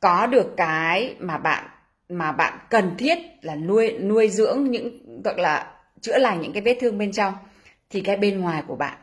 có 0.00 0.26
được 0.26 0.54
cái 0.56 1.14
mà 1.18 1.38
bạn 1.38 1.64
mà 2.08 2.32
bạn 2.32 2.58
cần 2.70 2.94
thiết 2.98 3.18
là 3.42 3.54
nuôi 3.54 3.98
nuôi 3.98 4.28
dưỡng 4.28 4.70
những, 4.70 5.22
gọi 5.22 5.40
là 5.40 5.74
chữa 6.00 6.18
lành 6.18 6.40
những 6.40 6.52
cái 6.52 6.62
vết 6.62 6.78
thương 6.80 6.98
bên 6.98 7.12
trong, 7.12 7.34
thì 7.90 8.00
cái 8.00 8.16
bên 8.16 8.40
ngoài 8.40 8.62
của 8.66 8.76
bạn, 8.76 8.98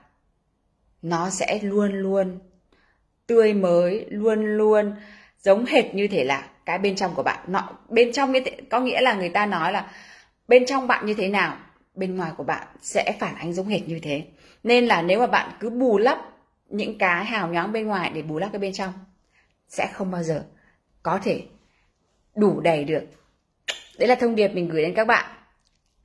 nó 1.01 1.29
sẽ 1.29 1.59
luôn 1.61 1.91
luôn 1.91 2.39
tươi 3.27 3.53
mới, 3.53 4.05
luôn 4.09 4.57
luôn 4.57 4.95
giống 5.39 5.65
hệt 5.65 5.95
như 5.95 6.07
thể 6.07 6.23
là 6.23 6.43
cái 6.65 6.77
bên 6.77 6.95
trong 6.95 7.15
của 7.15 7.23
bạn. 7.23 7.39
Nó 7.47 7.69
bên 7.89 8.11
trong 8.13 8.31
như 8.31 8.39
thế, 8.45 8.57
có 8.69 8.79
nghĩa 8.79 9.01
là 9.01 9.13
người 9.13 9.29
ta 9.29 9.45
nói 9.45 9.71
là 9.71 9.91
bên 10.47 10.65
trong 10.65 10.87
bạn 10.87 11.05
như 11.05 11.13
thế 11.13 11.27
nào 11.27 11.57
bên 11.95 12.15
ngoài 12.15 12.31
của 12.37 12.43
bạn 12.43 12.67
sẽ 12.81 13.15
phản 13.19 13.35
ánh 13.35 13.53
giống 13.53 13.67
hệt 13.67 13.87
như 13.87 13.99
thế. 14.03 14.23
Nên 14.63 14.85
là 14.85 15.01
nếu 15.01 15.19
mà 15.19 15.27
bạn 15.27 15.51
cứ 15.59 15.69
bù 15.69 15.97
lấp 15.97 16.17
những 16.69 16.97
cái 16.97 17.25
hào 17.25 17.47
nhoáng 17.47 17.71
bên 17.71 17.87
ngoài 17.87 18.11
để 18.13 18.21
bù 18.21 18.39
lấp 18.39 18.49
cái 18.51 18.59
bên 18.59 18.73
trong 18.73 18.93
sẽ 19.67 19.89
không 19.93 20.11
bao 20.11 20.23
giờ 20.23 20.45
có 21.03 21.19
thể 21.23 21.43
đủ 22.35 22.59
đầy 22.59 22.83
được. 22.83 23.03
Đấy 23.97 24.07
là 24.07 24.15
thông 24.15 24.35
điệp 24.35 24.47
mình 24.47 24.69
gửi 24.69 24.81
đến 24.81 24.93
các 24.93 25.07
bạn. 25.07 25.25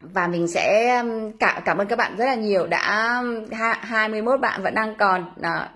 Và 0.00 0.26
mình 0.26 0.48
sẽ 0.48 0.96
um, 0.96 1.32
cảm 1.40 1.62
cảm 1.64 1.78
ơn 1.78 1.86
các 1.86 1.96
bạn 1.96 2.16
rất 2.16 2.24
là 2.24 2.34
nhiều. 2.34 2.66
Đã 2.66 3.16
um, 3.20 3.44
21 3.80 4.40
bạn 4.40 4.62
vẫn 4.62 4.74
đang 4.74 4.94
còn 4.98 5.32
uh, 5.40 5.68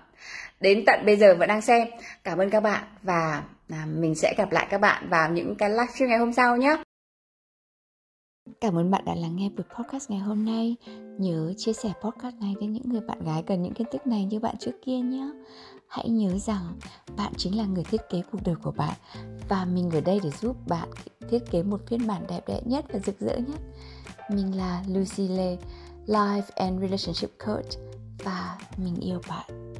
đến 0.59 0.83
tận 0.85 1.05
bây 1.05 1.17
giờ 1.17 1.35
vẫn 1.39 1.47
đang 1.47 1.61
xem 1.61 1.87
cảm 2.23 2.37
ơn 2.37 2.49
các 2.49 2.59
bạn 2.59 2.83
và 3.03 3.43
à, 3.69 3.85
mình 3.85 4.15
sẽ 4.15 4.33
gặp 4.37 4.51
lại 4.51 4.67
các 4.69 4.81
bạn 4.81 5.09
vào 5.09 5.31
những 5.31 5.55
cái 5.55 5.69
livestream 5.69 6.09
ngày 6.09 6.19
hôm 6.19 6.33
sau 6.33 6.57
nhé 6.57 6.77
Cảm 8.61 8.77
ơn 8.77 8.91
bạn 8.91 9.05
đã 9.05 9.15
lắng 9.15 9.35
nghe 9.35 9.49
buổi 9.49 9.65
podcast 9.77 10.09
ngày 10.11 10.19
hôm 10.19 10.45
nay. 10.45 10.75
Nhớ 11.17 11.53
chia 11.57 11.73
sẻ 11.73 11.89
podcast 12.01 12.35
này 12.35 12.55
đến 12.61 12.73
những 12.73 12.89
người 12.89 13.01
bạn 13.01 13.25
gái 13.25 13.43
cần 13.47 13.63
những 13.63 13.73
kiến 13.73 13.87
thức 13.91 14.07
này 14.07 14.25
như 14.25 14.39
bạn 14.39 14.55
trước 14.59 14.71
kia 14.85 14.97
nhé. 14.97 15.31
Hãy 15.87 16.09
nhớ 16.09 16.37
rằng 16.37 16.75
bạn 17.17 17.33
chính 17.37 17.57
là 17.57 17.65
người 17.65 17.83
thiết 17.83 18.01
kế 18.09 18.21
cuộc 18.31 18.39
đời 18.45 18.55
của 18.63 18.71
bạn 18.71 18.93
và 19.49 19.65
mình 19.65 19.89
ở 19.91 20.01
đây 20.01 20.19
để 20.23 20.29
giúp 20.41 20.55
bạn 20.67 20.89
thiết 21.29 21.39
kế 21.51 21.63
một 21.63 21.81
phiên 21.87 22.07
bản 22.07 22.25
đẹp 22.29 22.41
đẽ 22.47 22.61
nhất 22.65 22.85
và 22.93 22.99
rực 22.99 23.19
rỡ 23.19 23.37
nhất. 23.37 23.59
Mình 24.31 24.57
là 24.57 24.83
Lucy 24.87 25.27
Lê, 25.27 25.57
Life 26.07 26.41
and 26.55 26.81
Relationship 26.81 27.29
Coach 27.45 27.69
và 28.23 28.57
mình 28.77 28.95
yêu 29.01 29.21
bạn. 29.29 29.73